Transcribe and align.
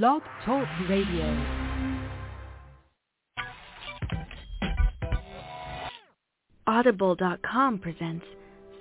Blog 0.00 0.22
Talk 0.46 0.66
Radio. 0.88 1.44
Audible.com 6.66 7.78
presents 7.78 8.24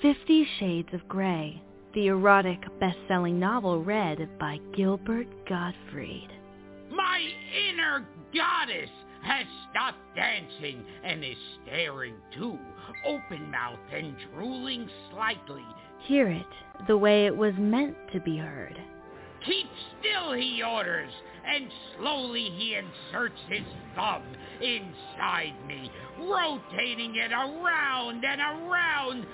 Fifty 0.02 0.48
Shades 0.58 0.88
of 0.94 1.06
Grey, 1.10 1.62
the 1.94 2.08
erotic 2.08 2.62
best-selling 2.80 3.38
novel 3.38 3.84
read 3.84 4.26
by 4.40 4.58
Gilbert 4.74 5.28
Gottfried. 5.50 6.30
My 6.96 7.20
inner 7.70 8.06
goddess 8.34 8.90
has 9.22 9.46
stopped 9.70 10.00
dancing 10.16 10.82
and 11.04 11.26
is 11.26 11.36
staring 11.66 12.14
too, 12.38 12.58
open-mouthed 13.06 13.94
and 13.94 14.16
drooling 14.34 14.90
slightly. 15.12 15.66
Hear 16.04 16.30
it 16.30 16.88
the 16.88 16.96
way 16.98 17.26
it 17.26 17.36
was 17.36 17.54
meant 17.58 17.98
to 18.14 18.22
be 18.22 18.38
heard. 18.38 18.80
Keep 19.46 19.68
still, 20.00 20.34
he 20.34 20.62
orders, 20.62 21.12
and 21.46 21.68
slowly 21.98 22.50
he 22.56 22.76
inserts 22.76 23.40
his 23.50 23.66
thumb 23.96 24.24
inside 24.62 25.56
me, 25.68 25.92
rotating 26.20 27.16
it 27.16 27.32
around 27.32 28.24
and 28.24 28.42
around, 28.42 29.26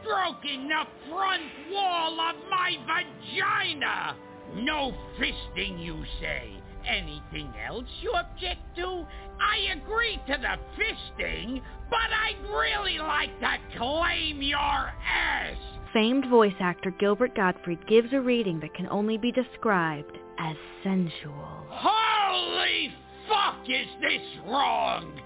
stroking 0.00 0.68
the 0.68 0.84
front 1.08 1.42
wall 1.70 2.20
of 2.20 2.36
my 2.48 2.76
vagina. 2.86 4.16
No 4.54 4.92
fisting, 5.18 5.84
you 5.84 6.04
say. 6.20 6.59
Anything 6.86 7.52
else 7.66 7.86
you 8.00 8.12
object 8.12 8.60
to? 8.76 9.06
I 9.40 9.72
agree 9.72 10.20
to 10.26 10.36
the 10.36 10.82
fisting, 10.82 11.62
but 11.88 11.98
I'd 11.98 12.36
really 12.50 12.98
like 12.98 13.38
to 13.40 13.56
claim 13.76 14.42
your 14.42 14.58
ass. 14.58 15.56
Famed 15.92 16.26
voice 16.30 16.54
actor 16.60 16.92
Gilbert 16.98 17.34
Gottfried 17.34 17.86
gives 17.88 18.12
a 18.12 18.20
reading 18.20 18.60
that 18.60 18.74
can 18.74 18.86
only 18.88 19.18
be 19.18 19.32
described 19.32 20.16
as 20.38 20.56
sensual. 20.82 21.66
Holy 21.68 22.94
fuck, 23.28 23.58
is 23.68 23.86
this 24.00 24.22
wrong? 24.46 25.20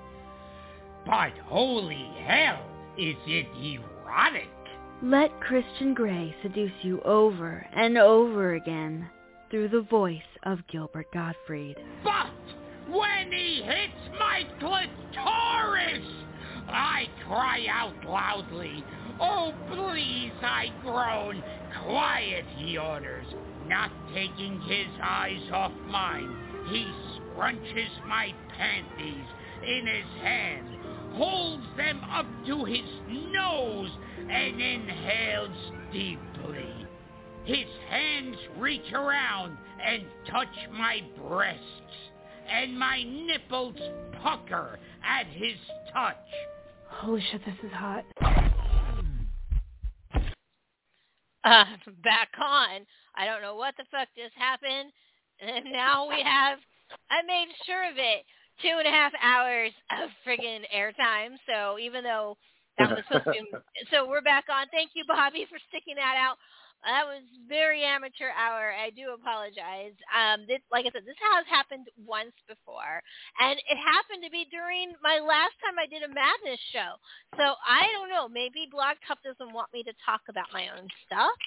But 1.05 1.33
holy 1.47 2.09
hell, 2.25 2.65
is 2.97 3.17
it 3.27 3.47
erotic? 3.57 4.49
Let 5.03 5.39
Christian 5.41 5.93
Grey 5.93 6.35
seduce 6.43 6.73
you 6.83 7.01
over 7.03 7.67
and 7.75 7.99
over 7.99 8.55
again 8.55 9.11
through 9.51 9.69
the 9.69 9.83
voice 9.83 10.23
of 10.45 10.67
Gilbert 10.69 11.11
Gottfried. 11.13 11.77
But 12.03 12.31
when 12.89 13.33
he 13.33 13.63
hits 13.63 14.19
my 14.19 14.43
clitoris, 14.61 16.07
I 16.69 17.07
cry 17.27 17.67
out 17.71 18.05
loudly. 18.05 18.85
Oh, 19.21 19.53
please, 19.69 20.33
I 20.43 20.73
groan. 20.83 21.43
Quiet, 21.85 22.45
he 22.57 22.79
orders, 22.79 23.27
not 23.67 23.91
taking 24.15 24.61
his 24.63 24.89
eyes 25.03 25.51
off 25.53 25.73
mine. 25.89 26.37
He 26.71 26.87
scrunches 27.17 28.07
my 28.07 28.35
panties 28.57 29.27
in 29.67 29.87
his 29.87 30.23
hand, 30.23 30.67
holds 31.15 31.65
them 31.77 32.01
up 32.05 32.27
to 32.47 32.65
his 32.65 32.89
nose, 33.09 33.91
and 34.19 34.61
inhales 34.61 35.73
deeply. 35.93 36.87
His 37.45 37.69
hands 37.91 38.37
reach 38.57 38.91
around 38.93 39.59
and 39.85 40.05
touch 40.31 40.49
my 40.73 41.03
breasts, 41.29 41.61
and 42.49 42.79
my 42.79 43.03
nipples 43.03 43.77
pucker 44.23 44.79
at 45.05 45.27
his 45.27 45.57
touch. 45.93 46.17
Holy 46.89 47.23
shit, 47.31 47.41
this 47.45 47.55
is 47.63 47.73
hot. 47.73 48.05
uh, 51.45 51.65
back 52.03 52.31
on. 52.43 52.87
I 53.17 53.27
don't 53.27 53.43
know 53.43 53.57
what 53.57 53.75
the 53.77 53.85
fuck 53.91 54.09
just 54.17 54.35
happened. 54.37 54.91
And 55.41 55.67
now 55.73 56.09
we 56.09 56.23
have, 56.23 56.59
I 57.11 57.23
made 57.27 57.49
sure 57.67 57.89
of 57.91 57.97
it, 57.99 58.25
two 58.63 58.75
and 58.79 58.87
a 58.87 58.91
half 58.91 59.13
hours 59.23 59.73
of 60.01 60.11
friggin' 60.27 60.63
airtime. 60.75 61.37
So 61.47 61.79
even 61.79 62.05
though 62.05 62.37
that 62.79 62.91
was 62.97 63.05
supposed 63.09 63.25
to 63.25 63.33
be, 63.33 63.51
so 63.93 64.09
we're 64.09 64.23
back 64.23 64.45
on. 64.51 64.67
Thank 64.73 64.91
you, 64.95 65.05
Bobby, 65.07 65.47
for 65.51 65.59
sticking 65.69 65.97
that 65.97 66.17
out. 66.19 66.37
That 66.85 67.09
was 67.09 67.25
very 67.49 67.81
amateur 67.81 68.29
hour. 68.37 68.77
I 68.77 68.93
do 68.93 69.17
apologize. 69.17 69.97
Um, 70.13 70.45
this, 70.45 70.61
like 70.69 70.85
I 70.85 70.93
said, 70.93 71.09
this 71.09 71.17
has 71.33 71.49
happened 71.49 71.89
once 71.97 72.37
before, 72.45 73.01
and 73.41 73.57
it 73.57 73.79
happened 73.81 74.21
to 74.21 74.29
be 74.29 74.45
during 74.53 74.93
my 75.01 75.17
last 75.17 75.57
time 75.65 75.81
I 75.81 75.89
did 75.89 76.05
a 76.05 76.13
madness 76.13 76.61
show. 76.77 77.01
So 77.41 77.57
I 77.65 77.89
don't 77.97 78.13
know. 78.13 78.29
Maybe 78.29 78.69
Blog 78.69 79.01
Talk 79.09 79.17
doesn't 79.25 79.57
want 79.57 79.73
me 79.73 79.81
to 79.89 79.97
talk 80.05 80.29
about 80.29 80.53
my 80.53 80.69
own 80.77 80.85
stuff. 81.09 81.41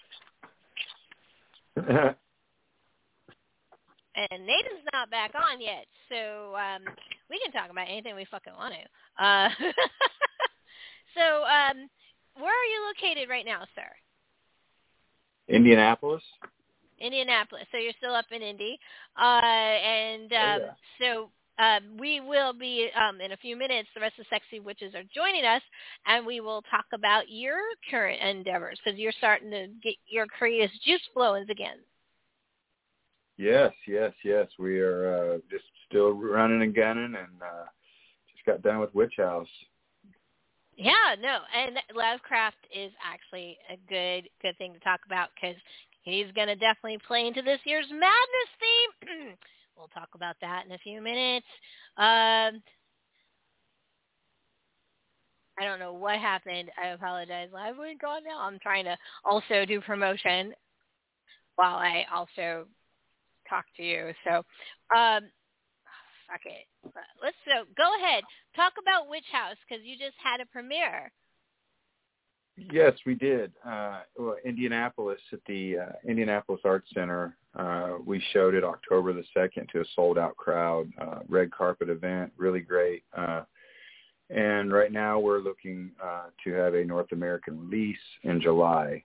and 4.17 4.41
Nathan's 4.41 4.89
not 4.89 5.13
back 5.13 5.37
on 5.37 5.61
yet, 5.61 5.85
so 6.09 6.57
um, 6.57 6.81
we 7.29 7.37
can 7.37 7.53
talk 7.53 7.69
about 7.69 7.85
anything 7.85 8.17
we 8.17 8.25
fucking 8.25 8.57
want 8.57 8.73
to. 8.73 8.85
Uh, 9.21 9.49
so, 11.13 11.45
um, 11.45 11.85
where 12.41 12.49
are 12.49 12.69
you 12.73 12.89
located 12.89 13.29
right 13.29 13.45
now, 13.45 13.69
sir? 13.77 13.85
Indianapolis. 15.47 16.23
Indianapolis. 16.99 17.65
So 17.71 17.77
you're 17.77 17.93
still 17.97 18.15
up 18.15 18.25
in 18.31 18.41
Indy, 18.41 18.79
uh, 19.19 19.41
and 19.41 20.31
um, 20.33 20.39
Oh, 20.39 20.65
yeah. 20.65 20.73
so 20.99 21.29
um, 21.63 21.97
we 21.97 22.19
will 22.19 22.53
be 22.53 22.89
um, 22.95 23.21
in 23.21 23.31
a 23.31 23.37
few 23.37 23.55
minutes. 23.55 23.89
The 23.93 24.01
rest 24.01 24.19
of 24.19 24.25
Sexy 24.29 24.59
Witches 24.59 24.93
are 24.95 25.03
joining 25.13 25.45
us, 25.45 25.61
and 26.05 26.25
we 26.25 26.39
will 26.39 26.61
talk 26.63 26.85
about 26.93 27.29
your 27.29 27.57
current 27.89 28.21
endeavors 28.21 28.79
because 28.83 28.99
you're 28.99 29.13
starting 29.17 29.51
to 29.51 29.67
get 29.83 29.95
your 30.07 30.27
creative 30.27 30.71
juice 30.85 31.01
flowing 31.13 31.49
again. 31.49 31.77
Yes, 33.37 33.71
yes, 33.87 34.13
yes. 34.23 34.47
We 34.57 34.79
are 34.79 35.35
uh, 35.35 35.37
just 35.49 35.65
still 35.87 36.11
running 36.11 36.63
and 36.63 36.75
gunning, 36.75 37.15
and 37.15 37.41
uh, 37.41 37.65
just 38.33 38.45
got 38.45 38.61
done 38.63 38.79
with 38.79 38.93
Witch 38.95 39.13
House. 39.17 39.47
Yeah, 40.77 41.15
no, 41.19 41.39
and 41.55 41.79
Lovecraft 41.95 42.67
is 42.73 42.91
actually 43.03 43.57
a 43.67 43.77
good 43.89 44.29
good 44.43 44.55
thing 44.59 44.73
to 44.73 44.79
talk 44.81 44.99
about 45.07 45.29
because 45.33 45.55
he's 46.03 46.31
going 46.35 46.47
to 46.47 46.55
definitely 46.55 46.99
play 47.07 47.25
into 47.25 47.41
this 47.41 47.59
year's 47.65 47.87
Madness 47.89 48.51
theme. 48.61 49.37
we'll 49.77 49.87
talk 49.87 50.09
about 50.13 50.35
that 50.41 50.65
in 50.67 50.71
a 50.73 50.77
few 50.77 51.01
minutes. 51.01 51.47
Um, 51.97 52.61
I 55.59 55.63
don't 55.63 55.79
know 55.79 55.93
what 55.93 56.19
happened. 56.19 56.69
I 56.81 56.89
apologize. 56.89 57.49
I've 57.57 57.75
been 57.77 57.97
gone 57.99 58.21
now. 58.23 58.39
I'm 58.41 58.59
trying 58.59 58.85
to 58.85 58.95
also 59.25 59.65
do 59.65 59.81
promotion 59.81 60.53
while 61.55 61.77
I 61.77 62.05
also 62.13 62.67
talk 63.49 63.65
to 63.77 63.83
you. 63.83 64.11
So, 64.23 64.43
um, 64.95 65.23
fuck 66.27 66.41
it. 66.45 66.67
Let's 67.21 67.37
so 67.45 67.65
go 67.75 67.89
ahead. 67.97 68.23
Talk 68.55 68.73
about 68.81 69.09
Witch 69.09 69.27
House 69.31 69.57
because 69.67 69.83
you 69.85 69.97
just 69.97 70.15
had 70.21 70.41
a 70.41 70.45
premiere. 70.45 71.11
Yes, 72.57 72.93
we 73.05 73.13
did. 73.13 73.51
Uh, 73.63 73.99
well, 74.17 74.35
Indianapolis 74.43 75.21
at 75.31 75.39
the 75.47 75.77
uh, 75.77 75.91
Indianapolis 76.07 76.61
Arts 76.65 76.87
Center. 76.93 77.37
Uh, 77.55 77.97
we 78.03 78.21
showed 78.33 78.55
it 78.55 78.63
October 78.63 79.13
the 79.13 79.23
second 79.33 79.69
to 79.71 79.81
a 79.81 79.85
sold 79.95 80.17
out 80.17 80.35
crowd. 80.37 80.91
Uh, 80.99 81.19
red 81.29 81.51
carpet 81.51 81.89
event, 81.89 82.31
really 82.35 82.59
great. 82.59 83.03
Uh, 83.15 83.43
and 84.31 84.73
right 84.73 84.91
now 84.91 85.19
we're 85.19 85.39
looking 85.39 85.91
uh, 86.03 86.25
to 86.43 86.53
have 86.53 86.73
a 86.73 86.83
North 86.83 87.11
American 87.11 87.69
release 87.69 87.97
in 88.23 88.41
July, 88.41 89.03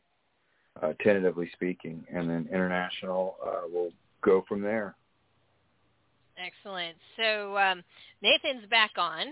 uh, 0.83 0.95
tentatively 1.03 1.51
speaking, 1.53 2.05
and 2.13 2.29
then 2.29 2.49
international 2.51 3.37
uh, 3.47 3.69
will 3.71 3.93
go 4.23 4.45
from 4.49 4.63
there. 4.63 4.97
Excellent. 6.39 6.97
So 7.17 7.57
um, 7.59 7.83
Nathan's 8.23 8.69
back 8.71 8.93
on, 8.97 9.27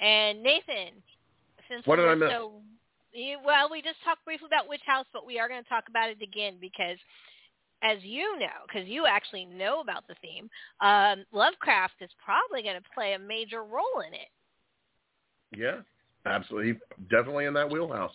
and 0.00 0.42
Nathan, 0.42 0.92
since 1.68 1.86
What 1.86 1.96
did 1.96 2.08
I 2.08 2.14
miss? 2.14 2.30
so 2.30 2.52
well, 3.44 3.68
we 3.70 3.80
just 3.80 4.02
talked 4.04 4.24
briefly 4.24 4.48
about 4.48 4.68
Witch 4.68 4.82
House, 4.86 5.06
but 5.12 5.26
we 5.26 5.38
are 5.38 5.48
going 5.48 5.62
to 5.62 5.68
talk 5.68 5.84
about 5.88 6.10
it 6.10 6.20
again 6.20 6.54
because, 6.60 6.98
as 7.82 7.98
you 8.02 8.38
know, 8.40 8.66
because 8.66 8.88
you 8.88 9.06
actually 9.06 9.44
know 9.44 9.80
about 9.80 10.06
the 10.08 10.16
theme, 10.20 10.50
um, 10.80 11.24
Lovecraft 11.32 11.94
is 12.00 12.10
probably 12.24 12.62
going 12.62 12.76
to 12.76 12.88
play 12.94 13.14
a 13.14 13.18
major 13.18 13.62
role 13.62 14.02
in 14.06 14.14
it. 14.14 14.28
Yeah, 15.56 15.82
absolutely, 16.26 16.80
definitely 17.08 17.44
in 17.44 17.54
that 17.54 17.70
wheelhouse. 17.70 18.14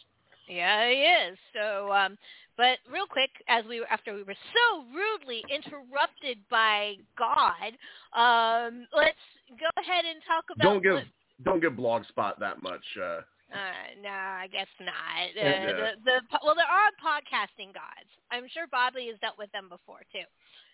Yeah, 0.50 0.90
he 0.90 0.96
is. 0.96 1.38
So, 1.54 1.94
um, 1.94 2.18
but 2.60 2.84
real 2.92 3.08
quick, 3.08 3.32
as 3.48 3.64
we 3.72 3.80
after 3.90 4.14
we 4.14 4.24
were 4.24 4.36
so 4.36 4.84
rudely 4.92 5.46
interrupted 5.48 6.38
by 6.52 6.96
God, 7.18 7.72
um, 8.12 8.86
let's 8.92 9.16
go 9.56 9.72
ahead 9.80 10.04
and 10.04 10.20
talk 10.28 10.44
about. 10.54 10.68
Don't 10.68 10.84
give 10.84 11.08
don't 11.46 11.62
give 11.62 11.74
Blogspot 11.80 12.38
that 12.40 12.62
much. 12.62 12.84
Uh, 13.00 13.22
Uh, 13.50 13.96
no, 14.04 14.10
I 14.12 14.48
guess 14.52 14.68
not. 14.80 15.32
Uh, 15.34 15.42
Yeah. 15.42 15.72
the, 15.72 15.90
the 16.04 16.16
well, 16.44 16.54
there 16.54 16.68
are 16.68 16.92
podcasting 17.00 17.74
gods. 17.74 18.12
I'm 18.30 18.46
sure 18.54 18.68
Bobby 18.68 19.08
has 19.08 19.18
dealt 19.22 19.40
with 19.40 19.52
them 19.54 19.70
before 19.70 20.04
too. 20.12 20.28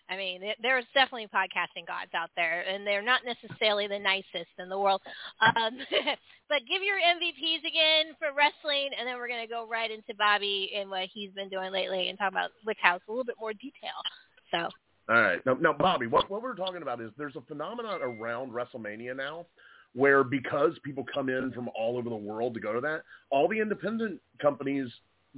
I 0.08 0.16
mean, 0.16 0.40
there's 0.62 0.84
definitely 0.94 1.26
podcasting 1.26 1.86
gods 1.86 2.10
out 2.14 2.30
there, 2.36 2.62
and 2.62 2.86
they're 2.86 3.02
not 3.02 3.22
necessarily 3.24 3.88
the 3.88 3.98
nicest 3.98 4.50
in 4.58 4.68
the 4.68 4.78
world. 4.78 5.00
Um, 5.40 5.78
but 6.48 6.60
give 6.68 6.82
your 6.82 6.96
MVPs 6.96 7.66
again 7.66 8.14
for 8.18 8.28
wrestling, 8.36 8.90
and 8.98 9.06
then 9.06 9.16
we're 9.16 9.28
going 9.28 9.44
to 9.44 9.52
go 9.52 9.66
right 9.66 9.90
into 9.90 10.14
Bobby 10.16 10.70
and 10.76 10.90
what 10.90 11.08
he's 11.12 11.32
been 11.32 11.48
doing 11.48 11.72
lately 11.72 12.08
and 12.08 12.18
talk 12.18 12.30
about 12.30 12.50
Witch 12.64 12.78
House 12.80 13.00
a 13.08 13.10
little 13.10 13.24
bit 13.24 13.36
more 13.40 13.52
detail. 13.52 13.98
So 14.52 14.68
All 15.12 15.20
right. 15.20 15.44
Now, 15.44 15.54
now 15.54 15.72
Bobby, 15.72 16.06
what, 16.06 16.30
what 16.30 16.42
we're 16.42 16.54
talking 16.54 16.82
about 16.82 17.00
is 17.00 17.10
there's 17.18 17.36
a 17.36 17.42
phenomenon 17.42 18.00
around 18.02 18.52
WrestleMania 18.52 19.16
now 19.16 19.46
where 19.94 20.22
because 20.22 20.72
people 20.84 21.04
come 21.12 21.28
in 21.28 21.50
from 21.52 21.68
all 21.76 21.96
over 21.96 22.10
the 22.10 22.14
world 22.14 22.54
to 22.54 22.60
go 22.60 22.72
to 22.72 22.80
that, 22.82 23.02
all 23.30 23.48
the 23.48 23.58
independent 23.58 24.20
companies 24.40 24.88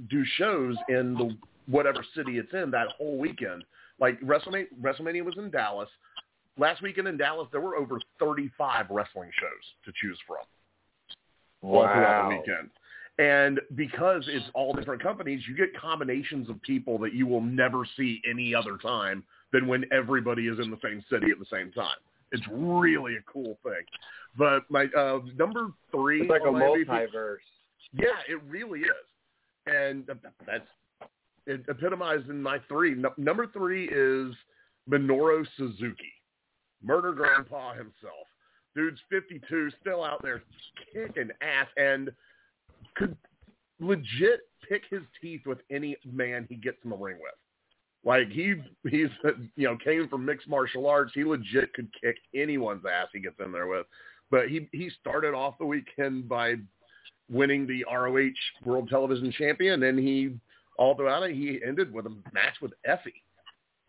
do 0.09 0.23
shows 0.37 0.75
in 0.89 1.13
the 1.15 1.35
whatever 1.67 2.03
city 2.15 2.37
it's 2.37 2.53
in 2.53 2.69
that 2.71 2.87
whole 2.97 3.17
weekend. 3.17 3.63
Like 3.99 4.19
WrestleMania, 4.21 4.67
WrestleMania 4.81 5.23
was 5.23 5.37
in 5.37 5.49
Dallas. 5.49 5.89
Last 6.57 6.81
weekend 6.81 7.07
in 7.07 7.17
Dallas, 7.17 7.47
there 7.51 7.61
were 7.61 7.75
over 7.75 7.99
35 8.19 8.87
wrestling 8.89 9.31
shows 9.39 9.63
to 9.85 9.91
choose 10.01 10.17
from 10.27 10.37
all 11.61 11.83
throughout 11.83 12.29
the 12.29 12.35
Wow. 12.35 12.39
weekend. 12.39 12.69
And 13.17 13.59
because 13.75 14.23
it's 14.29 14.45
all 14.53 14.73
different 14.73 15.01
companies, 15.01 15.41
you 15.47 15.53
get 15.55 15.75
combinations 15.75 16.49
of 16.49 16.61
people 16.61 16.97
that 16.99 17.13
you 17.13 17.27
will 17.27 17.41
never 17.41 17.83
see 17.97 18.21
any 18.29 18.55
other 18.55 18.77
time 18.77 19.23
than 19.51 19.67
when 19.67 19.83
everybody 19.91 20.47
is 20.47 20.57
in 20.59 20.71
the 20.71 20.77
same 20.81 21.03
city 21.09 21.27
at 21.29 21.37
the 21.39 21.45
same 21.45 21.71
time. 21.73 21.97
It's 22.31 22.45
really 22.49 23.17
a 23.17 23.21
cool 23.23 23.57
thing. 23.63 23.83
But 24.37 24.63
my 24.69 24.85
uh, 24.97 25.19
number 25.37 25.71
three, 25.91 26.21
It's 26.21 26.29
like 26.29 26.43
a 26.47 26.51
my 26.51 26.61
MVP 26.61 26.85
multiverse. 26.87 27.37
yeah, 27.91 28.19
it 28.29 28.41
really 28.47 28.81
is, 28.81 29.05
and 29.65 30.05
that's 30.45 30.67
it 31.49 31.61
epitomized 31.67 32.29
in 32.29 32.41
my 32.41 32.59
three. 32.67 32.93
No, 32.93 33.11
number 33.17 33.47
three 33.47 33.89
is 33.91 34.33
Minoru 34.89 35.45
Suzuki, 35.57 36.13
Murder 36.83 37.11
Grandpa 37.11 37.73
himself. 37.73 38.27
Dude's 38.75 38.99
52, 39.09 39.71
still 39.81 40.03
out 40.03 40.21
there 40.21 40.43
kicking 40.93 41.29
ass, 41.41 41.67
and 41.75 42.11
could 42.95 43.17
legit 43.79 44.41
pick 44.67 44.83
his 44.91 45.01
teeth 45.21 45.41
with 45.45 45.57
any 45.71 45.97
man 46.05 46.45
he 46.47 46.55
gets 46.55 46.77
in 46.83 46.91
the 46.91 46.95
ring 46.95 47.17
with. 47.19 47.33
Like 48.05 48.29
he 48.29 48.55
he's 48.87 49.09
you 49.55 49.67
know 49.67 49.77
came 49.83 50.07
from 50.07 50.25
mixed 50.25 50.47
martial 50.47 50.87
arts. 50.87 51.11
He 51.15 51.23
legit 51.23 51.73
could 51.73 51.89
kick 51.99 52.17
anyone's 52.33 52.85
ass 52.85 53.07
he 53.11 53.19
gets 53.19 53.35
in 53.43 53.51
there 53.51 53.67
with. 53.67 53.87
But 54.31 54.49
he 54.49 54.69
he 54.71 54.91
started 55.01 55.33
off 55.33 55.57
the 55.57 55.65
weekend 55.65 56.29
by 56.29 56.55
winning 57.29 57.67
the 57.67 57.85
ROH 57.91 58.29
World 58.63 58.87
Television 58.89 59.31
Champion, 59.31 59.83
and 59.83 59.99
he 59.99 60.35
all 60.79 60.95
throughout 60.95 61.23
it 61.23 61.35
he 61.35 61.59
ended 61.65 61.93
with 61.93 62.07
a 62.07 62.09
match 62.33 62.55
with 62.61 62.71
Effy, 62.89 63.13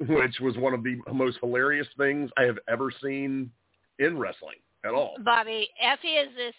which 0.08 0.40
was 0.40 0.56
one 0.58 0.74
of 0.74 0.82
the 0.82 0.98
most 1.12 1.38
hilarious 1.40 1.86
things 1.96 2.30
I 2.36 2.42
have 2.42 2.58
ever 2.68 2.92
seen 3.02 3.50
in 3.98 4.18
wrestling 4.18 4.56
at 4.84 4.92
all. 4.92 5.14
Bobby, 5.24 5.68
Effy 5.82 6.22
is 6.22 6.28
this 6.36 6.54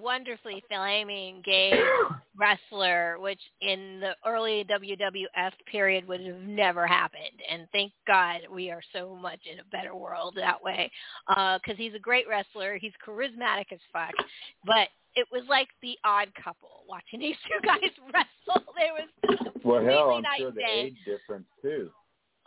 wonderfully 0.00 0.62
flaming 0.68 1.40
gay 1.44 1.72
wrestler, 2.36 3.18
which 3.20 3.38
in 3.60 4.00
the 4.00 4.16
early 4.26 4.64
WWF 4.64 5.52
period 5.70 6.06
would 6.08 6.20
have 6.20 6.40
never 6.40 6.86
happened. 6.86 7.22
And 7.48 7.68
thank 7.70 7.92
God 8.06 8.40
we 8.52 8.70
are 8.70 8.82
so 8.92 9.14
much 9.14 9.40
in 9.50 9.60
a 9.60 9.64
better 9.70 9.94
world 9.94 10.34
that 10.36 10.60
way, 10.62 10.90
uh, 11.28 11.58
because 11.58 11.78
he's 11.78 11.94
a 11.94 12.00
great 12.00 12.26
wrestler. 12.28 12.76
He's 12.78 12.92
charismatic 13.06 13.72
as 13.72 13.78
fuck, 13.92 14.14
but 14.64 14.88
it 15.14 15.26
was 15.30 15.42
like 15.48 15.68
the 15.80 15.96
odd 16.04 16.28
couple 16.42 16.68
watching 16.88 17.20
these 17.20 17.36
two 17.46 17.66
guys 17.66 17.90
wrestle. 18.12 18.28
There 19.80 19.90
was 19.90 19.94
Well, 19.96 20.08
hell, 20.08 20.24
I'm 20.24 20.40
sure 20.40 20.50
the 20.50 20.60
day. 20.60 20.80
age 20.86 20.96
difference 21.04 21.46
too. 21.62 21.90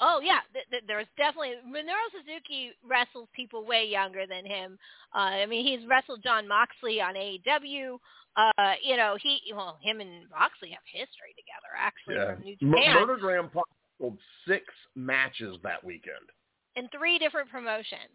Oh 0.02 0.22
yeah, 0.24 0.40
th- 0.54 0.66
th- 0.72 0.84
there's 0.88 1.08
definitely 1.18 1.56
Minoru 1.68 2.08
Suzuki 2.12 2.72
wrestles 2.88 3.28
people 3.36 3.66
way 3.66 3.86
younger 3.86 4.26
than 4.26 4.46
him. 4.46 4.78
Uh, 5.14 5.44
I 5.44 5.46
mean, 5.46 5.66
he's 5.66 5.86
wrestled 5.88 6.24
Jon 6.24 6.48
Moxley 6.48 7.02
on 7.02 7.16
AEW. 7.16 7.98
Uh, 8.38 8.74
you 8.82 8.96
know, 8.96 9.18
he 9.22 9.40
well, 9.54 9.78
him 9.82 10.00
and 10.00 10.30
Moxley 10.30 10.70
have 10.70 10.84
history 10.86 11.36
together 11.36 11.76
actually 11.78 12.16
Yeah, 12.16 12.36
from 12.36 12.44
New 12.44 12.56
M- 12.62 12.84
Japan 12.84 12.96
Murder 12.96 13.18
Grandpa 13.18 13.62
sold 14.00 14.18
six 14.48 14.64
matches 14.96 15.58
that 15.64 15.84
weekend. 15.84 16.16
In 16.76 16.88
three 16.90 17.18
different 17.18 17.50
promotions. 17.50 18.14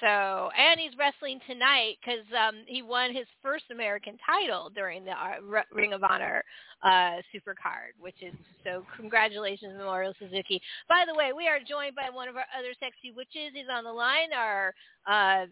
So, 0.00 0.50
and 0.58 0.80
he's 0.80 0.92
wrestling 0.98 1.40
tonight 1.46 1.96
because 2.02 2.26
um, 2.36 2.64
he 2.66 2.82
won 2.82 3.14
his 3.14 3.26
first 3.42 3.64
American 3.70 4.18
title 4.26 4.70
during 4.74 5.04
the 5.04 5.12
uh, 5.12 5.38
Ring 5.72 5.92
of 5.92 6.02
Honor 6.02 6.42
uh, 6.82 7.22
Supercard, 7.30 7.94
which 7.98 8.20
is 8.20 8.34
so. 8.64 8.84
Congratulations, 8.96 9.72
Minoru 9.74 10.12
Suzuki. 10.18 10.60
By 10.88 11.04
the 11.06 11.14
way, 11.14 11.32
we 11.32 11.46
are 11.46 11.58
joined 11.58 11.94
by 11.94 12.10
one 12.10 12.28
of 12.28 12.36
our 12.36 12.46
other 12.58 12.74
sexy 12.80 13.12
witches. 13.14 13.54
He's 13.54 13.70
on 13.72 13.84
the 13.84 13.92
line. 13.92 14.32
Our 14.36 14.74
uh, 15.06 15.46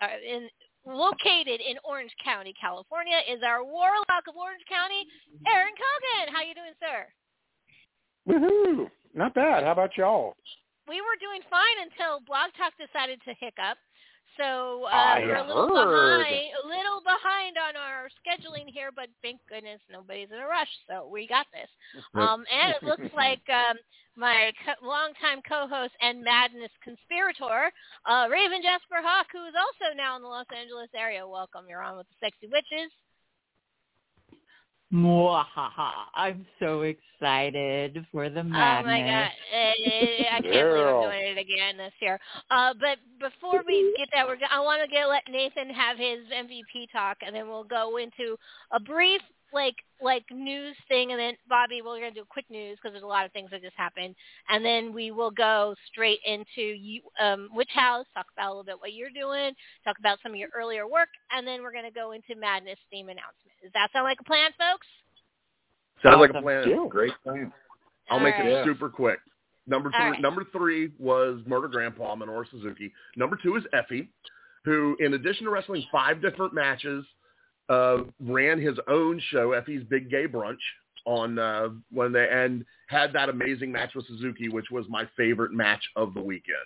in 0.00 0.48
located 0.86 1.60
in 1.60 1.76
Orange 1.84 2.12
County, 2.24 2.54
California, 2.58 3.18
is 3.28 3.42
our 3.44 3.64
Warlock 3.64 4.24
of 4.28 4.36
Orange 4.36 4.62
County, 4.68 5.04
Aaron 5.46 5.74
Cogan. 5.74 6.34
How 6.34 6.42
you 6.42 6.54
doing, 6.54 6.72
sir? 6.78 7.06
Woohoo! 8.28 8.88
Not 9.14 9.34
bad. 9.34 9.64
How 9.64 9.72
about 9.72 9.96
y'all? 9.96 10.34
We 10.88 11.04
were 11.04 11.20
doing 11.20 11.44
fine 11.52 11.84
until 11.84 12.24
Blog 12.24 12.48
Talk 12.56 12.72
decided 12.80 13.20
to 13.28 13.36
hiccup. 13.36 13.76
So 14.40 14.86
uh, 14.86 15.18
we're 15.18 15.34
a 15.34 15.46
little 15.46 15.74
heard. 15.74 16.22
behind, 16.22 16.54
a 16.62 16.64
little 16.64 17.02
behind 17.02 17.58
on 17.58 17.74
our 17.74 18.06
scheduling 18.22 18.70
here, 18.70 18.94
but 18.94 19.10
thank 19.20 19.42
goodness 19.50 19.82
nobody's 19.90 20.30
in 20.30 20.38
a 20.38 20.46
rush, 20.46 20.70
so 20.86 21.10
we 21.10 21.26
got 21.26 21.50
this. 21.50 21.66
Um, 22.14 22.46
and 22.46 22.70
it 22.70 22.86
looks 22.86 23.10
like 23.18 23.42
um, 23.50 23.76
my 24.14 24.54
co- 24.62 24.78
longtime 24.86 25.42
co-host 25.42 25.90
and 26.00 26.22
Madness 26.22 26.70
conspirator, 26.86 27.74
uh, 28.06 28.30
Ravyn 28.30 28.62
Jazper 28.62 29.02
Hawke, 29.02 29.34
who 29.34 29.42
is 29.50 29.58
also 29.58 29.90
now 29.98 30.14
in 30.14 30.22
the 30.22 30.30
Los 30.30 30.46
Angeles 30.54 30.90
area. 30.94 31.26
Welcome, 31.26 31.66
you're 31.66 31.82
on 31.82 31.98
with 31.98 32.06
the 32.06 32.18
Sexy 32.22 32.46
Witches. 32.46 32.94
Mwahaha. 34.92 35.90
I'm 36.14 36.46
so 36.58 36.82
excited 36.82 38.06
for 38.10 38.30
the 38.30 38.42
madness. 38.42 38.84
Oh 38.84 38.86
my 38.86 39.00
god, 39.00 39.30
I 39.52 40.40
can't 40.40 40.44
believe 40.44 40.54
Girl. 40.54 41.02
I'm 41.04 41.10
doing 41.10 41.36
it 41.36 41.38
again 41.38 41.76
this 41.76 41.92
year. 42.00 42.18
Uh, 42.50 42.72
but 42.80 42.98
before 43.20 43.62
we 43.66 43.94
get 43.98 44.08
that, 44.14 44.26
we're 44.26 44.36
go- 44.36 44.46
I 44.50 44.60
want 44.60 44.80
to 44.82 44.88
get 44.88 45.06
let 45.06 45.24
Nathan 45.30 45.68
have 45.74 45.98
his 45.98 46.20
MVP 46.32 46.90
talk, 46.90 47.18
and 47.26 47.36
then 47.36 47.48
we'll 47.48 47.64
go 47.64 47.98
into 47.98 48.36
a 48.72 48.80
brief 48.80 49.20
like 49.52 49.76
like 50.00 50.24
news 50.30 50.76
thing, 50.88 51.10
and 51.10 51.20
then 51.20 51.34
Bobby, 51.48 51.82
we're 51.82 51.98
gonna 51.98 52.12
do 52.12 52.22
a 52.22 52.26
quick 52.26 52.44
news 52.50 52.76
because 52.76 52.92
there's 52.92 53.04
a 53.04 53.06
lot 53.06 53.26
of 53.26 53.32
things 53.32 53.50
that 53.50 53.62
just 53.62 53.76
happened, 53.76 54.14
and 54.48 54.64
then 54.64 54.92
we 54.92 55.10
will 55.10 55.30
go 55.30 55.74
straight 55.90 56.20
into 56.24 56.62
you, 56.62 57.00
um, 57.20 57.48
Witch 57.52 57.70
House, 57.72 58.06
talk 58.14 58.26
about 58.36 58.48
a 58.48 58.50
little 58.50 58.64
bit 58.64 58.80
what 58.80 58.92
you're 58.92 59.10
doing, 59.10 59.54
talk 59.84 59.98
about 59.98 60.18
some 60.22 60.32
of 60.32 60.38
your 60.38 60.50
earlier 60.54 60.86
work, 60.86 61.08
and 61.32 61.46
then 61.46 61.62
we're 61.62 61.72
gonna 61.72 61.90
go 61.90 62.12
into 62.12 62.34
Madness 62.38 62.78
theme 62.90 63.08
announcement. 63.08 63.52
Does 63.62 63.72
that 63.74 63.90
sound 63.92 64.04
like 64.04 64.20
a 64.20 64.24
plan, 64.24 64.50
folks? 64.58 64.86
Sounds 66.02 66.20
like 66.20 66.30
a 66.30 66.40
plan. 66.40 66.68
Yeah. 66.68 66.86
Great 66.88 67.12
plan. 67.24 67.52
I'll 68.10 68.20
make 68.20 68.34
All 68.36 68.46
it 68.46 68.54
right. 68.54 68.64
super 68.64 68.88
quick. 68.88 69.18
Number 69.66 69.90
All 69.92 70.00
three, 70.00 70.10
right. 70.12 70.20
number 70.20 70.44
three 70.50 70.92
was 70.98 71.40
Murder 71.46 71.68
Grandpa 71.68 72.14
Minoru 72.16 72.48
Suzuki. 72.50 72.92
Number 73.16 73.38
two 73.42 73.56
is 73.56 73.64
Effy, 73.74 74.08
who, 74.64 74.96
in 75.00 75.14
addition 75.14 75.44
to 75.44 75.50
wrestling 75.50 75.84
five 75.92 76.22
different 76.22 76.54
matches, 76.54 77.04
uh, 77.68 77.98
ran 78.20 78.60
his 78.60 78.78
own 78.88 79.20
show, 79.30 79.50
Effy's 79.50 79.84
Big 79.84 80.10
Gay 80.10 80.26
Brunch, 80.26 80.58
on 81.04 81.38
uh, 81.38 81.68
when 81.90 82.12
they 82.12 82.28
and 82.30 82.64
had 82.88 83.12
that 83.12 83.28
amazing 83.28 83.72
match 83.72 83.94
with 83.94 84.06
Suzuki, 84.06 84.48
which 84.48 84.70
was 84.70 84.84
my 84.88 85.04
favorite 85.16 85.52
match 85.52 85.82
of 85.96 86.14
the 86.14 86.20
weekend. 86.20 86.56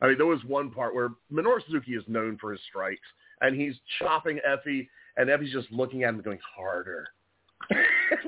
I 0.00 0.08
mean, 0.08 0.18
there 0.18 0.26
was 0.26 0.44
one 0.44 0.70
part 0.70 0.94
where 0.94 1.10
Minoru 1.32 1.64
Suzuki 1.64 1.92
is 1.92 2.04
known 2.06 2.36
for 2.38 2.52
his 2.52 2.60
strikes, 2.68 3.06
and 3.40 3.58
he's 3.58 3.74
chopping 3.98 4.38
Effy, 4.46 4.88
and 5.16 5.30
Effy's 5.30 5.52
just 5.52 5.70
looking 5.70 6.04
at 6.04 6.10
him 6.10 6.20
going 6.20 6.38
harder. 6.56 7.08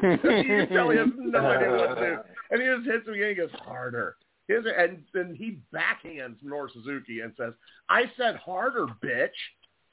you 0.02 0.66
tell 0.72 0.90
has 0.90 1.08
no 1.16 1.46
idea 1.46 1.70
what 1.70 1.94
to 1.94 2.00
do. 2.00 2.16
And 2.50 2.62
he 2.62 2.66
just 2.66 2.86
hits 2.86 3.06
him 3.06 3.12
again. 3.12 3.28
He 3.28 3.34
goes 3.34 3.50
harder. 3.60 4.16
A, 4.50 4.82
and 4.82 5.02
then 5.12 5.34
he 5.34 5.58
backhands 5.70 6.42
Minoru 6.42 6.72
Suzuki 6.72 7.20
and 7.20 7.34
says, 7.36 7.52
"I 7.90 8.04
said 8.16 8.36
harder, 8.36 8.86
bitch." 9.04 9.28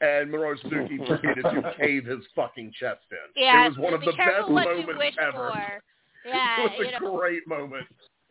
And 0.02 0.30
Minoru 0.30 0.60
Suzuki 0.62 0.98
proceeded 0.98 1.44
to 1.44 1.74
cave 1.80 2.06
his 2.06 2.20
fucking 2.36 2.74
chest 2.78 3.06
in. 3.12 3.42
Yeah, 3.44 3.66
it 3.66 3.70
was 3.70 3.78
one 3.78 3.94
of 3.94 4.02
be 4.02 4.08
the 4.08 4.14
careful 4.14 4.42
best 4.42 4.52
what 4.52 4.66
moments 4.68 4.92
you 4.92 4.98
wish 4.98 5.16
ever. 5.22 5.50
for. 5.54 5.82
Yeah, 6.28 6.66
it 6.66 6.72
was 6.80 6.88
a 6.88 7.06
know, 7.06 7.18
great 7.18 7.48
moment. 7.48 7.86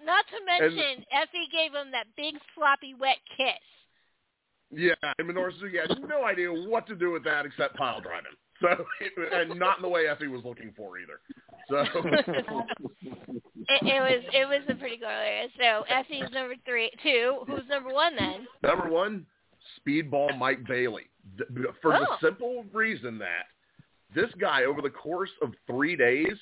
not 0.04 0.25
to 0.26 0.44
mention 0.44 1.04
Effy 1.14 1.47
gave 1.52 1.73
him 1.73 1.92
that 1.92 2.06
big 2.16 2.35
sloppy 2.52 2.92
wet 2.99 3.18
kiss. 3.37 3.62
Yeah, 4.73 4.94
and 5.16 5.28
Minoru 5.28 5.52
Suzuki 5.54 5.76
had 5.78 6.02
no 6.09 6.25
idea 6.25 6.49
what 6.50 6.88
to 6.88 6.97
do 6.97 7.12
with 7.12 7.23
that 7.23 7.47
except 7.47 7.76
pile 7.76 8.00
drive 8.00 8.25
him. 8.25 8.37
So, 8.61 8.85
and 9.33 9.61
not 9.61 9.78
in 9.78 9.83
the 9.83 9.88
way 9.88 10.06
Effy 10.06 10.28
was 10.28 10.42
looking 10.44 10.73
for 10.76 10.99
either. 10.99 11.21
So, 11.71 11.85
It, 13.68 13.83
it 13.83 14.00
was 14.00 14.25
it 14.33 14.49
was 14.49 14.62
a 14.68 14.75
pretty 14.75 14.97
good 14.97 15.06
area. 15.06 15.49
So 15.56 15.85
Effy's 15.90 16.30
number 16.33 16.54
three, 16.66 16.90
two. 17.02 17.38
Who's 17.47 17.62
number 17.68 17.92
one 17.92 18.14
then? 18.16 18.47
Number 18.62 18.90
one, 18.90 19.25
Speedball 19.80 20.37
Mike 20.38 20.66
Bailey. 20.66 21.04
Th- 21.38 21.48
For 21.80 21.94
Oh. 21.94 22.00
the 22.00 22.18
simple 22.20 22.64
reason 22.72 23.18
that 23.18 23.46
this 24.14 24.30
guy, 24.38 24.64
over 24.64 24.80
the 24.82 24.90
course 24.90 25.30
of 25.42 25.54
three 25.66 25.96
days, 25.96 26.36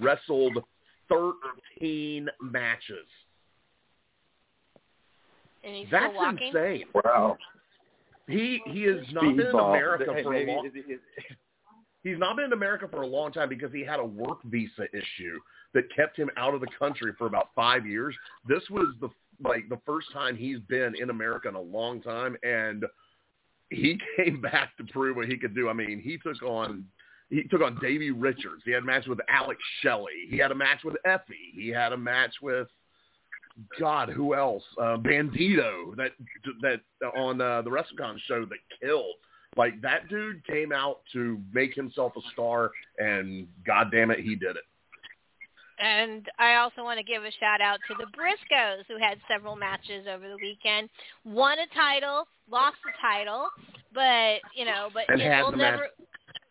wrestled 0.00 0.62
13 1.08 2.28
matches. 2.40 3.06
And 5.64 5.74
he's 5.74 5.90
That's 5.90 6.04
still 6.12 6.14
walking. 6.22 6.48
insane. 6.48 6.84
Wow. 6.94 7.36
He 8.28 8.60
he 8.66 8.82
has 8.84 9.04
not 9.12 9.22
been 9.36 9.40
in 9.40 9.54
America 9.54 10.12
Hey, 10.14 10.22
for 10.22 10.34
a 10.34 10.46
long. 10.46 10.66
is 10.66 10.72
it- 10.74 10.90
is- 10.90 11.00
He's 12.02 12.18
not 12.18 12.36
been 12.36 12.44
in 12.44 12.52
America 12.52 12.86
for 12.86 13.02
a 13.02 13.06
long 13.06 13.32
time 13.32 13.48
because 13.48 13.72
he 13.72 13.80
had 13.84 13.98
a 13.98 14.04
work 14.04 14.40
visa 14.44 14.86
issue 14.96 15.40
that 15.74 15.92
kept 15.92 16.16
him 16.16 16.30
out 16.36 16.54
of 16.54 16.60
the 16.60 16.68
country 16.78 17.12
for 17.18 17.26
about 17.26 17.48
five 17.56 17.84
years. 17.84 18.14
This 18.46 18.62
was 18.70 18.94
the 19.00 19.08
like 19.42 19.68
the 19.68 19.80
first 19.84 20.12
time 20.12 20.36
he's 20.36 20.60
been 20.60 20.94
in 20.94 21.10
America 21.10 21.48
in 21.48 21.56
a 21.56 21.60
long 21.60 22.00
time, 22.00 22.36
and 22.44 22.84
he 23.70 23.98
came 24.16 24.40
back 24.40 24.76
to 24.76 24.84
prove 24.84 25.16
what 25.16 25.26
he 25.26 25.36
could 25.36 25.54
do. 25.54 25.68
I 25.68 25.72
mean, 25.72 26.00
he 26.02 26.18
took 26.18 26.42
on 26.42 26.84
he 27.28 27.42
took 27.44 27.60
on 27.60 27.78
Davey 27.80 28.12
Richards. 28.12 28.62
He 28.64 28.70
had 28.70 28.84
a 28.84 28.86
match 28.86 29.06
with 29.06 29.18
Alex 29.28 29.60
Shelley. 29.80 30.26
He 30.30 30.38
had 30.38 30.52
a 30.52 30.54
match 30.54 30.84
with 30.84 30.94
Effy. 31.04 31.52
He 31.54 31.68
had 31.68 31.92
a 31.92 31.96
match 31.96 32.34
with 32.40 32.68
God, 33.80 34.10
who 34.10 34.34
else? 34.34 34.62
Uh, 34.78 34.96
Bandito 34.98 35.96
that 35.96 36.12
that 36.62 36.80
on 37.16 37.40
uh, 37.40 37.62
the 37.62 37.70
WrestleCon 37.70 38.16
show 38.26 38.44
that 38.44 38.58
killed. 38.80 39.14
Like 39.56 39.80
that 39.80 40.08
dude 40.08 40.46
came 40.46 40.70
out 40.70 41.00
to 41.14 41.40
make 41.52 41.74
himself 41.74 42.12
a 42.16 42.20
star, 42.32 42.70
and 42.98 43.48
God 43.66 43.90
damn 43.90 44.10
it, 44.10 44.20
he 44.20 44.34
did 44.34 44.56
it. 44.56 44.64
And 45.78 46.26
I 46.38 46.54
also 46.56 46.82
want 46.82 46.98
to 46.98 47.04
give 47.04 47.24
a 47.24 47.30
shout 47.38 47.60
out 47.60 47.78
to 47.88 47.94
the 47.98 48.06
Briscoes 48.16 48.84
who 48.88 48.98
had 48.98 49.18
several 49.28 49.56
matches 49.56 50.06
over 50.12 50.28
the 50.28 50.36
weekend. 50.36 50.88
Won 51.24 51.58
a 51.58 51.66
title, 51.74 52.26
lost 52.50 52.76
the 52.84 52.92
title, 53.00 53.48
but 53.92 54.40
you 54.54 54.64
know, 54.64 54.88
but 54.94 55.04
and 55.08 55.20
had 55.20 55.44
the 55.52 55.56
never. 55.56 55.76
match, 55.78 55.90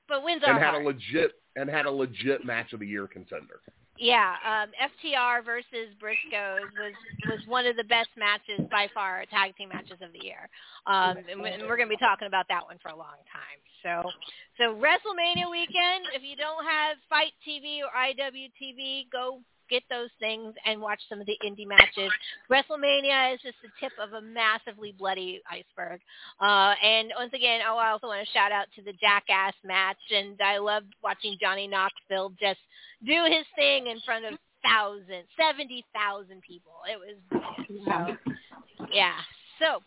But 0.08 0.24
wins 0.24 0.44
and 0.46 0.58
had 0.58 0.72
hard. 0.74 0.84
a 0.84 0.86
legit 0.86 1.32
and 1.56 1.70
had 1.70 1.86
a 1.86 1.92
legit 1.92 2.46
match 2.46 2.74
of 2.74 2.80
the 2.82 2.88
year 2.88 3.08
contender. 3.08 3.62
Yeah, 3.98 4.36
um, 4.44 4.70
FTR 4.76 5.46
versus 5.46 5.96
Briscoes 6.02 6.68
was 6.78 6.94
was 7.30 7.40
one 7.48 7.66
of 7.66 7.78
the 7.78 7.84
best 7.84 8.10
matches 8.18 8.68
by 8.70 8.88
far, 8.94 9.26
tag 9.32 9.56
team 9.56 9.70
matches 9.70 9.98
of 10.02 10.12
the 10.12 10.20
year. 10.20 10.50
Um, 10.86 11.18
and, 11.18 11.42
we- 11.42 11.58
we're 11.64 11.78
going 11.78 11.88
to 11.88 11.96
be 11.96 12.04
talking 12.04 12.28
about 12.28 12.46
that 12.50 12.66
one 12.66 12.78
for 12.84 12.90
a 12.90 12.96
long 12.96 13.18
time. 13.32 13.60
So, 13.82 14.12
so 14.58 14.76
WrestleMania 14.76 15.50
weekend. 15.50 16.12
If 16.14 16.24
you 16.24 16.36
don't 16.36 16.66
have 16.66 16.98
FITE 17.10 17.34
TV 17.48 17.80
or 17.82 17.90
IWTV, 17.96 19.10
go 19.12 19.40
get 19.70 19.84
those 19.90 20.10
things 20.20 20.54
and 20.66 20.82
watch 20.82 21.00
some 21.10 21.20
of 21.20 21.28
the 21.28 21.38
indie 21.46 21.68
matches. 21.68 22.12
WrestleMania 22.50 23.34
is 23.34 23.42
just 23.42 23.58
the 23.62 23.70
tip 23.80 23.92
of 24.02 24.14
a 24.14 24.22
massively 24.22 24.94
bloody 24.98 25.42
iceberg. 25.50 26.00
Uh, 26.40 26.74
and 26.84 27.12
once 27.18 27.34
again, 27.34 27.62
oh, 27.68 27.78
I 27.78 27.90
also 27.92 28.08
want 28.08 28.26
to 28.26 28.34
shout 28.34 28.52
out 28.52 28.68
to 28.76 28.82
the 28.82 28.94
Jackass 28.94 29.54
match, 29.64 29.98
and 30.12 30.40
I 30.42 30.58
loved 30.58 30.94
watching 31.04 31.38
Johnny 31.40 31.68
Knoxville 31.68 32.34
just 32.40 32.60
do 33.06 33.24
his 33.26 33.46
thing 33.56 33.88
in 33.88 34.00
front 34.06 34.26
of 34.26 34.34
thousands, 34.64 35.28
seventy 35.38 35.86
thousand 35.94 36.42
people. 36.42 36.74
It 36.90 37.00
was. 37.00 37.18
So, 37.86 38.36
yeah. 38.92 39.18
So, 39.60 39.80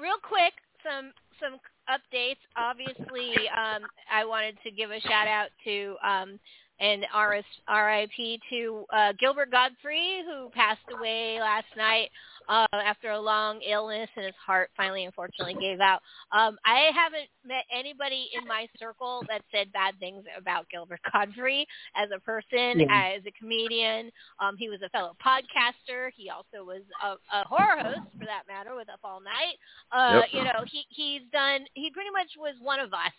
real 0.00 0.18
quick, 0.22 0.52
some 0.84 1.12
some 1.40 1.58
updates. 1.88 2.42
Obviously, 2.56 3.32
um, 3.48 3.82
I 4.12 4.24
wanted 4.24 4.56
to 4.64 4.70
give 4.70 4.90
a 4.90 5.00
shout 5.00 5.26
out 5.26 5.48
to 5.64 5.96
um, 6.04 6.40
and 6.80 7.02
RS, 7.16 7.44
RIP 7.68 8.40
to 8.50 8.84
uh, 8.92 9.12
Gilbert 9.18 9.50
Gottfried, 9.50 10.24
who 10.24 10.48
passed 10.50 10.80
away 10.96 11.38
last 11.40 11.66
night 11.76 12.10
uh, 12.48 12.66
after 12.72 13.10
a 13.10 13.20
long 13.20 13.60
illness, 13.68 14.08
and 14.16 14.24
his 14.24 14.34
heart 14.44 14.70
finally, 14.76 15.04
unfortunately, 15.04 15.54
gave 15.60 15.80
out. 15.80 16.00
Um, 16.32 16.56
I 16.64 16.90
haven't 16.94 17.28
met 17.44 17.64
anybody 17.72 18.28
in 18.40 18.46
my 18.46 18.66
circle 18.78 19.22
that 19.28 19.42
said 19.52 19.72
bad 19.72 19.98
things 19.98 20.24
about 20.36 20.68
Gilbert 20.70 21.00
Gottfried 21.12 21.66
as 21.96 22.08
a 22.14 22.20
person, 22.20 22.80
Yeah. 22.80 23.12
as 23.16 23.22
a 23.26 23.32
comedian. 23.38 24.10
Um, 24.40 24.56
he 24.56 24.68
was 24.68 24.80
a 24.82 24.88
fellow 24.90 25.16
podcaster. 25.24 26.10
He 26.16 26.30
also 26.30 26.64
was 26.64 26.82
a, 27.04 27.16
a 27.36 27.46
horror 27.46 27.82
host, 27.82 28.00
for 28.18 28.24
that 28.24 28.44
matter, 28.48 28.74
with 28.74 28.88
Up 28.88 29.00
All 29.04 29.20
Night. 29.20 29.56
Uh, 29.92 30.20
Yep. 30.20 30.24
You 30.32 30.44
know, 30.44 30.64
he 30.70 30.84
he's 30.88 31.22
done. 31.32 31.64
He 31.74 31.90
pretty 31.90 32.10
much 32.10 32.28
was 32.38 32.54
one 32.60 32.80
of 32.80 32.92
us 32.92 33.12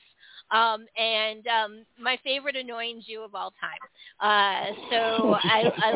um, 0.51 0.85
and 0.97 1.45
um, 1.47 1.85
my 1.99 2.17
favorite 2.23 2.55
annoying 2.55 3.01
Jew 3.07 3.21
of 3.21 3.35
all 3.35 3.53
time. 3.59 3.79
Uh, 4.19 4.73
so 4.89 5.33
I, 5.43 5.71
I, 5.81 5.93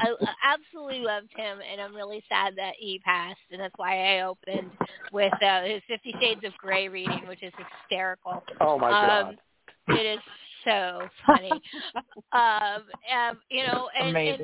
I 0.00 0.14
absolutely 0.44 1.00
loved 1.00 1.30
him, 1.36 1.58
and 1.70 1.80
I'm 1.80 1.94
really 1.94 2.22
sad 2.28 2.54
that 2.56 2.74
he 2.78 3.00
passed, 3.04 3.38
and 3.50 3.60
that's 3.60 3.74
why 3.76 4.16
I 4.16 4.22
opened 4.22 4.72
with 5.12 5.34
uh, 5.42 5.62
his 5.64 5.82
Fifty 5.88 6.14
Shades 6.20 6.44
of 6.44 6.52
Grey 6.58 6.88
reading, 6.88 7.26
which 7.28 7.42
is 7.42 7.52
hysterical. 7.56 8.42
Oh 8.60 8.78
my 8.78 8.90
Um, 8.90 9.26
god. 9.26 9.36
It 9.88 10.06
is 10.06 10.20
so 10.64 11.08
funny. 11.26 11.62
um, 12.32 12.84
um, 13.12 13.38
you 13.50 13.64
know, 13.64 13.88
and, 13.98 14.16
and 14.16 14.40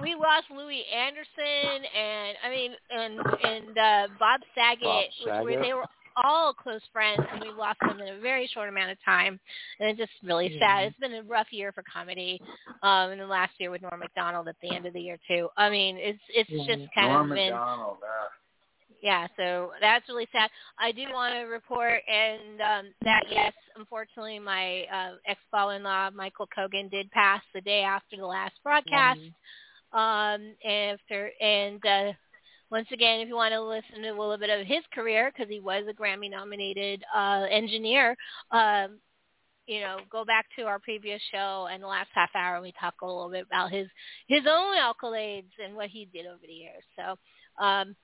we 0.00 0.14
lost 0.14 0.46
Louie 0.50 0.84
Anderson, 0.94 1.84
and 1.96 2.36
I 2.44 2.50
mean, 2.50 2.72
and 2.90 3.20
and 3.44 3.78
uh, 3.78 4.08
Bob 4.18 4.40
Saget, 4.54 4.82
Bob 4.84 5.04
which 5.24 5.34
were, 5.56 5.62
they 5.62 5.72
were 5.72 5.86
all 6.16 6.52
close 6.52 6.82
friends, 6.92 7.20
and 7.32 7.40
we 7.40 7.50
lost 7.50 7.80
them 7.80 8.00
in 8.00 8.08
a 8.16 8.20
very 8.20 8.46
short 8.48 8.68
amount 8.68 8.90
of 8.90 8.98
time, 9.04 9.38
and 9.78 9.88
it's 9.90 9.98
just 9.98 10.12
really 10.22 10.48
Yeah. 10.48 10.58
sad. 10.58 10.84
It's 10.88 10.98
been 10.98 11.14
a 11.14 11.22
rough 11.22 11.52
year 11.52 11.72
for 11.72 11.82
comedy, 11.82 12.40
um, 12.82 13.10
and 13.10 13.20
the 13.20 13.26
last 13.26 13.58
year 13.58 13.70
with 13.70 13.82
Norm 13.82 14.00
Macdonald 14.00 14.48
at 14.48 14.58
the 14.60 14.74
end 14.74 14.86
of 14.86 14.92
the 14.92 15.00
year 15.00 15.18
too. 15.28 15.48
I 15.56 15.70
mean, 15.70 15.96
it's 15.96 16.22
it's 16.28 16.50
Yeah. 16.50 16.76
just 16.76 16.92
kind 16.94 17.12
Norm 17.12 17.32
of 17.32 17.36
been 17.36 17.52
Macdonald. 17.52 17.98
Uh, 18.02 18.28
yeah, 19.02 19.26
so 19.36 19.72
that's 19.80 20.08
really 20.08 20.28
sad. 20.32 20.50
I 20.78 20.92
do 20.92 21.10
want 21.12 21.34
to 21.34 21.40
report 21.42 22.02
and 22.06 22.60
um, 22.60 22.94
that 23.02 23.24
yes, 23.30 23.54
unfortunately, 23.76 24.38
my 24.38 24.84
uh, 24.84 25.16
ex-father-in-law 25.26 26.10
Michael 26.10 26.48
Cogan 26.48 26.88
did 26.88 27.10
pass 27.10 27.42
the 27.54 27.60
day 27.60 27.82
after 27.82 28.16
the 28.16 28.26
last 28.26 28.54
broadcast. 28.62 29.20
Um, 29.92 30.54
after 30.64 31.32
and 31.40 31.84
uh, 31.84 32.12
once 32.70 32.88
again, 32.92 33.20
if 33.20 33.28
you 33.28 33.34
want 33.34 33.52
to 33.52 33.62
listen 33.62 34.02
to 34.02 34.08
a 34.10 34.18
little 34.18 34.38
bit 34.38 34.50
of 34.50 34.66
his 34.66 34.82
career, 34.92 35.32
because 35.32 35.50
he 35.50 35.60
was 35.60 35.84
a 35.88 35.94
Grammy-nominated 35.94 37.02
uh, 37.14 37.46
engineer, 37.50 38.16
um, 38.50 38.98
you 39.66 39.80
know, 39.80 39.98
go 40.10 40.24
back 40.24 40.46
to 40.56 40.62
our 40.62 40.78
previous 40.78 41.20
show 41.30 41.68
and 41.70 41.82
the 41.82 41.86
last 41.86 42.08
half 42.14 42.30
hour, 42.34 42.60
we 42.60 42.72
talk 42.80 42.94
a 43.02 43.06
little 43.06 43.30
bit 43.30 43.46
about 43.46 43.70
his 43.70 43.86
his 44.26 44.40
own 44.48 44.76
accolades 44.76 45.52
and 45.64 45.74
what 45.76 45.90
he 45.90 46.08
did 46.12 46.26
over 46.26 46.40
the 46.46 46.52
years. 46.52 46.84
So. 46.96 47.16
Um, 47.62 47.94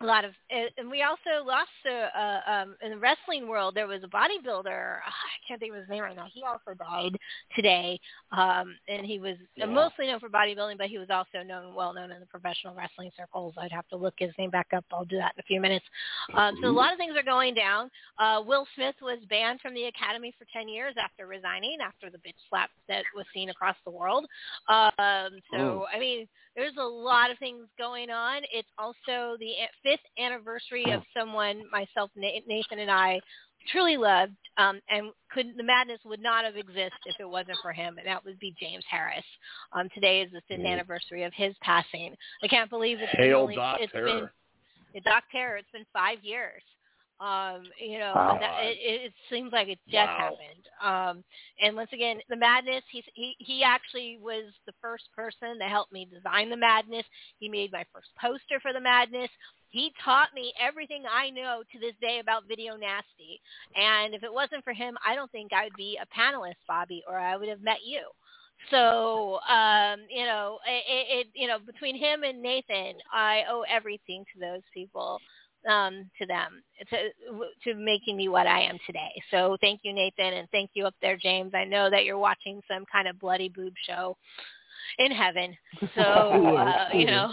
a 0.00 0.06
lot 0.06 0.24
of 0.24 0.32
and 0.50 0.90
we 0.90 1.02
also 1.02 1.44
lost 1.46 1.68
uh, 1.86 2.18
uh 2.18 2.40
um 2.50 2.76
in 2.82 2.90
the 2.92 2.96
wrestling 2.98 3.46
world 3.48 3.74
there 3.74 3.86
was 3.86 4.02
a 4.02 4.08
bodybuilder 4.08 4.96
ah, 5.06 5.10
i 5.10 5.36
can't 5.46 5.60
think 5.60 5.72
of 5.72 5.78
his 5.78 5.88
name 5.88 6.02
right 6.02 6.16
now 6.16 6.26
he 6.32 6.42
also 6.42 6.72
died 6.78 7.16
today 7.54 8.00
um 8.32 8.76
and 8.88 9.04
he 9.04 9.18
was 9.18 9.36
Yeah. 9.56 9.66
mostly 9.66 10.06
known 10.06 10.18
for 10.20 10.28
bodybuilding 10.30 10.78
but 10.78 10.86
he 10.86 10.98
was 10.98 11.08
also 11.10 11.42
known 11.46 11.74
well 11.74 11.92
known 11.92 12.10
in 12.12 12.20
the 12.20 12.26
professional 12.26 12.74
wrestling 12.74 13.10
circles. 13.16 13.54
I'd 13.58 13.72
have 13.72 13.88
to 13.88 13.96
look 13.96 14.14
his 14.18 14.30
name 14.38 14.50
back 14.50 14.68
up 14.74 14.84
i'll 14.92 15.04
do 15.04 15.18
that 15.18 15.34
in 15.36 15.40
a 15.40 15.44
few 15.44 15.60
minutes. 15.60 15.84
Um 16.34 16.56
so 16.62 16.68
a 16.68 16.70
lot 16.70 16.92
of 16.92 16.98
things 16.98 17.14
are 17.16 17.22
going 17.22 17.54
down. 17.54 17.90
Uh 18.18 18.42
will 18.46 18.66
smith 18.74 18.94
was 19.02 19.18
banned 19.28 19.60
from 19.60 19.74
the 19.74 19.84
academy 19.84 20.32
for 20.38 20.46
10 20.52 20.68
years 20.68 20.94
after 21.02 21.26
resigning 21.26 21.78
after 21.84 22.10
the 22.10 22.18
bitch 22.18 22.40
slap 22.48 22.70
that 22.88 23.04
was 23.14 23.26
seen 23.34 23.50
across 23.50 23.76
the 23.84 23.90
world. 23.90 24.26
Um 24.68 25.40
so 25.52 25.84
i 25.94 25.98
mean 25.98 26.26
there's 26.56 26.76
a 26.78 26.84
lot 26.84 27.30
of 27.30 27.38
things 27.38 27.66
going 27.78 28.10
on. 28.10 28.42
It's 28.52 28.68
also 28.78 29.36
the 29.38 29.52
fifth 29.90 30.06
anniversary 30.18 30.90
of 30.92 31.02
someone 31.16 31.64
myself, 31.72 32.10
Nathan, 32.16 32.78
and 32.78 32.90
I 32.90 33.20
truly 33.72 33.96
loved, 33.96 34.36
um, 34.56 34.80
and 34.88 35.10
could 35.30 35.48
the 35.56 35.62
madness 35.62 36.00
would 36.04 36.20
not 36.20 36.44
have 36.44 36.56
existed 36.56 36.92
if 37.06 37.16
it 37.18 37.28
wasn't 37.28 37.58
for 37.60 37.72
him, 37.72 37.98
and 37.98 38.06
that 38.06 38.24
would 38.24 38.38
be 38.38 38.54
James 38.58 38.84
Harris. 38.88 39.24
Um, 39.72 39.88
today 39.94 40.22
is 40.22 40.32
the 40.32 40.40
fifth 40.48 40.60
Mm. 40.60 40.72
anniversary 40.72 41.24
of 41.24 41.34
his 41.34 41.54
passing. 41.60 42.16
I 42.42 42.48
can't 42.48 42.70
believe 42.70 42.98
it's 43.00 43.14
been 43.16 43.34
only, 43.34 43.56
Doc 43.56 43.80
it's 43.80 43.92
Terror. 43.92 44.32
been 44.92 45.02
Doc 45.02 45.24
Terror. 45.30 45.56
It's 45.56 45.70
been 45.72 45.86
five 45.92 46.22
years. 46.22 46.62
Um, 47.20 47.70
you 47.78 47.98
know, 47.98 48.14
Wow. 48.14 48.38
that, 48.40 48.64
it, 48.64 48.78
it 48.80 49.00
it 49.08 49.12
seems 49.28 49.52
like 49.52 49.68
it 49.68 49.78
just 49.90 50.08
Wow. 50.08 50.38
happened. 50.40 50.68
Um, 50.82 51.24
and 51.60 51.76
once 51.76 51.92
again, 51.92 52.18
the 52.30 52.36
madness. 52.36 52.82
He 52.90 53.04
he 53.12 53.36
he 53.38 53.62
actually 53.62 54.18
was 54.22 54.44
the 54.66 54.72
first 54.80 55.04
person 55.14 55.58
to 55.58 55.64
help 55.66 55.92
me 55.92 56.06
design 56.06 56.48
the 56.48 56.56
madness. 56.56 57.04
He 57.38 57.50
made 57.50 57.72
my 57.72 57.84
first 57.92 58.08
poster 58.18 58.58
for 58.62 58.72
the 58.72 58.80
madness. 58.80 59.28
He 59.70 59.92
taught 60.04 60.34
me 60.34 60.52
everything 60.60 61.04
I 61.10 61.30
know 61.30 61.62
to 61.72 61.78
this 61.78 61.94
day 62.00 62.18
about 62.20 62.48
video 62.48 62.76
nasty. 62.76 63.40
And 63.76 64.14
if 64.14 64.22
it 64.22 64.32
wasn't 64.32 64.64
for 64.64 64.72
him, 64.72 64.98
I 65.06 65.14
don't 65.14 65.30
think 65.30 65.52
I 65.52 65.64
would 65.64 65.76
be 65.76 65.98
a 66.00 66.20
panelist, 66.20 66.58
Bobby, 66.66 67.02
or 67.08 67.18
I 67.18 67.36
would 67.36 67.48
have 67.48 67.62
met 67.62 67.78
you. 67.84 68.02
So, 68.70 69.40
um, 69.48 70.00
you 70.10 70.24
know, 70.26 70.58
it, 70.66 70.84
it, 70.86 71.18
it, 71.18 71.26
you 71.34 71.48
know, 71.48 71.58
between 71.58 71.96
him 71.96 72.24
and 72.24 72.42
Nathan, 72.42 72.94
I 73.12 73.42
owe 73.48 73.64
everything 73.68 74.24
to 74.34 74.40
those 74.40 74.60
people, 74.74 75.18
um, 75.68 76.10
to 76.18 76.26
them, 76.26 76.62
to 76.90 76.96
to 77.64 77.74
making 77.74 78.16
me 78.16 78.28
what 78.28 78.46
I 78.46 78.60
am 78.60 78.78
today. 78.86 79.10
So, 79.30 79.56
thank 79.62 79.80
you, 79.82 79.94
Nathan, 79.94 80.34
and 80.34 80.48
thank 80.50 80.70
you 80.74 80.86
up 80.86 80.94
there, 81.00 81.16
James. 81.16 81.52
I 81.54 81.64
know 81.64 81.88
that 81.90 82.04
you're 82.04 82.18
watching 82.18 82.60
some 82.68 82.84
kind 82.92 83.08
of 83.08 83.18
bloody 83.18 83.48
boob 83.48 83.72
show 83.88 84.16
in 84.98 85.10
heaven. 85.10 85.56
So, 85.94 86.02
uh, 86.02 86.88
you 86.92 87.06
know. 87.06 87.32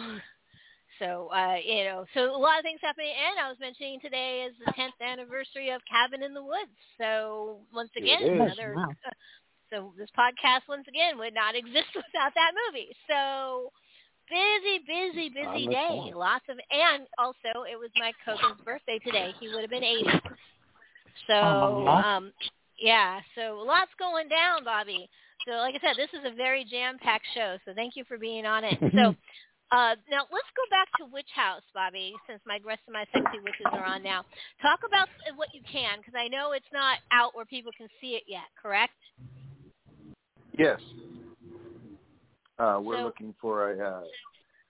So, 1.00 1.30
uh, 1.34 1.58
you 1.63 1.86
know, 1.86 2.06
so 2.13 2.36
a 2.36 2.38
lot 2.38 2.58
of 2.60 2.63
things 2.63 2.80
happening. 2.82 3.13
And 3.13 3.39
I 3.39 3.50
was 3.50 3.60
mentioning 3.60 4.00
today 4.01 4.48
is 4.50 4.56
the 4.60 4.72
10th 4.74 4.98
anniversary 5.01 5.70
of 5.70 5.82
Cabin 5.86 6.24
in 6.24 6.34
the 6.34 6.44
Woods. 6.44 6.74
So, 6.98 7.60
once 7.74 7.92
again, 7.98 8.22
another 8.24 8.74
Wow. 8.75 8.89
so 9.70 9.94
this 9.98 10.10
podcast 10.18 10.68
once 10.70 10.88
again 10.88 11.18
would 11.18 11.34
not 11.34 11.56
exist 11.56 11.92
without 11.96 12.34
that 12.36 12.51
movie. 12.68 12.89
So 13.08 13.72
busy, 14.30 14.80
busy, 14.88 15.30
busy 15.30 15.68
day. 15.68 16.00
listening. 16.00 16.16
Lots 16.16 16.46
of 16.50 16.58
and 16.72 17.08
also 17.18 17.63
it 17.68 17.77
was 17.77 17.89
Mike 18.00 18.16
Hogan's 18.25 18.60
birthday 18.66 19.00
today. 19.00 19.34
He 19.39 19.50
would 19.50 19.62
have 19.62 19.72
been 19.72 19.84
eighty. 19.84 20.22
So 21.27 21.88
um 21.88 22.32
yeah, 22.80 23.20
so 23.36 23.63
lots 23.66 23.92
going 24.00 24.30
down, 24.30 24.63
Bobby. 24.63 25.10
So 25.48 25.54
like 25.56 25.75
I 25.75 25.80
said, 25.80 25.98
this 25.98 26.12
is 26.13 26.25
a 26.25 26.36
very 26.36 26.66
jam 26.66 26.98
packed 27.01 27.25
show, 27.34 27.58
so 27.66 27.74
thank 27.74 27.96
you 27.96 28.04
for 28.08 28.18
being 28.18 28.46
on 28.46 28.63
it. 28.63 28.77
so 28.96 29.16
Uh, 29.72 29.96
now 30.10 30.24
let's 30.32 30.48
go 30.56 30.64
back 30.70 30.88
to 30.98 31.06
Witch 31.12 31.30
House, 31.36 31.64
Bobby, 31.74 32.14
since 32.28 32.40
my 32.48 32.60
rest 32.66 32.82
of 32.88 32.94
my 32.94 33.06
sexy 33.12 33.40
witches 33.44 33.66
are 33.74 33.84
on 33.84 34.02
now. 34.02 34.24
Talk 34.62 34.80
about 34.88 35.10
what 35.36 35.50
you 35.54 35.62
can, 35.70 36.00
because 36.00 36.14
I 36.18 36.28
know 36.30 36.54
it's 36.54 36.72
not 36.72 37.00
out 37.12 37.36
where 37.36 37.46
people 37.46 37.72
can 37.78 37.88
see 38.00 38.12
it 38.12 38.24
yet. 38.28 38.48
Correct? 38.62 38.94
Yes. 40.58 40.80
Uh, 42.58 42.80
we're 42.82 42.98
So- 42.98 43.04
looking 43.04 43.36
for 43.42 43.74
a 43.74 43.90
uh, 43.90 44.04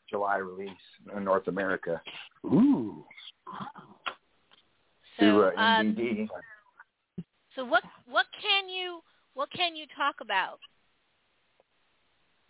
July 0.10 0.38
release 0.38 0.72
in 1.16 1.24
North 1.24 1.48
America 1.48 2.01
Ooh. 2.46 3.06
So, 5.20 5.42
uh, 5.42 5.60
um, 5.60 6.30
so 7.56 7.66
what 7.66 7.84
what 8.08 8.27
can 8.42 8.70
you 8.70 9.01
what 9.34 9.51
can 9.51 9.75
you 9.75 9.86
talk 9.98 10.16
about? 10.22 10.60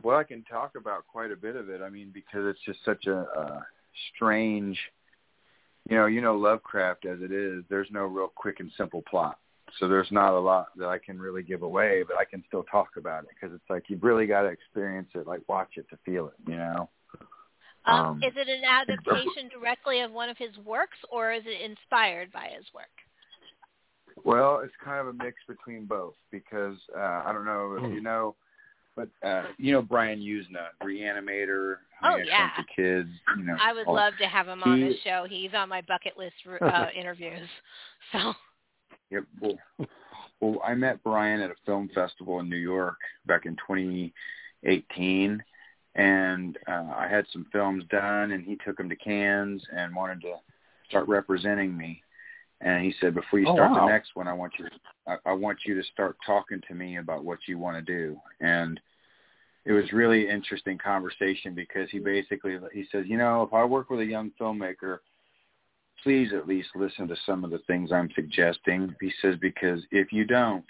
Well, 0.04 0.18
I 0.18 0.24
can 0.24 0.44
talk 0.44 0.75
about 0.75 1.08
quite 1.08 1.32
a 1.32 1.36
bit 1.36 1.56
of 1.56 1.70
it. 1.70 1.82
I 1.82 1.89
mean, 1.89 2.12
because 2.13 2.46
it's 2.46 2.60
just 2.66 2.80
such 2.86 3.08
a, 3.08 3.20
uh 3.38 3.62
strange, 4.16 4.77
you 5.89 5.98
know, 5.98 6.06
you 6.06 6.22
know 6.22 6.36
Lovecraft 6.36 7.06
as 7.06 7.20
it 7.22 7.32
is. 7.32 7.63
There's 7.70 7.88
no 7.92 8.06
real 8.06 8.32
quick 8.34 8.60
and 8.60 8.72
simple 8.77 9.01
plot, 9.10 9.39
so 9.80 9.88
there's 9.88 10.12
not 10.12 10.34
a 10.34 10.39
lot 10.39 10.68
that 10.77 10.88
I 10.88 11.00
can 11.00 11.20
really 11.20 11.44
give 11.44 11.63
away. 11.63 12.04
But 12.08 12.18
I 12.18 12.25
can 12.25 12.44
still 12.48 12.63
talk 12.63 12.89
about 12.98 13.24
it 13.24 13.30
because 13.30 13.56
it's 13.56 13.70
like 13.70 13.86
you've 13.88 14.04
really 14.04 14.27
got 14.27 14.42
to 14.42 14.50
experience 14.50 15.10
it, 15.16 15.25
like 15.25 15.42
watch 15.48 15.72
it 15.77 15.89
to 15.89 15.98
feel 16.06 16.27
it. 16.27 16.36
You 16.48 16.58
know. 16.58 16.89
Um, 17.86 18.06
Um, 18.06 18.24
is 18.24 18.34
it 18.36 18.48
an 18.50 18.63
adaptation 18.66 19.50
directly 19.50 20.01
of 20.01 20.12
one 20.12 20.30
of 20.30 20.38
his 20.38 20.56
works, 20.66 20.98
or 21.10 21.32
is 21.32 21.44
it 21.46 21.62
inspired 21.62 22.32
by 22.34 22.50
his 22.56 22.66
work? 22.74 22.86
Well, 24.25 24.60
it's 24.63 24.74
kind 24.84 25.00
of 25.00 25.08
a 25.08 25.24
mix 25.24 25.38
between 25.48 25.86
both 25.86 26.16
because 26.32 26.75
uh, 26.96 27.24
I 27.25 27.32
don't 27.32 27.46
know 27.46 27.77
if 27.80 27.94
you 27.94 28.01
know, 28.01 28.36
but 28.98 29.08
uh, 29.25 29.44
you 29.58 29.72
know 29.72 29.82
Brian 29.82 30.20
Yuzna, 30.20 30.68
Reanimator, 30.84 31.75
Oh, 32.04 32.18
yeah. 32.18 32.50
The 32.58 32.63
Kids. 32.75 33.10
You 33.38 33.44
know, 33.46 33.56
I 33.62 33.72
would 33.74 33.88
all- 33.88 33.96
love 33.96 34.13
to 34.20 34.27
have 34.27 34.48
him 34.48 34.62
on 34.63 34.77
He- 34.82 34.88
this 34.89 34.98
show. 35.04 35.25
He's 35.30 35.54
on 35.56 35.70
my 35.70 35.82
bucket 35.88 36.18
list 36.18 36.34
uh, 36.62 36.88
interviews. 37.00 37.48
So, 38.12 38.34
Yep. 39.10 39.24
Well, 39.39 39.58
well, 40.42 40.62
I 40.68 40.74
met 40.75 41.01
Brian 41.04 41.39
at 41.42 41.50
a 41.50 41.56
film 41.66 41.89
festival 41.96 42.39
in 42.42 42.50
New 42.50 42.58
York 42.58 42.98
back 43.25 43.46
in 43.46 43.56
2018, 44.63 45.44
and 45.96 46.58
uh, 46.68 46.72
I 46.96 47.08
had 47.10 47.25
some 47.34 47.46
films 47.51 47.84
done, 47.89 48.32
and 48.34 48.44
he 48.44 48.58
took 48.66 48.77
them 48.77 48.89
to 48.89 48.96
Cannes 48.96 49.62
and 49.75 49.96
wanted 49.96 50.22
to 50.22 50.36
start 50.89 51.08
representing 51.08 51.75
me. 51.75 52.04
And 52.61 52.83
he 52.83 52.93
said, 52.99 53.13
before 53.13 53.39
you 53.39 53.47
Oh, 53.47 53.53
start 53.53 53.71
wow. 53.71 53.85
the 53.85 53.91
next 53.91 54.11
one, 54.15 54.27
I 54.27 54.33
want 54.33 54.53
you, 54.57 54.65
I, 55.07 55.17
I 55.25 55.33
want 55.33 55.59
you 55.65 55.75
to 55.75 55.87
start 55.89 56.17
talking 56.25 56.61
to 56.67 56.73
me 56.73 56.97
about 56.97 57.23
what 57.23 57.39
you 57.47 57.59
want 57.59 57.77
to 57.77 57.81
do. 57.81 58.19
And 58.39 58.79
it 59.65 59.73
was 59.73 59.91
really 59.93 60.27
interesting 60.27 60.77
conversation 60.77 61.53
because 61.53 61.89
he 61.91 61.99
basically 61.99 62.57
he 62.73 62.85
says, 62.91 63.05
you 63.07 63.17
know, 63.17 63.43
if 63.43 63.53
I 63.53 63.63
work 63.63 63.89
with 63.89 63.99
a 63.99 64.05
young 64.05 64.31
filmmaker, 64.39 64.99
please 66.03 66.31
at 66.33 66.47
least 66.47 66.69
listen 66.75 67.07
to 67.09 67.15
some 67.25 67.43
of 67.43 67.51
the 67.51 67.59
things 67.67 67.91
I'm 67.91 68.09
suggesting. 68.15 68.95
He 69.01 69.11
says, 69.21 69.35
because 69.41 69.81
if 69.91 70.11
you 70.11 70.25
don't, 70.25 70.65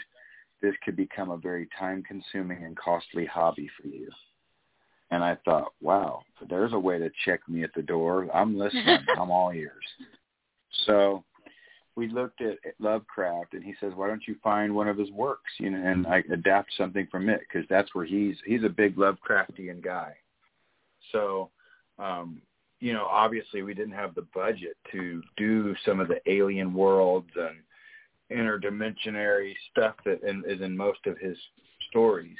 this 0.62 0.74
could 0.84 0.96
become 0.96 1.30
a 1.30 1.38
very 1.38 1.70
time 1.78 2.04
consuming 2.04 2.64
and 2.64 2.76
costly 2.76 3.26
hobby 3.26 3.70
for 3.80 3.88
you. 3.88 4.10
And 5.12 5.24
I 5.24 5.38
thought, 5.46 5.74
wow, 5.82 6.24
there's 6.50 6.74
a 6.74 6.80
way 6.80 7.00
to 7.00 7.10
check 7.24 7.48
me 7.48 7.64
at 7.64 7.74
the 7.76 7.82
door. 7.82 8.28
I'm 8.34 8.58
listening. 8.58 9.06
I'm 9.18 9.32
all 9.32 9.52
ears. 9.52 9.86
So 10.86 11.24
we 11.98 12.08
looked 12.08 12.42
at 12.42 12.60
Lovecraft, 12.80 13.56
and 13.56 13.64
he 13.64 13.74
says, 13.80 13.92
"Why 13.96 14.08
don't 14.08 14.28
you 14.28 14.36
find 14.44 14.74
one 14.74 14.88
of 14.88 15.00
his 15.00 15.10
works, 15.12 15.52
you 15.58 15.72
know, 15.72 15.84
and 15.84 16.06
I 16.06 16.24
adapt 16.32 16.72
something 16.78 17.08
from 17.08 17.28
it 17.28 17.42
because 17.42 17.68
that's 17.70 17.94
where 17.96 18.06
he's 18.06 18.38
he's 18.46 18.64
a 18.64 18.70
big 18.70 18.96
Lovecraftian 18.96 19.82
guy." 19.82 20.16
So, 21.12 21.50
um, 21.98 22.40
you 22.80 22.94
know, 22.94 23.06
obviously 23.06 23.64
we 23.64 23.74
didn't 23.74 23.96
have 23.96 24.14
the 24.14 24.28
budget 24.34 24.78
to 24.92 25.24
do 25.38 25.76
some 25.86 26.00
of 26.00 26.08
the 26.08 26.22
alien 26.28 26.72
worlds 26.72 27.32
and 27.36 27.58
interdimensionary 28.32 29.56
stuff 29.72 29.96
that 30.06 30.22
in, 30.22 30.44
is 30.48 30.62
in 30.62 30.78
most 30.78 31.00
of 31.08 31.18
his 31.18 31.38
stories. 31.90 32.38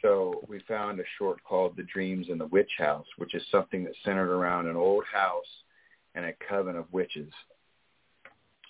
So 0.00 0.42
we 0.48 0.60
found 0.60 0.98
a 0.98 1.04
short 1.18 1.42
called 1.44 1.76
The 1.76 1.82
Dreams 1.82 2.28
in 2.30 2.38
the 2.38 2.46
Witch 2.46 2.70
House, 2.78 3.06
which 3.18 3.34
is 3.34 3.42
something 3.50 3.84
that's 3.84 4.02
centered 4.02 4.32
around 4.32 4.66
an 4.66 4.76
old 4.76 5.04
house 5.12 5.44
and 6.14 6.24
a 6.24 6.32
coven 6.48 6.76
of 6.76 6.90
witches. 6.92 7.32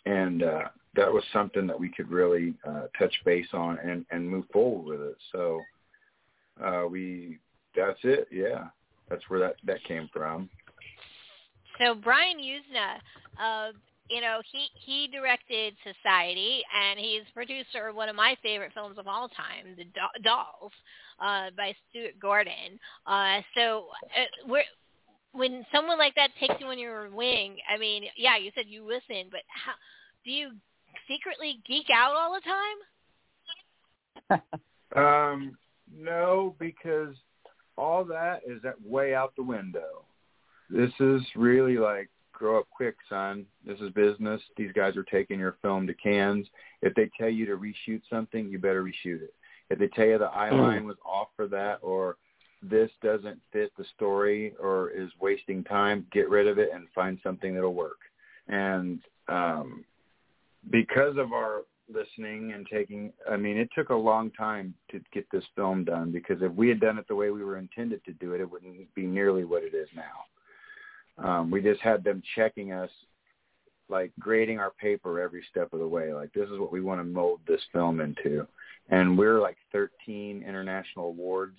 And 0.09 0.43
uh, 0.43 0.69
that 0.95 1.13
was 1.13 1.23
something 1.33 1.67
that 1.67 1.79
we 1.79 1.91
could 1.91 2.11
really 2.11 2.55
uh, 2.67 2.85
touch 2.99 3.15
base 3.25 3.49
on 3.53 3.79
and, 3.79 4.07
and 4.11 4.29
move 4.29 4.47
forward 4.53 4.85
with 4.99 5.09
it. 5.09 5.17
So 5.33 5.61
uh, 6.65 6.87
we, 6.91 7.39
that's 7.77 7.99
it. 8.05 8.27
Yeah, 8.33 8.69
that's 9.11 9.23
where 9.29 9.41
that 9.41 9.57
that 9.65 9.85
came 9.85 10.09
from. 10.13 10.49
so 11.79 11.95
Brian 11.95 12.39
Yuzna, 12.39 12.97
uh, 13.39 13.73
you 14.09 14.21
know, 14.23 14.41
he 14.51 14.69
he 14.87 15.09
directed 15.09 15.75
Society, 15.85 16.63
and 16.75 16.99
he's 16.99 17.23
producer 17.35 17.89
of 17.89 17.95
one 17.95 18.09
of 18.09 18.17
my 18.17 18.37
favorite 18.43 18.73
films 18.73 18.97
of 18.99 19.07
all 19.07 19.29
time, 19.29 19.77
The 19.77 19.85
Do- 19.85 20.23
Dolls, 20.25 20.73
uh, 21.21 21.51
by 21.55 21.75
Stuart 21.91 22.19
Gordon. 22.19 22.81
Uh, 23.07 23.41
so, 23.55 23.89
uh, 24.17 24.49
we're, 24.49 24.63
when 25.33 25.67
someone 25.73 25.99
like 25.99 26.15
that 26.15 26.31
takes 26.41 26.55
you 26.59 26.67
on 26.69 26.79
your 26.79 27.11
wing, 27.11 27.59
I 27.73 27.79
mean, 27.79 28.05
yeah, 28.17 28.39
you 28.39 28.51
said 28.55 28.65
you 28.67 28.83
listen, 28.87 29.29
but 29.31 29.43
how 29.49 29.75
do 30.25 30.31
you 30.31 30.51
secretly 31.09 31.61
geek 31.67 31.87
out 31.93 32.15
all 32.15 32.35
the 32.35 32.41
time? 34.31 34.41
Um, 34.97 35.57
no, 35.95 36.55
because 36.59 37.15
all 37.77 38.05
that 38.05 38.41
is 38.47 38.61
that 38.63 38.81
way 38.85 39.15
out 39.15 39.35
the 39.37 39.43
window. 39.43 40.05
This 40.71 40.91
is 40.99 41.23
really 41.37 41.79
like 41.79 42.09
grow 42.33 42.59
up 42.59 42.67
quick, 42.71 42.97
son. 43.09 43.47
This 43.67 43.79
is 43.81 43.91
business. 43.93 44.41
These 44.57 44.73
guys 44.73 44.97
are 44.97 45.05
taking 45.05 45.39
your 45.39 45.57
film 45.61 45.87
to 45.87 45.95
Cannes. 45.95 46.47
If 46.83 46.95
they 46.95 47.11
tell 47.19 47.29
you 47.29 47.47
to 47.47 47.57
reshoot 47.57 48.03
something, 48.09 48.49
you 48.49 48.59
better 48.59 48.83
reshoot 48.83 49.23
it. 49.23 49.35
If 49.71 49.79
they 49.79 49.89
tell 49.89 50.07
you 50.07 50.19
the 50.19 50.27
eye 50.27 50.51
line 50.51 50.87
was 50.87 50.97
off 51.05 51.29
for 51.37 51.47
that 51.49 51.79
or 51.83 52.17
this 52.63 52.91
doesn't 53.03 53.39
fit 53.53 53.73
the 53.77 53.85
story 53.95 54.55
or 54.61 54.91
is 54.91 55.11
wasting 55.21 55.63
time, 55.65 56.07
get 56.13 56.29
rid 56.29 56.47
of 56.47 56.59
it 56.59 56.71
and 56.73 56.87
find 56.95 57.19
something 57.23 57.55
that'll 57.55 57.75
work. 57.75 57.99
And 58.49 59.01
um 59.29 59.85
because 60.71 61.17
of 61.17 61.33
our 61.33 61.63
listening 61.93 62.53
and 62.53 62.67
taking 62.71 63.13
I 63.31 63.37
mean 63.37 63.57
it 63.57 63.71
took 63.75 63.89
a 63.89 63.95
long 63.95 64.31
time 64.33 64.75
to 64.91 65.01
get 65.13 65.27
this 65.33 65.45
film 65.57 65.85
done 65.85 66.11
because 66.13 66.43
if 66.43 66.53
we 66.53 66.69
had 66.69 66.81
done 66.81 66.99
it 66.99 67.09
the 67.09 67.15
way 67.15 67.31
we 67.31 67.43
were 67.43 67.57
intended 67.57 68.05
to 68.05 68.13
do 68.15 68.35
it 68.35 68.41
it 68.41 68.51
wouldn't 68.51 68.93
be 68.95 69.07
nearly 69.07 69.45
what 69.45 69.63
it 69.63 69.75
is 69.75 69.89
now. 69.97 71.25
Um 71.27 71.51
we 71.51 71.63
just 71.63 71.81
had 71.81 72.05
them 72.05 72.23
checking 72.37 72.73
us 72.73 72.91
like 73.89 74.13
grading 74.21 74.59
our 74.59 74.71
paper 74.71 75.19
every 75.21 75.43
step 75.51 75.73
of 75.73 75.81
the 75.81 75.89
way 75.89 76.13
like 76.13 76.33
this 76.35 76.49
is 76.51 76.59
what 76.59 76.73
we 76.73 76.83
want 76.83 77.01
to 77.01 77.05
mold 77.05 77.41
this 77.47 77.63
film 77.73 78.01
into. 78.01 78.47
And 78.91 79.19
we're 79.19 79.41
like 79.41 79.57
13 79.73 80.45
international 80.47 81.07
awards, 81.07 81.59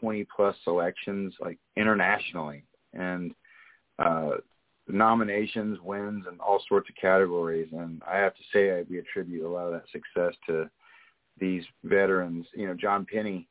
20 0.00 0.24
plus 0.34 0.54
selections 0.62 1.34
like 1.40 1.58
internationally 1.76 2.62
and 2.94 3.34
uh 3.98 4.32
nominations, 4.88 5.78
wins, 5.82 6.24
and 6.28 6.40
all 6.40 6.62
sorts 6.68 6.88
of 6.88 6.96
categories. 6.96 7.68
And 7.72 8.02
I 8.06 8.16
have 8.18 8.34
to 8.34 8.42
say, 8.52 8.78
I, 8.78 8.84
we 8.88 8.98
attribute 8.98 9.44
a 9.44 9.48
lot 9.48 9.66
of 9.66 9.72
that 9.72 9.84
success 9.90 10.34
to 10.46 10.70
these 11.38 11.64
veterans. 11.84 12.46
You 12.54 12.68
know, 12.68 12.74
John 12.74 13.06
Penney 13.12 13.48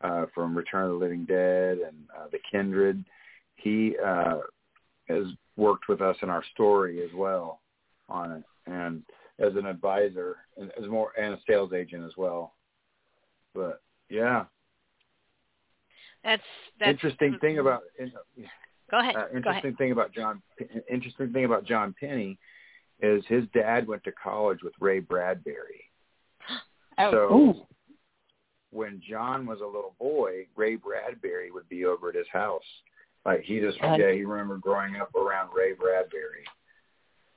uh, 0.00 0.26
from 0.34 0.56
Return 0.56 0.84
of 0.84 0.90
the 0.90 0.96
Living 0.96 1.24
Dead 1.24 1.78
and 1.78 1.96
uh, 2.18 2.28
The 2.32 2.38
Kindred. 2.50 3.04
He 3.56 3.94
uh, 4.04 4.38
has 5.08 5.24
worked 5.56 5.88
with 5.88 6.00
us 6.00 6.16
in 6.22 6.30
our 6.30 6.44
story 6.54 7.04
as 7.04 7.10
well 7.14 7.60
on 8.08 8.32
it, 8.32 8.44
and 8.66 9.02
as 9.38 9.54
an 9.56 9.66
advisor, 9.66 10.38
and 10.56 10.70
as 10.82 10.88
more 10.88 11.12
and 11.20 11.34
a 11.34 11.38
sales 11.46 11.72
agent 11.72 12.04
as 12.04 12.12
well. 12.16 12.54
But 13.54 13.82
yeah, 14.08 14.44
That's 16.24 16.42
that's 16.78 16.90
interesting 16.90 17.38
thing 17.40 17.58
about 17.58 17.82
Go 18.90 18.98
ahead. 18.98 19.14
uh, 19.16 19.18
Go 19.18 19.24
ahead. 19.24 19.36
interesting 19.36 19.76
thing 19.76 19.92
about 19.92 20.12
John 20.12 20.42
interesting 20.90 21.32
thing 21.32 21.44
about 21.44 21.64
John 21.64 21.94
Penney 21.98 22.38
is 23.00 23.24
his 23.28 23.44
dad 23.54 23.86
went 23.86 24.04
to 24.04 24.12
college 24.12 24.58
with 24.62 24.74
Ray 24.80 25.00
Bradbury. 25.00 25.84
Oh, 26.98 27.10
So 27.12 27.34
Ooh. 27.34 27.66
when 28.72 29.00
John 29.08 29.46
was 29.46 29.60
a 29.62 29.64
little 29.66 29.94
boy, 29.98 30.46
Ray 30.54 30.76
Bradbury 30.76 31.50
would 31.50 31.66
be 31.70 31.86
over 31.86 32.10
at 32.10 32.14
his 32.14 32.26
house. 32.30 32.62
Like 33.24 33.40
he 33.42 33.58
just 33.60 33.78
Uh, 33.82 33.96
yeah, 33.98 34.12
he 34.12 34.24
remembered 34.24 34.60
growing 34.60 34.96
up 34.96 35.14
around 35.14 35.50
Ray 35.54 35.72
Bradbury. 35.72 36.44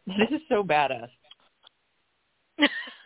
this 0.06 0.32
is 0.32 0.42
so 0.50 0.64
badass. 0.64 1.08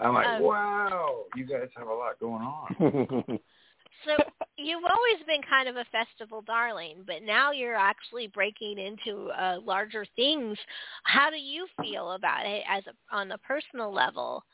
I'm 0.00 0.14
like, 0.14 0.26
Um, 0.26 0.42
wow, 0.42 1.24
you 1.36 1.44
guys 1.44 1.68
have 1.76 1.88
a 1.88 1.92
lot 1.94 2.18
going 2.18 2.42
on. 2.42 3.24
So 4.04 4.16
you've 4.56 4.84
always 4.84 5.26
been 5.26 5.42
kind 5.48 5.68
of 5.68 5.76
a 5.76 5.84
festival 5.92 6.42
darling, 6.42 7.04
but 7.06 7.22
now 7.22 7.52
you're 7.52 7.76
actually 7.76 8.28
breaking 8.28 8.78
into 8.78 9.30
uh, 9.30 9.58
larger 9.64 10.04
things. 10.16 10.58
How 11.04 11.30
do 11.30 11.36
you 11.36 11.66
feel 11.80 12.12
about 12.12 12.46
it 12.46 12.62
as 12.68 12.84
a, 12.86 13.16
on 13.16 13.32
a 13.32 13.38
personal 13.38 13.92
level? 13.92 14.44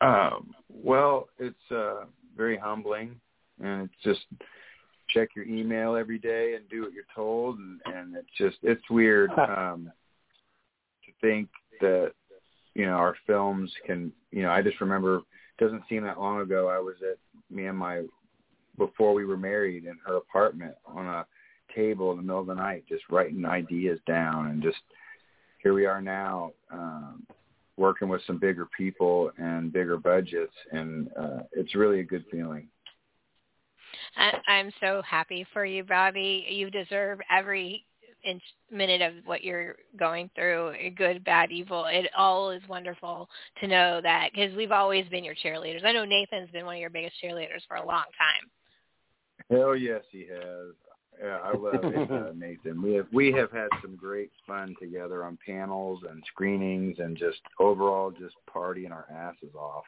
Um, 0.00 0.54
well, 0.68 1.28
it's 1.38 1.70
uh, 1.70 2.04
very 2.36 2.56
humbling, 2.56 3.20
and 3.62 3.82
it's 3.82 4.02
just 4.02 4.26
check 5.10 5.30
your 5.34 5.44
email 5.44 5.96
every 5.96 6.18
day 6.18 6.54
and 6.54 6.68
do 6.68 6.82
what 6.82 6.92
you're 6.92 7.04
told, 7.14 7.58
and 7.58 7.80
and 7.84 8.16
it's 8.16 8.28
just 8.38 8.56
it's 8.62 8.88
weird 8.88 9.30
um, 9.32 9.92
to 11.04 11.12
think 11.20 11.48
that 11.80 12.12
you 12.74 12.86
know 12.86 12.92
our 12.92 13.16
films 13.26 13.70
can 13.86 14.12
you 14.30 14.42
know 14.42 14.50
I 14.50 14.62
just 14.62 14.80
remember 14.80 15.16
it 15.16 15.24
doesn't 15.60 15.82
seem 15.88 16.02
that 16.04 16.18
long 16.18 16.40
ago 16.40 16.68
I 16.68 16.78
was 16.78 16.96
at 17.02 17.18
me 17.54 17.66
and 17.66 17.78
my 17.78 18.02
before 18.78 19.12
we 19.12 19.24
were 19.24 19.36
married 19.36 19.84
in 19.84 19.96
her 20.06 20.16
apartment 20.16 20.74
on 20.86 21.06
a 21.06 21.26
table 21.76 22.10
in 22.10 22.16
the 22.16 22.22
middle 22.22 22.40
of 22.40 22.46
the 22.46 22.54
night 22.54 22.84
just 22.88 23.04
writing 23.10 23.44
ideas 23.44 24.00
down 24.06 24.48
and 24.48 24.62
just 24.62 24.78
here 25.62 25.74
we 25.74 25.86
are 25.86 26.00
now 26.00 26.50
um 26.72 27.24
working 27.76 28.08
with 28.08 28.20
some 28.26 28.38
bigger 28.38 28.66
people 28.76 29.30
and 29.38 29.72
bigger 29.72 29.96
budgets 29.96 30.54
and 30.72 31.08
uh 31.18 31.40
it's 31.52 31.74
really 31.74 32.00
a 32.00 32.04
good 32.04 32.24
feeling 32.30 32.66
I, 34.16 34.32
I'm 34.48 34.72
so 34.80 35.02
happy 35.08 35.46
for 35.52 35.64
you, 35.64 35.84
Bobby. 35.84 36.46
You 36.48 36.70
deserve 36.70 37.20
every 37.30 37.84
inch 38.24 38.42
minute 38.70 39.02
of 39.02 39.14
what 39.24 39.42
you're 39.42 39.76
going 39.98 40.30
through, 40.34 40.74
good, 40.96 41.24
bad, 41.24 41.50
evil. 41.50 41.86
It 41.86 42.10
all 42.16 42.50
is 42.50 42.62
wonderful 42.68 43.28
to 43.60 43.66
know 43.66 44.00
that 44.02 44.30
because 44.34 44.54
we've 44.56 44.72
always 44.72 45.06
been 45.08 45.24
your 45.24 45.34
cheerleaders. 45.34 45.84
I 45.84 45.92
know 45.92 46.04
Nathan's 46.04 46.50
been 46.50 46.66
one 46.66 46.76
of 46.76 46.80
your 46.80 46.90
biggest 46.90 47.16
cheerleaders 47.22 47.66
for 47.68 47.76
a 47.76 47.86
long 47.86 48.04
time. 48.18 48.50
Hell 49.50 49.76
yes, 49.76 50.02
he 50.10 50.26
has. 50.26 50.74
Yeah, 51.22 51.38
I 51.44 51.54
love 51.54 51.84
it, 51.84 52.10
uh, 52.10 52.32
Nathan. 52.36 52.80
We 52.82 52.94
have 52.94 53.06
we 53.12 53.32
have 53.32 53.50
had 53.52 53.68
some 53.82 53.96
great 53.96 54.30
fun 54.46 54.74
together 54.80 55.24
on 55.24 55.38
panels 55.44 56.00
and 56.08 56.22
screenings 56.32 56.96
and 56.98 57.16
just 57.16 57.40
overall 57.58 58.10
just 58.10 58.36
partying 58.48 58.90
our 58.90 59.06
asses 59.12 59.54
off. 59.54 59.84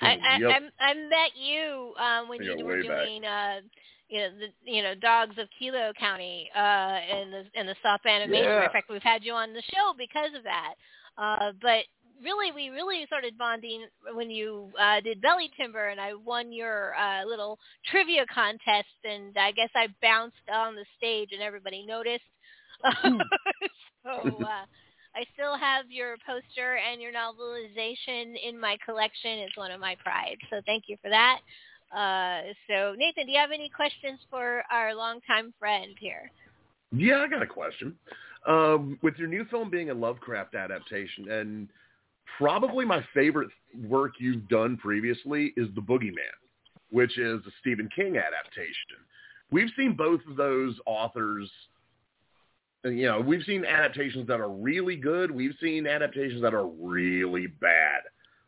I, 0.00 0.16
I, 0.22 0.38
Yep. 0.38 0.62
I, 0.80 0.90
I 0.90 0.94
met 0.94 1.30
you 1.36 1.94
um, 1.98 2.28
when 2.28 2.40
We 2.40 2.46
you 2.46 2.64
were 2.64 2.82
doing, 2.82 3.24
uh, 3.24 3.60
you 4.08 4.20
know, 4.20 4.30
the 4.38 4.72
you 4.72 4.82
know 4.82 4.94
Dogs 4.94 5.36
of 5.38 5.48
Kilo 5.58 5.92
County 5.98 6.50
uh, 6.56 6.98
in 7.20 7.30
the 7.30 7.44
in 7.60 7.66
the 7.66 7.74
stop 7.80 8.00
animation. 8.06 8.44
Yeah. 8.44 8.64
In 8.64 8.70
fact, 8.70 8.90
we've 8.90 9.02
had 9.02 9.24
you 9.24 9.32
on 9.32 9.52
the 9.52 9.62
show 9.74 9.92
because 9.96 10.30
of 10.36 10.44
that. 10.44 10.74
Uh, 11.16 11.52
but 11.60 11.84
really, 12.22 12.52
we 12.52 12.68
really 12.70 13.04
started 13.06 13.36
bonding 13.36 13.86
when 14.14 14.30
you 14.30 14.70
uh, 14.80 15.00
did 15.00 15.20
Belly 15.20 15.50
Timber, 15.56 15.88
and 15.88 16.00
I 16.00 16.14
won 16.14 16.52
your 16.52 16.94
uh, 16.96 17.24
little 17.26 17.58
trivia 17.90 18.24
contest, 18.32 18.96
and 19.04 19.36
I 19.36 19.52
guess 19.52 19.70
I 19.74 19.88
bounced 20.00 20.36
on 20.52 20.74
the 20.74 20.84
stage, 20.96 21.30
and 21.32 21.42
everybody 21.42 21.84
noticed. 21.86 22.24
so. 23.02 24.42
Uh, 24.42 24.64
I 25.16 25.24
still 25.34 25.56
have 25.56 25.90
your 25.90 26.16
poster 26.24 26.78
and 26.78 27.02
your 27.02 27.10
novelization 27.10 28.36
in 28.38 28.60
my 28.60 28.76
collection. 28.84 29.40
It's 29.40 29.56
one 29.56 29.72
of 29.72 29.80
my 29.80 29.96
pride. 30.04 30.36
So 30.48 30.60
thank 30.64 30.84
you 30.86 30.96
for 31.02 31.10
that. 31.10 31.40
Uh, 31.94 32.40
so 32.68 32.94
Nathan, 32.96 33.26
do 33.26 33.32
you 33.32 33.38
have 33.38 33.50
any 33.52 33.68
questions 33.68 34.20
for 34.30 34.62
our 34.70 34.94
longtime 34.94 35.54
friend 35.58 35.94
here? 35.98 36.30
Yeah, 36.92 37.18
I 37.18 37.28
got 37.28 37.42
a 37.42 37.46
question. 37.46 37.94
Um, 38.46 38.98
with 39.02 39.16
your 39.16 39.28
new 39.28 39.44
film 39.46 39.70
being 39.70 39.90
a 39.90 39.94
Lovecraft 39.94 40.54
adaptation, 40.54 41.30
and 41.30 41.68
probably 42.36 42.84
my 42.84 43.04
favorite 43.14 43.50
work 43.86 44.12
you've 44.18 44.48
done 44.48 44.76
previously 44.76 45.52
is 45.56 45.68
The 45.74 45.80
Boogeyman, 45.80 46.14
which 46.90 47.18
is 47.18 47.40
a 47.46 47.50
Stephen 47.60 47.88
King 47.94 48.16
adaptation. 48.16 49.04
We've 49.50 49.70
seen 49.76 49.94
both 49.94 50.20
of 50.30 50.36
those 50.36 50.76
authors. 50.86 51.50
You 52.84 53.06
know, 53.06 53.20
we've 53.20 53.42
seen 53.44 53.64
adaptations 53.64 54.26
that 54.28 54.40
are 54.40 54.50
really 54.50 54.96
good. 54.96 55.30
We've 55.30 55.54
seen 55.60 55.86
adaptations 55.86 56.42
that 56.42 56.54
are 56.54 56.66
really 56.66 57.46
bad. 57.46 58.02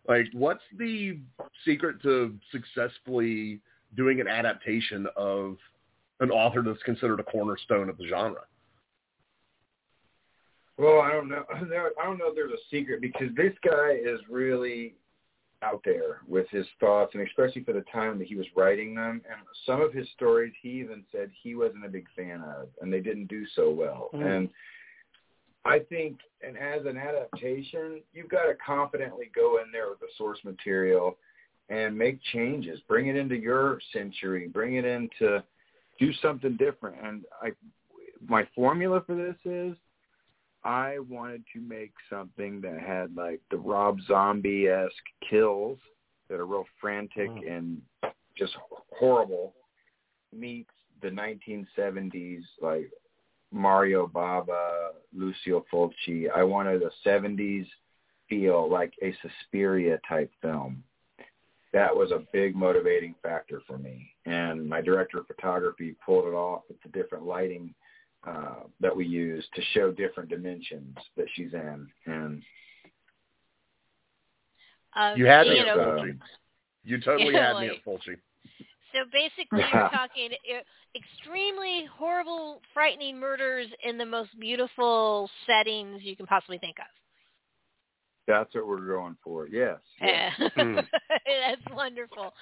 Like, 0.08 0.26
what's 0.32 0.62
the 0.78 1.18
secret 1.64 2.02
to 2.02 2.34
successfully 2.50 3.60
doing 3.96 4.20
an 4.20 4.28
adaptation 4.28 5.06
of 5.16 5.56
an 6.20 6.30
author 6.30 6.62
that's 6.62 6.82
considered 6.82 7.20
a 7.20 7.24
cornerstone 7.24 7.88
of 7.88 7.98
the 7.98 8.06
genre? 8.06 8.42
Well, 10.78 11.00
I 11.00 11.12
don't 11.12 11.28
know. 11.28 11.44
I 11.54 12.04
don't 12.04 12.18
know 12.18 12.28
if 12.28 12.34
there's 12.34 12.52
a 12.52 12.70
secret 12.70 13.00
because 13.00 13.28
this 13.36 13.52
guy 13.62 13.92
is 14.02 14.20
really 14.28 14.94
out 15.62 15.82
there 15.84 16.22
with 16.26 16.48
his 16.50 16.66
thoughts, 16.78 17.14
and 17.14 17.26
especially 17.26 17.62
for 17.62 17.74
the 17.74 17.84
time 17.92 18.18
that 18.18 18.26
he 18.26 18.34
was 18.34 18.46
writing 18.56 18.94
them. 18.94 19.20
And 19.28 19.40
some 19.66 19.82
of 19.82 19.92
his 19.92 20.08
stories, 20.16 20.54
he 20.62 20.70
even 20.80 21.04
said 21.12 21.30
he 21.42 21.54
wasn't 21.54 21.84
a 21.84 21.88
big 21.88 22.06
fan 22.16 22.42
of, 22.42 22.68
and 22.80 22.90
they 22.90 23.00
didn't 23.00 23.26
do 23.26 23.44
so 23.54 23.70
well. 23.70 24.08
Mm. 24.14 24.36
And 24.36 24.48
I 25.64 25.80
think, 25.80 26.20
and 26.46 26.56
as 26.56 26.86
an 26.86 26.96
adaptation, 26.96 28.00
you've 28.12 28.30
got 28.30 28.44
to 28.44 28.54
confidently 28.64 29.30
go 29.34 29.58
in 29.58 29.70
there 29.70 29.90
with 29.90 30.00
the 30.00 30.06
source 30.16 30.38
material 30.44 31.18
and 31.68 31.96
make 31.96 32.18
changes. 32.32 32.80
Bring 32.88 33.08
it 33.08 33.16
into 33.16 33.36
your 33.36 33.78
century. 33.92 34.48
Bring 34.48 34.76
it 34.76 34.84
into 34.84 35.42
do 35.98 36.12
something 36.14 36.56
different. 36.56 36.96
And 37.04 37.24
I, 37.42 37.50
my 38.26 38.48
formula 38.54 39.02
for 39.06 39.14
this 39.14 39.36
is 39.44 39.76
I 40.64 40.98
wanted 41.08 41.44
to 41.54 41.60
make 41.60 41.92
something 42.08 42.60
that 42.62 42.80
had 42.80 43.14
like 43.14 43.40
the 43.50 43.58
Rob 43.58 43.98
Zombie 44.06 44.68
esque 44.68 44.92
kills 45.28 45.78
that 46.28 46.40
are 46.40 46.46
real 46.46 46.66
frantic 46.80 47.28
Mm. 47.30 47.56
and 47.56 47.82
just 48.36 48.54
horrible 48.98 49.54
meets 50.32 50.70
the 51.02 51.08
1970s 51.10 52.42
like 52.62 52.90
Mario 53.52 54.06
Bava, 54.06 54.90
Lucio 55.14 55.64
Fulci. 55.72 56.26
I 56.34 56.42
wanted 56.42 56.82
a 56.82 56.90
70s 57.06 57.66
feel 58.28 58.70
like 58.70 58.92
a 59.02 59.14
Suspiria 59.22 59.98
type 60.08 60.30
film. 60.40 60.82
That 61.72 61.94
was 61.94 62.10
a 62.10 62.24
big 62.32 62.56
motivating 62.56 63.14
factor 63.22 63.60
for 63.66 63.78
me. 63.78 64.10
And 64.26 64.68
my 64.68 64.80
director 64.80 65.18
of 65.18 65.26
photography 65.26 65.94
pulled 66.04 66.26
it 66.26 66.34
off 66.34 66.62
with 66.68 66.80
the 66.82 66.88
different 66.88 67.24
lighting 67.24 67.74
uh, 68.26 68.64
that 68.80 68.94
we 68.94 69.06
use 69.06 69.46
to 69.54 69.62
show 69.72 69.90
different 69.90 70.28
dimensions 70.28 70.96
that 71.16 71.26
she's 71.34 71.52
in. 71.54 71.88
And 72.06 72.42
Um, 74.94 75.16
You 75.16 75.26
had 75.26 75.46
me 75.46 75.54
you 75.54 75.60
at 75.60 75.66
know, 75.66 75.76
Fulci. 75.78 76.18
You 76.84 77.00
totally 77.00 77.32
Yeah, 77.34 77.54
had 77.54 77.60
me 77.60 77.68
at 77.68 77.84
Fulci. 77.84 78.16
So 78.92 79.00
basically, 79.12 79.64
you're 79.72 79.90
talking 79.90 80.30
uh, 80.32 80.62
extremely 80.94 81.86
horrible, 81.96 82.60
frightening 82.72 83.18
murders 83.18 83.66
in 83.84 83.98
the 83.98 84.06
most 84.06 84.30
beautiful 84.38 85.30
settings 85.46 86.02
you 86.02 86.16
can 86.16 86.26
possibly 86.26 86.58
think 86.58 86.76
of. 86.78 86.86
that's 88.26 88.54
what 88.54 88.66
we're 88.66 88.86
going 88.86 89.16
for. 89.22 89.48
Yes. 89.48 89.78
yes. 90.00 90.32
Yeah. 90.38 90.48
Mm. 90.64 90.86
That's 91.08 91.74
wonderful. 91.76 92.32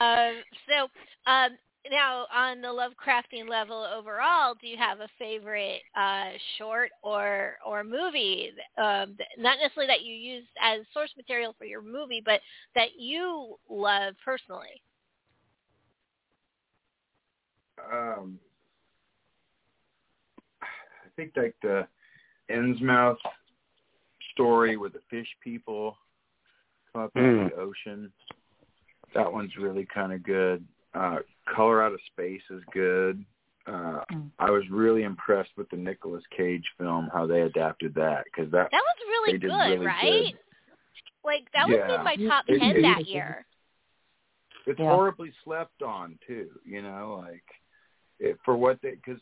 Um, 0.00 0.34
so 0.68 1.30
um, 1.30 1.50
now, 1.90 2.26
on 2.34 2.60
the 2.60 2.68
Lovecrafting 2.68 3.48
level 3.48 3.86
overall, 3.96 4.54
do 4.60 4.66
you 4.66 4.76
have 4.76 5.00
a 5.00 5.08
favorite 5.18 5.80
uh, 5.96 6.30
short 6.58 6.90
or 7.02 7.56
or 7.66 7.82
movie? 7.84 8.50
Um, 8.76 9.16
not 9.38 9.58
necessarily 9.62 9.86
that 9.86 10.02
you 10.02 10.14
use 10.14 10.44
as 10.62 10.80
source 10.92 11.10
material 11.16 11.54
for 11.56 11.64
your 11.64 11.80
movie, 11.80 12.22
but 12.24 12.40
that 12.74 12.98
you 12.98 13.56
love 13.70 14.14
personally. 14.22 14.82
Um, 17.92 18.38
I 20.62 20.66
think 21.16 21.32
like 21.36 21.54
the 21.62 21.86
Innsmouth 22.50 23.16
story 24.32 24.76
with 24.76 24.92
the 24.92 25.00
fish 25.10 25.28
people 25.42 25.96
come 26.92 27.02
up 27.04 27.10
out 27.16 27.22
Mm. 27.22 27.44
of 27.46 27.50
the 27.50 27.56
ocean. 27.56 28.12
That 29.14 29.32
one's 29.32 29.56
really 29.56 29.86
kind 29.86 30.12
of 30.12 30.22
good. 30.22 30.66
Uh, 30.94 31.18
Color 31.46 31.82
Out 31.82 31.92
of 31.92 32.00
Space 32.12 32.42
is 32.50 32.62
good. 32.72 33.24
Uh, 33.66 34.04
Mm. 34.10 34.30
I 34.38 34.50
was 34.50 34.68
really 34.70 35.02
impressed 35.02 35.56
with 35.56 35.68
the 35.70 35.76
Nicolas 35.76 36.24
Cage 36.28 36.68
film, 36.78 37.08
how 37.12 37.26
they 37.26 37.42
adapted 37.42 37.94
that 37.94 38.24
because 38.24 38.50
that 38.52 38.70
That 38.70 38.82
was 38.82 38.96
really 39.06 39.38
good, 39.38 39.48
really 39.48 39.86
right? 39.86 40.32
good. 40.34 40.38
Like 41.22 41.50
that 41.52 41.68
was 41.68 41.76
in 41.78 42.02
my 42.04 42.16
top 42.16 42.48
It- 42.48 42.58
ten 42.58 42.76
it- 42.76 42.82
that 42.82 43.06
year. 43.06 43.46
it's 44.66 44.78
Yeah. 44.80 44.88
horribly 44.90 45.32
slept 45.44 45.82
on 45.82 46.18
too. 46.26 46.58
You 46.64 46.82
know, 46.82 47.16
like 47.16 47.44
it, 47.44 47.69
for 48.44 48.56
what 48.56 48.80
they 48.82 48.92
because 48.92 49.20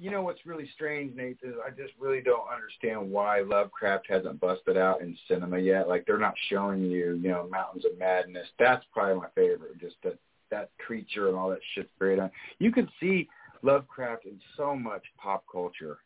you 0.00 0.10
know 0.10 0.22
what's 0.22 0.44
really 0.44 0.68
strange, 0.74 1.14
Nate, 1.14 1.38
is 1.42 1.54
I 1.64 1.70
just 1.70 1.92
really 1.98 2.20
don't 2.20 2.46
understand 2.52 3.10
why 3.10 3.40
Lovecraft 3.40 4.06
hasn't 4.08 4.40
busted 4.40 4.76
out 4.76 5.00
in 5.00 5.16
cinema 5.28 5.58
yet. 5.58 5.88
Like 5.88 6.04
they're 6.06 6.18
not 6.18 6.34
showing 6.48 6.82
you, 6.82 7.18
you 7.22 7.28
know, 7.28 7.48
Mountains 7.50 7.84
of 7.84 7.98
Madness. 7.98 8.48
That's 8.58 8.84
probably 8.92 9.16
my 9.16 9.28
favorite. 9.34 9.78
Just 9.80 9.96
that 10.02 10.18
that 10.50 10.70
creature 10.84 11.28
and 11.28 11.36
all 11.36 11.50
that 11.50 11.60
shit's 11.74 11.90
great 11.98 12.18
on. 12.18 12.30
You 12.58 12.72
can 12.72 12.88
see 13.00 13.28
Lovecraft 13.62 14.26
in 14.26 14.40
so 14.56 14.74
much 14.76 15.02
pop 15.16 15.44
culture. 15.50 15.98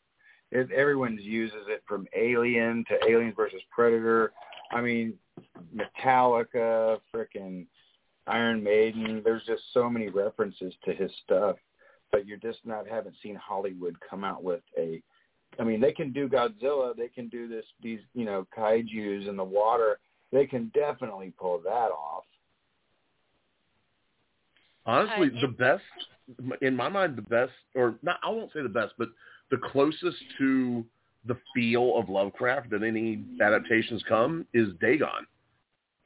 It, 0.51 0.71
everyone 0.73 1.19
uses 1.21 1.67
it 1.69 1.83
from 1.87 2.07
Alien 2.17 2.85
to 2.89 3.11
Alien 3.11 3.35
versus 3.35 3.61
Predator. 3.71 4.33
I 4.71 4.81
mean, 4.81 5.15
Metallica, 5.75 7.01
frickin' 7.15 7.67
Iron 8.27 8.63
Maiden. 8.63 9.23
There's 9.25 9.45
just 9.45 9.63
so 9.75 9.91
many 9.91 10.09
references 10.09 10.73
to 10.85 10.93
his 10.95 11.11
stuff, 11.25 11.57
but 12.13 12.27
you're 12.27 12.39
just 12.39 12.59
not 12.65 12.87
haven't 12.89 13.17
seen 13.23 13.35
Hollywood 13.35 13.97
come 14.09 14.25
out 14.25 14.43
with 14.43 14.63
a. 14.79 15.03
I 15.59 15.65
mean, 15.65 15.81
they 15.81 15.93
can 15.93 16.13
do 16.13 16.29
Godzilla. 16.29 16.95
They 16.97 17.09
can 17.09 17.29
do 17.29 17.49
this. 17.49 17.65
These 17.83 18.01
you 18.15 18.25
know 18.25 18.47
kaiju's 18.57 19.29
in 19.29 19.37
the 19.37 19.45
water. 19.45 19.99
They 20.33 20.47
can 20.47 20.71
definitely 20.75 21.33
pull 21.39 21.61
that 21.65 21.91
off. 21.91 22.25
Honestly, 24.85 25.31
Uh, 25.37 25.41
the 25.43 25.49
best 25.49 25.85
in 26.61 26.77
my 26.77 26.89
mind, 26.89 27.17
the 27.17 27.23
best, 27.23 27.53
or 27.75 27.97
not, 28.03 28.19
I 28.23 28.31
won't 28.31 28.53
say 28.53 28.63
the 28.63 28.69
best, 28.69 28.95
but 28.99 29.09
the 29.51 29.59
closest 29.59 30.17
to 30.39 30.85
the 31.27 31.37
feel 31.55 31.97
of 31.97 32.09
Lovecraft 32.09 32.71
that 32.71 32.83
any 32.83 33.25
adaptations 33.41 34.03
come 34.09 34.47
is 34.55 34.69
Dagon, 34.81 35.27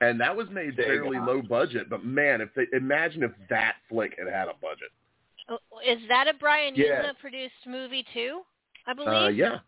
and 0.01 0.21
that 0.21 0.35
was 0.37 0.49
made 0.51 0.75
fairly 0.77 1.19
low 1.19 1.43
budget. 1.43 1.89
But 1.91 2.05
man, 2.05 2.41
if 2.41 2.49
they 2.55 2.67
imagine 2.77 3.23
if 3.23 3.33
that 3.51 3.77
flick 3.89 4.15
had 4.19 4.33
had 4.33 4.49
a 4.49 4.55
budget, 4.61 4.91
Is 5.87 5.99
that 6.09 6.29
a 6.29 6.35
Brian 6.35 6.75
Yes. 6.75 7.05
Yuzna 7.05 7.19
produced 7.19 7.55
movie 7.67 8.05
too? 8.15 8.43
I 8.87 8.95
believe. 8.95 9.09
uh, 9.13 9.29
yeah, 9.29 9.61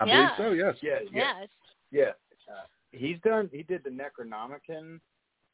I 0.00 0.06
Yeah. 0.06 0.34
believe 0.36 0.48
so. 0.48 0.52
Yes. 0.52 0.76
Yeah, 0.82 1.00
yeah, 1.00 1.08
Yeah. 1.10 1.46
yeah. 1.90 2.52
Uh, 2.54 2.64
he's 2.92 3.20
done. 3.20 3.48
He 3.52 3.62
did 3.62 3.84
the 3.84 3.90
Necronomicon, 3.90 5.00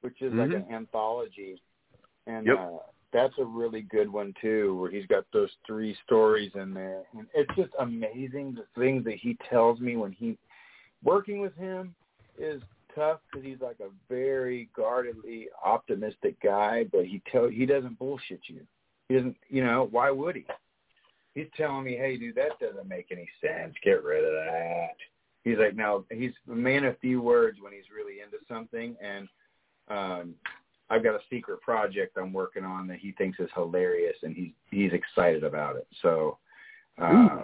which 0.03 0.21
is 0.23 0.33
like 0.33 0.53
an 0.53 0.67
anthology, 0.71 1.61
and 2.27 2.47
Yep. 2.47 2.59
uh, 2.59 2.79
that's 3.13 3.37
a 3.39 3.45
really 3.45 3.83
good 3.83 4.11
one 4.11 4.33
too, 4.41 4.77
where 4.77 4.91
he's 4.91 5.07
got 5.07 5.25
those 5.33 5.55
three 5.67 5.95
stories 6.05 6.55
in 6.55 6.75
there, 6.75 7.05
and 7.17 7.29
it's 7.35 7.55
just 7.57 7.73
amazing 7.79 8.55
the 8.55 8.67
things 8.75 9.05
that 9.05 9.17
he 9.17 9.35
tells 9.51 9.81
me 9.81 9.97
when 9.97 10.13
he 10.13 10.37
working 11.03 11.41
with 11.41 11.55
him 11.57 11.95
is 12.39 12.63
tough 12.95 13.21
because 13.31 13.45
he's 13.45 13.61
like 13.61 13.81
a 13.81 13.91
very 14.09 14.69
guardedly 14.75 15.49
optimistic 15.65 16.39
guy, 16.41 16.85
but 16.85 17.05
he 17.07 17.21
tell 17.31 17.49
he 17.49 17.67
doesn't 17.67 17.99
bullshit 17.99 18.41
you. 18.49 18.67
He 19.09 19.15
doesn't, 19.15 19.37
you 19.49 19.65
know, 19.65 19.89
why 19.91 20.11
would 20.11 20.37
he? 20.37 20.47
He's 21.35 21.47
telling 21.57 21.85
me, 21.85 21.97
hey, 21.97 22.17
dude, 22.17 22.37
that 22.37 22.59
doesn't 22.61 22.89
make 22.89 23.09
any 23.11 23.29
sense. 23.41 23.75
Get 23.85 24.05
rid 24.05 24.25
of 24.25 24.33
that. 24.33 24.97
He's 25.43 25.59
like, 25.59 25.77
no, 25.77 26.05
he's 26.11 26.33
a 26.51 26.55
man 26.55 26.85
of 26.85 26.99
few 27.01 27.21
words 27.21 27.59
when 27.61 27.73
he's 27.73 27.91
really 27.95 28.21
into 28.21 28.39
something. 28.49 28.97
And 29.03 29.29
um, 29.89 30.35
I've 30.91 31.03
got 31.03 31.15
a 31.15 31.21
secret 31.31 31.61
project 31.61 32.17
I'm 32.17 32.33
working 32.33 32.65
on 32.65 32.87
that 32.89 32.99
he 32.99 33.13
thinks 33.13 33.41
is 33.41 33.51
hilarious, 33.55 34.17
and 34.23 34.35
he's 34.35 34.53
he's 34.71 34.93
excited 34.93 35.45
about 35.45 35.77
it. 35.77 35.87
So 36.03 36.39
uh, 37.01 37.43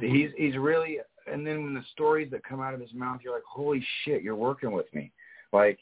he's 0.00 0.30
he's 0.36 0.56
really. 0.56 0.98
And 1.26 1.46
then 1.46 1.64
when 1.64 1.72
the 1.72 1.84
stories 1.92 2.30
that 2.32 2.44
come 2.44 2.60
out 2.60 2.74
of 2.74 2.80
his 2.80 2.92
mouth, 2.92 3.20
you're 3.24 3.32
like, 3.32 3.44
holy 3.48 3.82
shit, 4.04 4.22
you're 4.22 4.36
working 4.36 4.72
with 4.72 4.92
me. 4.92 5.10
Like, 5.54 5.78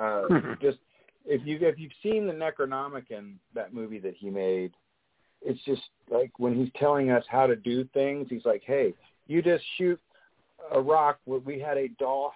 uh, 0.00 0.22
just 0.60 0.78
if 1.24 1.46
you 1.46 1.58
if 1.60 1.78
you've 1.78 1.92
seen 2.02 2.26
the 2.26 2.32
Necronomicon, 2.32 3.34
that 3.54 3.74
movie 3.74 3.98
that 4.00 4.14
he 4.16 4.30
made, 4.30 4.72
it's 5.42 5.62
just 5.64 5.82
like 6.10 6.30
when 6.38 6.54
he's 6.54 6.72
telling 6.76 7.10
us 7.10 7.24
how 7.28 7.46
to 7.46 7.56
do 7.56 7.84
things, 7.92 8.26
he's 8.30 8.44
like, 8.44 8.62
"Hey, 8.64 8.94
you 9.26 9.42
just 9.42 9.64
shoot 9.78 10.00
a 10.72 10.80
rock." 10.80 11.18
We 11.26 11.58
had 11.58 11.78
a 11.78 11.88
dollhouse 12.00 12.30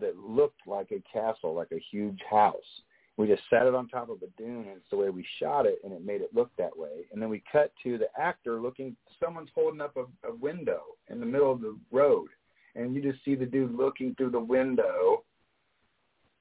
that 0.00 0.16
looked 0.16 0.66
like 0.66 0.92
a 0.92 1.02
castle, 1.12 1.54
like 1.54 1.72
a 1.72 1.82
huge 1.90 2.20
house. 2.28 2.56
We 3.16 3.26
just 3.26 3.42
sat 3.50 3.66
it 3.66 3.74
on 3.74 3.88
top 3.88 4.10
of 4.10 4.22
a 4.22 4.28
dune, 4.40 4.68
and 4.68 4.76
it's 4.76 4.90
the 4.90 4.96
way 4.96 5.10
we 5.10 5.26
shot 5.40 5.66
it, 5.66 5.80
and 5.82 5.92
it 5.92 6.04
made 6.04 6.20
it 6.20 6.30
look 6.32 6.50
that 6.56 6.76
way. 6.76 7.06
And 7.12 7.20
then 7.20 7.28
we 7.28 7.42
cut 7.50 7.72
to 7.82 7.98
the 7.98 8.06
actor 8.16 8.60
looking. 8.60 8.94
Someone's 9.18 9.50
holding 9.54 9.80
up 9.80 9.96
a, 9.96 10.28
a 10.28 10.34
window 10.34 10.82
in 11.10 11.18
the 11.18 11.26
middle 11.26 11.50
of 11.50 11.60
the 11.60 11.76
road, 11.90 12.28
and 12.76 12.94
you 12.94 13.02
just 13.02 13.24
see 13.24 13.34
the 13.34 13.46
dude 13.46 13.74
looking 13.74 14.14
through 14.14 14.30
the 14.30 14.38
window, 14.38 15.24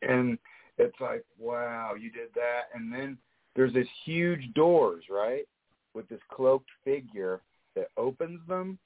and 0.03 0.37
it's 0.77 0.99
like, 0.99 1.23
wow, 1.39 1.93
you 1.99 2.11
did 2.11 2.29
that. 2.35 2.69
And 2.73 2.93
then 2.93 3.17
there's 3.55 3.73
this 3.73 3.87
huge 4.05 4.53
doors, 4.53 5.03
right, 5.09 5.47
with 5.93 6.07
this 6.09 6.19
cloaked 6.31 6.69
figure 6.83 7.41
that 7.75 7.89
opens 7.97 8.39
them. 8.47 8.77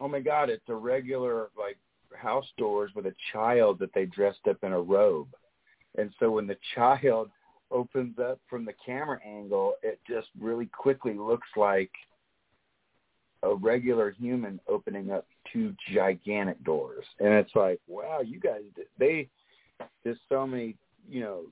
Oh 0.00 0.08
my 0.08 0.20
God, 0.20 0.48
it's 0.48 0.68
a 0.68 0.74
regular 0.74 1.50
like 1.58 1.76
house 2.16 2.46
doors 2.58 2.90
with 2.94 3.06
a 3.06 3.14
child 3.32 3.78
that 3.78 3.92
they 3.94 4.06
dressed 4.06 4.46
up 4.48 4.56
in 4.62 4.72
a 4.72 4.80
robe. 4.80 5.28
And 5.98 6.10
so 6.18 6.30
when 6.30 6.46
the 6.46 6.56
child 6.74 7.30
opens 7.70 8.18
up 8.18 8.40
from 8.48 8.64
the 8.64 8.74
camera 8.84 9.18
angle, 9.26 9.74
it 9.82 10.00
just 10.08 10.28
really 10.40 10.66
quickly 10.66 11.14
looks 11.14 11.48
like 11.56 11.90
a 13.42 13.54
regular 13.54 14.10
human 14.10 14.60
opening 14.68 15.10
up 15.10 15.26
two 15.52 15.74
gigantic 15.92 16.62
doors. 16.64 17.04
And 17.20 17.28
it's 17.34 17.54
like, 17.54 17.80
wow, 17.86 18.20
you 18.20 18.38
guys, 18.38 18.62
they, 18.98 19.28
there's 20.04 20.18
so 20.28 20.46
many, 20.46 20.76
you 21.10 21.20
know, 21.20 21.42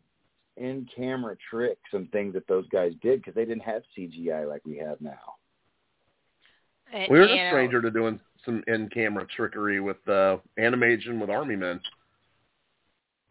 in-camera 0.57 1.37
tricks 1.51 1.91
and 1.93 2.11
things 2.11 2.35
that 2.35 2.47
those 2.49 2.69
guys 2.69 2.93
did 3.03 3.21
because 3.21 3.35
they 3.35 3.45
didn't 3.45 3.63
have 3.63 3.83
CGI 3.97 4.49
like 4.49 4.65
we 4.65 4.77
have 4.79 5.01
now. 5.01 5.37
uh, 6.95 7.07
We're 7.09 7.23
a 7.23 7.27
no 7.27 7.35
know, 7.37 7.49
stranger 7.49 7.83
to 7.83 7.91
doing 7.91 8.21
some 8.45 8.63
in-camera 8.67 9.27
trickery 9.37 9.81
with 9.81 10.07
uh, 10.09 10.39
animation 10.59 11.21
with 11.21 11.31
Army 11.31 11.57
Men. 11.57 11.81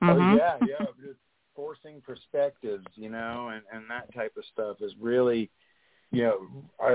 Oh 0.01 0.05
Mhm. 0.15 0.37
yeah, 0.37 0.57
yeah, 0.65 0.85
just 1.03 1.19
forcing 1.55 2.01
perspectives, 2.01 2.85
you 2.95 3.09
know, 3.09 3.49
and 3.49 3.63
and 3.71 3.89
that 3.89 4.13
type 4.13 4.35
of 4.37 4.45
stuff 4.45 4.77
is 4.81 4.93
really, 4.99 5.49
you 6.11 6.23
know, 6.23 6.47
I 6.79 6.93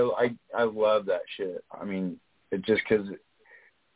I 0.55 0.61
I 0.61 0.63
love 0.63 1.05
that 1.07 1.23
shit. 1.37 1.63
I 1.71 1.83
mean, 1.83 2.19
it 2.51 2.61
just 2.63 2.81
because 2.87 3.07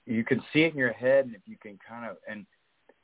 you 0.06 0.24
can 0.24 0.42
see 0.52 0.64
it 0.64 0.74
in 0.74 0.78
your 0.78 0.94
head, 0.94 1.26
and 1.26 1.36
if 1.36 1.42
you 1.46 1.58
can 1.58 1.78
kind 1.88 2.06
of 2.06 2.18
and 2.28 2.46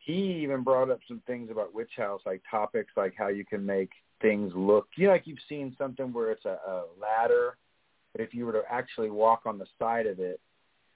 he 0.05 0.41
even 0.43 0.63
brought 0.63 0.89
up 0.89 0.99
some 1.07 1.21
things 1.25 1.49
about 1.49 1.73
Witch 1.73 1.93
House, 1.95 2.21
like 2.25 2.41
topics 2.49 2.91
like 2.97 3.13
how 3.17 3.27
you 3.29 3.45
can 3.45 3.65
make 3.65 3.89
things 4.21 4.51
look, 4.55 4.87
you 4.95 5.07
know, 5.07 5.13
like 5.13 5.27
you've 5.27 5.37
seen 5.47 5.75
something 5.77 6.11
where 6.11 6.31
it's 6.31 6.45
a, 6.45 6.57
a 6.67 6.83
ladder, 6.99 7.57
but 8.11 8.21
if 8.21 8.33
you 8.33 8.45
were 8.45 8.51
to 8.53 8.63
actually 8.69 9.09
walk 9.09 9.41
on 9.45 9.57
the 9.57 9.65
side 9.79 10.05
of 10.05 10.19
it, 10.19 10.39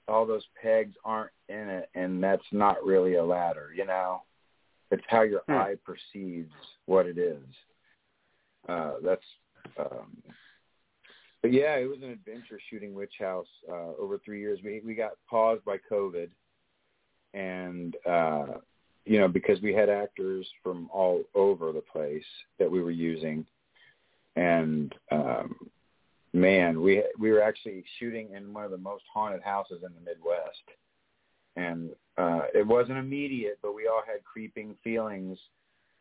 all 0.08 0.26
those 0.26 0.44
pegs 0.60 0.94
aren't 1.04 1.32
in 1.48 1.68
it, 1.68 1.90
and 1.94 2.22
that's 2.22 2.42
not 2.52 2.84
really 2.84 3.14
a 3.16 3.24
ladder, 3.24 3.70
you 3.74 3.84
know. 3.84 4.22
It's 4.90 5.04
how 5.08 5.22
your 5.22 5.42
Hmm. 5.46 5.52
eye 5.52 5.74
perceives 5.84 6.52
what 6.86 7.06
it 7.06 7.18
is. 7.18 7.44
Uh, 8.68 8.94
that's, 9.02 9.24
um, 9.78 10.22
but 11.42 11.52
yeah, 11.52 11.76
it 11.76 11.88
was 11.88 12.02
an 12.02 12.10
adventure 12.10 12.58
shooting 12.68 12.94
Witch 12.94 13.14
House 13.18 13.46
uh, 13.70 13.92
over 13.98 14.18
three 14.18 14.40
years. 14.40 14.60
We 14.64 14.82
we 14.84 14.94
got 14.94 15.12
paused 15.28 15.64
by 15.64 15.76
COVID, 15.90 16.28
and 17.34 17.96
uh, 18.06 18.46
you 19.08 19.18
know 19.18 19.28
because 19.28 19.60
we 19.62 19.72
had 19.72 19.88
actors 19.88 20.46
from 20.62 20.88
all 20.92 21.22
over 21.34 21.72
the 21.72 21.80
place 21.80 22.24
that 22.58 22.70
we 22.70 22.82
were 22.82 22.90
using, 22.90 23.46
and 24.36 24.94
um, 25.10 25.56
man, 26.34 26.82
we 26.82 27.02
we 27.18 27.30
were 27.30 27.42
actually 27.42 27.82
shooting 27.98 28.28
in 28.36 28.52
one 28.52 28.64
of 28.64 28.70
the 28.70 28.76
most 28.76 29.04
haunted 29.12 29.42
houses 29.42 29.82
in 29.84 29.94
the 29.94 30.10
Midwest, 30.10 30.62
and 31.56 31.90
uh, 32.18 32.42
it 32.54 32.66
wasn't 32.66 32.98
immediate, 32.98 33.58
but 33.62 33.74
we 33.74 33.86
all 33.88 34.02
had 34.06 34.22
creeping 34.24 34.76
feelings 34.84 35.38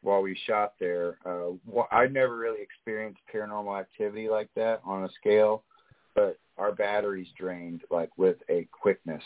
while 0.02 0.22
we 0.22 0.38
shot 0.46 0.74
there. 0.78 1.18
Uh, 1.26 1.52
wh- 1.74 1.94
I'd 1.94 2.14
never 2.14 2.36
really 2.36 2.62
experienced 2.62 3.22
paranormal 3.34 3.80
activity 3.80 4.28
like 4.28 4.50
that 4.56 4.82
on 4.86 5.06
a 5.06 5.10
scale, 5.20 5.64
but 6.14 6.38
our 6.58 6.74
batteries 6.74 7.28
drained 7.38 7.84
like 7.90 8.10
with 8.18 8.38
a 8.50 8.68
quickness. 8.74 9.24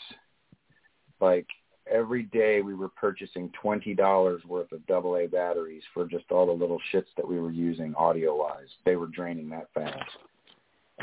Like 1.20 1.46
every 1.90 2.24
day 2.24 2.60
we 2.62 2.74
were 2.74 2.88
purchasing 2.88 3.50
twenty 3.60 3.94
dollars 3.94 4.42
worth 4.46 4.72
of 4.72 4.86
double 4.86 5.16
A 5.16 5.26
batteries 5.26 5.82
for 5.92 6.06
just 6.06 6.30
all 6.30 6.46
the 6.46 6.52
little 6.52 6.80
shits 6.92 7.06
that 7.16 7.26
we 7.26 7.40
were 7.40 7.50
using 7.50 7.94
audio 7.96 8.36
wise. 8.36 8.68
They 8.84 8.96
were 8.96 9.08
draining 9.08 9.48
that 9.50 9.68
fast. 9.74 10.10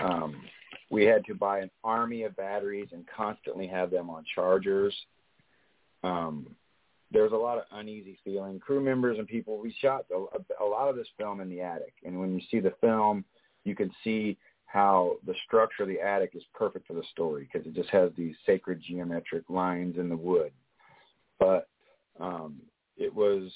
Um, 0.02 0.42
we 0.89 1.06
had 1.06 1.26
to 1.26 1.36
buy 1.36 1.60
an 1.60 1.70
army 1.84 2.24
of 2.24 2.36
batteries 2.36 2.89
and 2.92 3.06
constantly 3.15 3.68
have 3.68 3.92
them 3.92 4.10
on 4.10 4.24
chargers. 4.34 4.96
Um, 6.04 6.56
there 7.12 7.24
was 7.24 7.32
a 7.32 7.36
lot 7.36 7.58
of 7.58 7.63
uneasy 7.72 8.18
feeling. 8.24 8.60
Crew 8.60 8.82
members 8.82 9.18
and 9.18 9.28
people, 9.28 9.60
we 9.60 9.76
shot 9.82 10.06
a, 10.13 10.63
a 10.63 10.65
lot 10.65 10.89
of 10.89 10.96
this 10.96 11.08
film 11.18 11.42
in 11.42 11.50
the 11.50 11.62
attic. 11.62 11.94
And 12.06 12.20
when 12.20 12.34
you 12.34 12.42
see 12.52 12.60
the 12.60 12.74
film, 12.82 13.26
you 13.63 13.76
can 13.76 13.92
see 14.04 14.38
how 14.65 15.18
the 15.26 15.34
structure 15.48 15.84
of 15.84 15.89
the 15.89 16.00
attic 16.00 16.32
is 16.36 16.44
perfect 16.54 16.86
for 16.86 16.94
the 16.94 17.04
story 17.12 17.50
because 17.52 17.68
it 17.68 17.74
just 17.74 17.89
has 17.89 18.12
these 18.15 18.36
sacred 18.46 18.82
geometric 18.88 19.50
lines 19.50 19.98
in 19.98 20.08
the 20.08 20.15
wood. 20.15 20.52
But 21.39 21.67
um, 22.19 22.58
it 22.97 23.13
was 23.13 23.52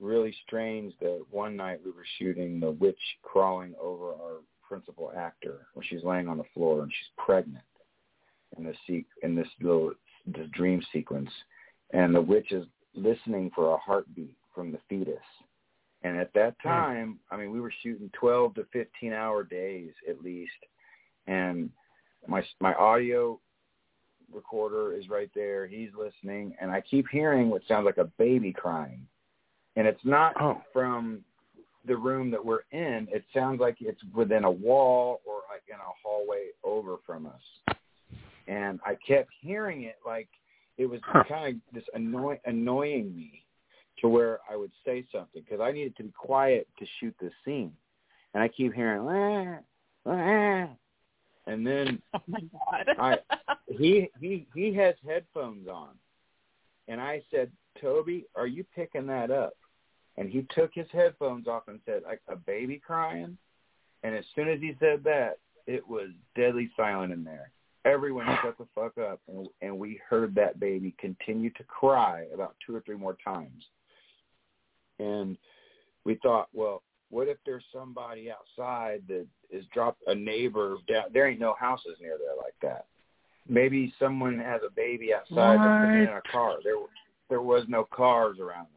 really 0.00 0.34
strange 0.46 0.94
that 1.00 1.22
one 1.30 1.56
night 1.56 1.80
we 1.84 1.92
were 1.92 2.06
shooting 2.18 2.58
the 2.58 2.70
witch 2.72 2.98
crawling 3.22 3.74
over 3.80 4.08
our 4.08 4.38
principal 4.66 5.12
actor 5.16 5.66
where 5.74 5.84
she's 5.84 6.04
laying 6.04 6.28
on 6.28 6.38
the 6.38 6.44
floor 6.54 6.82
and 6.82 6.92
she's 6.92 7.24
pregnant 7.24 7.64
in 8.56 8.64
this 8.64 8.76
se- 8.86 9.06
in 9.22 9.34
this 9.34 9.48
little 9.60 9.92
this 10.26 10.48
dream 10.52 10.82
sequence. 10.92 11.30
And 11.92 12.14
the 12.14 12.20
witch 12.20 12.52
is 12.52 12.66
listening 12.94 13.50
for 13.54 13.74
a 13.74 13.78
heartbeat 13.78 14.36
from 14.54 14.72
the 14.72 14.78
fetus. 14.88 15.16
And 16.02 16.16
at 16.16 16.32
that 16.34 16.54
time 16.62 17.18
i 17.30 17.36
mean 17.36 17.50
we 17.50 17.60
were 17.60 17.72
shooting 17.82 18.10
12 18.18 18.54
to 18.54 18.66
15 18.72 19.12
hour 19.12 19.44
days 19.44 19.92
at 20.08 20.22
least. 20.22 20.52
And 21.26 21.70
my 22.26 22.42
my 22.60 22.74
audio 22.74 23.38
recorder 24.32 24.94
is 24.94 25.08
right 25.08 25.30
there 25.34 25.66
he's 25.66 25.90
listening 25.98 26.54
and 26.60 26.70
i 26.70 26.80
keep 26.80 27.06
hearing 27.10 27.50
what 27.50 27.62
sounds 27.66 27.84
like 27.84 27.98
a 27.98 28.04
baby 28.18 28.52
crying 28.52 29.06
and 29.76 29.86
it's 29.86 30.04
not 30.04 30.34
Oh. 30.40 30.60
from 30.72 31.24
the 31.86 31.96
room 31.96 32.30
that 32.30 32.44
we're 32.44 32.64
in, 32.72 33.08
it 33.10 33.24
sounds 33.34 33.58
like 33.60 33.76
it's 33.80 34.00
within 34.14 34.44
a 34.44 34.50
wall 34.50 35.20
or 35.24 35.36
like 35.50 35.62
in 35.68 35.76
a 35.76 35.92
hallway 36.02 36.48
over 36.62 36.96
from 37.06 37.26
us. 37.26 37.76
And 38.46 38.80
I 38.84 38.96
kept 39.06 39.30
hearing 39.40 39.84
it 39.84 39.96
like 40.04 40.28
it 40.76 40.86
was 40.86 41.00
Huh. 41.04 41.24
kind 41.28 41.56
of 41.56 41.74
just 41.74 41.88
annoy, 41.94 42.38
annoying 42.44 43.14
me 43.16 43.46
to 44.00 44.08
where 44.08 44.40
I 44.50 44.56
would 44.56 44.72
say 44.84 45.06
something 45.10 45.42
because 45.42 45.60
I 45.60 45.72
needed 45.72 45.96
to 45.96 46.02
be 46.04 46.12
quiet 46.12 46.68
to 46.78 46.86
shoot 46.98 47.14
this 47.20 47.32
scene. 47.44 47.72
and 48.34 48.42
I 48.42 48.48
keep 48.48 48.74
hearing. 48.74 49.58
And 51.46 51.66
then 51.66 52.00
Oh 52.14 52.20
my 52.26 52.40
god. 52.40 52.96
I- 52.98 53.54
he 53.68 54.10
he 54.20 54.46
he 54.54 54.74
has 54.74 54.94
headphones 55.06 55.68
on, 55.68 55.90
and 56.88 57.00
I 57.00 57.22
said, 57.30 57.50
Toby, 57.80 58.26
are 58.34 58.46
you 58.46 58.64
picking 58.74 59.06
that 59.06 59.30
up? 59.30 59.54
And 60.16 60.28
he 60.28 60.46
took 60.54 60.72
his 60.74 60.88
headphones 60.92 61.46
off 61.46 61.68
and 61.68 61.80
said, 61.86 62.02
like 62.04 62.20
a 62.28 62.36
baby 62.36 62.80
crying. 62.84 63.38
And 64.02 64.14
as 64.14 64.24
soon 64.34 64.48
as 64.48 64.60
he 64.60 64.76
said 64.80 65.04
that, 65.04 65.38
it 65.66 65.86
was 65.86 66.08
deadly 66.36 66.70
silent 66.76 67.12
in 67.12 67.22
there. 67.22 67.52
Everyone 67.84 68.26
shut 68.42 68.58
the 68.58 68.66
fuck 68.74 68.98
up, 68.98 69.20
and, 69.28 69.46
and 69.62 69.78
we 69.78 70.00
heard 70.08 70.34
that 70.34 70.58
baby 70.58 70.94
continue 70.98 71.50
to 71.50 71.64
cry 71.64 72.26
about 72.34 72.56
two 72.66 72.74
or 72.74 72.80
three 72.80 72.96
more 72.96 73.16
times. 73.24 73.64
And 74.98 75.38
we 76.04 76.16
thought, 76.16 76.48
well, 76.52 76.82
what 77.10 77.28
if 77.28 77.38
there's 77.44 77.64
somebody 77.72 78.30
outside 78.30 79.02
that 79.08 79.26
is 79.50 79.64
dropped 79.74 80.02
a 80.06 80.14
neighbor 80.14 80.76
down? 80.88 81.04
There 81.12 81.28
ain't 81.28 81.40
no 81.40 81.54
houses 81.58 81.96
near 82.00 82.16
there 82.18 82.36
like 82.36 82.54
that. 82.62 82.86
Maybe 83.48 83.92
someone 83.98 84.38
has 84.38 84.60
a 84.66 84.72
baby 84.72 85.12
outside 85.12 85.58
that's 85.58 85.90
sitting 85.90 86.02
in 86.02 86.08
a 86.08 86.22
car. 86.30 86.58
There, 86.62 86.76
there 87.28 87.42
was 87.42 87.64
no 87.68 87.84
cars 87.84 88.38
around 88.38 88.68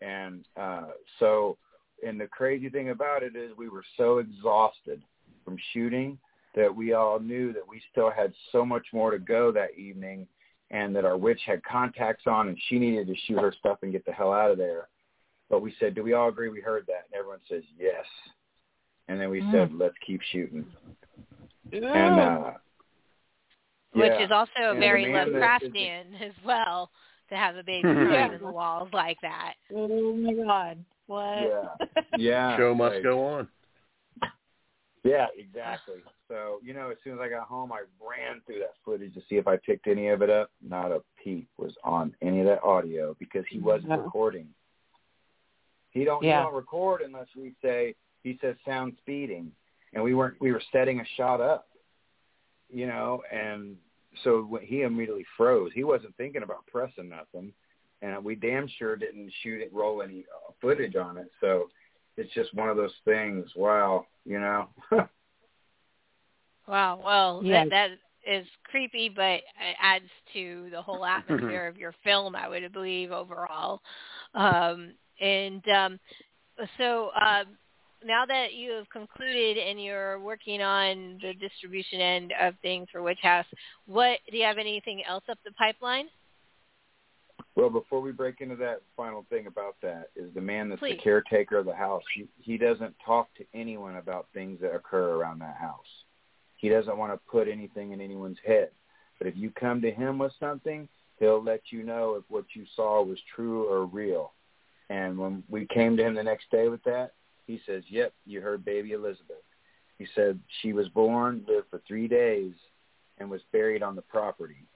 there, 0.00 0.08
and 0.08 0.44
uh, 0.56 0.92
so. 1.18 1.56
And 2.02 2.18
the 2.18 2.28
crazy 2.28 2.70
thing 2.70 2.88
about 2.88 3.22
it 3.22 3.36
is, 3.36 3.50
we 3.58 3.68
were 3.68 3.84
so 3.98 4.18
exhausted 4.18 5.02
from 5.44 5.58
shooting 5.74 6.16
that 6.54 6.74
we 6.74 6.94
all 6.94 7.20
knew 7.20 7.52
that 7.52 7.66
we 7.68 7.82
still 7.92 8.10
had 8.10 8.32
so 8.52 8.64
much 8.64 8.86
more 8.92 9.10
to 9.10 9.18
go 9.18 9.52
that 9.52 9.76
evening 9.76 10.26
and 10.70 10.94
that 10.94 11.04
our 11.04 11.16
witch 11.16 11.40
had 11.46 11.62
contacts 11.64 12.24
on 12.26 12.48
and 12.48 12.58
she 12.68 12.78
needed 12.78 13.06
to 13.06 13.14
shoot 13.26 13.38
her 13.38 13.54
stuff 13.58 13.78
and 13.82 13.92
get 13.92 14.04
the 14.06 14.12
hell 14.12 14.32
out 14.32 14.50
of 14.50 14.58
there. 14.58 14.88
But 15.50 15.60
we 15.60 15.74
said, 15.80 15.94
do 15.94 16.02
we 16.02 16.12
all 16.14 16.28
agree 16.28 16.48
we 16.48 16.60
heard 16.60 16.86
that? 16.86 17.06
And 17.10 17.18
everyone 17.18 17.40
says, 17.48 17.62
yes. 17.78 18.04
And 19.08 19.20
then 19.20 19.28
we 19.30 19.40
Mm. 19.42 19.50
said, 19.52 19.74
let's 19.74 19.96
keep 20.06 20.22
shooting. 20.30 20.64
And, 21.72 21.84
uh, 21.84 22.52
Which 23.92 24.12
yeah. 24.12 24.24
is 24.24 24.30
also 24.30 24.70
And 24.70 24.78
very 24.78 25.10
man 25.12 25.32
that- 25.32 25.42
Lovecraftian 25.42 26.22
as 26.22 26.32
well 26.44 26.90
to 27.28 27.36
have 27.36 27.56
a 27.56 27.64
baby 27.64 27.82
crying 27.82 28.32
in 28.34 28.40
the 28.40 28.50
walls 28.50 28.88
like 28.92 29.18
that. 29.22 29.54
Oh 29.74 30.14
my 30.14 30.32
god. 30.34 30.84
What? 31.06 31.42
Yeah. 31.42 32.02
Yeah. 32.16 32.56
Show 32.56 32.74
must 32.74 32.94
like- 32.94 33.02
go 33.02 33.26
on. 33.26 33.48
Yeah, 35.02 35.26
exactly. 35.36 36.02
So, 36.28 36.60
you 36.62 36.74
know, 36.74 36.90
as 36.90 36.98
soon 37.02 37.14
as 37.14 37.20
I 37.20 37.28
got 37.30 37.48
home, 37.48 37.72
I 37.72 37.80
ran 38.00 38.42
through 38.46 38.58
that 38.58 38.74
footage 38.84 39.14
to 39.14 39.20
see 39.28 39.36
if 39.36 39.48
I 39.48 39.56
picked 39.56 39.86
any 39.88 40.08
of 40.08 40.20
it 40.22 40.28
up. 40.28 40.50
Not 40.62 40.92
a 40.92 41.00
peep 41.24 41.48
was 41.56 41.72
on 41.82 42.14
any 42.20 42.40
of 42.40 42.46
that 42.46 42.62
audio 42.62 43.16
because 43.18 43.44
he 43.48 43.58
wasn't 43.58 43.88
No. 43.88 44.00
recording. 44.02 44.48
He 45.90 46.04
don't 46.04 46.22
Yeah. 46.22 46.38
he 46.38 46.44
don't 46.44 46.54
record 46.54 47.02
unless 47.02 47.28
we 47.36 47.54
say 47.62 47.94
he 48.22 48.38
says 48.40 48.56
sound 48.64 48.96
speeding, 48.98 49.52
and 49.92 50.02
we 50.02 50.14
weren't 50.14 50.40
we 50.40 50.52
were 50.52 50.62
setting 50.72 51.00
a 51.00 51.04
shot 51.16 51.40
up, 51.40 51.68
you 52.68 52.86
know, 52.86 53.22
and 53.30 53.76
so 54.24 54.58
he 54.62 54.82
immediately 54.82 55.24
froze. 55.36 55.72
He 55.74 55.84
wasn't 55.84 56.16
thinking 56.16 56.42
about 56.42 56.66
pressing 56.66 57.08
nothing, 57.08 57.52
and 58.02 58.24
we 58.24 58.34
damn 58.34 58.68
sure 58.68 58.96
didn't 58.96 59.32
shoot 59.42 59.60
it, 59.60 59.72
roll 59.72 60.02
any 60.02 60.24
uh, 60.34 60.52
footage 60.60 60.96
on 60.96 61.16
it. 61.16 61.30
So 61.40 61.68
it's 62.16 62.32
just 62.34 62.52
one 62.54 62.68
of 62.68 62.76
those 62.76 62.94
things. 63.04 63.46
Wow, 63.56 64.06
you 64.24 64.38
know. 64.40 64.68
Wow. 66.66 67.00
Well, 67.04 67.40
Yeah. 67.44 67.64
that 67.64 67.70
that 67.70 67.90
is 68.24 68.46
creepy, 68.64 69.08
but 69.08 69.42
it 69.42 69.76
adds 69.80 70.08
to 70.34 70.68
the 70.70 70.80
whole 70.80 71.04
atmosphere 71.16 71.66
of 71.66 71.76
your 71.76 71.94
film, 72.04 72.36
I 72.36 72.48
would 72.48 72.72
believe 72.72 73.10
overall. 73.10 73.80
Um, 74.34 74.92
and 75.20 75.62
um, 75.68 76.00
so 76.78 77.10
um, 77.20 77.46
now 78.04 78.24
that 78.26 78.54
you 78.54 78.72
have 78.72 78.88
concluded 78.90 79.58
and 79.58 79.82
you're 79.82 80.18
working 80.20 80.62
on 80.62 81.18
the 81.22 81.34
distribution 81.34 82.00
end 82.00 82.32
of 82.40 82.54
things 82.62 82.88
for 82.90 83.02
Witch 83.02 83.18
House, 83.22 83.46
what 83.86 84.18
do 84.30 84.36
you 84.36 84.44
have 84.44 84.58
anything 84.58 85.02
else 85.08 85.24
up 85.30 85.38
the 85.44 85.52
pipeline? 85.52 86.06
Well, 87.56 87.70
before 87.70 88.00
we 88.00 88.12
break 88.12 88.40
into 88.40 88.56
that 88.56 88.82
final 88.96 89.26
thing 89.28 89.46
about 89.46 89.76
that, 89.82 90.10
is 90.16 90.32
the 90.34 90.40
man 90.40 90.68
that's 90.68 90.78
Please. 90.78 90.96
the 90.96 91.02
caretaker 91.02 91.58
of 91.58 91.66
the 91.66 91.74
house. 91.74 92.02
He, 92.14 92.26
he 92.38 92.56
doesn't 92.56 92.94
talk 93.04 93.28
to 93.34 93.44
anyone 93.54 93.96
about 93.96 94.28
things 94.32 94.60
that 94.60 94.74
occur 94.74 95.16
around 95.16 95.40
that 95.40 95.56
house. 95.56 95.80
He 96.56 96.68
doesn't 96.68 96.96
want 96.96 97.12
to 97.12 97.20
put 97.30 97.48
anything 97.48 97.92
in 97.92 98.00
anyone's 98.00 98.38
head. 98.46 98.70
But 99.18 99.26
if 99.26 99.36
you 99.36 99.50
come 99.50 99.82
to 99.82 99.90
him 99.90 100.18
with 100.18 100.32
something, 100.38 100.88
he'll 101.18 101.42
let 101.42 101.60
you 101.70 101.82
know 101.82 102.14
if 102.14 102.24
what 102.28 102.44
you 102.54 102.64
saw 102.76 103.02
was 103.02 103.18
true 103.34 103.68
or 103.70 103.84
real. 103.84 104.32
And 104.90 105.16
when 105.16 105.42
we 105.48 105.66
came 105.66 105.96
to 105.96 106.04
him 106.04 106.14
the 106.14 106.22
next 106.22 106.50
day 106.50 106.68
with 106.68 106.82
that, 106.82 107.14
he 107.46 107.60
says, 107.64 107.84
"Yep, 107.88 108.12
you 108.26 108.40
heard 108.40 108.64
baby 108.64 108.92
Elizabeth." 108.92 109.42
He 109.98 110.06
said 110.14 110.40
she 110.60 110.72
was 110.72 110.88
born, 110.88 111.44
lived 111.46 111.68
for 111.70 111.78
three 111.86 112.08
days, 112.08 112.54
and 113.18 113.30
was 113.30 113.42
buried 113.52 113.82
on 113.82 113.96
the 113.96 114.02
property. 114.02 114.66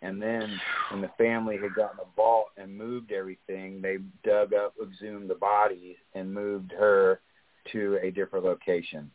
And 0.00 0.20
then 0.20 0.60
when 0.90 1.00
the 1.00 1.10
family 1.16 1.58
had 1.58 1.74
gotten 1.74 2.00
a 2.00 2.16
vault 2.16 2.48
and 2.56 2.76
moved 2.76 3.12
everything, 3.12 3.80
they 3.80 3.98
dug 4.24 4.52
up, 4.52 4.74
exhumed 4.82 5.30
the 5.30 5.36
body, 5.36 5.96
and 6.14 6.32
moved 6.32 6.72
her 6.72 7.20
to 7.72 7.98
a 8.02 8.10
different 8.10 8.44
location. 8.44 9.10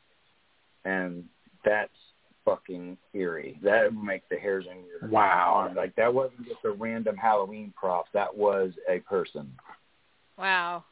And 0.85 1.25
that's 1.65 1.91
fucking 2.45 2.97
eerie. 3.13 3.59
That 3.61 3.93
would 3.93 4.01
make 4.01 4.29
the 4.29 4.37
hairs 4.37 4.65
on 4.69 4.85
your 4.85 5.09
Wow. 5.09 5.73
Like 5.75 5.95
that 5.95 6.13
wasn't 6.13 6.45
just 6.45 6.63
a 6.63 6.71
random 6.71 7.17
Halloween 7.17 7.73
prop. 7.75 8.05
That 8.13 8.35
was 8.35 8.71
a 8.87 8.99
person. 8.99 9.51
Wow. 10.37 10.85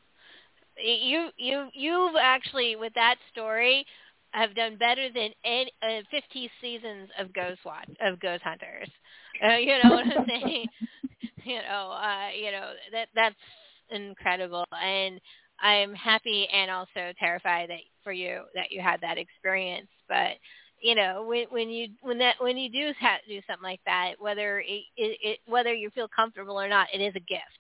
You 0.77 1.29
you 1.37 1.69
you've 1.73 2.15
actually 2.19 2.75
with 2.75 2.93
that 2.95 3.15
story 3.31 3.85
have 4.33 4.55
done 4.55 4.77
better 4.77 5.09
than 5.13 5.31
any, 5.45 5.71
uh, 5.81 6.01
50 6.11 6.49
seasons 6.61 7.09
of 7.19 7.33
Ghost 7.33 7.61
Watch 7.65 7.87
of 8.01 8.19
Ghost 8.19 8.43
Hunters. 8.43 8.89
Uh, 9.43 9.55
you 9.57 9.77
know 9.77 9.93
what 9.93 10.05
I'm 10.07 10.23
saying? 10.27 10.67
you 11.45 11.55
know, 11.61 11.91
uh, 11.91 12.29
you 12.37 12.51
know 12.51 12.73
that 12.91 13.07
that's 13.15 13.35
incredible, 13.89 14.65
and 14.81 15.19
I'm 15.61 15.93
happy 15.93 16.47
and 16.53 16.71
also 16.71 17.13
terrified 17.19 17.69
that 17.69 17.79
for 18.03 18.13
you 18.13 18.43
that 18.55 18.71
you 18.71 18.81
had 18.81 19.01
that 19.01 19.17
experience. 19.17 19.89
But 20.07 20.33
you 20.81 20.95
know, 20.95 21.25
when 21.27 21.45
when 21.49 21.69
you 21.69 21.89
when 22.01 22.17
that 22.19 22.35
when 22.39 22.57
you 22.57 22.69
do 22.71 22.93
ha- 22.99 23.19
do 23.27 23.39
something 23.47 23.63
like 23.63 23.81
that, 23.85 24.13
whether 24.19 24.59
it, 24.59 24.83
it, 24.97 25.17
it 25.21 25.39
whether 25.45 25.73
you 25.73 25.89
feel 25.91 26.07
comfortable 26.07 26.59
or 26.59 26.67
not, 26.69 26.87
it 26.93 27.01
is 27.01 27.15
a 27.15 27.19
gift. 27.19 27.59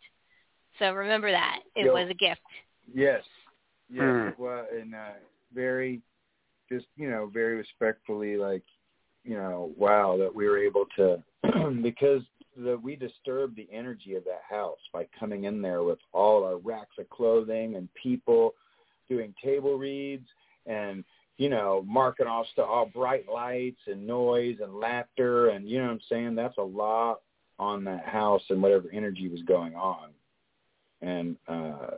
So 0.79 0.93
remember 0.93 1.31
that 1.31 1.59
it 1.75 1.85
Yo. 1.85 1.93
was 1.93 2.09
a 2.09 2.13
gift. 2.13 2.41
Yes. 2.93 3.23
Yes. 3.89 4.33
It 4.33 4.39
was, 4.39 4.65
and 4.79 4.95
uh, 4.95 5.13
very, 5.53 6.01
just 6.69 6.85
you 6.95 7.09
know, 7.09 7.29
very 7.33 7.55
respectfully, 7.55 8.37
like, 8.37 8.63
you 9.23 9.35
know, 9.35 9.71
wow, 9.77 10.17
that 10.17 10.33
we 10.33 10.47
were 10.47 10.57
able 10.57 10.85
to, 10.97 11.23
because 11.81 12.21
the, 12.57 12.77
we 12.77 12.95
disturbed 12.95 13.55
the 13.55 13.67
energy 13.71 14.15
of 14.15 14.23
that 14.25 14.41
house 14.47 14.79
by 14.93 15.07
coming 15.19 15.43
in 15.45 15.61
there 15.61 15.83
with 15.83 15.99
all 16.13 16.43
our 16.43 16.57
racks 16.57 16.97
of 16.99 17.09
clothing 17.09 17.75
and 17.75 17.89
people 18.01 18.53
doing 19.09 19.33
table 19.43 19.77
reads 19.77 20.27
and 20.65 21.03
you 21.37 21.49
know 21.49 21.83
marking 21.87 22.27
off 22.27 22.45
stuff, 22.53 22.67
all 22.69 22.85
bright 22.85 23.25
lights 23.31 23.81
and 23.87 24.05
noise 24.05 24.57
and 24.61 24.79
laughter 24.79 25.49
and 25.49 25.69
you 25.69 25.77
know 25.79 25.85
what 25.85 25.93
I'm 25.93 25.99
saying. 26.09 26.35
That's 26.35 26.57
a 26.57 26.63
lot 26.63 27.19
on 27.59 27.83
that 27.85 28.05
house 28.05 28.43
and 28.49 28.61
whatever 28.61 28.89
energy 28.91 29.27
was 29.27 29.41
going 29.43 29.75
on, 29.75 30.09
and. 31.05 31.37
uh 31.47 31.97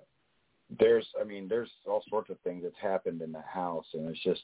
there's 0.79 1.07
I 1.19 1.23
mean 1.23 1.47
there's 1.47 1.69
all 1.87 2.03
sorts 2.09 2.29
of 2.29 2.39
things 2.41 2.63
that's 2.63 2.75
happened 2.81 3.21
in 3.21 3.31
the 3.31 3.41
house 3.41 3.85
and 3.93 4.09
it's 4.09 4.21
just 4.23 4.41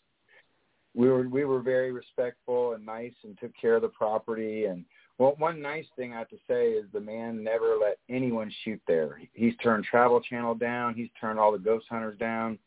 we 0.95 1.09
were 1.09 1.27
we 1.27 1.43
were 1.43 1.61
very 1.61 1.91
respectful 1.91 2.73
and 2.73 2.85
nice 2.85 3.13
and 3.23 3.37
took 3.39 3.51
care 3.59 3.75
of 3.75 3.81
the 3.81 3.89
property 3.89 4.65
and 4.65 4.85
well 5.17 5.35
one 5.37 5.61
nice 5.61 5.85
thing 5.95 6.13
I 6.13 6.19
have 6.19 6.29
to 6.29 6.37
say 6.47 6.69
is 6.69 6.85
the 6.93 6.99
man 6.99 7.43
never 7.43 7.77
let 7.79 7.97
anyone 8.09 8.51
shoot 8.63 8.81
there. 8.87 9.19
He's 9.33 9.55
turned 9.57 9.85
Travel 9.85 10.21
Channel 10.21 10.55
down, 10.55 10.95
he's 10.95 11.09
turned 11.19 11.39
all 11.39 11.51
the 11.51 11.57
ghost 11.57 11.87
hunters 11.89 12.17
down. 12.17 12.57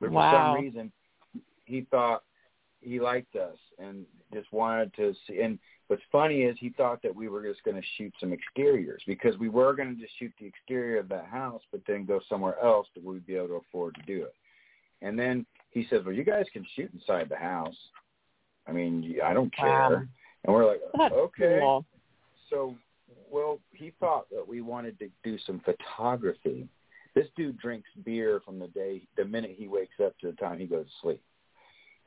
But 0.00 0.10
for 0.10 0.32
some 0.32 0.62
reason 0.62 0.92
he 1.64 1.86
thought 1.90 2.24
he 2.80 3.00
liked 3.00 3.36
us 3.36 3.56
and 3.78 4.04
just 4.34 4.52
wanted 4.52 4.92
to 4.96 5.14
see 5.26 5.40
and 5.40 5.58
what's 5.92 6.02
funny 6.10 6.44
is 6.44 6.56
he 6.58 6.70
thought 6.70 7.02
that 7.02 7.14
we 7.14 7.28
were 7.28 7.42
just 7.42 7.62
going 7.64 7.76
to 7.76 7.86
shoot 7.98 8.14
some 8.18 8.32
exteriors 8.32 9.02
because 9.06 9.36
we 9.36 9.50
were 9.50 9.74
going 9.74 9.94
to 9.94 10.00
just 10.00 10.18
shoot 10.18 10.32
the 10.40 10.46
exterior 10.46 10.98
of 10.98 11.06
that 11.10 11.26
house, 11.26 11.60
but 11.70 11.82
then 11.86 12.06
go 12.06 12.18
somewhere 12.30 12.56
else 12.62 12.86
that 12.94 13.04
we'd 13.04 13.26
be 13.26 13.36
able 13.36 13.48
to 13.48 13.54
afford 13.68 13.94
to 13.96 14.02
do 14.06 14.22
it. 14.22 14.34
And 15.02 15.18
then 15.18 15.44
he 15.68 15.86
says, 15.90 16.00
"Well, 16.02 16.14
you 16.14 16.24
guys 16.24 16.46
can 16.50 16.64
shoot 16.74 16.90
inside 16.94 17.28
the 17.28 17.36
house. 17.36 17.76
I 18.66 18.72
mean, 18.72 19.18
I 19.22 19.34
don't 19.34 19.54
care." 19.54 19.68
Wow. 19.68 20.02
And 20.44 20.54
we're 20.54 20.66
like, 20.66 20.80
"Okay." 21.12 21.58
cool. 21.60 21.84
So, 22.48 22.74
well, 23.30 23.60
he 23.72 23.92
thought 24.00 24.30
that 24.30 24.48
we 24.48 24.62
wanted 24.62 24.98
to 25.00 25.10
do 25.22 25.36
some 25.44 25.60
photography. 25.60 26.68
This 27.14 27.26
dude 27.36 27.58
drinks 27.58 27.90
beer 28.02 28.40
from 28.46 28.58
the 28.58 28.68
day, 28.68 29.02
the 29.18 29.26
minute 29.26 29.56
he 29.58 29.68
wakes 29.68 30.00
up 30.02 30.18
to 30.20 30.30
the 30.30 30.36
time 30.38 30.58
he 30.58 30.66
goes 30.66 30.86
to 30.86 30.92
sleep 31.02 31.22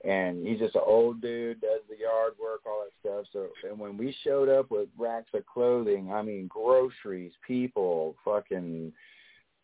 and 0.06 0.46
he's 0.46 0.60
just 0.60 0.76
an 0.76 0.82
old 0.86 1.22
dude, 1.22 1.62
does 1.62 1.82
the 1.90 1.98
yard 1.98 2.34
work, 2.42 2.62
all 2.66 2.86
that 2.86 3.10
stuff. 3.10 3.26
So, 3.34 3.70
and 3.70 3.80
when 3.80 3.98
we 3.98 4.16
showed 4.24 4.50
up 4.50 4.70
with 4.70 4.88
racks 4.98 5.32
of 5.34 5.46
clothing, 5.46 6.12
I 6.14 6.22
mean 6.22 6.48
groceries, 6.48 7.32
people, 7.46 8.16
fucking 8.24 8.94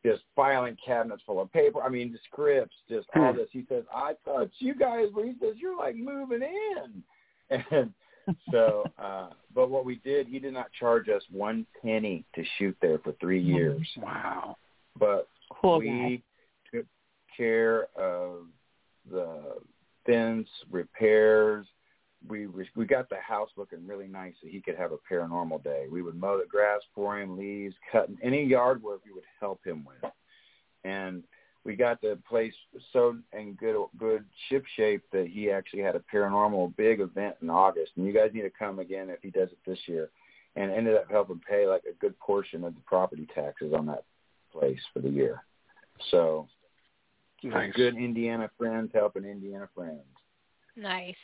just 0.03 0.23
filing 0.35 0.75
cabinets 0.83 1.21
full 1.25 1.41
of 1.41 1.51
paper. 1.53 1.81
I 1.81 1.89
mean, 1.89 2.11
the 2.11 2.19
scripts, 2.31 2.75
just 2.89 3.07
all 3.15 3.33
this. 3.33 3.49
He 3.51 3.65
says, 3.69 3.83
I 3.93 4.13
thought 4.25 4.49
you 4.57 4.73
guys 4.73 5.07
were, 5.13 5.25
he 5.25 5.35
says, 5.39 5.55
you're 5.57 5.77
like 5.77 5.95
moving 5.95 6.41
in. 6.41 7.03
And 8.27 8.37
so, 8.51 8.85
uh, 8.97 9.29
but 9.53 9.69
what 9.69 9.83
we 9.83 9.95
did, 10.05 10.27
he 10.27 10.39
did 10.39 10.53
not 10.53 10.67
charge 10.79 11.09
us 11.09 11.23
one 11.31 11.65
penny 11.81 12.23
to 12.35 12.43
shoot 12.57 12.77
there 12.81 12.99
for 12.99 13.13
three 13.19 13.41
years. 13.41 13.85
Wow. 13.97 14.57
But 14.97 15.27
Cool 15.59 15.79
we 15.79 16.23
took 16.73 16.85
care 17.35 17.87
of 17.97 18.45
the 19.11 19.55
fence 20.05 20.47
repairs. 20.69 21.65
We 22.27 22.47
we 22.75 22.85
got 22.85 23.09
the 23.09 23.17
house 23.17 23.49
looking 23.57 23.87
really 23.87 24.07
nice 24.07 24.33
so 24.41 24.47
he 24.47 24.61
could 24.61 24.75
have 24.75 24.91
a 24.91 25.13
paranormal 25.13 25.63
day. 25.63 25.85
We 25.91 26.01
would 26.01 26.15
mow 26.15 26.37
the 26.37 26.45
grass 26.47 26.81
for 26.93 27.19
him, 27.19 27.37
leaves, 27.37 27.75
cutting 27.91 28.17
any 28.21 28.43
yard 28.43 28.83
work 28.83 29.01
we 29.05 29.13
would 29.13 29.23
help 29.39 29.65
him 29.65 29.85
with, 29.85 30.11
and 30.83 31.23
we 31.63 31.75
got 31.75 32.01
the 32.01 32.17
place 32.27 32.53
so 32.93 33.17
in 33.33 33.53
good 33.53 33.75
good 33.97 34.25
ship 34.49 34.65
shape 34.75 35.03
that 35.11 35.27
he 35.27 35.49
actually 35.49 35.81
had 35.81 35.95
a 35.95 36.03
paranormal 36.13 36.75
big 36.75 36.99
event 36.99 37.35
in 37.41 37.49
August. 37.49 37.93
And 37.95 38.05
you 38.05 38.13
guys 38.13 38.31
need 38.33 38.41
to 38.41 38.51
come 38.51 38.79
again 38.79 39.09
if 39.09 39.21
he 39.21 39.29
does 39.29 39.49
it 39.49 39.57
this 39.65 39.79
year, 39.87 40.09
and 40.55 40.71
ended 40.71 40.95
up 40.95 41.09
helping 41.09 41.41
pay 41.47 41.65
like 41.67 41.83
a 41.89 41.93
good 41.99 42.17
portion 42.19 42.63
of 42.63 42.75
the 42.75 42.81
property 42.81 43.27
taxes 43.33 43.73
on 43.73 43.85
that 43.87 44.03
place 44.51 44.79
for 44.93 44.99
the 44.99 45.09
year. 45.09 45.43
So 46.09 46.47
Nice. 47.43 47.73
good 47.75 47.95
Indiana 47.95 48.49
friend 48.57 48.89
helping 48.93 49.25
Indiana 49.25 49.67
friends. 49.75 50.01
Nice. 50.75 51.15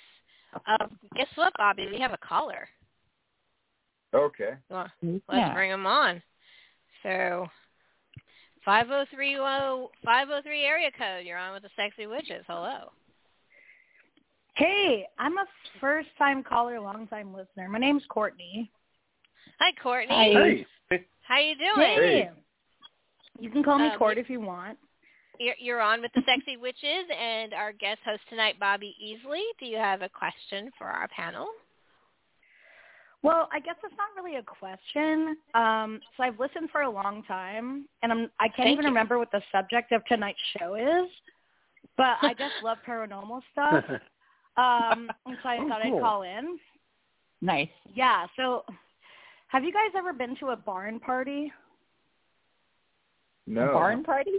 Um, 0.66 0.98
guess 1.16 1.28
what, 1.36 1.54
Bobby? 1.58 1.88
We 1.92 2.00
have 2.00 2.14
a 2.14 2.18
caller. 2.18 2.68
Okay. 4.14 4.54
Well, 4.70 4.90
let's 5.02 5.54
bring 5.54 5.72
him 5.72 5.86
on. 5.86 6.22
So, 7.04 7.48
5030 8.66 9.90
503 10.04 10.64
area 10.64 10.90
code. 10.98 11.26
You're 11.26 11.38
on 11.38 11.54
with 11.54 11.64
the 11.64 11.70
Sexy 11.76 12.08
Witches. 12.08 12.44
Hello. 12.48 12.92
Hey, 14.56 15.06
I'm 15.20 15.38
a 15.38 15.46
first 15.80 16.10
time 16.18 16.44
caller, 16.44 16.80
long 16.80 17.08
time 17.08 17.34
listener. 17.34 17.70
My 17.70 17.78
name's 17.78 18.04
Courtney. 18.10 18.72
Hi, 19.60 19.72
Courtney. 19.82 20.16
Hi. 20.16 20.66
Hey. 20.90 21.06
How 21.22 21.40
you 21.40 21.56
doing? 21.56 21.88
Hey. 21.88 22.30
You 23.40 23.52
can 23.52 23.64
call 23.64 23.78
me 23.78 23.88
Um, 23.88 23.98
Court 24.00 24.18
if 24.18 24.30
you 24.30 24.42
want. 24.42 24.80
You're, 25.40 25.56
you're 25.60 25.82
on 25.82 26.02
with 26.02 26.12
the 26.14 26.22
Sexy 26.28 26.58
Witches 26.58 27.06
and 27.18 27.54
our 27.54 27.72
guest 27.72 28.00
host 28.06 28.22
tonight, 28.30 28.60
Bobby 28.60 28.96
Easley. 29.04 29.42
Do 29.60 29.66
you 29.66 29.78
have 29.78 30.02
a 30.02 30.10
question 30.10 30.72
for 30.78 30.88
our 30.88 31.08
panel? 31.10 31.48
Well, 33.24 33.50
I 33.52 33.60
guess 33.60 33.76
it's 33.84 33.94
not 33.98 34.24
really 34.24 34.38
a 34.38 34.44
question. 34.44 35.38
Um, 35.56 36.00
so 36.16 36.24
I've 36.24 36.40
listened 36.40 36.70
for 36.72 36.82
a 36.82 36.90
long 36.90 37.24
time, 37.24 37.86
and 38.04 38.12
I'm 38.12 38.32
I 38.40 38.48
can't 38.48 38.58
Thank 38.58 38.74
even 38.74 38.86
you. 38.86 38.90
remember 38.90 39.18
what 39.18 39.32
the 39.32 39.42
subject 39.52 39.92
of 39.92 40.06
tonight's 40.06 40.40
show 40.58 40.76
is. 40.76 41.10
But 41.98 42.18
I 42.22 42.34
just 42.38 42.54
love 42.64 42.78
paranormal 42.88 43.42
stuff. 43.52 43.84
Um, 44.58 45.12
and 45.28 45.38
so 45.44 45.50
I 45.50 45.60
Oh, 45.62 45.68
thought 45.70 45.82
cool. 45.84 45.98
I'd 45.98 46.02
call 46.02 46.22
in. 46.24 46.58
Nice. 47.42 47.70
Yeah. 47.94 48.26
So, 48.36 48.64
have 49.50 49.64
you 49.64 49.72
guys 49.72 49.92
ever 49.96 50.14
been 50.14 50.36
to 50.38 50.48
a 50.48 50.56
barn 50.56 51.00
party? 51.00 51.54
No. 53.46 53.70
A 53.70 53.74
barn 53.74 54.04
party? 54.04 54.32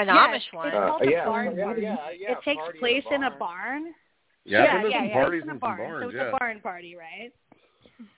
An 0.00 0.06
Yeah, 0.06 0.28
Amish 0.28 0.36
it's- 0.36 0.52
one. 0.54 0.68
it's 0.68 0.76
Uh, 0.76 0.88
called 0.88 1.02
a 1.02 1.10
yeah, 1.10 1.24
barn 1.26 1.56
yeah, 1.58 1.74
yeah, 1.76 2.10
yeah, 2.10 2.32
it 2.32 2.38
takes 2.42 2.62
party 2.62 2.78
place 2.78 3.04
in 3.10 3.24
a 3.24 3.30
barn. 3.30 3.82
barn. 3.82 3.94
Yeah, 4.44 4.64
yeah, 4.64 4.88
yeah, 4.88 5.04
yeah. 5.04 5.12
parties 5.12 5.40
it's 5.42 5.50
in 5.50 5.56
a 5.56 5.58
barn. 5.58 5.76
barns. 5.78 6.02
so 6.02 6.08
it's 6.08 6.16
yeah. 6.16 6.28
a 6.34 6.38
barn 6.38 6.60
party, 6.60 6.96
right? 6.96 7.32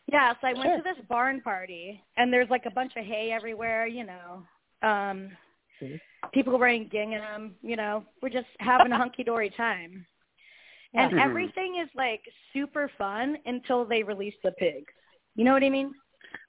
Yeah, 0.06 0.32
so 0.40 0.46
I 0.46 0.52
went 0.52 0.84
to 0.84 0.94
this 0.94 1.04
barn 1.06 1.40
party, 1.40 2.00
and 2.16 2.32
there's 2.32 2.48
like 2.50 2.66
a 2.66 2.70
bunch 2.70 2.94
of 2.96 3.04
hay 3.04 3.32
everywhere, 3.32 3.88
you 3.88 4.04
know. 4.04 4.46
Um, 4.88 5.36
people 6.32 6.56
wearing 6.56 6.86
gingham, 6.88 7.56
you 7.62 7.74
know. 7.74 8.04
We're 8.22 8.28
just 8.28 8.46
having 8.60 8.92
a 8.92 8.96
hunky 8.96 9.24
dory 9.24 9.50
time, 9.50 10.06
and 10.94 11.10
Yeah. 11.16 11.24
everything 11.24 11.76
is 11.82 11.88
like 11.96 12.22
super 12.52 12.88
fun 12.96 13.38
until 13.44 13.84
they 13.84 14.04
release 14.04 14.36
the 14.44 14.52
pigs. 14.52 14.92
You 15.34 15.44
know 15.44 15.52
what 15.52 15.64
I 15.64 15.68
mean? 15.70 15.92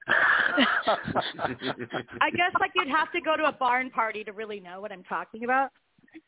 I 0.08 2.30
guess 2.32 2.52
like 2.60 2.72
you'd 2.76 2.90
have 2.90 3.12
to 3.14 3.22
go 3.22 3.38
to 3.38 3.46
a 3.46 3.52
barn 3.52 3.90
party 3.90 4.24
to 4.24 4.32
really 4.32 4.60
know 4.60 4.82
what 4.82 4.92
I'm 4.92 5.04
talking 5.04 5.44
about. 5.44 5.70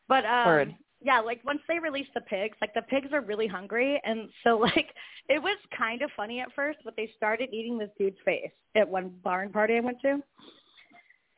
But 0.07 0.25
um 0.25 0.47
Word. 0.47 0.75
yeah, 1.01 1.19
like 1.19 1.43
once 1.45 1.61
they 1.67 1.79
release 1.79 2.07
the 2.13 2.21
pigs, 2.21 2.57
like 2.61 2.73
the 2.73 2.81
pigs 2.83 3.09
are 3.11 3.21
really 3.21 3.47
hungry 3.47 4.01
and 4.05 4.29
so 4.43 4.57
like 4.57 4.87
it 5.29 5.41
was 5.41 5.57
kind 5.77 6.01
of 6.01 6.09
funny 6.15 6.39
at 6.39 6.53
first, 6.55 6.79
but 6.85 6.95
they 6.95 7.09
started 7.17 7.49
eating 7.53 7.77
this 7.77 7.89
dude's 7.97 8.17
face 8.23 8.51
at 8.75 8.87
one 8.87 9.11
barn 9.23 9.51
party 9.51 9.75
I 9.75 9.79
went 9.81 9.99
to. 10.01 10.19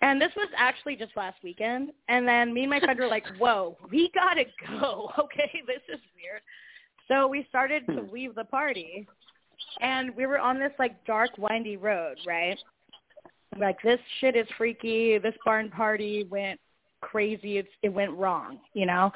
And 0.02 0.22
this 0.22 0.32
was 0.36 0.50
actually 0.56 0.96
just 0.96 1.18
last 1.18 1.38
weekend. 1.44 1.90
And 2.08 2.28
then 2.28 2.54
me 2.54 2.62
and 2.62 2.70
my 2.70 2.80
friend 2.80 3.00
were 3.00 3.08
like, 3.08 3.26
Whoa, 3.40 3.78
we 3.92 4.12
gotta 4.14 4.44
go. 4.68 5.10
Okay, 5.20 5.64
this 5.66 5.82
is 5.90 6.00
weird. 6.16 6.42
So 7.08 7.28
we 7.28 7.46
started 7.50 7.86
to 7.88 8.02
leave 8.12 8.36
the 8.36 8.44
party 8.44 9.08
and 9.82 10.16
we 10.16 10.26
were 10.26 10.40
on 10.40 10.60
this 10.60 10.72
like 10.80 11.04
dark, 11.06 11.32
windy 11.38 11.78
road, 11.78 12.18
right? 12.26 12.58
Like 13.60 13.82
this 13.84 14.00
shit 14.20 14.36
is 14.36 14.48
freaky. 14.58 15.18
This 15.18 15.36
barn 15.46 15.70
party 15.70 16.26
went 16.30 16.60
crazy. 17.02 17.58
It's 17.58 17.70
it 17.82 17.90
went 17.90 18.12
wrong, 18.12 18.60
you 18.74 18.86
know. 18.86 19.12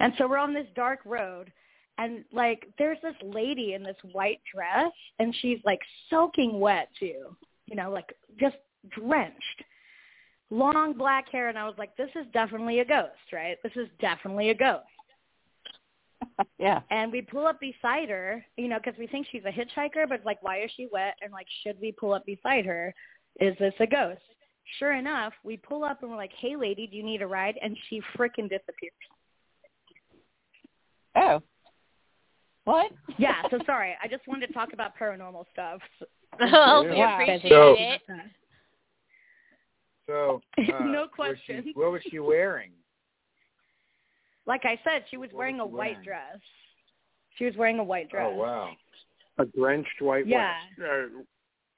And 0.00 0.12
so 0.18 0.26
we're 0.28 0.38
on 0.38 0.54
this 0.54 0.66
dark 0.74 1.00
road, 1.04 1.52
and 1.98 2.24
like 2.32 2.66
there's 2.78 2.98
this 3.02 3.16
lady 3.22 3.74
in 3.74 3.82
this 3.82 3.96
white 4.12 4.40
dress, 4.52 4.92
and 5.18 5.34
she's 5.40 5.58
like 5.64 5.80
soaking 6.10 6.60
wet 6.60 6.88
too, 6.98 7.36
you 7.66 7.76
know, 7.76 7.90
like 7.90 8.12
just 8.38 8.56
drenched. 8.90 9.64
Long 10.50 10.92
black 10.92 11.30
hair, 11.30 11.48
and 11.48 11.58
I 11.58 11.64
was 11.64 11.76
like, 11.78 11.96
this 11.96 12.10
is 12.14 12.26
definitely 12.34 12.80
a 12.80 12.84
ghost, 12.84 13.32
right? 13.32 13.56
This 13.62 13.72
is 13.74 13.88
definitely 14.00 14.50
a 14.50 14.54
ghost. 14.54 14.84
yeah. 16.58 16.80
And 16.90 17.10
we 17.12 17.22
pull 17.22 17.46
up 17.46 17.60
beside 17.60 18.08
her, 18.08 18.44
you 18.56 18.68
know, 18.68 18.78
because 18.82 18.98
we 18.98 19.06
think 19.06 19.26
she's 19.30 19.42
a 19.44 19.50
hitchhiker, 19.50 20.08
but 20.08 20.24
like, 20.24 20.42
why 20.42 20.62
is 20.62 20.70
she 20.76 20.88
wet? 20.92 21.14
And 21.22 21.32
like, 21.32 21.46
should 21.62 21.76
we 21.80 21.92
pull 21.92 22.12
up 22.12 22.24
beside 22.26 22.64
her? 22.66 22.94
Is 23.40 23.56
this 23.58 23.74
a 23.80 23.86
ghost? 23.86 24.20
Sure 24.78 24.92
enough, 24.94 25.32
we 25.44 25.56
pull 25.56 25.84
up 25.84 26.02
and 26.02 26.10
we're 26.10 26.16
like, 26.16 26.32
hey, 26.38 26.54
lady, 26.56 26.86
do 26.86 26.96
you 26.96 27.02
need 27.02 27.22
a 27.22 27.26
ride? 27.26 27.56
And 27.62 27.76
she 27.88 28.00
frickin' 28.16 28.48
disappears. 28.48 28.92
Oh. 31.16 31.42
What? 32.64 32.92
Yeah, 33.18 33.42
so 33.50 33.58
sorry. 33.66 33.94
I 34.02 34.08
just 34.08 34.26
wanted 34.26 34.46
to 34.46 34.52
talk 34.52 34.72
about 34.72 34.92
paranormal 34.98 35.44
stuff. 35.52 35.80
well, 36.40 36.84
we 36.88 36.96
Yeah. 36.96 37.20
appreciate 37.20 37.50
So- 37.50 37.76
it. 37.78 38.02
So 40.06 40.40
uh, 40.58 40.84
No 40.84 41.02
was 41.02 41.10
question. 41.14 41.62
she- 41.66 41.72
what 41.74 41.92
was 41.92 42.02
she 42.10 42.18
wearing? 42.18 42.70
Like 44.46 44.64
I 44.64 44.78
said, 44.84 45.04
she 45.10 45.16
was 45.16 45.30
What 45.30 45.38
wearing 45.38 45.60
a 45.60 45.64
was 45.66 45.72
she 45.72 45.76
white 45.76 46.02
dress. 46.04 46.38
She 47.38 47.44
was 47.44 47.56
wearing 47.56 47.78
a 47.78 47.84
white 47.84 48.10
dress. 48.10 48.30
Oh 48.32 48.36
wow. 48.36 48.70
A 49.38 49.44
drenched 49.46 50.00
white 50.00 50.26
Yeah. 50.26 50.54
west. 50.78 51.24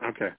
Uh, 0.02 0.06
okay. 0.08 0.30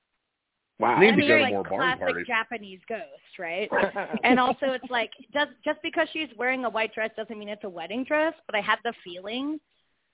Wow. 0.80 1.00
Need 1.00 1.14
I 1.14 1.16
mean, 1.16 1.42
like 1.42 1.54
more 1.54 1.64
classic 1.64 2.00
parties. 2.02 2.28
Japanese 2.28 2.82
ghost, 2.90 3.40
right? 3.40 3.70
and 4.24 4.40
also 4.40 4.72
it's 4.72 4.90
like 4.90 5.12
just 5.34 5.52
just 5.64 5.82
because 5.82 6.08
she's 6.12 6.30
wearing 6.38 6.66
a 6.66 6.70
white 6.70 6.94
dress 6.94 7.12
doesn't 7.16 7.38
mean 7.40 7.48
it's 7.50 7.64
a 7.64 7.70
wedding 7.70 8.04
dress 8.04 8.34
but 8.46 8.56
i 8.56 8.62
had 8.62 8.80
the 8.84 8.94
feeling 9.04 9.60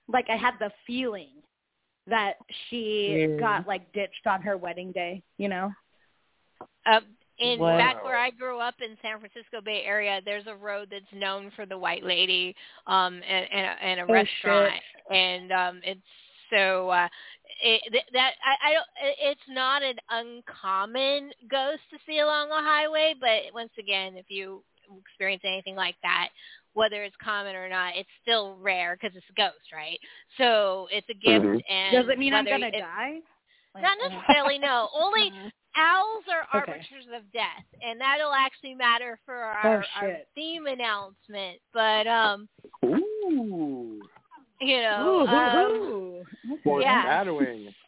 like 0.08 0.28
i 0.30 0.36
had 0.36 0.54
the 0.60 0.70
feeling 0.86 1.30
that 2.06 2.34
she 2.68 3.16
Yeah. 3.18 3.36
got 3.38 3.66
like 3.66 3.92
ditched 3.92 4.26
on 4.26 4.42
her 4.42 4.56
wedding 4.56 4.92
day 4.92 5.22
you 5.38 5.48
know 5.48 5.72
Uh, 6.86 7.00
in 7.42 7.58
Wow. 7.60 7.76
back 7.78 8.04
where 8.04 8.16
I 8.16 8.30
grew 8.30 8.60
up 8.60 8.74
in 8.80 8.96
San 9.02 9.18
Francisco 9.18 9.60
Bay 9.64 9.82
Area, 9.86 10.20
there's 10.24 10.46
a 10.46 10.54
road 10.54 10.88
that's 10.90 11.04
known 11.12 11.50
for 11.56 11.66
the 11.66 11.78
White 11.78 12.04
Lady, 12.04 12.54
um, 12.86 13.14
and, 13.28 13.46
and, 13.52 13.66
a, 13.66 13.84
and 13.84 14.00
a 14.00 14.04
Oh, 14.04 14.12
restaurant, 14.12 14.72
shit. 14.74 15.16
and 15.16 15.52
um, 15.52 15.80
it's 15.84 16.00
so 16.50 16.90
uh, 16.90 17.08
it, 17.62 18.04
that 18.12 18.32
I, 18.44 18.70
I 18.70 18.72
don't. 18.74 18.86
it- 19.02 19.18
It's 19.32 19.48
not 19.48 19.82
an 19.82 19.96
uncommon 20.10 21.30
ghost 21.50 21.80
to 21.90 21.98
see 22.06 22.20
along 22.20 22.50
a 22.50 22.62
highway, 22.62 23.14
but 23.20 23.52
once 23.54 23.72
again, 23.78 24.16
if 24.16 24.26
you 24.28 24.62
experience 25.00 25.42
anything 25.44 25.74
like 25.76 25.96
that, 26.02 26.28
whether 26.74 27.02
it's 27.04 27.16
common 27.22 27.54
or 27.56 27.68
not, 27.68 27.96
it's 27.96 28.08
still 28.22 28.56
rare 28.60 28.96
because 29.00 29.16
it's 29.16 29.26
a 29.30 29.34
ghost, 29.34 29.72
right? 29.72 29.98
So 30.38 30.88
it's 30.92 31.08
a 31.10 31.14
gift, 31.14 31.44
Mhm. 31.44 31.62
and 31.68 31.92
does 31.92 32.08
it 32.08 32.18
mean 32.18 32.34
i'm 32.34 32.44
gonna 32.44 32.70
die 32.70 33.20
Like, 33.74 33.82
not 33.84 33.96
necessarily, 34.10 34.58
no. 34.58 34.88
Only 34.94 35.32
owls 35.76 36.24
are 36.30 36.60
Okay. 36.62 36.72
arbiters 36.72 37.06
of 37.14 37.30
death, 37.32 37.64
and 37.82 38.00
that'll 38.00 38.32
actually 38.32 38.74
matter 38.74 39.18
for 39.24 39.34
our, 39.34 39.82
Oh, 39.82 40.00
our 40.00 40.16
theme 40.34 40.66
announcement. 40.66 41.60
But 41.72 42.06
um, 42.06 42.48
Ooh. 42.84 44.02
you 44.60 44.76
know, 44.82 45.22
Ooh, 45.22 45.28
um, 45.28 45.56
ooh, 45.56 46.26
ooh. 46.52 46.56
Foreshadowing. 46.64 47.64
Yeah. 47.64 47.70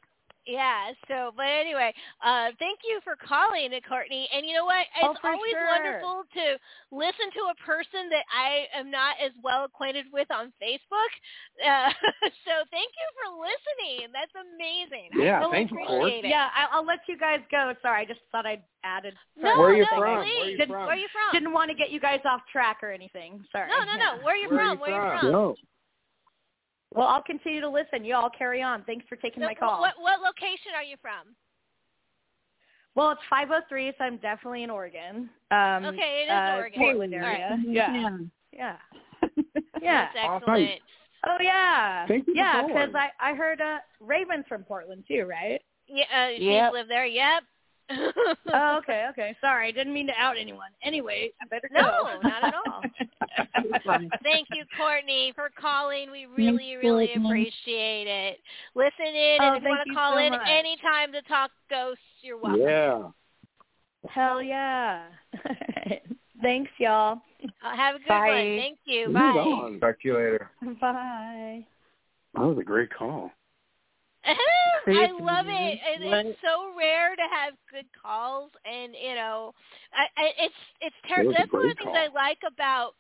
Yeah. 0.47 0.93
So, 1.09 1.33
but 1.37 1.47
anyway, 1.47 1.93
uh, 2.25 2.53
thank 2.59 2.81
you 2.85 3.01
for 3.03 3.17
calling 3.17 3.73
it, 3.73 3.83
Courtney. 3.89 4.29
And 4.33 4.45
you 4.45 4.53
know 4.53 4.65
what? 4.67 4.85
It's 5.01 5.19
Oh, 5.25 5.29
always 5.29 5.53
sure. 5.53 5.67
wonderful 5.69 6.25
to 6.37 6.45
listen 6.93 7.33
to 7.33 7.43
a 7.49 7.57
person 7.65 8.09
that 8.11 8.25
I 8.29 8.67
am 8.77 8.91
not 8.91 9.17
as 9.25 9.33
well 9.43 9.65
acquainted 9.65 10.07
with 10.13 10.29
on 10.31 10.53
Facebook. 10.61 11.13
Uh, 11.65 11.89
so, 12.45 12.53
thank 12.71 12.93
you 12.93 13.07
for 13.17 13.27
listening. 13.41 14.13
That's 14.13 14.33
amazing. 14.37 15.11
Yeah, 15.17 15.39
I 15.39 15.41
really 15.41 15.53
thank 15.53 15.71
you, 15.73 15.81
appreciate 15.83 16.25
it. 16.27 16.29
Yeah, 16.29 16.49
I, 16.53 16.69
I'll 16.77 16.85
let 16.85 17.01
you 17.09 17.17
guys 17.17 17.41
go. 17.51 17.73
Sorry, 17.81 18.03
I 18.03 18.05
just 18.05 18.21
thought 18.31 18.45
I'd 18.45 18.63
added. 18.85 19.15
No, 19.37 19.59
Where 19.59 19.69
are 19.71 19.77
you 19.77 19.87
no, 19.91 19.97
from? 19.99 20.25
please. 20.25 20.29
Where 20.29 20.45
are 20.45 20.45
you 20.45 20.57
Didn't- 20.59 20.69
from? 20.77 20.85
Where 20.85 20.95
are 20.95 20.97
you 21.01 21.09
from? 21.13 21.33
Didn't 21.33 21.53
want 21.53 21.71
to 21.71 21.75
get 21.77 21.91
you 21.91 22.01
guys 22.01 22.21
off 22.25 22.43
track 22.53 22.79
or 22.83 22.91
anything. 22.93 23.43
Sorry. 23.51 23.69
no, 23.71 23.79
no, 23.85 23.97
no. 23.97 24.23
Where 24.23 24.35
are 24.35 24.37
you 24.37 24.51
Where 24.51 24.61
are 24.61 24.69
from? 24.69 24.79
you 24.79 24.83
Where 24.83 25.01
are 25.01 25.15
you 25.15 25.21
from? 25.21 25.21
from? 25.21 25.33
No. 25.33 25.57
Well, 26.95 27.09
I'll 27.09 27.23
continue 27.23 27.61
to 27.61 27.69
listen. 27.69 28.05
You 28.05 28.15
all 28.15 28.31
carry 28.31 28.63
on. 28.63 28.85
Thanks 28.85 29.05
for 29.09 29.17
taking 29.17 29.41
No, 29.41 29.49
my 29.49 29.55
call. 29.55 29.81
What 29.81 29.95
what 29.99 30.21
location 30.21 30.73
are 30.77 30.83
you 30.83 30.97
from? 31.03 31.35
Well, 32.95 33.11
it's 33.11 33.21
503, 33.29 33.93
so 33.99 34.05
I'm 34.05 34.19
definitely 34.19 34.63
in 34.63 34.71
Oregon. 34.71 35.29
Um, 35.51 35.85
Okay, 35.87 36.23
it 36.23 36.31
is 36.31 36.31
uh, 36.31 36.55
Oregon. 36.57 36.79
Portland 36.81 37.13
area. 37.15 37.49
right. 37.51 37.61
Yeah. 37.67 38.09
Yeah. 38.53 38.77
Yeah. 39.83 40.07
That's 40.15 40.17
excellent. 40.17 40.81
Oh 41.27 41.37
yeah. 41.41 42.07
Thank 42.07 42.29
you 42.29 42.35
for 42.35 42.39
yeah, 42.39 42.63
because 42.67 42.95
I 42.95 43.09
I 43.19 43.35
heard 43.35 43.61
uh 43.61 43.79
Ravyn's 44.01 44.47
from 44.49 44.63
Portland 44.63 45.05
too, 45.09 45.25
right? 45.25 45.61
Yeah, 45.89 46.05
uh, 46.15 46.29
she's 46.37 46.45
Yep. 46.45 46.73
lived 46.73 46.91
there. 46.91 47.07
Yep. 47.07 47.43
Oh, 47.91 48.77
okay, 48.79 49.07
okay. 49.11 49.37
Sorry, 49.41 49.69
I 49.69 49.71
didn't 49.71 49.93
mean 49.93 50.07
to 50.07 50.13
out 50.19 50.37
anyone. 50.39 50.71
Anyway, 50.83 51.31
I 51.43 51.47
better 51.47 51.69
go. 51.73 51.81
No, 51.81 52.21
not 52.29 52.45
at 52.45 52.55
all. 52.55 52.83
Thank 54.23 54.49
you, 54.53 54.65
Courtney, 54.77 55.33
for 55.35 55.51
calling. 55.61 56.11
We 56.11 56.27
really, 56.27 56.77
really 56.77 57.09
Courtney. 57.09 57.29
appreciate 57.29 58.07
it. 58.07 58.41
Listen 58.75 59.07
in, 59.15 59.39
Oh, 59.41 59.47
and 59.49 59.57
if 59.57 59.63
you 59.63 59.69
want 59.69 59.89
to 59.89 59.95
call 59.95 60.13
so 60.15 60.19
in 60.19 60.31
much. 60.31 60.49
anytime 60.49 61.13
to 61.13 61.23
talk 61.23 61.51
ghosts, 61.69 62.03
you're 62.23 62.39
welcome. 62.39 62.61
Yeah. 62.63 63.09
Hell 64.11 64.43
yeah. 64.43 65.05
Thanks, 66.43 66.71
y'all. 66.79 67.21
Uh, 67.65 67.77
have 67.77 67.97
a 67.97 67.99
good 67.99 68.09
Bye. 68.09 68.27
one. 68.29 68.59
Thank 68.59 68.79
you. 68.85 69.07
Move 69.07 69.15
Bye. 69.15 69.21
on. 69.41 69.81
Talk 69.81 70.01
to 70.03 70.09
you 70.09 70.15
later. 70.15 70.51
Bye. 70.81 71.67
That 72.35 72.43
was 72.43 72.59
a 72.59 72.65
great 72.65 72.93
call. 72.93 73.31
I 74.87 75.11
love 75.21 75.47
it. 75.49 75.79
And 75.85 76.05
What? 76.05 76.27
it's 76.27 76.39
so 76.41 76.73
rare 76.77 77.15
to 77.17 77.27
have 77.31 77.55
good 77.71 77.87
calls, 78.01 78.51
and 78.65 78.95
you 78.95 79.15
know, 79.15 79.53
I, 79.93 80.05
I, 80.21 80.25
it's 80.39 80.61
it's 80.81 80.97
terrible. 81.09 81.33
That's 81.37 81.53
one 81.53 81.69
of 81.69 81.77
the 81.77 81.85
things 81.85 81.97
I 81.97 82.09
like 82.15 82.41
about 82.47 82.95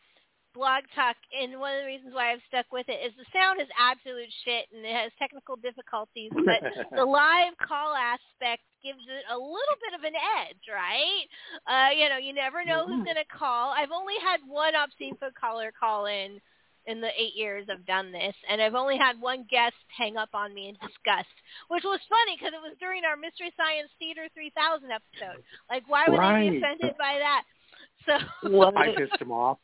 Blog 0.54 0.84
Talk, 0.94 1.16
and 1.34 1.58
one 1.58 1.74
of 1.74 1.82
the 1.82 1.90
reasons 1.90 2.14
why 2.14 2.30
I've 2.30 2.44
stuck 2.46 2.70
with 2.70 2.86
it 2.88 3.02
is 3.02 3.12
the 3.18 3.26
sound 3.34 3.60
is 3.60 3.66
absolute 3.74 4.30
shit, 4.44 4.70
and 4.70 4.86
it 4.86 4.94
has 4.94 5.10
technical 5.18 5.56
difficulties, 5.56 6.30
but 6.30 6.62
the 6.94 7.04
live 7.04 7.58
call 7.58 7.92
aspect 7.92 8.62
gives 8.78 9.02
it 9.02 9.24
a 9.32 9.36
little 9.36 9.78
bit 9.82 9.98
of 9.98 10.04
an 10.06 10.14
edge, 10.14 10.64
right? 10.70 11.26
Uh, 11.66 11.90
you 11.90 12.08
know, 12.08 12.22
you 12.22 12.32
never 12.32 12.64
know 12.64 12.86
who's 12.86 13.02
going 13.02 13.18
to 13.18 13.26
call. 13.26 13.74
I've 13.74 13.90
only 13.90 14.14
had 14.22 14.40
one 14.46 14.78
obscene 14.78 15.16
food 15.18 15.34
caller 15.34 15.72
call 15.74 16.06
in 16.06 16.38
in 16.86 17.00
the 17.00 17.08
eight 17.18 17.34
years 17.34 17.66
I've 17.70 17.86
done 17.86 18.12
this, 18.12 18.34
and 18.48 18.60
I've 18.60 18.74
only 18.74 18.96
had 18.98 19.20
one 19.20 19.46
guest 19.50 19.74
hang 19.96 20.16
up 20.16 20.30
on 20.34 20.54
me 20.54 20.68
in 20.68 20.74
disgust, 20.74 21.32
which 21.68 21.84
was 21.84 22.00
funny 22.08 22.36
because 22.36 22.52
it 22.52 22.60
was 22.62 22.76
during 22.78 23.04
our 23.04 23.16
Mystery 23.16 23.52
Science 23.56 23.90
Theater 23.98 24.28
3000 24.34 24.90
episode. 24.90 25.42
Like, 25.70 25.84
why 25.88 26.04
would 26.08 26.20
they 26.20 26.50
be 26.50 26.58
offended 26.58 26.96
by 26.98 27.18
that? 27.18 27.42
So 28.06 28.18
What? 28.50 28.76
I 28.76 28.94
pissed 28.94 29.20
him 29.20 29.32
off. 29.32 29.58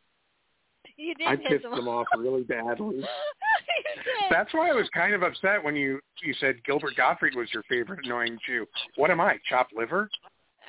you 0.96 1.14
did 1.14 1.26
I 1.26 1.36
piss 1.36 1.46
pissed 1.48 1.64
him 1.66 1.74
him 1.74 1.88
off 1.88 2.06
really 2.16 2.42
badly. 2.42 3.04
That's 4.30 4.54
why 4.54 4.70
I 4.70 4.72
was 4.72 4.88
kind 4.94 5.14
of 5.14 5.22
upset 5.22 5.62
when 5.62 5.76
you 5.76 6.00
you 6.22 6.32
said 6.40 6.64
Gilbert 6.64 6.96
Gottfried 6.96 7.34
was 7.36 7.48
your 7.52 7.62
favorite 7.64 8.00
annoying 8.04 8.38
Jew. 8.46 8.64
What 8.96 9.10
am 9.10 9.20
I, 9.20 9.36
chopped 9.46 9.74
liver? 9.74 10.08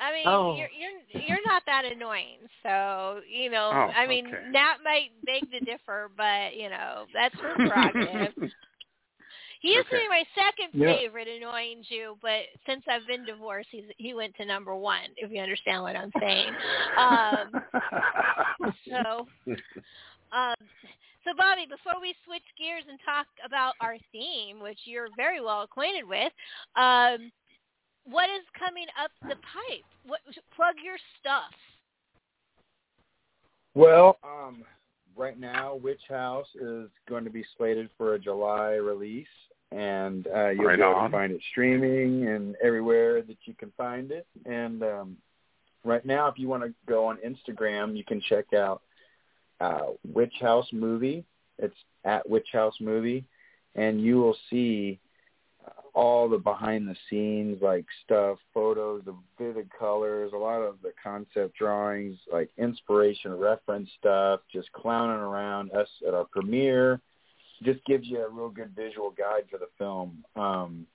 I 0.01 0.11
mean, 0.11 0.27
Oh. 0.27 0.55
you're 0.57 0.69
you're 0.73 1.21
you're 1.21 1.43
not 1.47 1.63
that 1.67 1.85
annoying, 1.85 2.39
so 2.63 3.21
you 3.29 3.49
know. 3.51 3.71
Oh, 3.73 3.91
I 3.95 4.07
mean, 4.07 4.25
okay. 4.27 4.51
Nat 4.51 4.77
might 4.83 5.09
beg 5.25 5.51
to 5.51 5.59
differ, 5.61 6.09
but 6.17 6.55
you 6.55 6.69
know 6.69 7.05
that's 7.13 7.35
her 7.41 7.55
prerogative. 7.67 8.33
he 9.61 9.69
used 9.69 9.87
to 9.89 9.95
Okay. 9.95 10.03
be 10.03 10.09
my 10.09 10.23
second 10.35 10.73
Yeah. 10.73 10.95
favorite 10.95 11.27
annoying 11.27 11.83
Jew, 11.87 12.17
but 12.21 12.49
since 12.65 12.83
I've 12.89 13.05
been 13.07 13.25
divorced, 13.25 13.69
he's 13.71 13.85
he 13.97 14.13
went 14.15 14.35
to 14.37 14.45
number 14.45 14.75
one. 14.75 15.09
If 15.17 15.31
you 15.31 15.39
understand 15.41 15.83
what 15.83 15.95
I'm 15.95 16.11
saying. 16.19 16.55
Um, 16.97 17.61
so, 18.89 19.27
um, 20.31 20.55
so 21.23 21.31
Bobby, 21.37 21.67
before 21.69 22.01
we 22.01 22.15
switch 22.25 22.43
gears 22.57 22.83
and 22.89 22.99
talk 23.05 23.27
about 23.45 23.73
our 23.81 23.97
theme, 24.11 24.59
which 24.61 24.79
you're 24.85 25.09
very 25.15 25.41
well 25.41 25.61
acquainted 25.61 26.07
with, 26.07 26.33
um, 26.75 27.31
what 28.05 28.29
is 28.29 28.45
coming 28.57 28.87
up 29.01 29.11
the 29.23 29.35
pipe? 29.35 29.85
What 30.05 30.19
plug 30.55 30.75
your 30.83 30.97
stuff? 31.19 31.51
Well, 33.73 34.17
um, 34.23 34.63
right 35.15 35.39
now, 35.39 35.75
Witch 35.75 36.01
House 36.09 36.47
is 36.55 36.89
going 37.07 37.23
to 37.23 37.29
be 37.29 37.45
slated 37.57 37.89
for 37.97 38.15
a 38.15 38.19
July 38.19 38.71
release, 38.71 39.27
and 39.71 40.27
uh, 40.27 40.49
you'll 40.49 40.65
Right 40.65 40.77
be 40.77 40.83
able 40.83 40.95
on. 40.95 41.11
to 41.11 41.17
find 41.17 41.31
it 41.31 41.41
streaming 41.51 42.27
and 42.27 42.55
everywhere 42.63 43.21
that 43.21 43.37
you 43.45 43.53
can 43.53 43.71
find 43.77 44.11
it. 44.11 44.27
And 44.45 44.83
um, 44.83 45.17
right 45.85 46.05
now, 46.05 46.27
if 46.27 46.37
you 46.37 46.47
want 46.47 46.63
to 46.63 46.73
go 46.87 47.05
on 47.05 47.17
Instagram, 47.25 47.95
you 47.95 48.03
can 48.03 48.21
check 48.21 48.53
out 48.53 48.81
uh, 49.61 49.91
Witch 50.05 50.33
House 50.41 50.67
Movie. 50.73 51.23
It's 51.57 51.77
at 52.03 52.27
Witch 52.27 52.47
House 52.51 52.75
Movie, 52.81 53.23
and 53.75 54.01
you 54.01 54.17
will 54.17 54.35
see 54.49 54.99
all 55.93 56.29
the 56.29 56.37
behind 56.37 56.87
the 56.87 56.95
scenes 57.09 57.61
like 57.61 57.85
stuff, 58.05 58.37
photos 58.53 59.03
of 59.07 59.15
vivid 59.37 59.69
colors, 59.77 60.31
a 60.33 60.37
lot 60.37 60.61
of 60.61 60.75
the 60.81 60.91
concept 61.01 61.57
drawings, 61.57 62.17
like 62.31 62.49
inspiration 62.57 63.37
reference 63.37 63.89
stuff, 63.99 64.41
just 64.51 64.71
clowning 64.71 65.21
around 65.21 65.71
us 65.71 65.89
at 66.07 66.13
our 66.13 66.25
premiere. 66.25 67.01
Just 67.63 67.83
gives 67.85 68.07
you 68.07 68.25
a 68.25 68.29
real 68.29 68.49
good 68.49 68.71
visual 68.75 69.11
guide 69.11 69.43
for 69.49 69.59
the 69.59 69.67
film. 69.77 70.23
Um, 70.35 70.87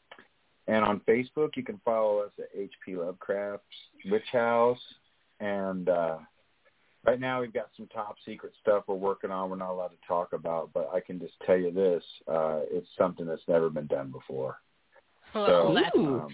and 0.66 0.84
on 0.84 1.00
Facebook, 1.06 1.50
you 1.54 1.62
can 1.62 1.80
follow 1.84 2.18
us 2.20 2.32
at 2.38 2.56
HP 2.56 2.96
Lovecraft's 2.96 3.62
Witch 4.06 4.26
House. 4.32 4.80
And 5.38 5.88
uh, 5.88 6.18
right 7.04 7.20
now, 7.20 7.40
we've 7.40 7.52
got 7.52 7.68
some 7.76 7.86
top 7.88 8.16
secret 8.26 8.52
stuff 8.60 8.84
we're 8.88 8.96
working 8.96 9.30
on. 9.30 9.48
We're 9.48 9.56
not 9.56 9.70
allowed 9.70 9.88
to 9.88 10.08
talk 10.08 10.32
about, 10.32 10.70
but 10.74 10.90
I 10.92 11.00
can 11.00 11.20
just 11.20 11.34
tell 11.44 11.56
you 11.56 11.70
this: 11.70 12.02
uh, 12.26 12.60
it's 12.68 12.88
something 12.98 13.26
that's 13.26 13.46
never 13.46 13.70
been 13.70 13.86
done 13.86 14.10
before. 14.10 14.56
Well, 15.34 15.46
So, 15.46 15.74
that's, 15.74 15.96
um, 15.96 16.28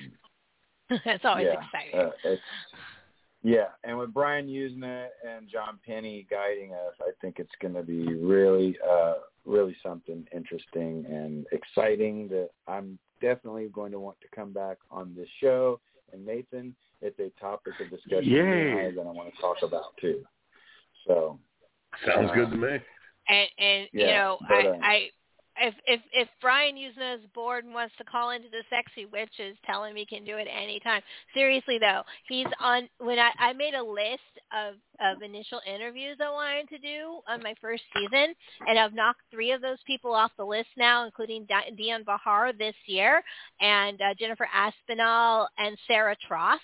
that's 1.04 1.24
always 1.24 1.46
yeah, 1.46 1.64
exciting. 1.64 2.00
Uh, 2.32 2.36
yeah, 3.44 3.66
and 3.82 3.98
with 3.98 4.14
Brian 4.14 4.46
Yuzna 4.46 5.06
and 5.28 5.48
John 5.48 5.78
Penney 5.84 6.26
guiding 6.30 6.72
us, 6.72 6.94
I 7.00 7.10
think 7.20 7.38
it's 7.38 7.50
going 7.60 7.74
to 7.74 7.82
be 7.82 8.14
really, 8.14 8.76
uh, 8.88 9.14
really 9.44 9.76
something 9.82 10.24
interesting 10.34 11.04
and 11.08 11.44
exciting 11.50 12.28
that 12.28 12.50
I'm 12.68 12.98
definitely 13.20 13.68
going 13.68 13.90
to 13.92 13.98
want 14.00 14.20
to 14.20 14.28
come 14.34 14.52
back 14.52 14.78
on 14.90 15.14
this 15.16 15.28
show. 15.40 15.80
And 16.12 16.24
Nathan, 16.24 16.76
it's 17.00 17.18
a 17.18 17.30
topic 17.40 17.72
of 17.80 17.90
discussion 17.90 18.30
you 18.30 18.44
Yay. 18.44 18.92
that 18.94 19.00
I 19.00 19.10
want 19.10 19.34
to 19.34 19.40
talk 19.40 19.56
about 19.62 19.96
too. 20.00 20.22
So, 21.06 21.38
Sounds 22.06 22.30
Uh, 22.30 22.34
good 22.34 22.50
to 22.50 22.56
me. 22.56 22.78
and 23.28 23.48
and 23.58 23.88
you 23.92 24.06
know, 24.06 24.38
but, 24.48 24.54
I 24.54 24.66
uh, 24.68 24.78
I 24.82 25.10
if 25.60 25.74
if 25.86 26.00
if 26.12 26.28
Brian 26.40 26.76
Yuzna 26.76 27.16
is 27.16 27.24
bored 27.34 27.64
and 27.64 27.74
wants 27.74 27.94
to 27.98 28.04
call 28.04 28.30
into 28.30 28.48
the 28.48 28.62
sexy 28.70 29.06
witches, 29.06 29.56
tell 29.66 29.84
him 29.84 29.96
he 29.96 30.06
can 30.06 30.24
do 30.24 30.36
it 30.36 30.48
anytime. 30.50 31.02
Seriously 31.34 31.78
though, 31.78 32.02
he's 32.28 32.46
on 32.60 32.88
when 32.98 33.18
I 33.18 33.30
I 33.38 33.52
made 33.52 33.74
a 33.74 33.82
list 33.82 34.20
of 34.52 34.74
of 35.00 35.22
initial 35.22 35.60
interviews 35.66 36.16
I 36.20 36.30
wanted 36.30 36.68
to 36.70 36.78
do 36.78 37.20
on 37.28 37.42
my 37.42 37.54
first 37.60 37.82
season, 37.94 38.34
and 38.66 38.78
I've 38.78 38.94
knocked 38.94 39.22
three 39.30 39.52
of 39.52 39.60
those 39.60 39.78
people 39.86 40.12
off 40.12 40.32
the 40.36 40.44
list 40.44 40.70
now, 40.76 41.04
including 41.04 41.44
Di- 41.44 41.70
Dion 41.76 42.04
Bahar 42.04 42.52
this 42.52 42.76
year, 42.86 43.22
and 43.60 44.00
uh, 44.00 44.14
Jennifer 44.18 44.48
Aspinall 44.52 45.48
and 45.58 45.76
Sarah 45.86 46.16
Trost. 46.30 46.58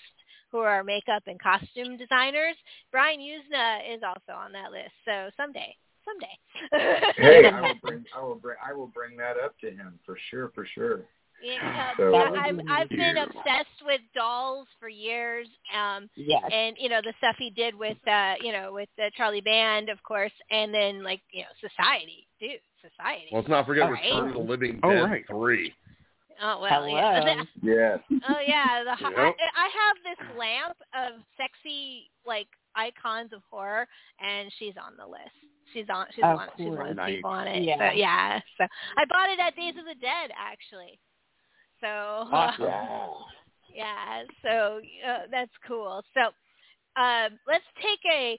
Who 0.51 0.61
are 0.61 0.83
makeup 0.83 1.25
and 1.27 1.39
costume 1.39 1.99
designers? 1.99 2.57
Brian 2.91 3.21
Yuzna 3.21 3.95
is 3.95 4.01
also 4.03 4.33
on 4.33 4.51
that 4.53 4.73
list. 4.73 4.93
So 5.05 5.29
someday, 5.37 5.77
someday. 6.09 7.13
hey, 7.17 7.49
I 7.53 7.61
will 7.61 7.75
bring, 7.83 8.05
I 8.17 8.21
will 8.23 8.35
bring, 8.37 8.57
I 8.67 8.73
will 8.73 8.87
bring 8.89 9.17
that 9.19 9.37
up 9.43 9.59
to 9.61 9.71
him 9.71 9.99
for 10.07 10.17
sure, 10.31 10.51
for 10.55 10.67
sure. 10.67 11.03
Yeah, 11.43 11.93
So- 11.97 12.11
yeah, 12.11 12.31
I'm, 12.41 12.61
I've 12.69 12.89
been 12.89 13.17
obsessed 13.17 13.79
with 13.87 14.01
dolls 14.15 14.67
for 14.81 14.89
years. 14.89 15.47
Um, 15.73 16.11
Yes. 16.17 16.43
and 16.53 16.77
you 16.81 16.89
know 16.89 17.01
the 17.03 17.13
stuff 17.19 17.37
he 17.39 17.51
did 17.51 17.77
with, 17.77 17.97
uh, 18.09 18.35
you 18.41 18.51
know, 18.51 18.73
with 18.73 18.89
the 18.97 19.11
Charlie 19.17 19.41
Band, 19.41 19.89
of 19.89 20.03
course, 20.03 20.33
and 20.51 20.75
then 20.75 21.05
like 21.05 21.21
you 21.31 21.43
know 21.43 21.49
Society, 21.61 22.27
dude, 22.41 22.59
Society. 22.83 23.27
Well, 23.31 23.43
let's 23.43 23.49
not 23.51 23.67
forget 23.67 23.89
Right. 23.89 24.03
Return 24.05 24.29
of 24.31 24.35
the 24.35 24.41
Living 24.41 24.81
Oh, 24.83 24.91
Dead 24.91 25.01
right. 25.03 25.25
3. 25.29 25.73
oh 26.43 26.61
well, 26.61 26.71
Hello. 26.83 26.89
yeah. 26.97 27.43
Yes. 27.63 27.99
Oh 28.29 28.41
yeah, 28.45 28.83
the 28.83 28.97
ho- 28.97 29.13
I, 29.17 29.33
I 29.57 29.69
have 29.79 29.97
this 30.03 30.37
lamp 30.37 30.77
of 30.97 31.21
sexy 31.37 32.11
like 32.27 32.49
icons 32.75 33.33
of 33.33 33.43
horror, 33.49 33.87
and 34.21 34.51
she's 34.59 34.75
on 34.77 34.95
the 34.99 35.07
list. 35.07 35.31
She's 35.73 35.87
on. 35.93 36.07
She's 36.15 36.25
Of 36.25 36.39
on. 36.39 36.49
She's 36.57 36.69
one 36.69 36.89
of 36.89 36.97
the 36.97 37.03
course. 37.03 37.11
people 37.11 37.31
on 37.31 37.47
it. 37.47 37.63
Yeah. 37.63 37.91
So, 37.91 37.97
yeah. 37.97 38.41
So 38.59 38.65
I 38.97 39.05
bought 39.09 39.31
it 39.31 39.39
at 39.41 39.57
Days 39.57 39.75
of 39.79 39.85
the 39.85 40.01
Dead 40.01 40.31
actually. 40.37 40.99
So 41.81 41.87
Awesome. 41.87 42.67
yeah, 43.75 44.23
so 44.43 44.81
uh, 45.07 45.19
that's 45.31 45.53
cool. 45.67 46.03
So 46.15 46.21
uh, 47.01 47.29
let's 47.47 47.65
take 47.81 48.01
a 48.13 48.39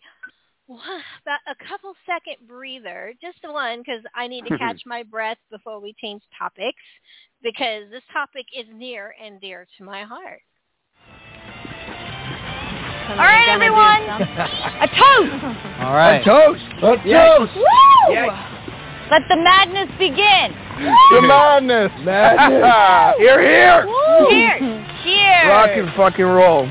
about 0.69 1.39
a 1.47 1.55
couple 1.67 1.93
second 2.05 2.47
breather, 2.47 3.13
just 3.21 3.39
one, 3.41 3.79
because 3.79 4.03
I 4.15 4.27
need 4.27 4.45
to 4.45 4.57
catch 4.57 4.81
my 4.85 5.03
breath 5.03 5.39
before 5.49 5.79
we 5.79 5.95
change 5.99 6.21
topics, 6.37 6.83
because 7.41 7.89
this 7.89 8.03
topic 8.13 8.45
is 8.55 8.65
near 8.71 9.15
and 9.23 9.41
dear 9.41 9.65
to 9.77 9.83
my 9.83 10.03
heart. 10.03 10.41
All 13.09 13.15
right, 13.15 13.49
everyone. 13.49 14.03
a 14.05 14.87
toast. 14.87 15.43
All 15.81 15.95
right. 15.95 16.21
A 16.21 16.23
toast. 16.23 16.61
A 16.77 16.95
toast. 17.01 17.55
Woo! 17.55 18.49
Let 19.09 19.23
the 19.27 19.37
madness 19.37 19.89
begin. 19.97 20.53
The 21.13 21.21
madness. 21.21 21.91
Madness. 22.05 23.17
here, 23.17 23.41
here. 23.41 23.85
Cheers. 24.29 24.61
Cheers. 25.03 25.47
Rock 25.47 25.69
and 25.73 25.89
fucking 25.95 26.25
roll. 26.25 26.69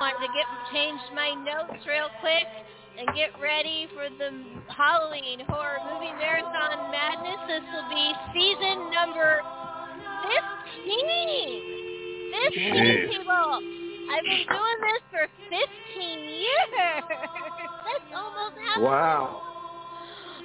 Wanted 0.00 0.24
to 0.24 0.32
get 0.32 0.48
change 0.72 0.96
my 1.12 1.36
notes 1.44 1.76
real 1.84 2.08
quick 2.24 2.48
and 2.96 3.04
get 3.12 3.36
ready 3.36 3.84
for 3.92 4.08
the 4.08 4.32
Halloween 4.72 5.44
horror 5.44 5.76
movie 5.92 6.08
marathon 6.16 6.88
madness. 6.88 7.36
This 7.44 7.60
will 7.68 7.84
be 7.92 8.08
season 8.32 8.88
number 8.96 9.44
fifteen. 10.24 12.32
Fifteen 12.32 12.80
Jeez. 12.80 13.12
people. 13.12 13.60
I've 14.08 14.24
been 14.24 14.48
doing 14.48 14.78
this 14.88 15.04
for 15.12 15.28
fifteen 15.52 16.48
years. 16.48 16.72
That's 17.84 18.08
almost 18.16 18.56
half. 18.56 18.80
Wow. 18.80 19.42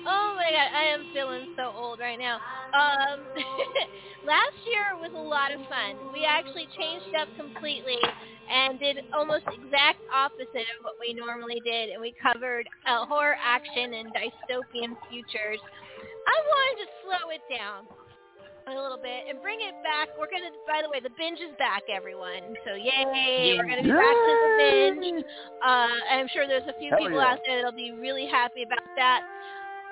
Oh 0.05 0.35
my 0.35 0.51
god, 0.51 0.69
I 0.75 0.83
am 0.91 1.07
feeling 1.13 1.55
so 1.55 1.71
old 1.73 1.99
right 1.99 2.19
now. 2.19 2.41
Um, 2.75 3.21
last 4.27 4.59
year 4.67 4.99
was 4.99 5.11
a 5.15 5.17
lot 5.17 5.53
of 5.53 5.61
fun. 5.71 6.11
We 6.11 6.25
actually 6.27 6.67
changed 6.77 7.15
up 7.15 7.29
completely 7.37 7.99
and 8.49 8.79
did 8.79 9.03
almost 9.13 9.43
exact 9.47 9.99
opposite 10.13 10.67
of 10.77 10.83
what 10.83 10.95
we 10.99 11.13
normally 11.13 11.61
did, 11.65 11.89
and 11.89 12.01
we 12.01 12.13
covered 12.21 12.67
uh, 12.87 13.05
horror 13.05 13.35
action 13.41 13.93
and 13.93 14.09
dystopian 14.13 14.95
futures. 15.09 15.59
I 16.25 16.35
wanted 16.41 16.77
to 16.83 16.87
slow 17.03 17.29
it 17.29 17.41
down 17.49 17.85
a 18.65 18.73
little 18.73 18.97
bit 18.97 19.29
and 19.29 19.37
bring 19.45 19.61
it 19.61 19.77
back. 19.85 20.09
We're 20.17 20.29
gonna, 20.29 20.49
by 20.65 20.81
the 20.81 20.89
way, 20.89 20.97
the 20.97 21.13
binge 21.13 21.37
is 21.37 21.53
back, 21.61 21.85
everyone. 21.85 22.57
So 22.65 22.73
yay, 22.73 23.53
we're 23.53 23.69
gonna 23.69 23.85
be 23.85 23.93
back 23.93 24.17
to 24.17 24.33
the 24.41 24.51
binge. 24.57 25.25
Uh, 25.61 25.97
I'm 26.17 26.27
sure 26.33 26.47
there's 26.47 26.65
a 26.65 26.73
few 26.81 26.89
Hell 26.89 26.99
people 26.99 27.21
yeah. 27.21 27.37
out 27.37 27.39
there 27.45 27.61
that'll 27.61 27.77
be 27.77 27.93
really 27.93 28.25
happy 28.25 28.63
about 28.65 28.85
that. 28.97 29.21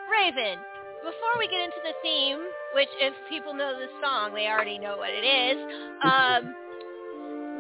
Ravyn, 0.09 0.57
before 1.05 1.35
we 1.37 1.47
get 1.47 1.61
into 1.61 1.81
the 1.85 1.93
theme, 2.01 2.41
which 2.73 2.89
if 2.97 3.13
people 3.29 3.53
know 3.53 3.77
this 3.77 3.93
song, 4.01 4.33
they 4.33 4.47
already 4.47 4.79
know 4.79 4.97
what 4.97 5.11
it 5.13 5.21
is. 5.21 5.57
Um, 6.01 6.55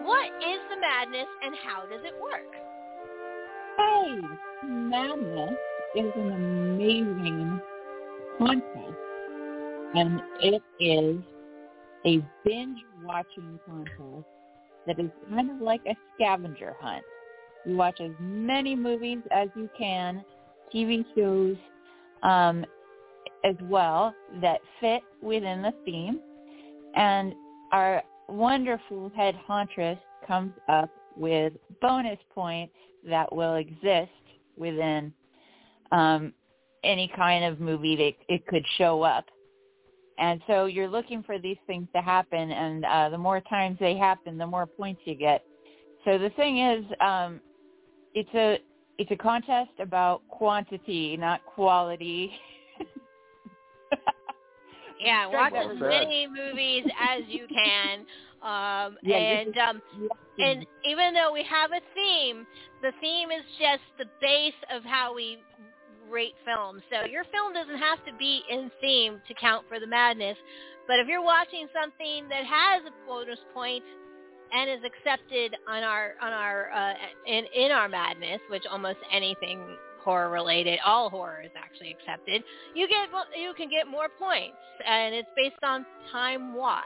what 0.03 0.25
is 0.25 0.59
the 0.69 0.79
madness 0.79 1.27
and 1.43 1.55
how 1.63 1.85
does 1.85 2.01
it 2.03 2.13
work? 2.21 2.51
Hey, 3.77 4.19
Madness 4.67 5.57
is 5.95 6.11
an 6.15 6.31
amazing 6.31 7.59
contest, 8.37 8.97
and 9.95 10.21
it 10.41 10.61
is 10.79 11.17
a 12.05 12.25
binge 12.45 12.79
watching 13.03 13.59
contest 13.65 14.27
that 14.87 14.99
is 14.99 15.09
kind 15.29 15.51
of 15.51 15.61
like 15.61 15.81
a 15.87 15.95
scavenger 16.15 16.75
hunt. 16.79 17.03
You 17.65 17.77
watch 17.77 17.99
as 18.01 18.11
many 18.19 18.75
movies 18.75 19.19
as 19.31 19.47
you 19.55 19.69
can, 19.77 20.23
TV 20.73 21.05
shows 21.15 21.55
um, 22.23 22.65
as 23.43 23.55
well 23.63 24.13
that 24.41 24.59
fit 24.79 25.01
within 25.21 25.61
the 25.61 25.73
theme, 25.85 26.19
and 26.95 27.33
our 27.71 28.03
wonderful 28.27 29.11
head 29.15 29.35
huntress 29.47 29.97
comes 30.27 30.53
up 30.69 30.89
with 31.15 31.53
bonus 31.81 32.19
points 32.33 32.73
that 33.07 33.33
will 33.33 33.55
exist 33.55 34.11
within 34.57 35.13
um, 35.91 36.33
any 36.83 37.11
kind 37.15 37.45
of 37.45 37.59
movie 37.59 37.95
that 37.95 38.33
it 38.33 38.45
could 38.47 38.65
show 38.77 39.01
up. 39.03 39.25
And 40.19 40.41
so 40.47 40.65
you're 40.65 40.89
looking 40.89 41.23
for 41.23 41.39
these 41.39 41.57
things 41.65 41.87
to 41.95 42.01
happen, 42.01 42.51
and 42.51 42.85
uh, 42.85 43.09
the 43.09 43.17
more 43.17 43.41
times 43.41 43.77
they 43.79 43.97
happen, 43.97 44.37
the 44.37 44.45
more 44.45 44.67
points 44.67 45.01
you 45.05 45.15
get. 45.15 45.43
So 46.05 46.17
the 46.17 46.29
thing 46.31 46.59
is, 46.59 46.85
um, 47.01 47.39
it's 48.13 48.33
a 48.35 48.59
it's 48.99 49.09
a 49.09 49.15
contest 49.15 49.71
about 49.79 50.21
quantity, 50.29 51.17
not 51.17 51.43
quality. 51.45 52.31
Yeah, 55.03 55.27
watch 55.27 55.53
as 55.53 55.77
many 55.79 56.27
movies 56.27 56.85
as 56.99 57.23
you 57.27 57.47
can. 57.47 58.05
Um, 58.41 58.97
Yeah, 59.03 59.17
and 59.17 59.57
um, 59.57 59.81
and 60.37 60.65
even 60.85 61.13
though 61.13 61.31
we 61.31 61.43
have 61.43 61.71
a 61.71 61.81
theme, 61.95 62.45
the 62.81 62.91
theme 63.01 63.31
is 63.31 63.43
just 63.59 63.83
the 63.97 64.05
base 64.19 64.57
of 64.73 64.83
how 64.83 65.13
we 65.15 65.39
rate 66.09 66.35
films. 66.45 66.81
So 66.91 67.05
your 67.07 67.23
film 67.25 67.53
doesn't 67.53 67.77
have 67.77 68.03
to 68.05 68.13
be 68.17 68.41
in 68.49 68.71
theme 68.81 69.21
to 69.27 69.33
count 69.35 69.65
for 69.67 69.79
the 69.79 69.87
madness. 69.87 70.37
But 70.87 70.99
if 70.99 71.07
you're 71.07 71.23
watching 71.23 71.67
something 71.73 72.27
that 72.29 72.45
has 72.45 72.83
a 72.85 73.07
bonus 73.07 73.39
point 73.53 73.83
and 74.53 74.69
is 74.69 74.83
accepted 74.85 75.55
on 75.67 75.83
our 75.83 76.13
on 76.21 76.33
our 76.33 76.71
uh, 76.71 76.93
in 77.25 77.45
in 77.55 77.71
our 77.71 77.89
madness, 77.89 78.39
which 78.49 78.63
almost 78.69 78.99
anything 79.11 79.59
horror 80.03 80.29
related, 80.29 80.79
all 80.85 81.09
horror 81.09 81.41
is 81.43 81.51
actually 81.55 81.95
accepted. 81.99 82.43
You 82.75 82.87
get 82.87 83.09
you 83.39 83.53
can 83.55 83.69
get 83.69 83.87
more 83.87 84.09
points, 84.19 84.57
and 84.85 85.15
it's 85.15 85.29
based 85.35 85.63
on 85.63 85.85
time 86.11 86.53
watched. 86.53 86.85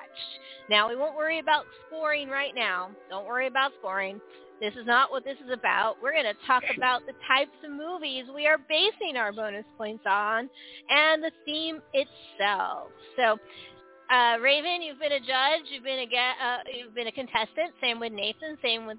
Now 0.70 0.90
we 0.90 0.96
won't 0.96 1.16
worry 1.16 1.40
about 1.40 1.66
scoring 1.88 2.30
right 2.30 2.54
now. 2.56 2.92
Don't 3.10 3.26
worry 3.26 3.48
about 3.48 3.72
scoring. 3.80 4.20
This 4.60 4.74
is 4.74 4.88
not 4.88 5.12
what 5.12 5.24
this 5.24 5.38
is 5.46 5.52
about. 5.52 5.98
We're 6.02 6.14
going 6.14 6.26
to 6.26 6.48
talk 6.48 6.64
about 6.78 7.06
the 7.06 7.14
types 7.28 7.52
of 7.64 7.72
movies 7.72 8.26
we 8.34 8.48
are 8.48 8.58
basing 8.58 9.16
our 9.16 9.32
bonus 9.32 9.66
points 9.78 10.04
on 10.08 10.50
and 10.90 11.24
the 11.24 11.32
theme 11.46 11.80
itself. 11.94 12.90
So, 13.16 13.38
uh, 14.10 14.38
Ravyn, 14.40 14.86
you've 14.86 15.00
been 15.00 15.14
a 15.14 15.20
judge. 15.20 15.66
You've 15.72 15.84
been 15.84 16.00
a 16.00 16.06
ga- 16.06 16.40
uh, 16.44 16.58
you've 16.74 16.96
been 16.96 17.08
a 17.08 17.12
contestant. 17.12 17.74
Same 17.82 18.00
with 18.00 18.14
Nathan. 18.14 18.58
Same 18.62 18.86
with 18.86 18.98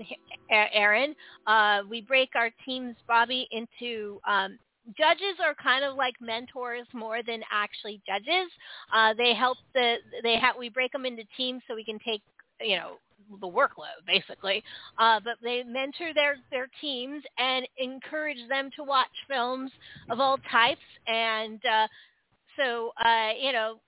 Aaron. 0.50 1.14
Uh, 1.46 1.80
we 1.88 2.00
break 2.00 2.30
our 2.34 2.50
teams, 2.64 2.96
Bobby, 3.06 3.48
into 3.50 4.20
um, 4.28 4.58
judges 4.96 5.36
are 5.44 5.54
kind 5.54 5.84
of 5.84 5.96
like 5.96 6.14
mentors 6.20 6.86
more 6.94 7.22
than 7.22 7.40
actually 7.50 8.00
judges. 8.06 8.50
Uh, 8.94 9.14
they 9.14 9.34
help 9.34 9.58
the 9.74 9.96
they 10.22 10.38
have 10.38 10.56
we 10.58 10.68
break 10.68 10.92
them 10.92 11.04
into 11.04 11.22
teams 11.36 11.62
so 11.68 11.74
we 11.74 11.84
can 11.84 11.98
take 12.04 12.22
you 12.60 12.76
know 12.76 12.96
the 13.40 13.46
workload 13.46 14.00
basically. 14.06 14.62
Uh, 14.98 15.20
but 15.22 15.34
they 15.42 15.62
mentor 15.64 16.14
their 16.14 16.36
their 16.50 16.68
teams 16.80 17.22
and 17.38 17.66
encourage 17.78 18.48
them 18.48 18.70
to 18.76 18.82
watch 18.82 19.08
films 19.28 19.70
of 20.10 20.20
all 20.20 20.38
types. 20.50 20.80
And 21.06 21.60
uh, 21.64 21.86
so 22.56 22.92
uh, 23.04 23.30
you 23.40 23.52
know, 23.52 23.80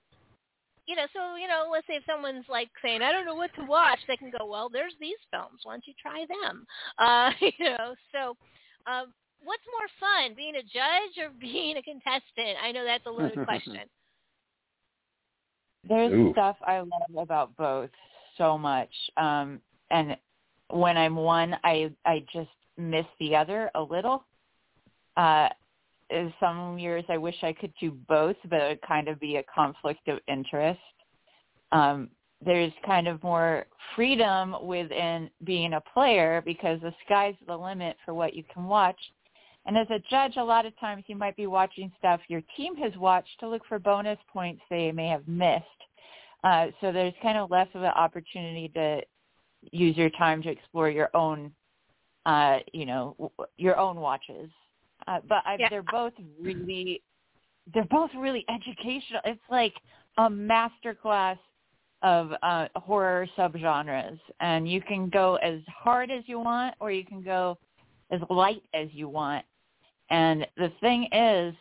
you 0.87 0.95
know, 0.95 1.05
so 1.13 1.35
you 1.35 1.47
know, 1.47 1.69
let's 1.71 1.87
say 1.87 1.95
if 1.95 2.03
someone's 2.05 2.45
like 2.49 2.69
saying, 2.83 3.01
I 3.01 3.11
don't 3.11 3.25
know 3.25 3.35
what 3.35 3.53
to 3.55 3.65
watch, 3.65 3.99
they 4.07 4.17
can 4.17 4.31
go, 4.31 4.45
well, 4.45 4.69
there's 4.69 4.95
these 4.99 5.19
films. 5.31 5.61
Why 5.63 5.73
don't 5.73 5.87
you 5.87 5.93
try 6.01 6.25
them? 6.27 6.65
Uh, 6.97 7.31
you 7.39 7.65
know, 7.65 7.95
so. 8.11 8.35
Um, 8.87 9.13
what's 9.43 9.63
more 9.71 9.87
fun, 9.99 10.35
being 10.35 10.55
a 10.55 10.63
judge 10.63 11.17
or 11.19 11.29
being 11.39 11.77
a 11.77 11.81
contestant? 11.81 12.57
I 12.63 12.71
know 12.71 12.85
that's 12.85 13.05
a 13.05 13.09
loaded 13.09 13.43
question. 13.45 13.81
There's 15.87 16.11
Ooh. 16.11 16.31
stuff 16.33 16.57
I 16.65 16.79
love 16.79 17.17
about 17.17 17.55
both 17.57 17.89
so 18.37 18.57
much. 18.57 18.91
Um 19.17 19.59
and 19.89 20.15
when 20.69 20.95
I'm 20.95 21.15
one 21.15 21.55
I 21.63 21.91
I 22.05 22.23
just 22.31 22.49
miss 22.77 23.05
the 23.19 23.35
other 23.35 23.71
a 23.75 23.81
little. 23.81 24.23
Uh 25.17 25.49
some 26.39 26.77
years 26.79 27.03
I 27.09 27.17
wish 27.17 27.35
I 27.43 27.53
could 27.53 27.73
do 27.79 27.91
both, 28.07 28.35
but 28.49 28.61
it 28.61 28.69
would 28.69 28.87
kind 28.87 29.07
of 29.07 29.19
be 29.19 29.37
a 29.37 29.43
conflict 29.43 30.07
of 30.07 30.19
interest. 30.27 30.79
Um 31.71 32.09
there's 32.43 32.73
kind 32.85 33.07
of 33.07 33.21
more 33.21 33.65
freedom 33.95 34.55
within 34.63 35.29
being 35.43 35.73
a 35.73 35.81
player 35.93 36.41
because 36.43 36.79
the 36.81 36.93
sky's 37.05 37.35
the 37.45 37.55
limit 37.55 37.95
for 38.03 38.13
what 38.13 38.33
you 38.33 38.43
can 38.51 38.65
watch. 38.65 38.99
And 39.65 39.77
as 39.77 39.87
a 39.91 39.99
judge, 40.09 40.37
a 40.37 40.43
lot 40.43 40.65
of 40.65 40.77
times 40.79 41.03
you 41.07 41.15
might 41.15 41.35
be 41.35 41.45
watching 41.45 41.91
stuff 41.99 42.19
your 42.27 42.41
team 42.57 42.75
has 42.77 42.95
watched 42.97 43.39
to 43.39 43.47
look 43.47 43.61
for 43.67 43.77
bonus 43.77 44.17
points 44.31 44.61
they 44.69 44.91
may 44.91 45.07
have 45.07 45.27
missed. 45.27 45.65
Uh, 46.43 46.67
so 46.81 46.91
there's 46.91 47.13
kind 47.21 47.37
of 47.37 47.51
less 47.51 47.67
of 47.75 47.83
an 47.83 47.89
opportunity 47.89 48.69
to 48.69 49.01
use 49.71 49.95
your 49.95 50.09
time 50.11 50.41
to 50.41 50.49
explore 50.49 50.89
your 50.89 51.09
own, 51.13 51.51
uh, 52.25 52.57
you 52.73 52.87
know, 52.87 53.31
your 53.57 53.77
own 53.77 53.97
watches. 53.97 54.49
Uh, 55.07 55.19
but 55.27 55.43
I, 55.45 55.57
Yeah. 55.59 55.69
they're 55.69 55.83
both 55.83 56.13
really, 56.39 57.01
they're 57.73 57.85
both 57.85 58.11
really 58.15 58.45
educational. 58.49 59.21
It's 59.25 59.41
like 59.49 59.73
a 60.17 60.29
master 60.29 60.93
class 60.93 61.37
of 62.01 62.31
uh, 62.41 62.67
horror 62.75 63.27
subgenres, 63.37 64.19
and 64.39 64.69
you 64.69 64.81
can 64.81 65.09
go 65.09 65.35
as 65.35 65.61
hard 65.67 66.09
as 66.09 66.23
you 66.27 66.39
want, 66.39 66.75
or 66.79 66.91
you 66.91 67.05
can 67.05 67.21
go 67.21 67.57
as 68.11 68.19
light 68.29 68.63
as 68.73 68.87
you 68.91 69.07
want. 69.07 69.45
And 70.09 70.47
the 70.57 70.71
thing 70.81 71.07
is, 71.11 71.53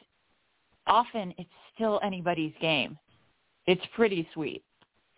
often 0.86 1.34
it's 1.38 1.50
still 1.74 2.00
anybody's 2.02 2.54
game. 2.60 2.98
It's 3.66 3.84
pretty 3.94 4.28
sweet. 4.32 4.64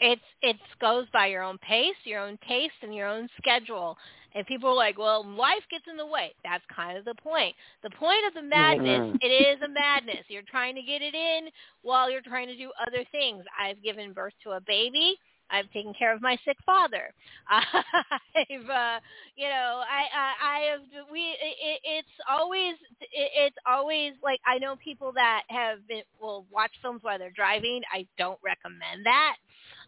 It's 0.03 0.23
it 0.43 0.57
goes 0.81 1.07
by 1.13 1.29
your 1.29 1.43
own 1.43 1.59
pace, 1.59 1.97
your 2.05 2.21
own 2.21 2.39
taste, 2.49 2.75
and 2.83 2.95
your 2.95 3.09
own 3.09 3.29
schedule. 3.39 3.97
And 4.35 4.47
people 4.47 4.71
are 4.71 4.75
like, 4.77 4.99
"Well, 4.99 5.25
life 5.25 5.65
gets 5.71 5.87
in 5.89 5.97
the 5.97 6.07
way." 6.07 6.35
That's 6.45 6.65
kind 6.75 6.99
of 6.99 7.05
the 7.07 7.15
point. 7.15 7.55
The 7.83 7.91
point 7.91 8.27
of 8.29 8.35
the 8.35 8.43
madness, 8.43 9.05
Mhm. 9.05 9.21
it 9.21 9.29
is 9.29 9.63
a 9.63 9.69
madness. 9.69 10.25
You're 10.29 10.43
trying 10.51 10.75
to 10.77 10.83
get 10.83 11.03
it 11.03 11.15
in 11.15 11.49
while 11.83 12.11
you're 12.11 12.23
trying 12.23 12.49
to 12.49 12.57
do 12.57 12.73
other 12.87 13.05
things. 13.13 13.45
I've 13.59 13.83
given 13.83 14.13
birth 14.13 14.35
to 14.45 14.53
a 14.53 14.61
baby. 14.61 15.17
I've 15.51 15.71
taken 15.73 15.95
care 15.95 16.13
of 16.15 16.23
my 16.23 16.37
sick 16.45 16.57
father. 16.67 17.13
I've, 17.51 18.71
uh, 18.71 19.01
you 19.37 19.49
know, 19.49 19.83
I, 19.89 20.05
I, 20.15 20.33
I 20.43 20.59
have. 20.73 20.81
We, 21.11 21.21
it, 21.41 21.81
it's 21.85 22.09
always, 22.29 22.75
it, 23.01 23.31
it's 23.37 23.57
always 23.67 24.15
like 24.23 24.41
I 24.47 24.59
know 24.59 24.77
people 24.77 25.13
that 25.15 25.43
have 25.49 25.87
been 25.89 26.03
will 26.21 26.47
watch 26.53 26.73
films 26.83 27.01
while 27.03 27.19
they're 27.19 27.31
driving. 27.31 27.83
I 27.93 28.07
don't 28.19 28.39
recommend 28.45 29.05
that. 29.07 29.37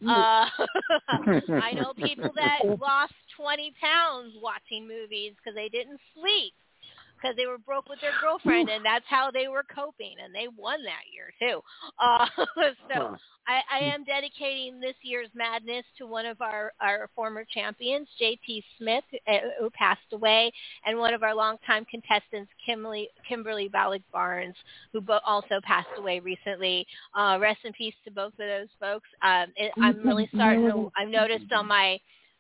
Uh, 0.09 0.47
I 1.09 1.73
know 1.75 1.93
people 1.95 2.31
that 2.37 2.61
lost 2.81 3.15
20 3.37 3.73
pounds 3.81 4.35
watching 4.41 4.87
movies 4.87 5.33
because 5.37 5.55
they 5.55 5.69
didn't 5.69 6.01
sleep 6.15 6.55
because 7.25 7.37
they 7.37 7.47
were 7.47 7.59
broke 7.59 7.89
with 7.89 8.01
their 8.01 8.13
girlfriend 8.21 8.69
and 8.69 8.85
that's 8.85 9.05
how 9.09 9.31
they 9.31 9.49
were 9.49 9.65
coping 9.75 10.15
and 10.23 10.35
they 10.35 10.49
won 10.57 10.79
that 10.85 11.05
year 11.13 11.33
too. 11.41 11.61
Uh, 11.99 12.27
so 12.95 13.17
I, 13.47 13.61
I 13.73 13.85
am 13.85 14.05
dedicating 14.05 14.81
this 14.81 14.95
year's 15.03 15.29
madness 15.35 15.85
to 15.99 16.07
one 16.07 16.27
of 16.27 16.41
our, 16.41 16.73
our 16.81 17.09
former 17.15 17.45
champions, 17.53 18.09
JT 18.21 18.63
Smith, 18.79 19.05
uh, 19.27 19.39
who 19.61 19.71
passed 19.71 20.01
away, 20.13 20.53
and 20.87 20.99
one 20.99 21.15
of 21.15 21.23
our 21.23 21.35
longtime 21.35 21.87
contestants, 21.87 22.51
Kimberly, 22.65 23.09
Kimberly 23.29 23.69
Ballick 23.69 24.03
Barnes, 24.13 24.57
who 24.93 25.03
also 25.27 25.61
passed 25.63 25.89
away 25.99 26.21
recently. 26.21 26.87
Uh, 27.15 27.39
rest 27.41 27.61
in 27.65 27.73
peace 27.73 27.95
to 28.05 28.11
both 28.11 28.33
of 28.33 28.39
those 28.39 28.69
folks. 28.81 29.09
Um, 29.23 29.47
it, 29.57 29.73
I'm 29.81 30.07
really 30.07 30.29
starting 30.35 30.65
to, 30.65 30.91
I've 30.97 31.09
noticed 31.09 31.53
on 31.53 31.69
my 31.69 31.99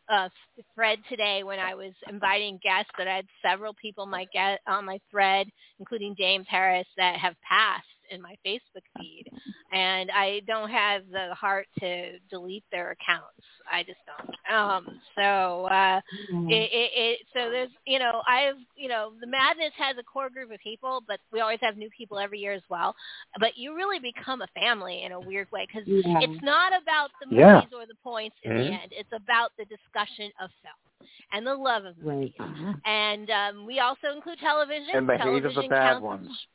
uh, 0.08 0.28
thread 0.74 0.98
today 1.08 1.42
when 1.44 1.58
I 1.58 1.74
was 1.74 1.92
inviting 2.08 2.58
guests 2.62 2.90
that 2.98 3.08
I 3.08 3.16
had 3.16 3.26
several 3.42 3.74
people 3.74 4.06
my 4.06 4.26
get 4.32 4.60
on 4.66 4.84
my 4.84 4.98
thread, 5.10 5.48
including 5.78 6.14
James 6.18 6.46
Harris, 6.48 6.86
that 6.96 7.16
have 7.16 7.34
passed 7.48 7.86
in 8.10 8.20
my 8.22 8.36
Facebook 8.46 8.82
feed, 8.98 9.24
and 9.72 10.10
I 10.10 10.40
don't 10.46 10.70
have 10.70 11.02
the 11.10 11.34
heart 11.34 11.66
to 11.80 12.18
delete 12.30 12.64
their 12.70 12.90
accounts. 12.92 13.42
I 13.70 13.82
just 13.82 13.98
don't. 14.06 14.54
Um, 14.54 15.00
so 15.16 15.66
uh, 15.66 16.00
it, 16.48 16.70
it, 16.72 16.90
it 16.94 17.18
so 17.32 17.50
there's 17.50 17.70
you 17.86 17.98
know 17.98 18.22
I've 18.28 18.56
you 18.76 18.88
know 18.88 19.12
the 19.20 19.26
madness 19.26 19.72
has 19.78 19.96
a 19.98 20.02
core 20.02 20.30
group 20.30 20.50
of 20.52 20.60
people, 20.60 21.02
but 21.06 21.18
we 21.32 21.40
always 21.40 21.58
have 21.62 21.76
new 21.76 21.90
people 21.96 22.18
every 22.18 22.38
year 22.40 22.52
as 22.52 22.62
well. 22.68 22.94
But 23.40 23.56
you 23.56 23.74
really 23.74 23.98
become 23.98 24.42
a 24.42 24.48
family 24.54 25.02
in 25.04 25.12
a 25.12 25.20
weird 25.20 25.50
way 25.50 25.66
because 25.66 25.86
Yeah. 25.86 26.20
it's 26.20 26.42
not 26.42 26.72
about 26.80 27.10
the 27.20 27.26
movies 27.26 27.40
Yeah. 27.40 27.78
or 27.78 27.86
the 27.86 27.94
points 28.02 28.36
in 28.42 28.52
Mhm. 28.52 28.56
the 28.58 28.72
end. 28.82 28.92
It's 28.92 29.12
about 29.12 29.52
the 29.56 29.64
discussion 29.64 30.30
of 30.40 30.50
film 30.62 31.08
and 31.32 31.46
the 31.46 31.54
love 31.54 31.84
of 31.84 31.96
movies. 31.98 32.32
And 32.84 33.30
um, 33.30 33.66
we 33.66 33.80
also 33.80 34.12
include 34.14 34.38
television. 34.40 34.94
And 34.94 35.08
the 35.08 35.16
hate 35.16 35.44
of 35.44 35.54
the 35.54 35.62
Television 35.62 35.70
bad 35.70 35.92
counts- 35.94 36.02
ones. 36.02 36.46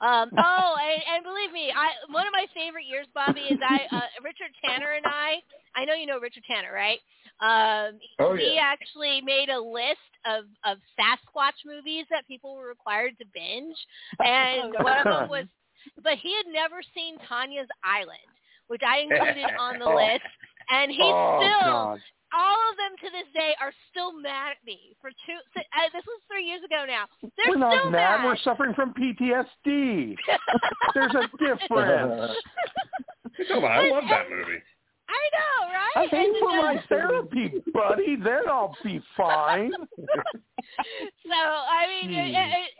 Um, 0.00 0.30
oh, 0.38 0.76
and, 0.80 1.02
and 1.16 1.24
believe 1.24 1.52
me, 1.52 1.72
I 1.74 1.90
one 2.12 2.26
of 2.26 2.32
my 2.32 2.46
favorite 2.54 2.86
years, 2.86 3.06
Bobby, 3.14 3.42
is 3.52 3.58
I 3.62 3.84
uh, 3.94 4.06
Richard 4.24 4.52
Tanner 4.64 4.92
and 4.92 5.06
I. 5.06 5.36
I 5.76 5.84
know 5.84 5.94
you 5.94 6.06
know 6.06 6.18
Richard 6.20 6.44
Tanner, 6.50 6.72
right? 6.72 6.98
Um, 7.40 7.98
Oh, 8.20 8.34
he 8.34 8.56
yeah. 8.56 8.60
actually 8.60 9.20
made 9.22 9.48
a 9.50 9.60
list 9.60 9.98
of 10.26 10.44
of 10.64 10.78
Sasquatch 10.98 11.58
movies 11.66 12.06
that 12.10 12.26
people 12.28 12.54
were 12.56 12.68
required 12.68 13.18
to 13.18 13.24
binge, 13.34 13.76
and 14.24 14.74
one 14.80 14.98
of 14.98 15.08
them 15.08 15.28
was, 15.28 15.46
but 16.02 16.18
he 16.18 16.34
had 16.36 16.46
never 16.52 16.80
seen 16.94 17.18
Tanya's 17.28 17.68
Island, 17.84 18.18
which 18.68 18.82
I 18.86 19.00
included 19.00 19.50
on 19.58 19.78
the 19.78 19.86
Oh. 19.86 19.96
list, 19.96 20.24
and 20.70 20.90
he 20.92 21.02
oh, 21.02 21.40
still 21.40 21.60
God. 21.64 22.00
All 22.32 22.58
of 22.70 22.76
them 22.76 22.96
to 23.02 23.08
this 23.10 23.28
day 23.34 23.54
are 23.60 23.72
still 23.90 24.12
mad 24.12 24.52
at 24.52 24.64
me 24.64 24.96
for 25.00 25.10
two. 25.10 25.38
Uh, 25.56 25.88
this 25.92 26.04
was 26.06 26.20
three 26.30 26.44
years 26.44 26.62
ago 26.64 26.84
now. 26.86 27.04
They're 27.22 27.50
We're 27.50 27.58
not 27.58 27.78
still 27.80 27.90
mad. 27.90 28.24
We're 28.24 28.36
suffering 28.38 28.74
from 28.74 28.94
PTSD. 28.94 30.16
There's 30.94 31.14
a 31.14 31.28
difference. 31.38 32.36
Come 33.48 33.64
on, 33.64 33.70
I 33.70 33.88
love 33.90 34.04
that 34.08 34.30
movie. 34.30 34.62
I 35.10 35.22
know, 35.34 35.72
right? 35.72 35.96
I 35.96 36.08
pay 36.08 36.28
for 36.38 36.56
my 36.56 36.82
therapy, 36.88 37.52
buddy. 37.72 38.16
Then 38.16 38.42
I'll 38.48 38.76
be 38.84 39.00
fine. 39.16 39.72
so 41.30 41.38
I 41.38 41.86
mean, 41.86 42.10
it, 42.10 42.26
Hmm. 42.26 42.34
it, 42.34 42.70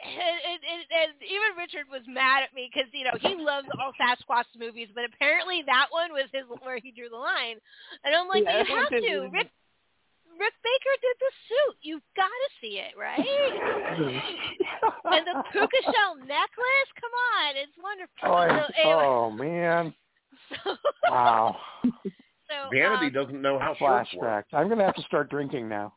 it, 0.43 0.61
it, 0.67 0.83
it, 0.91 1.11
even 1.23 1.55
Richard 1.57 1.87
was 1.87 2.03
mad 2.11 2.43
at 2.43 2.53
me 2.53 2.67
because 2.67 2.91
you 2.93 3.07
know 3.07 3.15
he 3.23 3.39
loves 3.39 3.69
all 3.79 3.95
Sasquatch 3.95 4.51
movies, 4.59 4.89
but 4.95 5.05
apparently 5.07 5.63
that 5.67 5.87
one 5.91 6.11
was 6.13 6.27
his 6.35 6.43
where 6.63 6.79
he 6.83 6.91
drew 6.91 7.09
the 7.09 7.17
line. 7.17 7.63
And 8.03 8.11
I'm 8.15 8.27
like, 8.27 8.43
Yeah, 8.43 8.67
you 8.67 8.75
have 8.75 8.91
to. 8.91 9.31
Rick 9.31 9.55
Rick 10.35 10.55
Baker 10.65 10.95
did 10.99 11.17
the 11.21 11.33
suit. 11.47 11.77
You've 11.83 12.11
got 12.17 12.27
to 12.33 12.49
see 12.61 12.81
it, 12.81 12.97
right? 12.99 13.19
and 15.15 15.27
the 15.27 15.43
puka 15.53 15.81
shell 15.85 16.17
necklace. 16.17 16.91
Come 16.99 17.15
on, 17.39 17.55
it's 17.55 17.77
wonderful. 17.79 18.25
Oh, 18.25 18.49
so 18.49 18.73
anyway, 18.83 19.05
oh 19.07 19.31
man. 19.31 19.95
so, 20.65 20.77
Wow. 21.11 21.57
so 21.85 22.71
Vanity 22.73 23.07
um, 23.07 23.13
doesn't 23.13 23.43
know 23.43 23.59
how 23.59 23.75
shorts. 23.79 24.11
Flashbacks. 24.15 24.51
I'm 24.53 24.69
gonna 24.69 24.85
have 24.85 24.95
to 24.95 25.03
start 25.03 25.31
drinking 25.31 25.69
now. 25.69 25.95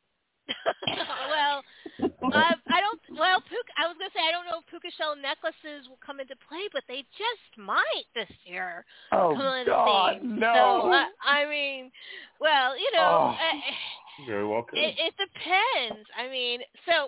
well, 0.87 1.63
uh, 2.01 2.55
I 2.67 2.79
don't. 2.81 2.99
Well, 3.19 3.41
puka, 3.41 3.71
I 3.77 3.85
was 3.87 3.95
gonna 3.99 4.09
say 4.15 4.21
I 4.27 4.31
don't 4.31 4.45
know 4.45 4.59
if 4.59 4.67
puka 4.69 4.89
shell 4.97 5.15
necklaces 5.15 5.87
will 5.87 5.99
come 6.05 6.19
into 6.19 6.35
play, 6.49 6.65
but 6.73 6.83
they 6.87 7.05
just 7.17 7.51
might 7.57 8.05
this 8.15 8.29
year. 8.45 8.85
Oh 9.11 9.33
come 9.35 9.53
into 9.61 9.71
God, 9.71 10.17
theme. 10.21 10.39
no. 10.39 10.53
So 10.53 10.91
uh, 10.91 11.05
I 11.23 11.45
mean, 11.49 11.91
well, 12.39 12.77
you 12.77 12.89
know, 12.93 13.33
Oh. 13.33 13.37
uh, 13.37 14.25
Very 14.27 14.45
well 14.47 14.63
could. 14.63 14.79
it, 14.79 14.95
it 14.97 15.13
depends. 15.17 16.07
I 16.17 16.29
mean, 16.29 16.61
so 16.85 17.07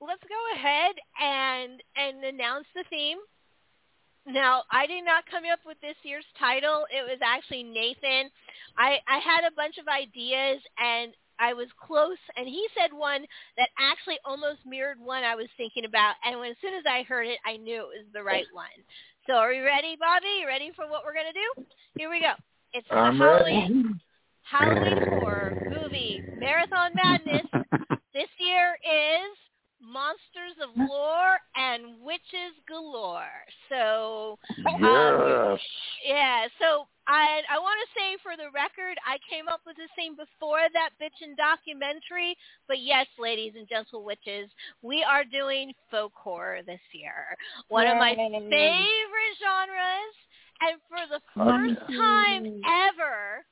let's 0.00 0.22
go 0.28 0.40
ahead 0.56 0.94
and 1.20 1.82
and 1.96 2.24
announce 2.24 2.66
the 2.74 2.84
theme. 2.90 3.18
Now, 4.26 4.64
I 4.72 4.86
did 4.86 5.04
not 5.04 5.24
come 5.30 5.44
up 5.52 5.60
with 5.66 5.76
this 5.82 5.96
year's 6.02 6.24
title. 6.38 6.86
It 6.88 7.02
was 7.04 7.18
actually 7.22 7.62
Nathan. 7.62 8.30
I 8.78 8.96
I 9.06 9.18
had 9.20 9.44
a 9.44 9.52
bunch 9.54 9.76
of 9.76 9.86
ideas 9.88 10.62
and 10.78 11.12
I 11.38 11.52
was 11.52 11.68
close 11.80 12.18
and 12.36 12.46
he 12.46 12.66
said 12.78 12.92
one 12.92 13.26
that 13.56 13.68
actually 13.78 14.18
almost 14.24 14.60
mirrored 14.66 15.00
one 15.00 15.24
I 15.24 15.34
was 15.34 15.48
thinking 15.56 15.84
about 15.84 16.14
and 16.24 16.38
when 16.40 16.50
as 16.50 16.56
soon 16.60 16.74
as 16.74 16.84
I 16.88 17.02
heard 17.02 17.26
it 17.26 17.38
I 17.44 17.56
knew 17.56 17.82
it 17.82 18.04
was 18.04 18.06
the 18.12 18.22
right 18.22 18.46
one. 18.52 18.72
So 19.26 19.34
are 19.34 19.52
you 19.52 19.64
ready, 19.64 19.96
Bobby? 19.98 20.40
You 20.40 20.46
ready 20.46 20.70
for 20.76 20.86
what 20.88 21.02
we're 21.04 21.14
gonna 21.14 21.32
do? 21.32 21.64
Here 21.96 22.10
we 22.10 22.20
go. 22.20 22.32
It's 22.72 22.88
the 22.88 22.96
I'm 22.96 23.18
Halloween 23.18 23.82
ready. 23.82 24.00
Halloween 24.42 25.08
horror 25.08 25.52
movie 25.70 26.22
marathon 26.38 26.92
madness 26.94 27.46
this 28.14 28.28
year 28.38 28.76
is 28.84 29.36
Monsters 29.84 30.56
of 30.62 30.70
Lore 30.76 31.38
and 31.56 32.00
Witches 32.02 32.56
Galore. 32.68 33.44
So 33.68 34.38
um, 34.66 34.80
Yes. 34.80 35.60
yeah, 36.06 36.46
so 36.60 36.86
I 37.06 37.42
I 37.50 37.58
want 37.58 37.78
to 37.84 38.00
say 38.00 38.16
for 38.22 38.36
the 38.36 38.50
record, 38.54 38.96
I 39.06 39.18
came 39.28 39.48
up 39.48 39.60
with 39.66 39.76
this 39.76 39.90
thing 39.96 40.16
before 40.16 40.60
that 40.72 40.90
bitchin' 41.00 41.36
documentary, 41.36 42.36
but 42.66 42.80
yes, 42.80 43.06
ladies 43.18 43.52
and 43.56 43.68
gentle 43.68 44.04
witches, 44.04 44.50
we 44.82 45.04
are 45.04 45.24
doing 45.24 45.72
folk 45.90 46.12
horror 46.14 46.60
this 46.64 46.80
year. 46.92 47.36
One 47.68 47.86
of 47.86 47.98
my 47.98 48.14
favorite 48.14 49.36
genres, 49.38 50.14
and 50.60 50.80
for 50.88 51.04
the 51.10 51.20
first 51.36 51.80
time 52.00 52.62
ever, 52.64 53.44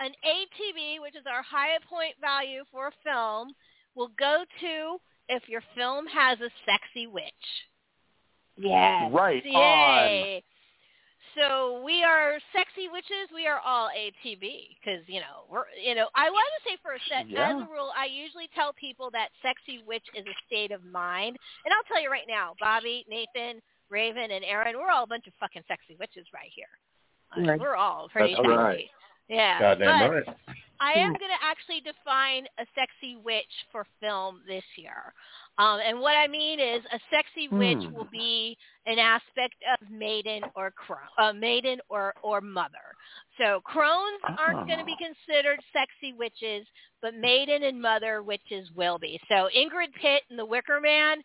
an 0.00 0.12
ATB, 0.24 1.00
which 1.00 1.16
is 1.16 1.24
our 1.26 1.42
high 1.42 1.78
point 1.88 2.14
value 2.20 2.64
for 2.70 2.88
a 2.88 2.92
film, 3.04 3.54
will 3.94 4.10
go 4.18 4.44
to 4.60 5.00
if 5.30 5.48
your 5.48 5.62
film 5.74 6.06
has 6.06 6.38
a 6.40 6.50
sexy 6.66 7.06
witch. 7.06 7.24
Yes. 8.56 9.10
Right 9.12 9.42
on. 9.46 9.52
Yay. 9.52 10.44
So 11.38 11.80
we 11.84 12.02
are 12.02 12.38
sexy 12.52 12.88
witches. 12.92 13.30
We 13.32 13.46
are 13.46 13.60
all 13.64 13.88
ATB 13.88 14.42
because 14.76 15.00
you 15.06 15.20
know 15.20 15.46
we're 15.50 15.64
you 15.80 15.94
know 15.94 16.08
I 16.16 16.28
want 16.28 16.46
to 16.58 16.70
say 16.70 16.76
for 16.82 16.92
a 16.92 16.98
sec 17.08 17.26
Yeah. 17.28 17.50
as 17.50 17.62
a 17.62 17.70
rule 17.70 17.90
I 17.96 18.06
usually 18.06 18.50
tell 18.54 18.72
people 18.72 19.10
that 19.12 19.28
sexy 19.40 19.82
witch 19.86 20.02
is 20.14 20.26
a 20.26 20.34
state 20.46 20.72
of 20.72 20.84
mind, 20.84 21.38
and 21.64 21.72
I'll 21.72 21.86
tell 21.86 22.02
you 22.02 22.10
right 22.10 22.26
now, 22.28 22.54
Bobby, 22.60 23.06
Nathan, 23.08 23.62
Ravyn, 23.92 24.34
and 24.34 24.44
Aaron, 24.44 24.74
we're 24.76 24.90
all 24.90 25.04
a 25.04 25.06
bunch 25.06 25.26
of 25.28 25.32
fucking 25.38 25.62
sexy 25.68 25.96
witches 26.00 26.26
right 26.34 26.50
here. 26.52 27.46
Right. 27.46 27.60
We're 27.60 27.76
all 27.76 28.08
pretty 28.10 28.34
That's 28.34 28.44
sexy. 28.44 28.56
right. 28.56 28.90
Yeah. 29.28 29.60
Goddamn 29.60 30.00
but 30.00 30.10
right. 30.26 30.36
I 30.80 30.92
am 30.92 31.12
going 31.12 31.30
to 31.30 31.44
actually 31.44 31.80
define 31.80 32.46
a 32.58 32.66
sexy 32.74 33.16
witch 33.16 33.44
for 33.70 33.86
film 34.00 34.40
this 34.48 34.64
year. 34.76 35.12
Um, 35.58 35.78
and 35.84 36.00
what 36.00 36.16
I 36.16 36.26
mean 36.26 36.58
is 36.58 36.82
a 36.90 36.98
sexy 37.10 37.48
witch 37.48 37.84
Hmm. 37.84 37.94
will 37.94 38.08
be 38.10 38.56
an 38.86 38.98
aspect 38.98 39.56
of 39.78 39.90
maiden 39.90 40.42
or 40.54 40.70
crone, 40.70 41.00
uh, 41.18 41.32
maiden 41.34 41.80
or, 41.90 42.14
or 42.22 42.40
mother. 42.40 42.96
So 43.36 43.60
crones 43.60 44.20
aren't 44.38 44.66
going 44.66 44.78
to 44.78 44.84
be 44.84 44.96
considered 44.96 45.60
sexy 45.72 46.14
witches, 46.14 46.66
but 47.02 47.14
maiden 47.14 47.64
and 47.64 47.80
mother 47.80 48.22
witches 48.22 48.70
will 48.74 48.98
be. 48.98 49.20
So 49.28 49.48
Ingrid 49.54 49.92
Pitt 50.00 50.22
and 50.30 50.38
the 50.38 50.46
Wicker 50.46 50.80
Man, 50.80 51.22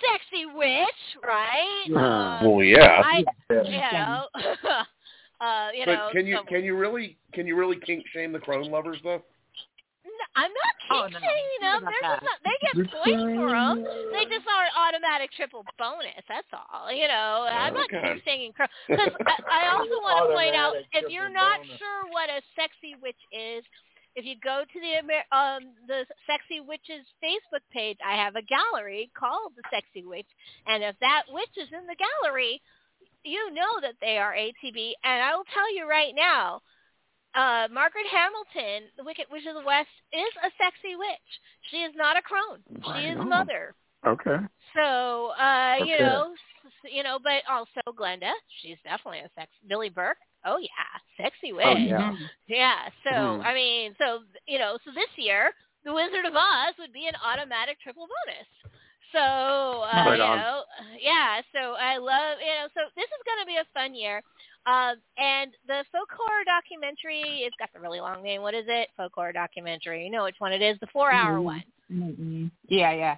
sexy 0.00 0.46
witch, 0.46 1.22
right? 1.22 1.84
Yeah. 1.86 2.40
Um, 2.40 2.50
Well, 2.50 2.64
yeah. 2.64 3.02
I, 3.04 3.24
Yeah. 3.50 3.62
you 3.62 3.80
know, 3.92 4.82
uh, 5.40 5.68
you 5.74 5.84
but 5.86 5.92
know, 5.92 6.08
can 6.12 6.26
you 6.26 6.36
so- 6.36 6.44
can 6.44 6.64
you 6.64 6.76
really 6.76 7.16
can 7.32 7.46
you 7.46 7.56
really 7.56 7.76
kink 7.84 8.04
shame 8.12 8.32
the 8.32 8.38
crone 8.38 8.70
lovers 8.70 8.98
though? 9.02 9.22
I'm 10.36 10.52
not 10.52 10.74
Oh, 10.92 11.08
kink 11.08 11.16
no, 11.16 11.18
no. 11.18 11.26
shaming 11.26 11.60
them. 11.64 11.80
Not 11.82 11.92
They're 11.92 12.08
just 12.12 12.22
not, 12.28 12.38
they 12.44 12.56
get 12.60 12.74
points 12.92 13.24
for 13.40 13.48
them. 13.56 13.76
They 14.12 14.24
just 14.28 14.44
aren't 14.44 14.74
automatic 14.76 15.32
triple 15.32 15.64
bonus. 15.80 16.20
That's 16.28 16.46
all. 16.52 16.92
You 16.92 17.08
know, 17.08 17.48
I'm 17.48 17.72
not 17.72 17.88
Okay. 17.88 18.04
kink 18.04 18.22
shaming 18.24 18.52
crow. 18.52 18.68
Because 18.86 19.16
I, 19.26 19.64
I 19.64 19.72
also 19.72 19.96
want 20.04 20.28
to 20.28 20.36
point 20.36 20.54
out 20.54 20.76
if 20.92 21.08
you're 21.10 21.32
not 21.32 21.64
bonus. 21.64 21.78
sure 21.80 22.00
what 22.12 22.28
a 22.28 22.44
sexy 22.52 22.94
witch 23.00 23.18
is, 23.32 23.64
if 24.14 24.24
you 24.28 24.36
go 24.44 24.64
to 24.64 24.78
the 24.80 24.92
Amer- 25.00 25.28
um 25.32 25.72
the 25.88 26.04
Sexy 26.28 26.60
Witches 26.60 27.04
Facebook 27.24 27.64
page, 27.72 27.96
I 28.04 28.16
have 28.16 28.36
a 28.36 28.44
gallery 28.44 29.10
called 29.16 29.52
the 29.56 29.64
Sexy 29.72 30.04
Witch, 30.04 30.28
and 30.68 30.84
if 30.84 30.96
that 31.00 31.24
witch 31.32 31.52
is 31.56 31.68
in 31.72 31.84
the 31.88 31.96
gallery, 31.96 32.60
you 33.26 33.52
know 33.52 33.80
that 33.82 33.96
they 34.00 34.18
are 34.18 34.34
ATB. 34.34 34.94
And 35.04 35.22
I 35.22 35.34
will 35.36 35.44
tell 35.52 35.74
you 35.74 35.88
right 35.88 36.14
now, 36.14 36.62
uh, 37.34 37.68
Margaret 37.70 38.06
Hamilton, 38.10 38.88
the 38.96 39.04
Wicked 39.04 39.26
Witch 39.30 39.44
of 39.46 39.54
the 39.54 39.66
West, 39.66 39.92
is 40.12 40.32
a 40.42 40.50
sexy 40.56 40.96
witch. 40.96 41.30
She 41.70 41.78
is 41.78 41.92
not 41.96 42.16
a 42.16 42.22
crone. 42.22 42.62
She 42.94 43.06
is 43.08 43.18
a 43.18 43.24
mother. 43.24 43.74
Okay. 44.06 44.38
So, 44.74 45.32
uh, 45.38 45.76
you 45.84 45.96
know, 45.98 46.34
you 46.84 47.02
know, 47.02 47.18
but 47.22 47.42
also 47.50 47.80
Glenda, 47.98 48.32
she's 48.62 48.78
definitely 48.84 49.20
a 49.20 49.30
sex. 49.34 49.50
Billie 49.68 49.90
Burke, 49.90 50.18
oh 50.44 50.58
yeah, 50.58 50.90
sexy 51.16 51.52
witch. 51.52 51.66
Oh, 51.66 51.76
yeah. 51.76 52.12
Yeah, 52.46 52.88
So, 53.04 53.10
Mhm. 53.10 53.44
I 53.44 53.54
mean, 53.54 53.94
so 53.98 54.22
you 54.46 54.58
know, 54.58 54.78
so 54.84 54.90
this 54.92 55.10
year, 55.16 55.52
The 55.84 55.92
Wizard 55.94 56.24
of 56.24 56.34
Oz 56.34 56.74
would 56.78 56.92
be 56.92 57.06
an 57.06 57.14
automatic 57.22 57.78
triple 57.80 58.06
bonus. 58.06 58.48
So, 59.12 59.18
uh, 59.20 60.04
Right 60.06 60.12
you 60.12 60.18
know, 60.18 60.62
yeah. 61.00 61.40
So 61.52 61.74
I 61.74 61.98
love, 61.98 62.38
you 62.40 62.46
know, 62.46 62.68
so 62.74 62.80
this 62.96 63.06
is 63.06 63.22
going 63.24 63.40
to 63.40 63.46
be 63.46 63.56
a 63.56 63.66
fun 63.74 63.94
year. 63.94 64.22
Um, 64.66 64.96
and 65.16 65.52
the 65.66 65.84
folk 65.92 66.10
horror 66.10 66.42
documentary, 66.44 67.44
it's 67.46 67.56
got 67.58 67.70
the 67.72 67.80
really 67.80 68.00
long 68.00 68.22
name. 68.22 68.42
What 68.42 68.54
is 68.54 68.64
it? 68.66 68.88
Folk 68.96 69.12
horror 69.14 69.32
documentary. 69.32 70.04
You 70.04 70.10
know 70.10 70.24
which 70.24 70.36
one 70.38 70.52
it 70.52 70.62
is? 70.62 70.76
The 70.80 70.88
four-hour 70.88 71.38
Mhm. 71.38 71.42
one. 71.42 71.64
Mm-mm. 71.92 72.50
Yeah, 72.68 72.92
yeah. 72.92 73.16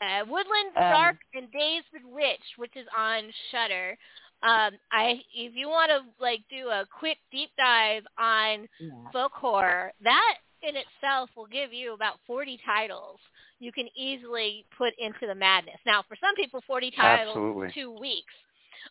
Uh, 0.00 0.24
Woodland 0.26 0.76
Um, 0.76 0.82
Dark 0.90 1.16
and 1.34 1.50
Days 1.52 1.84
Bewitched, 1.92 2.58
which 2.58 2.74
is 2.76 2.86
on 2.96 3.32
Shudder. 3.50 3.96
Um, 4.42 4.76
I 4.92 5.24
if 5.32 5.54
you 5.54 5.68
want 5.68 5.90
to 5.90 6.04
like 6.18 6.42
do 6.50 6.68
a 6.68 6.84
quick 6.86 7.18
deep 7.30 7.50
dive 7.56 8.04
on 8.18 8.68
yeah. 8.80 9.10
folk 9.12 9.32
horror, 9.32 9.92
that 10.02 10.38
in 10.62 10.76
itself 10.76 11.30
will 11.36 11.46
give 11.46 11.72
you 11.72 11.94
about 11.94 12.18
40 12.26 12.58
titles 12.66 13.20
you 13.60 13.72
can 13.72 13.88
easily 13.96 14.66
put 14.76 14.92
into 14.98 15.26
the 15.26 15.34
madness. 15.34 15.76
Now, 15.86 16.02
for 16.06 16.16
some 16.20 16.34
people, 16.34 16.62
40 16.66 16.90
titles 16.92 17.36
Absolutely. 17.36 17.68
two 17.74 17.90
weeks. 17.90 18.32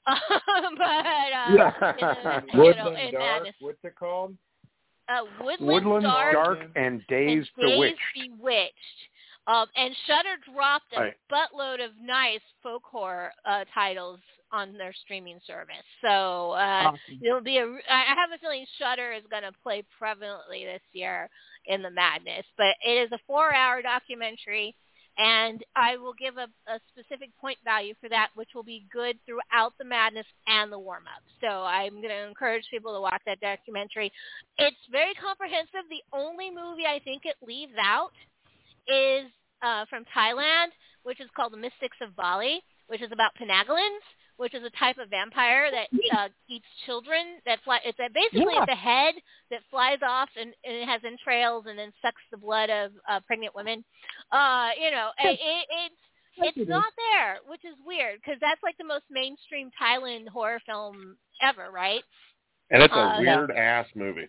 Um, 0.08 0.18
but 0.78 0.84
uh, 0.86 1.54
Yeah. 1.56 1.94
in, 2.44 2.60
you 2.60 2.74
know, 2.76 2.96
in 2.96 3.12
Dark. 3.12 3.44
madness. 3.44 3.56
What's 3.60 3.84
it 3.84 3.96
called? 3.96 4.36
Uh, 5.10 5.26
Woodland, 5.42 5.60
Woodland 5.72 6.04
Dark, 6.04 6.34
Dark 6.34 6.60
and 6.76 7.06
Days 7.08 7.46
and 7.62 7.70
Days 7.70 7.96
Bewitched. 8.16 8.40
Bewitched. 8.40 8.74
Um, 9.48 9.68
and 9.76 9.94
Shudder 10.08 10.38
dropped 10.54 10.94
a 10.96 11.02
Right. 11.02 11.14
buttload 11.30 11.84
of 11.84 11.92
nice 12.02 12.40
folk 12.62 12.84
horror 12.86 13.34
uh, 13.46 13.66
titles 13.74 14.20
on 14.54 14.78
their 14.78 14.94
streaming 15.04 15.40
service. 15.46 15.76
So 16.02 16.52
uh, 16.52 16.92
Awesome. 16.94 17.20
it'll 17.22 17.42
be 17.42 17.58
a. 17.58 17.66
I 17.66 18.14
have 18.16 18.32
a 18.34 18.38
feeling 18.40 18.66
Shudder 18.80 19.12
is 19.12 19.24
going 19.30 19.44
to 19.44 19.52
play 19.62 19.84
prevalently 20.02 20.64
this 20.64 20.82
year 20.94 21.30
in 21.66 21.82
the 21.82 21.92
madness. 21.92 22.46
But 22.58 22.76
it 22.86 23.08
is 23.08 23.12
a 23.12 23.20
four-hour 23.28 23.82
documentary, 23.82 24.76
and 25.18 25.64
I 25.76 25.98
will 25.98 26.14
give 26.14 26.38
a, 26.38 26.48
a 26.72 26.80
specific 26.92 27.30
point 27.40 27.58
value 27.64 27.94
for 28.02 28.10
that, 28.10 28.30
which 28.36 28.50
will 28.56 28.64
be 28.64 28.86
good 28.92 29.18
throughout 29.26 29.74
the 29.78 29.86
madness 29.86 30.26
and 30.48 30.72
the 30.72 30.80
warm-up. 30.80 31.24
So 31.42 31.48
I'm 31.48 32.02
going 32.02 32.10
to 32.10 32.28
encourage 32.28 32.66
people 32.72 32.94
to 32.94 33.02
watch 33.02 33.22
that 33.26 33.40
documentary. 33.40 34.12
It's 34.58 34.76
very 34.92 35.14
comprehensive. 35.16 35.86
The 35.90 36.04
only 36.18 36.50
movie 36.50 36.86
I 36.88 37.00
think 37.04 37.24
it 37.26 37.36
leaves 37.46 37.74
out 37.80 38.12
is 38.88 39.30
uh, 39.62 39.86
from 39.90 40.04
Thailand, 40.16 40.70
which 41.04 41.22
is 41.22 41.30
called 41.36 41.54
The 41.54 41.58
Mystics 41.58 41.98
of 42.02 42.16
Bali, 42.16 42.62
which 42.88 43.02
is 43.02 43.12
about 43.12 43.36
Penanggalans, 43.36 44.04
which 44.38 44.54
is 44.54 44.64
a 44.64 44.70
type 44.80 44.98
of 44.98 45.10
vampire 45.10 45.70
that 45.72 45.88
uh, 46.18 46.28
eats 46.48 46.66
children. 46.86 47.38
That 47.46 47.60
fly. 47.64 47.80
It's 47.86 48.00
a, 48.00 48.10
basically 48.14 48.54
Yeah. 48.54 48.64
it's 48.64 48.72
a 48.72 48.76
head 48.76 49.16
that 49.52 49.62
flies 49.70 50.00
off 50.08 50.30
and, 50.40 50.54
and 50.66 50.76
it 50.76 50.88
has 50.88 51.02
entrails 51.06 51.66
and 51.68 51.78
then 51.78 51.92
sucks 52.02 52.22
the 52.32 52.38
blood 52.38 52.70
of 52.70 52.92
uh, 53.10 53.20
pregnant 53.28 53.56
women. 53.56 53.84
Uh, 54.32 54.70
you 54.80 54.92
know, 54.92 55.10
it, 55.20 55.40
it, 55.40 55.68
it's 55.70 55.96
it's 56.38 56.58
it 56.58 56.62
is. 56.62 56.68
not 56.68 56.92
there, 57.12 57.38
which 57.48 57.64
is 57.64 57.76
weird 57.86 58.20
because 58.20 58.40
that's 58.42 58.62
like 58.64 58.78
the 58.78 58.84
most 58.84 59.04
mainstream 59.12 59.70
Thailand 59.82 60.28
horror 60.28 60.60
film 60.66 61.16
ever, 61.42 61.70
right? 61.72 62.02
And 62.72 62.82
it's 62.82 62.94
a 62.94 62.98
Uh, 62.98 63.20
weird 63.20 63.52
ass 63.52 63.86
movie. 63.96 64.28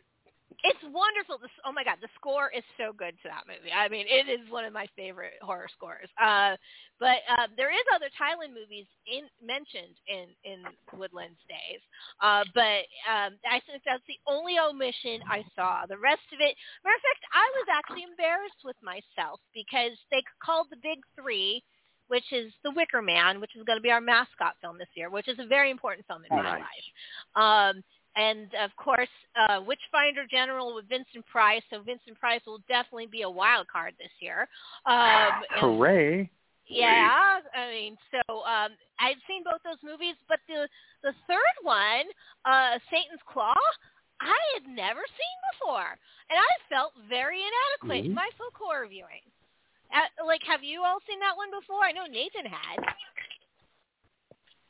It's 0.64 0.80
wonderful. 0.88 1.36
The, 1.36 1.52
oh 1.68 1.72
my 1.76 1.84
god, 1.84 2.00
the 2.00 2.08
score 2.16 2.48
is 2.48 2.64
so 2.80 2.96
good 2.96 3.12
to 3.20 3.28
that 3.28 3.44
movie. 3.44 3.68
I 3.68 3.92
mean, 3.92 4.08
it 4.08 4.32
is 4.32 4.48
one 4.48 4.64
of 4.64 4.72
my 4.72 4.88
favorite 4.96 5.36
horror 5.44 5.68
scores. 5.68 6.08
Uh, 6.16 6.56
but 6.98 7.20
uh, 7.28 7.52
there 7.52 7.68
is 7.68 7.84
other 7.92 8.08
Thailand 8.16 8.56
movies 8.56 8.88
in, 9.04 9.28
mentioned 9.44 10.00
in 10.08 10.32
in 10.40 10.64
Woodlands 10.96 11.38
Days. 11.52 11.84
Uh, 12.24 12.48
but 12.56 12.88
um, 13.04 13.36
I 13.44 13.60
think 13.68 13.84
that's 13.84 14.02
the 14.08 14.16
only 14.24 14.56
omission 14.56 15.20
I 15.28 15.44
saw. 15.52 15.84
The 15.84 16.00
rest 16.00 16.24
of 16.32 16.40
it, 16.40 16.56
matter 16.80 16.96
of 16.96 17.04
fact, 17.04 17.22
I 17.36 17.46
was 17.60 17.68
actually 17.68 18.08
embarrassed 18.08 18.64
with 18.64 18.80
myself 18.80 19.44
because 19.52 19.92
they 20.08 20.24
called 20.40 20.72
the 20.72 20.80
big 20.80 21.04
three. 21.12 21.60
Which 22.08 22.32
is 22.32 22.52
The 22.62 22.70
Wicker 22.70 23.00
Man, 23.00 23.40
which 23.40 23.56
is 23.56 23.64
going 23.64 23.78
to 23.78 23.82
be 23.82 23.90
our 23.90 24.00
mascot 24.00 24.56
film 24.60 24.76
this 24.76 24.92
year, 24.94 25.08
which 25.08 25.26
is 25.26 25.38
a 25.38 25.46
very 25.46 25.70
important 25.70 26.06
film 26.06 26.22
in 26.28 26.36
my 26.36 26.42
Nice. 26.42 26.60
life. 26.60 26.86
Um, 27.34 27.82
and 28.16 28.48
of 28.62 28.74
course, 28.76 29.08
uh, 29.36 29.60
Witchfinder 29.66 30.24
General 30.30 30.74
with 30.74 30.88
Vincent 30.88 31.26
Price. 31.26 31.62
So 31.70 31.80
Vincent 31.82 32.18
Price 32.18 32.40
will 32.46 32.60
definitely 32.68 33.06
be 33.06 33.22
a 33.22 33.30
wild 33.30 33.66
card 33.68 33.94
this 33.98 34.12
year. 34.20 34.48
Um, 34.86 35.42
and- 35.50 35.60
Hooray. 35.60 36.30
yeah, 36.66 37.40
I 37.54 37.70
mean, 37.70 37.96
so 38.10 38.42
um, 38.44 38.72
I've 39.00 39.20
seen 39.28 39.42
both 39.44 39.60
those 39.64 39.82
movies, 39.82 40.14
but 40.28 40.40
the 40.48 40.68
the 41.02 41.12
third 41.28 41.56
one, 41.62 42.06
uh, 42.44 42.78
Satan's 42.90 43.20
Claw, 43.30 43.54
I 44.20 44.38
had 44.54 44.66
never 44.68 45.00
seen 45.04 45.36
before, 45.52 45.98
and 46.30 46.38
I 46.38 46.50
felt 46.72 46.92
very 47.08 47.40
inadequate 47.42 48.06
in 48.06 48.12
Mhm. 48.12 48.14
my 48.14 48.30
folk 48.38 48.54
horror 48.56 48.86
viewing. 48.86 49.20
Uh, 49.92 50.24
like, 50.24 50.42
have 50.44 50.64
you 50.64 50.82
all 50.82 50.98
seen 51.06 51.20
that 51.20 51.36
one 51.36 51.50
before? 51.50 51.84
I 51.84 51.92
know 51.92 52.06
Nathan 52.06 52.46
had. 52.46 52.78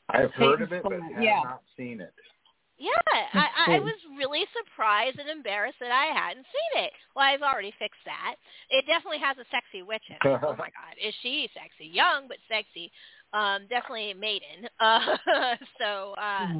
I've 0.09 0.33
heard 0.33 0.61
of 0.61 0.71
it, 0.73 0.83
but 0.83 0.91
Claw, 0.91 1.01
have 1.15 1.23
yeah. 1.23 1.41
not 1.43 1.63
seen 1.77 2.01
it. 2.01 2.13
Yeah, 2.77 2.91
I, 3.33 3.77
I 3.77 3.79
was 3.79 3.95
really 4.17 4.43
surprised 4.51 5.17
and 5.19 5.29
embarrassed 5.29 5.79
that 5.79 5.91
I 5.91 6.11
hadn't 6.11 6.45
seen 6.45 6.83
it. 6.83 6.91
Well, 7.15 7.23
I've 7.25 7.41
already 7.41 7.73
fixed 7.79 8.03
that. 8.05 8.35
It 8.69 8.85
definitely 8.85 9.19
has 9.19 9.37
a 9.37 9.47
sexy 9.49 9.81
witch 9.81 10.03
in 10.09 10.15
it. 10.15 10.39
oh 10.43 10.55
my 10.59 10.67
god, 10.75 10.93
is 11.01 11.13
she 11.21 11.49
sexy? 11.53 11.87
Young 11.87 12.27
but 12.27 12.37
sexy. 12.51 12.91
Um, 13.33 13.67
definitely 13.69 14.13
maiden. 14.13 14.67
Uh, 14.79 15.55
so, 15.79 16.13
uh, 16.19 16.47
Mm-hmm. 16.47 16.59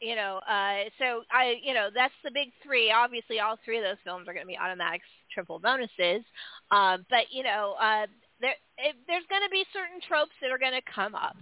you 0.00 0.16
know, 0.16 0.40
uh, 0.48 0.88
so 0.98 1.22
I, 1.30 1.56
you 1.62 1.74
know, 1.74 1.88
that's 1.94 2.14
the 2.24 2.30
big 2.32 2.48
three. 2.64 2.90
Obviously, 2.90 3.40
all 3.40 3.56
three 3.64 3.78
of 3.78 3.84
those 3.84 4.00
films 4.04 4.28
are 4.28 4.32
going 4.34 4.44
to 4.44 4.48
be 4.50 4.58
automatic 4.58 5.02
triple 5.32 5.58
bonuses. 5.58 6.24
Um, 6.70 7.04
but 7.10 7.28
you 7.30 7.42
know, 7.44 7.74
uh, 7.80 8.06
there 8.40 8.56
it, 8.78 8.96
there's 9.06 9.24
going 9.28 9.42
to 9.44 9.52
be 9.52 9.64
certain 9.72 10.00
tropes 10.08 10.32
that 10.40 10.50
are 10.50 10.58
going 10.58 10.72
to 10.74 10.82
come 10.92 11.14
up. 11.14 11.36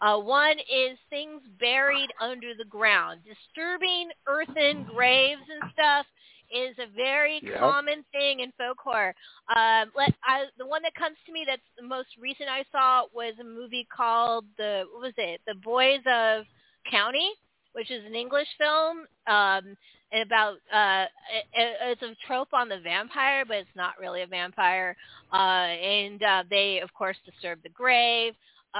Uh, 0.00 0.18
one 0.18 0.58
is 0.58 0.98
things 1.10 1.42
buried 1.58 2.10
under 2.20 2.54
the 2.54 2.64
ground. 2.64 3.20
Disturbing 3.24 4.10
earthen 4.26 4.84
graves 4.84 5.42
and 5.50 5.70
stuff 5.72 6.06
is 6.50 6.78
a 6.78 6.86
very 6.96 7.40
Yep. 7.42 7.58
common 7.58 8.04
thing 8.12 8.40
in 8.40 8.52
folklore. 8.52 9.14
Um, 9.54 9.92
let, 9.96 10.14
I, 10.24 10.46
the 10.56 10.66
one 10.66 10.82
that 10.82 10.94
comes 10.94 11.16
to 11.26 11.32
me 11.32 11.44
that's 11.46 11.62
the 11.76 11.82
most 11.82 12.08
recent 12.18 12.48
I 12.48 12.64
saw 12.72 13.04
was 13.12 13.34
a 13.40 13.44
movie 13.44 13.86
called 13.94 14.44
the 14.56 14.84
what 14.92 15.02
was 15.02 15.14
it? 15.16 15.40
The 15.46 15.54
Boys 15.54 16.00
of 16.06 16.46
County, 16.90 17.30
which 17.72 17.90
is 17.90 18.04
an 18.06 18.14
English 18.14 18.48
film 18.56 19.00
um, 19.26 19.76
and 20.10 20.22
about 20.22 20.54
uh, 20.72 21.04
it, 21.52 21.76
it's 21.82 22.02
a 22.02 22.14
trope 22.26 22.54
on 22.54 22.68
the 22.68 22.78
vampire, 22.80 23.44
but 23.44 23.58
it's 23.58 23.76
not 23.76 23.98
really 24.00 24.22
a 24.22 24.26
vampire. 24.26 24.96
Uh, 25.32 25.36
and 25.36 26.22
uh, 26.22 26.44
they, 26.48 26.80
of 26.80 26.92
course, 26.94 27.16
disturb 27.26 27.62
the 27.62 27.68
grave. 27.68 28.34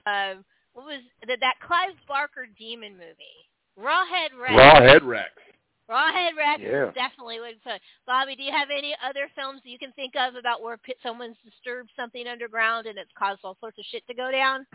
Um, 0.06 0.44
what 0.78 0.86
was 0.86 1.02
that, 1.26 1.38
that 1.40 1.54
Clive 1.66 1.96
Barker 2.06 2.46
demon 2.56 2.92
movie? 2.92 3.42
Rawhead 3.78 4.30
Rex. 4.38 4.54
Rawhead 4.54 5.02
Rex. 5.06 5.30
Rawhead 5.90 6.36
Rex 6.36 6.62
Yeah. 6.62 6.90
definitely 6.94 7.40
would 7.40 7.60
put. 7.64 7.80
Bobby, 8.06 8.36
do 8.36 8.42
you 8.44 8.52
have 8.52 8.68
any 8.70 8.94
other 9.04 9.28
films 9.34 9.60
that 9.64 9.70
you 9.70 9.78
can 9.78 9.90
think 9.92 10.14
of 10.14 10.36
about 10.36 10.62
where 10.62 10.76
pit, 10.76 10.96
someone's 11.02 11.36
disturbed 11.44 11.90
something 11.96 12.28
underground 12.28 12.86
and 12.86 12.96
it's 12.96 13.10
caused 13.18 13.40
all 13.42 13.56
sorts 13.58 13.78
of 13.78 13.84
shit 13.90 14.06
to 14.06 14.14
go 14.14 14.30
down? 14.30 14.66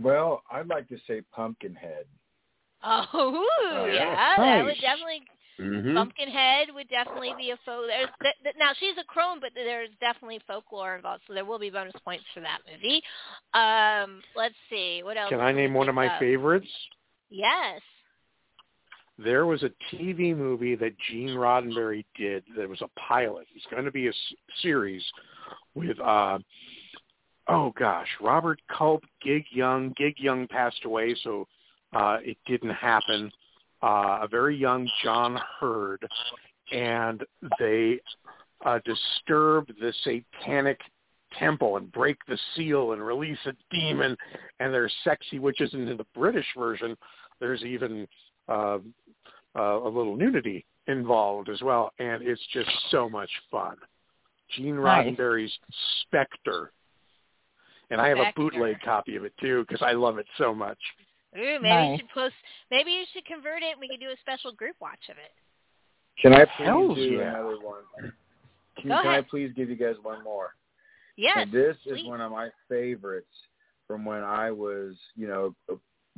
Well, 0.00 0.42
I'd 0.50 0.68
like 0.68 0.88
to 0.88 0.98
say 1.06 1.22
Pumpkinhead. 1.34 2.04
Oh, 2.82 3.06
Oh, 3.14 3.86
yeah, 3.86 3.94
yeah. 3.94 4.36
that 4.36 4.64
would 4.64 4.80
definitely. 4.80 5.22
Mhm. 5.58 5.94
Pumpkinhead 5.94 6.68
would 6.74 6.88
definitely 6.88 7.34
be 7.36 7.50
a 7.50 7.56
folk. 7.58 7.86
There's 7.86 8.08
th- 8.22 8.34
th- 8.42 8.56
now 8.58 8.72
she's 8.78 8.96
a 8.98 9.04
crone, 9.04 9.38
but 9.40 9.50
there's 9.54 9.90
definitely 10.00 10.40
folklore 10.46 10.96
involved, 10.96 11.22
so 11.26 11.34
there 11.34 11.44
will 11.44 11.58
be 11.58 11.70
bonus 11.70 11.92
points 12.04 12.24
for 12.32 12.40
that 12.40 12.60
movie. 12.70 13.02
Um, 13.54 14.22
let's 14.34 14.54
see 14.70 15.02
what 15.02 15.16
else. 15.16 15.28
Can 15.30 15.40
I 15.40 15.52
name 15.52 15.74
one 15.74 15.88
of 15.88 15.94
my 15.94 16.18
favorites? 16.18 16.68
Yes. 17.30 17.80
There 19.18 19.46
was 19.46 19.62
a 19.62 19.70
TV 19.92 20.34
movie 20.34 20.74
that 20.76 20.98
Gene 20.98 21.30
Roddenberry 21.30 22.04
did 22.16 22.44
that 22.56 22.68
was 22.68 22.80
a 22.80 22.88
pilot. 22.98 23.46
It's 23.54 23.66
going 23.66 23.84
to 23.84 23.92
be 23.92 24.06
a 24.06 24.10
s- 24.10 24.34
series 24.62 25.04
with, 25.74 26.00
uh, 26.00 26.38
oh 27.46 27.70
gosh, 27.78 28.08
Robert 28.20 28.60
Culp, 28.68 29.04
Gig 29.22 29.44
Young. 29.50 29.92
Gig 29.96 30.18
Young 30.18 30.48
passed 30.48 30.84
away, 30.86 31.14
so 31.22 31.46
uh, 31.92 32.18
it 32.22 32.38
didn't 32.46 32.70
happen. 32.70 33.30
Uh, 33.82 34.20
a 34.22 34.28
very 34.30 34.56
young 34.56 34.88
John 35.02 35.38
Hurt, 35.58 36.02
and 36.70 37.24
they 37.58 37.98
uh, 38.64 38.78
disturb 38.84 39.66
the 39.80 39.92
satanic 40.04 40.80
temple 41.38 41.76
and 41.78 41.90
break 41.90 42.16
the 42.28 42.38
seal 42.54 42.92
and 42.92 43.04
release 43.04 43.38
a 43.46 43.52
demon, 43.70 44.16
and 44.60 44.72
there's 44.72 44.92
sexy 45.02 45.38
witches. 45.38 45.72
And 45.74 45.88
in 45.88 45.96
the 45.96 46.06
British 46.14 46.46
version, 46.56 46.96
there's 47.40 47.62
even 47.64 48.06
uh, 48.48 48.78
uh, 49.56 49.80
a 49.80 49.88
little 49.88 50.16
nudity 50.16 50.64
involved 50.86 51.48
as 51.48 51.60
well, 51.62 51.92
and 51.98 52.22
it's 52.22 52.42
just 52.52 52.70
so 52.90 53.08
much 53.08 53.30
fun. 53.50 53.76
Gene 54.56 54.76
Nice. 54.76 55.06
Roddenberry's 55.06 55.52
Spectre, 56.02 56.72
and 57.90 58.00
I 58.00 58.08
have 58.08 58.18
a 58.18 58.32
bootleg 58.36 58.80
copy 58.84 59.16
of 59.16 59.24
it 59.24 59.32
too 59.40 59.64
because 59.66 59.82
I 59.82 59.92
love 59.92 60.18
it 60.18 60.26
so 60.38 60.54
much. 60.54 60.78
Ooh, 61.36 61.58
maybe 61.60 61.68
Nice. 61.68 61.90
you 61.92 61.96
should 61.98 62.10
post. 62.10 62.34
Maybe 62.70 62.90
you 62.92 63.04
should 63.12 63.24
convert 63.24 63.62
it, 63.62 63.72
and 63.72 63.80
we 63.80 63.88
could 63.88 64.00
do 64.00 64.10
a 64.10 64.16
special 64.20 64.52
group 64.52 64.76
watch 64.80 65.08
of 65.10 65.16
it. 65.16 65.32
Can 66.20 66.34
I 66.34 66.44
Hells 66.62 66.94
please 66.94 67.10
do 67.10 67.16
yeah. 67.16 67.30
another 67.30 67.58
one? 67.60 67.82
Can, 68.78 68.88
Go 68.88 69.02
can 69.02 69.06
I 69.10 69.22
please 69.22 69.50
give 69.56 69.70
you 69.70 69.76
guys 69.76 69.96
one 70.02 70.22
more? 70.22 70.54
Yes. 71.16 71.36
And 71.38 71.52
this 71.52 71.76
please. 71.84 72.00
is 72.02 72.06
one 72.06 72.20
of 72.20 72.30
my 72.32 72.50
favorites 72.68 73.26
from 73.86 74.04
when 74.04 74.22
I 74.22 74.50
was, 74.50 74.94
you 75.16 75.26
know, 75.26 75.54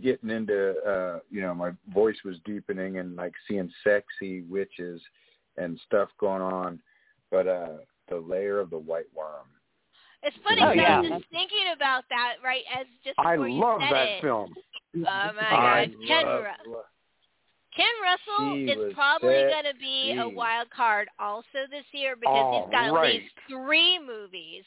getting 0.03 0.31
into, 0.31 0.75
uh, 0.85 1.21
you 1.31 1.41
know, 1.41 1.55
my 1.55 1.71
voice 1.93 2.17
was 2.25 2.37
deepening 2.45 2.99
and 2.99 3.15
like 3.17 3.33
seeing 3.49 3.71
sexy 3.85 4.43
witches 4.43 5.01
and 5.57 5.79
stuff 5.87 6.09
going 6.19 6.43
on. 6.43 6.81
But 7.31 7.47
uh 7.49 7.69
the 8.09 8.17
Lair 8.17 8.59
of 8.61 8.71
the 8.71 8.79
white 8.79 9.07
worm. 9.15 9.47
It's 10.23 10.37
funny 10.45 10.61
Oh, 10.61 10.67
'cause 10.67 10.79
I 10.79 10.83
yeah. 10.83 11.01
was 11.01 11.11
just 11.11 11.31
thinking 11.31 11.69
about 11.75 12.05
that 12.11 12.37
right 12.45 12.65
as 12.79 12.87
just 13.05 13.19
I 13.19 13.37
before 13.37 13.49
you 13.49 13.61
love 13.61 13.81
said 13.81 13.93
that 13.93 14.09
it. 14.09 14.21
film. 14.23 14.55
Oh 14.97 15.03
my 15.35 15.49
I 15.51 15.87
God, 15.87 15.97
Ken, 16.07 16.27
love- 16.27 16.45
Ru- 16.67 16.83
Ken 17.77 17.87
Russell 18.03 18.55
She 18.55 18.71
is 18.71 18.95
probably 18.95 19.43
going 19.51 19.65
to 19.65 19.79
be 19.81 20.15
a 20.21 20.29
wild 20.29 20.71
card 20.71 21.09
also 21.19 21.67
this 21.71 21.85
year 21.93 22.15
because 22.15 22.63
he's 22.63 22.71
got 22.73 22.91
All 22.91 22.99
at 22.99 23.13
least 23.13 23.35
three 23.49 23.99
movies 23.99 24.65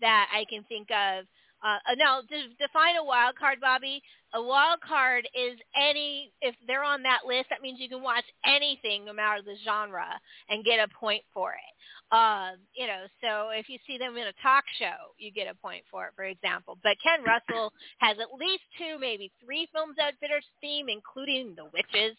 that 0.00 0.28
I 0.34 0.44
can 0.50 0.64
think 0.64 0.88
of. 0.90 1.24
Uh, 1.62 1.78
uh, 1.90 1.94
now, 1.96 2.20
to 2.20 2.48
define 2.58 2.96
a 2.96 3.04
wild 3.04 3.36
card, 3.36 3.58
Bobby. 3.60 4.02
A 4.34 4.42
wild 4.42 4.80
card 4.80 5.26
is 5.34 5.58
any 5.74 6.32
if 6.42 6.54
they're 6.66 6.84
on 6.84 7.02
that 7.02 7.20
list. 7.26 7.46
That 7.50 7.62
means 7.62 7.80
you 7.80 7.88
can 7.88 8.02
watch 8.02 8.24
anything, 8.44 9.04
no 9.04 9.12
matter 9.12 9.42
the 9.42 9.56
genre, 9.64 10.06
and 10.48 10.64
get 10.64 10.78
a 10.78 10.88
point 10.94 11.22
for 11.32 11.52
it. 11.52 11.74
Um, 12.10 12.56
you 12.74 12.86
know, 12.86 13.04
so 13.20 13.50
if 13.50 13.68
you 13.68 13.78
see 13.86 13.98
them 13.98 14.16
in 14.16 14.28
a 14.28 14.32
talk 14.42 14.64
show, 14.78 15.12
you 15.18 15.30
get 15.30 15.46
a 15.46 15.54
point 15.54 15.84
for 15.90 16.06
it, 16.06 16.12
for 16.16 16.24
example. 16.24 16.78
But 16.82 16.96
Ken 17.02 17.22
Russell 17.22 17.72
has 17.98 18.16
at 18.18 18.38
least 18.38 18.62
two, 18.78 18.98
maybe 18.98 19.30
three 19.44 19.68
films 19.72 19.96
Outfitters 20.00 20.44
theme, 20.60 20.88
including 20.88 21.54
The 21.54 21.64
Witches. 21.64 22.16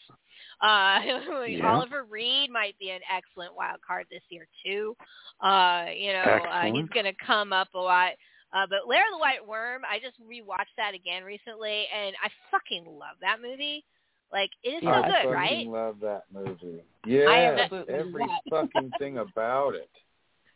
Uh, 0.61 0.99
Yeah. 1.49 1.73
Oliver 1.73 2.03
Reed 2.03 2.51
might 2.51 2.77
be 2.79 2.91
an 2.91 3.01
excellent 3.09 3.55
wild 3.55 3.79
card 3.85 4.05
this 4.11 4.21
year 4.29 4.45
too. 4.63 4.95
Uh, 5.41 5.85
you 5.95 6.13
know, 6.13 6.21
uh, 6.51 6.63
he's 6.65 6.89
going 6.89 7.05
to 7.05 7.25
come 7.25 7.51
up 7.53 7.69
a 7.73 7.79
lot. 7.79 8.11
Uh, 8.53 8.65
but 8.69 8.87
Lair 8.87 9.05
of 9.07 9.13
the 9.13 9.19
White 9.19 9.45
Worm, 9.47 9.81
I 9.89 9.99
just 9.99 10.19
rewatched 10.21 10.73
that 10.77 10.93
again 10.93 11.23
recently, 11.23 11.85
and 11.95 12.15
I 12.23 12.29
fucking 12.51 12.85
love 12.85 13.17
that 13.21 13.37
movie. 13.41 13.83
Like, 14.31 14.51
it 14.63 14.69
is 14.69 14.83
so 14.83 14.89
I 14.89 15.01
good, 15.07 15.29
fucking 15.29 15.33
right? 15.33 15.67
love 15.67 15.99
that 16.01 16.23
movie. 16.31 16.81
I 17.05 17.09
Yeah, 17.09 17.57
absolutely 17.63 17.93
every 17.95 18.27
fucking 18.49 18.93
thing 18.99 19.17
about 19.17 19.75
it. 19.75 19.89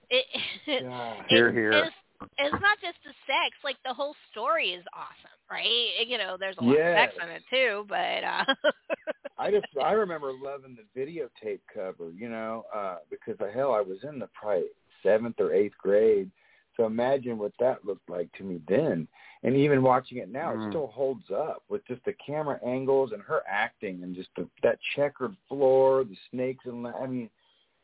It, 0.10 0.26
God. 0.84 1.26
Here, 1.30 1.50
it- 1.50 1.56
here. 1.56 1.72
It's, 1.72 1.96
it's 2.38 2.62
not 2.62 2.78
just 2.82 2.98
the 3.04 3.14
sex; 3.28 3.56
like 3.64 3.78
the 3.86 3.94
whole 3.94 4.16
story 4.32 4.70
is 4.70 4.84
awesome, 4.94 5.38
right? 5.52 6.06
You 6.08 6.18
know, 6.18 6.38
there's 6.40 6.56
a 6.58 6.62
lot 6.62 6.76
Yes. 6.76 7.10
of 7.10 7.14
sex 7.14 7.26
in 7.26 7.30
it 7.36 7.44
too, 7.50 7.86
but 7.88 8.24
uh 8.24 8.72
I 9.38 9.52
just 9.52 9.66
I 9.82 9.92
remember 9.94 10.32
loving 10.32 10.76
the 10.78 11.00
videotape 11.00 11.60
cover, 11.74 12.12
you 12.12 12.30
know, 12.30 12.64
uh, 12.74 12.98
because 13.10 13.38
the 13.40 13.52
hell 13.52 13.74
I 13.74 13.82
was 13.82 13.98
in 14.04 14.20
the 14.20 14.30
probably 14.34 14.66
seventh 15.02 15.40
or 15.40 15.54
eighth 15.54 15.78
grade. 15.78 16.32
So 16.78 16.86
imagine 16.86 17.38
what 17.38 17.52
that 17.60 17.86
looked 17.86 18.10
like 18.10 18.32
to 18.34 18.44
me 18.44 18.62
then. 18.68 19.08
And 19.44 19.56
even 19.58 19.84
watching 19.84 20.20
it 20.20 20.30
now, 20.30 20.54
Mm. 20.54 20.68
it 20.68 20.72
still 20.72 20.88
holds 20.88 21.30
up 21.30 21.64
with 21.68 21.86
just 21.86 22.04
the 22.06 22.14
camera 22.14 22.60
angles 22.66 23.12
and 23.12 23.22
her 23.24 23.44
acting 23.48 24.02
and 24.04 24.16
just 24.16 24.30
the, 24.38 24.48
that 24.64 24.80
checkered 24.96 25.36
floor, 25.50 26.04
the 26.06 26.16
snakes 26.32 26.66
and 26.66 26.88
I 26.88 27.06
mean, 27.08 27.30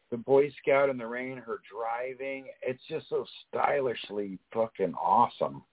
the 0.09 0.17
Boy 0.17 0.49
Scout 0.61 0.89
in 0.89 0.97
the 0.97 1.05
rain, 1.05 1.37
her 1.37 1.59
driving. 1.69 2.47
It's 2.61 2.81
just 2.89 3.09
so 3.09 3.25
stylishly 3.47 4.39
fucking 4.53 4.93
awesome. 4.95 5.63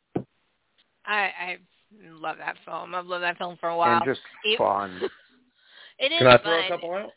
I 1.07 1.31
I 1.41 1.59
love 2.03 2.39
that 2.39 2.57
film. 2.65 2.95
I've 2.95 3.07
loved 3.07 3.23
that 3.23 3.39
film 3.39 3.57
for 3.59 3.69
a 3.69 3.77
while. 3.77 3.97
and 3.97 4.05
just 4.05 4.21
It- 4.45 4.59
fun. 4.59 5.01
It 5.99 6.13
is 6.13 6.19
Can 6.19 6.27
I 6.27 6.33
fun. 6.37 6.43
throw 6.43 6.65
a 6.65 6.69
couple 6.69 6.95
out? 6.95 7.11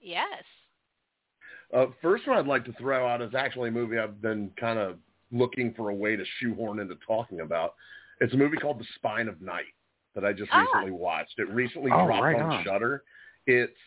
Yes. 0.00 0.42
Uh, 1.72 1.86
first 2.00 2.26
one 2.26 2.38
I'd 2.38 2.46
like 2.46 2.64
to 2.64 2.72
throw 2.72 3.06
out 3.06 3.20
is 3.20 3.34
actually 3.34 3.68
a 3.68 3.72
movie 3.72 3.98
I've 3.98 4.22
been 4.22 4.50
kind 4.58 4.78
of 4.78 4.98
looking 5.30 5.74
for 5.74 5.90
a 5.90 5.94
way 5.94 6.16
to 6.16 6.24
shoehorn 6.40 6.78
into 6.80 6.96
talking 7.06 7.40
about. 7.40 7.74
It's 8.20 8.34
a 8.34 8.36
movie 8.36 8.56
called 8.56 8.80
The 8.80 8.86
Spine 8.96 9.28
of 9.28 9.40
Night 9.40 9.72
that 10.14 10.24
I 10.24 10.32
just 10.32 10.50
Ah. 10.52 10.60
recently 10.60 10.90
watched. 10.92 11.38
It 11.38 11.48
recently 11.48 11.90
Oh, 11.92 12.06
dropped 12.06 12.22
right 12.22 12.36
on 12.40 12.50
on. 12.52 12.64
Shudder. 12.64 13.04
It's 13.46 13.78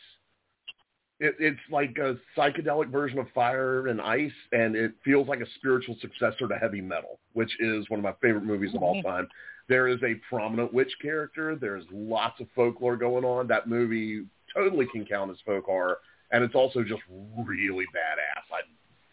it, 1.19 1.35
it's 1.37 1.59
like 1.69 1.99
a 1.99 2.17
psychedelic 2.35 2.87
version 2.89 3.19
of 3.19 3.29
Fire 3.29 3.85
and 3.89 4.01
Ice, 4.01 4.33
and 4.53 4.75
it 4.75 4.93
feels 5.05 5.27
like 5.27 5.39
a 5.39 5.45
spiritual 5.57 5.95
successor 6.01 6.47
to 6.47 6.57
Heavy 6.57 6.81
Metal, 6.81 7.19
which 7.33 7.55
is 7.59 7.87
one 7.91 7.99
of 7.99 8.03
my 8.03 8.13
favorite 8.23 8.43
movies 8.43 8.73
of 8.73 8.81
all 8.81 8.99
time. 9.03 9.27
There 9.67 9.87
is 9.87 10.01
a 10.01 10.15
prominent 10.27 10.73
witch 10.73 10.91
character. 10.99 11.55
There's 11.55 11.85
lots 11.91 12.39
of 12.41 12.49
folklore 12.55 12.97
going 12.97 13.23
on. 13.23 13.45
That 13.47 13.67
movie 13.69 14.25
totally 14.51 14.87
can 14.87 15.05
count 15.05 15.29
as 15.29 15.37
folk 15.45 15.65
horror, 15.65 15.99
and 16.31 16.43
it's 16.43 16.55
also 16.55 16.81
just 16.83 17.03
really 17.45 17.85
badass. 17.95 18.51
I 18.51 18.61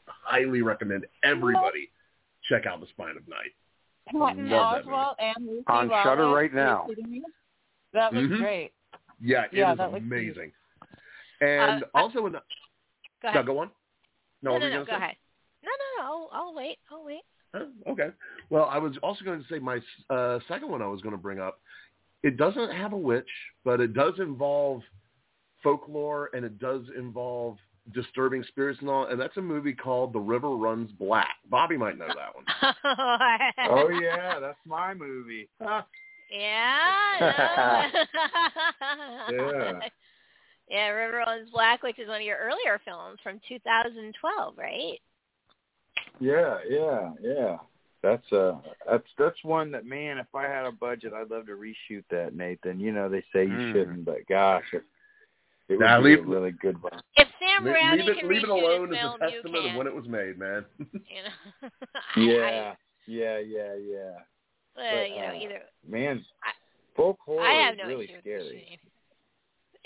highly 0.06 0.62
recommend 0.62 1.04
everybody 1.22 1.90
check 2.48 2.64
out 2.64 2.80
The 2.80 2.86
Spine 2.86 3.18
of 3.18 3.28
Night. 3.28 3.52
Patton 4.12 4.48
Oswalt 4.48 5.14
and 5.18 5.46
Lucy 5.46 5.64
On 5.68 5.88
Lawless 5.88 6.34
right 6.34 6.54
now. 6.54 6.86
That 7.92 8.12
was 8.12 8.24
Mhm. 8.24 8.38
great. 8.38 8.72
Yeah, 9.20 9.44
it 9.44 9.52
Yeah, 9.52 9.72
looks 9.72 9.94
amazing. 9.96 10.52
And 11.40 11.84
Uh, 11.84 11.86
also 11.94 12.26
in 12.26 12.32
the 12.32 12.42
Go 13.20 13.28
no, 13.28 13.30
ahead. 13.30 13.46
go 13.46 13.58
on. 13.58 13.70
No, 14.42 14.52
no, 14.52 14.58
no, 14.58 14.68
no, 14.68 14.84
go 14.84 14.92
say? 14.92 14.96
ahead. 14.96 15.16
No, 15.62 15.70
no, 15.70 16.02
no. 16.02 16.08
I'll, 16.08 16.30
I'll 16.32 16.54
wait. 16.54 16.78
I'll 16.90 17.04
wait. 17.04 17.22
Oh, 17.54 17.72
okay. 17.88 18.12
Well, 18.50 18.66
I 18.66 18.78
was 18.78 18.96
also 18.98 19.24
going 19.24 19.42
to 19.42 19.48
say 19.48 19.58
my 19.58 19.80
uh, 20.10 20.38
second 20.48 20.68
one 20.70 20.82
I 20.82 20.86
was 20.86 21.00
going 21.02 21.14
to 21.14 21.20
bring 21.20 21.40
up. 21.40 21.60
It 22.22 22.36
doesn't 22.36 22.70
have 22.72 22.92
a 22.92 22.96
witch, 22.96 23.28
but 23.64 23.80
it 23.80 23.94
does 23.94 24.18
involve 24.18 24.82
folklore 25.62 26.30
and 26.34 26.44
it 26.44 26.58
does 26.58 26.82
involve 26.96 27.58
disturbing 27.94 28.44
spirits 28.44 28.80
and 28.80 28.88
all. 28.90 29.06
And 29.06 29.20
that's 29.20 29.36
a 29.36 29.42
movie 29.42 29.72
called 29.72 30.12
The 30.12 30.20
River 30.20 30.50
Runs 30.50 30.90
Black. 30.92 31.36
Bobby 31.50 31.76
might 31.76 31.98
know 31.98 32.08
that 32.08 32.34
one. 32.34 32.44
Oh 33.70 33.88
yeah, 33.88 34.38
that's 34.40 34.58
my 34.66 34.94
movie. 34.94 35.48
yeah. 36.30 37.90
Yeah. 39.30 39.80
Yeah, 40.70 40.88
River 40.88 41.18
Runs 41.18 41.50
Black, 41.50 41.82
which 41.82 41.98
is 41.98 42.08
one 42.08 42.20
of 42.20 42.26
your 42.26 42.38
earlier 42.38 42.80
films 42.84 43.18
from 43.22 43.40
2012, 43.48 44.54
right? 44.58 44.98
Yeah, 46.20 46.58
yeah, 46.68 47.12
yeah. 47.22 47.56
That's 48.02 48.32
uh 48.32 48.58
that's 48.88 49.06
that's 49.18 49.42
one 49.42 49.72
that 49.72 49.84
man, 49.84 50.18
if 50.18 50.32
I 50.34 50.44
had 50.44 50.66
a 50.66 50.72
budget 50.72 51.12
I'd 51.12 51.30
love 51.30 51.46
to 51.46 51.52
reshoot 51.52 52.04
that, 52.10 52.34
Nathan. 52.34 52.78
You 52.78 52.92
know 52.92 53.08
they 53.08 53.24
say 53.32 53.44
you 53.44 53.58
Mm. 53.58 53.72
shouldn't, 53.72 54.04
but 54.04 54.26
gosh, 54.28 54.64
it, 54.72 54.84
it 55.68 55.72
would 55.76 55.80
Nah, 55.80 55.98
be 55.98 56.04
leave- 56.04 56.18
a 56.20 56.22
really 56.22 56.52
good 56.52 56.82
one. 56.82 57.00
If 57.16 57.28
Sam 57.38 57.64
leave, 57.64 57.74
Raimi 57.74 57.98
leave 57.98 58.08
it, 58.08 58.18
can 58.20 58.28
leave 58.28 58.42
it 58.44 58.48
alone 58.48 58.90
his 58.90 58.98
as 58.98 59.04
a 59.14 59.18
testament 59.18 59.66
of 59.66 59.76
when 59.76 59.86
it 59.86 59.94
was 59.94 60.06
made, 60.08 60.38
man. 60.38 60.64
you 60.78 61.22
know, 61.22 61.68
I- 62.16 62.16
Yeah, 62.16 62.74
yeah, 63.06 63.38
yeah, 63.38 63.74
yeah. 63.74 64.14
I, 64.76 64.80
uh, 64.80 64.84
But, 64.94 65.10
you 65.10 65.22
know, 65.22 65.28
uh, 65.28 65.34
either 65.34 65.62
Man, 65.86 66.24
folk 66.96 67.18
horror 67.24 67.42
I 67.46 67.52
have 67.64 67.74
is 67.74 67.80
really 67.86 68.10
scary. 68.20 68.78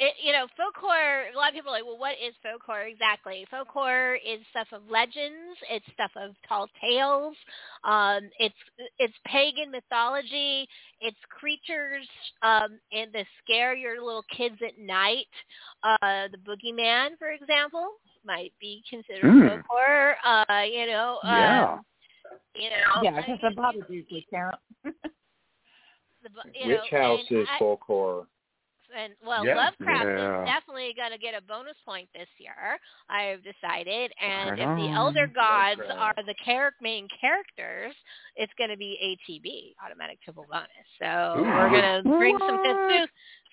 Reshooting. 0.03 0.09
It, 0.09 0.15
you 0.25 0.33
know, 0.33 0.47
folk 0.57 0.75
horror. 0.77 1.25
A 1.35 1.37
lot 1.37 1.49
of 1.51 1.55
people 1.55 1.71
are 1.71 1.77
like, 1.77 1.85
well, 1.85 1.99
what 1.99 2.13
is 2.25 2.35
folk 2.43 2.63
horror 2.65 2.83
exactly? 2.87 3.47
Folk 3.51 3.69
horror 3.69 4.15
is 4.17 4.41
stuff 4.51 4.69
of 4.73 4.83
legends. 4.91 5.59
It's 5.71 5.85
stuff 5.95 6.11
of 6.17 6.35
tall 6.49 6.69
tales. 6.81 7.37
Um, 7.85 8.29
it's 8.39 8.55
it's 8.99 9.15
pagan 9.27 9.71
mythology. 9.71 10.69
It's 11.01 11.17
creatures 11.31 12.07
um, 12.43 12.79
and 12.93 13.13
that 13.13 13.27
scare 13.45 13.75
your 13.75 14.03
little 14.05 14.25
kids 14.37 14.57
at 14.67 14.79
night. 14.79 15.27
Uh, 15.83 16.29
the 16.31 16.39
boogeyman, 16.39 17.19
for 17.19 17.31
example, 17.31 17.89
might 18.25 18.53
be 18.61 18.83
considered 18.89 19.25
Mm. 19.25 19.49
folk 19.57 19.65
horror. 19.69 20.17
Uh, 20.25 20.63
you 20.63 20.87
know, 20.87 21.19
Yeah. 21.25 21.73
um, 21.75 21.85
you 22.55 22.71
know, 22.71 23.03
Yeah, 23.03 23.17
because 23.17 23.39
the 23.43 23.51
body 23.57 23.81
usually 23.89 24.27
count. 24.31 24.55
the, 24.85 26.31
bu- 26.31 26.51
you 26.55 26.69
know, 26.75 26.83
House 26.91 27.21
is 27.31 27.49
I- 27.51 27.59
folk 27.59 27.81
horror. 27.83 28.27
And 28.97 29.15
well, 29.25 29.45
Yeah. 29.47 29.57
Lovecraft 29.57 30.05
Yeah. 30.05 30.43
is 30.43 30.49
definitely 30.49 30.95
going 30.97 31.13
to 31.13 31.19
get 31.19 31.35
a 31.35 31.41
bonus 31.43 31.77
point 31.85 32.09
this 32.15 32.29
year. 32.39 32.79
I 33.09 33.23
have 33.25 33.41
decided, 33.43 34.13
and 34.21 34.59
if 34.59 34.69
the. 34.79 34.89
Elder 34.93 35.27
Gods 35.27 35.81
Lovecraft. 35.81 36.19
are 36.19 36.23
the 36.25 36.35
char- 36.45 36.75
main 36.81 37.09
characters, 37.21 37.95
it's 38.37 38.53
going 38.59 38.71
to 38.71 38.77
be 38.77 38.99
ATB, 39.03 39.75
automatic 39.85 40.21
triple 40.23 40.47
bonus. 40.51 40.69
So 40.99 41.41
Ooh. 41.41 41.43
we're 41.45 41.71
going 41.71 42.03
to 42.05 42.09
bring 42.19 42.39
some 42.39 42.59
Cthulhu. 42.59 43.07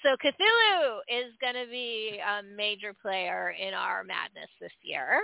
So 0.03 0.15
Cthulhu 0.23 0.99
is 1.09 1.33
going 1.41 1.55
to 1.55 1.69
be 1.69 2.19
a 2.19 2.41
major 2.43 2.93
player 2.93 3.51
in 3.59 3.73
our 3.73 4.03
madness 4.03 4.49
this 4.61 4.71
year. 4.81 5.21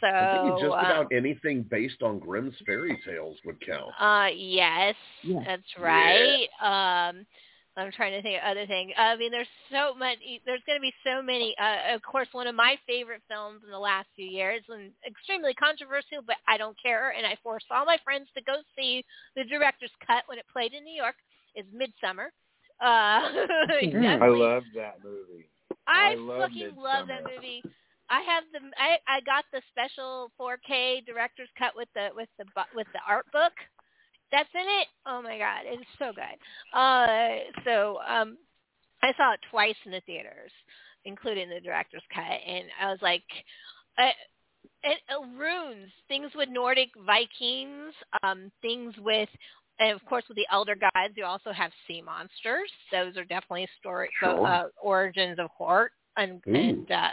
So 0.00 0.08
I 0.08 0.42
think 0.42 0.58
just 0.60 0.72
uh, 0.72 0.78
about 0.78 1.06
anything 1.12 1.62
based 1.62 2.02
on 2.02 2.18
Grimm's 2.18 2.54
fairy 2.66 2.98
tales 3.06 3.36
would 3.44 3.60
count. 3.64 3.92
uh, 4.00 4.28
yes, 4.34 4.96
Yes. 5.22 5.44
that's 5.46 5.76
right. 5.78 6.48
Um, 6.60 7.24
I'm 7.76 7.92
trying 7.92 8.12
to 8.12 8.22
think 8.22 8.38
of 8.40 8.50
other 8.50 8.66
things. 8.66 8.92
I 8.96 9.16
mean, 9.16 9.30
there's 9.30 9.48
so 9.70 9.94
much. 9.94 10.16
There's 10.46 10.62
going 10.66 10.78
to 10.78 10.82
be 10.82 10.94
so 11.04 11.20
many. 11.22 11.54
Uh, 11.60 11.94
of 11.94 12.02
course, 12.02 12.28
one 12.32 12.46
of 12.46 12.54
my 12.54 12.76
favorite 12.86 13.22
films 13.28 13.60
in 13.64 13.70
the 13.70 13.78
last 13.78 14.08
few 14.16 14.26
years, 14.26 14.62
and 14.68 14.90
extremely 15.06 15.52
controversial, 15.54 16.24
but 16.26 16.36
I 16.48 16.56
don't 16.56 16.76
care, 16.80 17.10
and 17.10 17.26
I 17.26 17.36
forced 17.42 17.66
all 17.70 17.84
my 17.84 17.98
friends 18.02 18.28
to 18.34 18.42
go 18.42 18.56
see 18.76 19.04
the 19.36 19.44
director's 19.44 19.92
cut 20.06 20.24
when 20.26 20.38
it 20.38 20.46
played 20.50 20.72
in 20.72 20.84
New 20.84 20.96
York. 20.96 21.16
Is 21.54 21.64
Midsommar. 21.72 22.28
Uh, 22.80 22.84
I 24.20 24.28
love 24.28 24.64
that 24.74 24.96
movie. 25.02 25.48
I, 25.86 26.12
I 26.12 26.14
love 26.16 26.40
fucking 26.40 26.76
love 26.76 27.08
that 27.08 27.24
movie. 27.24 27.62
I 28.08 28.20
have 28.20 28.44
the 28.52 28.60
I 28.78 28.98
I 29.08 29.20
got 29.22 29.44
the 29.52 29.62
special 29.70 30.30
4K 30.40 31.04
director's 31.06 31.48
cut 31.58 31.72
with 31.76 31.88
the 31.94 32.08
with 32.14 32.28
the 32.38 32.44
with 32.74 32.86
the 32.92 33.00
art 33.06 33.26
book. 33.32 33.52
That's 34.32 34.48
in 34.54 34.60
it. 34.60 34.88
Oh 35.06 35.22
my 35.22 35.38
god, 35.38 35.62
it's 35.64 35.84
so 35.98 36.12
good. 36.12 36.78
Uh, 36.78 37.38
so 37.64 37.98
um, 38.06 38.36
I 39.02 39.12
saw 39.16 39.32
it 39.32 39.40
twice 39.50 39.76
in 39.84 39.92
the 39.92 40.00
theaters, 40.02 40.50
including 41.04 41.48
the 41.48 41.60
director's 41.60 42.02
cut, 42.12 42.24
and 42.24 42.64
I 42.80 42.90
was 42.90 42.98
like, 43.02 43.22
I, 43.98 44.12
it, 44.82 44.98
uh, 45.10 45.24
runes 45.38 45.90
things 46.08 46.30
with 46.34 46.48
Nordic 46.48 46.90
Vikings, 47.04 47.94
um, 48.22 48.50
things 48.62 48.94
with. 48.98 49.28
And 49.78 49.90
of 49.90 50.02
course, 50.06 50.24
with 50.26 50.36
the 50.36 50.46
Elder 50.50 50.74
Gods, 50.74 51.12
you 51.16 51.26
also 51.26 51.52
have 51.52 51.70
sea 51.86 52.00
monsters. 52.00 52.70
Those 52.90 53.14
are 53.18 53.24
definitely 53.24 53.68
story 53.78 54.08
Sure. 54.18 54.46
uh, 54.46 54.64
origins 54.82 55.38
of 55.38 55.50
Hort, 55.50 55.92
and, 56.16 56.40
Ooh. 56.48 56.54
and 56.54 56.90
uh, 56.90 57.10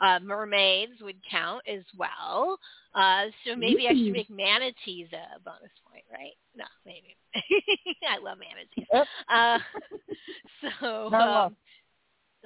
uh, 0.00 0.18
mermaids 0.22 1.00
would 1.00 1.16
count 1.30 1.62
as 1.68 1.82
well. 1.96 2.58
Uh, 2.94 3.26
so 3.44 3.56
maybe 3.56 3.86
I 3.88 3.92
should 3.92 4.12
make 4.12 4.30
manatees 4.30 5.08
a 5.12 5.38
bonus 5.40 5.70
point, 5.90 6.04
right? 6.10 6.32
No, 6.56 6.64
maybe. 6.86 7.16
I 8.08 8.18
love 8.18 8.38
manatees. 8.38 8.86
Yep. 8.92 9.06
Uh, 9.28 9.58
so, 10.80 11.14
um, 11.14 11.56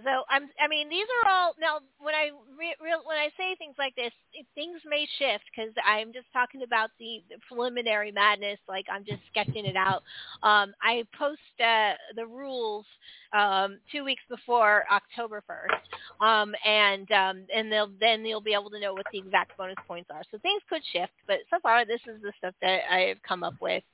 so 0.04 0.24
I'm. 0.28 0.48
I 0.60 0.68
mean, 0.68 0.88
these 0.88 1.06
are 1.22 1.30
all 1.30 1.54
now. 1.60 1.78
When 2.00 2.14
I 2.14 2.30
re, 2.58 2.74
real 2.82 3.00
when 3.04 3.16
I 3.16 3.28
say 3.36 3.54
things 3.58 3.74
like 3.78 3.94
this, 3.96 4.12
it- 4.32 4.46
things 4.54 4.80
may 4.84 5.06
shift 5.18 5.44
because 5.54 5.72
I'm 5.86 6.12
just 6.12 6.26
talking 6.32 6.62
about 6.62 6.90
the, 6.98 7.22
the 7.30 7.36
preliminary 7.48 8.12
madness. 8.12 8.58
Like 8.68 8.86
I'm 8.90 9.04
just 9.04 9.20
sketching 9.30 9.66
it 9.66 9.76
out. 9.76 10.02
Um, 10.42 10.74
I 10.82 11.04
post 11.18 11.40
uh, 11.60 11.94
the 12.16 12.26
rules 12.26 12.84
um, 13.32 13.78
two 13.92 14.04
weeks 14.04 14.22
before 14.28 14.84
October 14.90 15.42
first, 15.46 15.74
um, 16.20 16.54
and 16.64 17.10
um, 17.12 17.46
and 17.54 17.70
they'll 17.70 17.90
then 18.00 18.24
you'll 18.24 18.40
be 18.40 18.54
able 18.54 18.70
to 18.70 18.80
know 18.80 18.94
what 18.94 19.06
the 19.12 19.18
exact 19.18 19.56
bonus 19.56 19.76
points 19.86 20.10
are. 20.12 20.22
So 20.30 20.38
things 20.38 20.62
could 20.68 20.82
shift, 20.92 21.12
but 21.26 21.38
so 21.50 21.58
far 21.62 21.84
this 21.84 22.00
is 22.06 22.20
the 22.22 22.32
stuff 22.38 22.54
that 22.62 22.80
I've 22.92 23.22
come 23.22 23.42
up 23.42 23.54
with 23.60 23.84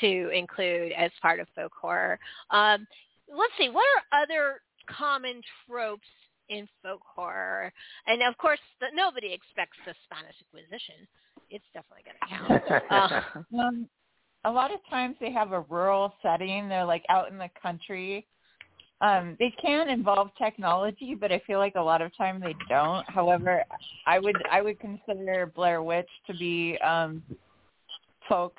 to 0.00 0.30
include 0.30 0.92
as 0.92 1.10
part 1.20 1.40
of 1.40 1.48
folk 1.54 1.72
horror. 1.80 2.18
Um, 2.50 2.86
let's 3.28 3.52
see, 3.58 3.68
what 3.68 3.84
are 4.12 4.22
other 4.22 4.60
common 4.86 5.40
tropes 5.66 6.06
in 6.48 6.68
folk 6.82 7.00
horror? 7.04 7.72
And 8.06 8.22
of 8.22 8.36
course, 8.38 8.60
the, 8.80 8.86
nobody 8.94 9.32
expects 9.32 9.76
the 9.86 9.94
Spanish 10.04 10.36
Inquisition. 10.40 11.06
It's 11.50 11.64
definitely 11.72 12.04
going 12.04 12.18
to 12.20 12.26
count. 12.28 13.42
Uh, 13.54 13.58
Um, 13.58 13.88
a 14.44 14.50
lot 14.50 14.72
of 14.72 14.78
times 14.88 15.16
they 15.20 15.32
have 15.32 15.52
a 15.52 15.60
rural 15.62 16.14
setting. 16.22 16.68
They're 16.68 16.84
like 16.84 17.04
out 17.08 17.30
in 17.30 17.38
the 17.38 17.50
country. 17.60 18.26
Um, 19.00 19.36
they 19.38 19.52
can 19.60 19.88
involve 19.90 20.30
technology, 20.38 21.14
but 21.14 21.30
I 21.30 21.42
feel 21.46 21.58
like 21.58 21.74
a 21.74 21.82
lot 21.82 22.00
of 22.00 22.16
time 22.16 22.40
they 22.40 22.54
don't. 22.68 23.08
However, 23.10 23.62
I 24.06 24.18
would 24.18 24.36
I 24.50 24.62
would 24.62 24.80
consider 24.80 25.52
Blair 25.54 25.82
Witch 25.82 26.08
to 26.26 26.34
be 26.34 26.78
um, 26.78 27.22
folk 28.28 28.54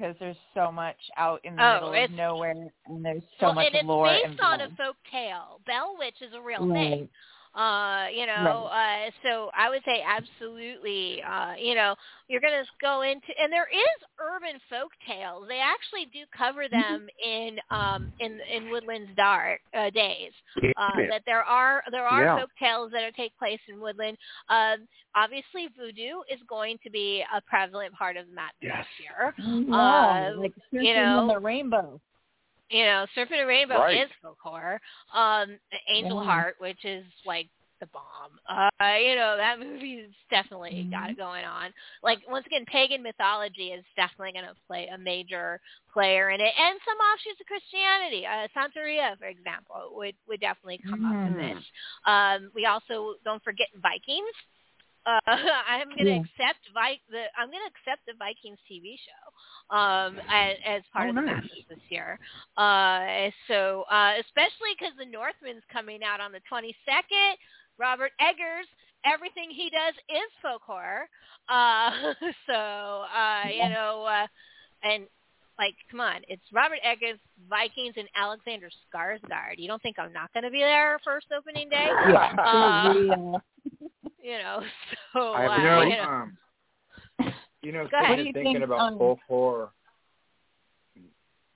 because 0.00 0.16
there's 0.18 0.36
so 0.54 0.72
much 0.72 0.96
out 1.16 1.40
in 1.44 1.56
the 1.56 1.62
Oh, 1.62 1.90
middle 1.90 2.04
of 2.04 2.10
nowhere, 2.12 2.54
and 2.86 3.04
there's 3.04 3.22
so 3.38 3.46
well, 3.46 3.54
much 3.54 3.66
and 3.66 3.74
it's 3.76 3.86
lore 3.86 4.06
based 4.06 4.40
on 4.40 4.60
a 4.62 4.68
folk 4.76 4.96
tale. 5.10 5.60
Bell 5.66 5.94
Witch 5.98 6.22
is 6.22 6.32
a 6.34 6.40
real 6.40 6.66
Right. 6.66 6.90
thing. 6.90 7.08
Uh, 7.54 8.06
you 8.14 8.26
know, 8.26 8.66
uh, 8.72 9.10
so 9.24 9.50
I 9.56 9.68
would 9.70 9.82
say 9.84 10.02
absolutely. 10.06 11.22
Uh, 11.22 11.54
you 11.58 11.74
know, 11.74 11.94
you're 12.28 12.40
going 12.40 12.52
to 12.52 12.64
go 12.80 13.02
into, 13.02 13.26
and 13.42 13.52
there 13.52 13.68
is 13.72 14.06
urban 14.20 14.60
folk 14.70 14.90
tales. 15.06 15.46
They 15.48 15.58
actually 15.60 16.06
do 16.12 16.24
cover 16.36 16.68
them 16.68 17.08
in 17.24 17.58
um 17.70 18.08
in 18.20 18.38
in 18.54 18.70
Woodland's 18.70 19.10
dark 19.16 19.60
uh, 19.76 19.90
days. 19.90 20.32
Uh, 20.76 21.02
that 21.08 21.22
there 21.26 21.42
are 21.42 21.82
there 21.90 22.06
are 22.06 22.22
Yeah. 22.24 22.40
folk 22.40 22.50
tales 22.58 22.92
that 22.92 23.02
are 23.02 23.12
take 23.12 23.36
place 23.38 23.60
in 23.68 23.80
Woodland. 23.80 24.16
Um, 24.48 24.86
obviously, 25.16 25.68
voodoo 25.76 26.20
is 26.30 26.40
going 26.48 26.78
to 26.84 26.90
be 26.90 27.24
a 27.34 27.40
prevalent 27.42 27.94
part 27.94 28.16
of 28.16 28.28
Matt 28.28 28.52
Yes. 28.62 28.86
this 28.98 29.06
year. 29.06 29.34
Yeah, 29.68 30.30
uh, 30.32 30.40
like 30.40 30.54
you 30.72 30.94
know, 30.94 31.26
the 31.28 31.38
rainbow. 31.38 32.00
You 32.70 32.84
know, 32.84 33.06
Surfing 33.16 33.42
a 33.42 33.46
Rainbow 33.46 33.78
Right. 33.78 34.02
is 34.04 34.10
folk 34.22 34.38
horror. 34.42 34.80
Um, 35.12 35.58
Angel 35.88 36.18
Yeah. 36.18 36.24
Heart, 36.24 36.56
which 36.58 36.84
is 36.84 37.04
like 37.26 37.48
the 37.80 37.86
bomb. 37.86 38.38
Uh, 38.46 38.68
you 38.96 39.16
know, 39.16 39.36
that 39.38 39.58
movie's 39.58 40.10
definitely 40.30 40.86
got 40.90 41.04
Mm-hmm. 41.04 41.10
it 41.12 41.16
going 41.16 41.44
on. 41.46 41.72
Like 42.02 42.18
once 42.28 42.44
again, 42.46 42.64
pagan 42.66 43.02
mythology 43.02 43.68
is 43.72 43.84
definitely 43.96 44.32
going 44.32 44.44
to 44.44 44.54
play 44.66 44.86
a 44.92 44.98
major 44.98 45.58
player 45.92 46.30
in 46.30 46.40
it, 46.40 46.52
and 46.58 46.78
some 46.86 46.98
offshoots 46.98 47.40
of 47.40 47.46
Christianity. 47.46 48.26
Uh, 48.26 48.46
Santeria, 48.54 49.18
for 49.18 49.26
example, 49.26 49.92
would 49.96 50.14
would 50.28 50.40
definitely 50.40 50.80
come 50.88 51.04
up 51.06 51.26
in 51.26 51.34
Mm. 51.34 51.54
this. 51.54 51.64
Um, 52.06 52.50
we 52.54 52.66
also 52.66 53.14
don't 53.24 53.42
forget 53.42 53.68
Vikings. 53.80 54.34
Uh, 55.06 55.20
I'm 55.26 55.94
going 55.94 56.06
to 56.06 56.14
Yeah. 56.14 56.22
accept 56.22 56.60
Vi- 56.74 57.00
the 57.10 57.24
I'm 57.36 57.48
going 57.50 57.62
to 57.64 57.72
accept 57.72 58.04
the 58.06 58.14
Vikings 58.18 58.58
TV 58.70 58.96
show 59.00 59.74
um, 59.74 60.18
as, 60.30 60.56
as 60.66 60.82
part 60.92 61.06
Oh, 61.06 61.10
of 61.10 61.14
the 61.16 61.22
nice. 61.22 61.42
matches 61.42 61.64
this 61.68 61.84
year. 61.88 62.18
Uh, 62.56 63.30
so 63.48 63.84
uh, 63.90 64.14
especially 64.20 64.74
because 64.78 64.94
the 64.98 65.06
Northman's 65.06 65.64
coming 65.72 66.02
out 66.02 66.20
on 66.20 66.32
the 66.32 66.40
22nd. 66.50 67.34
Robert 67.78 68.12
Eggers, 68.20 68.68
everything 69.06 69.48
he 69.50 69.70
does 69.70 69.94
is 70.10 70.28
folk 70.42 70.62
horror. 70.62 71.08
Uh, 71.48 72.12
so 72.46 72.52
uh, 72.52 73.48
you 73.48 73.68
know, 73.70 74.04
uh, 74.04 74.26
and 74.82 75.06
like, 75.58 75.74
come 75.90 76.00
on, 76.00 76.20
it's 76.28 76.42
Robert 76.52 76.78
Eggers, 76.84 77.18
Vikings, 77.48 77.94
and 77.96 78.08
Alexander 78.16 78.68
Skarsgård. 78.92 79.56
You 79.58 79.68
don't 79.68 79.82
think 79.82 79.98
I'm 79.98 80.12
not 80.12 80.32
going 80.32 80.44
to 80.44 80.50
be 80.50 80.60
there 80.60 80.98
first 81.04 81.26
opening 81.36 81.68
day? 81.68 81.88
Yeah. 82.08 82.32
Uh, 82.44 82.94
Yeah. 82.94 83.38
you 84.22 84.38
know, 84.38 84.60
so 85.12 85.32
I 85.32 85.42
have 85.42 85.50
uh, 85.50 85.56
You 85.56 85.62
know, 85.62 85.82
you 85.82 85.96
know, 85.96 86.02
um, 86.02 86.36
you 87.62 87.72
know, 87.72 87.86
Go 87.90 87.98
ahead. 87.98 88.10
What 88.10 88.18
thinking, 88.18 88.42
think, 88.54 88.64
about 88.64 88.80
um, 88.80 88.98
folk 88.98 89.18
horror. 89.28 89.70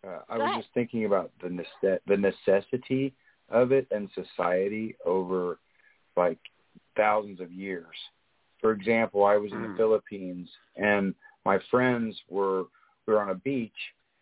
Uh, 0.07 0.19
I 0.29 0.37
was 0.37 0.49
ahead. 0.49 0.63
just 0.63 0.75
thinking 0.75 1.07
about 1.07 1.31
the 1.43 1.49
nece- 1.49 1.99
the 2.07 2.17
necessity 2.17 3.15
of 3.49 3.73
it 3.73 3.87
and 3.91 4.09
society 4.15 4.97
over 5.07 5.59
like 6.17 6.39
thousands 6.97 7.41
of 7.41 7.51
years. 7.51 7.87
For 8.61 8.73
example, 8.73 9.25
I 9.25 9.37
was 9.37 9.53
in 9.53 9.63
the 9.63 9.69
Mm. 9.69 9.77
Philippines 9.77 10.51
and 10.77 11.15
my 11.45 11.59
friends 11.71 12.21
were 12.29 12.65
we 13.07 13.13
were 13.13 13.21
on 13.21 13.31
a 13.31 13.35
beach 13.35 13.73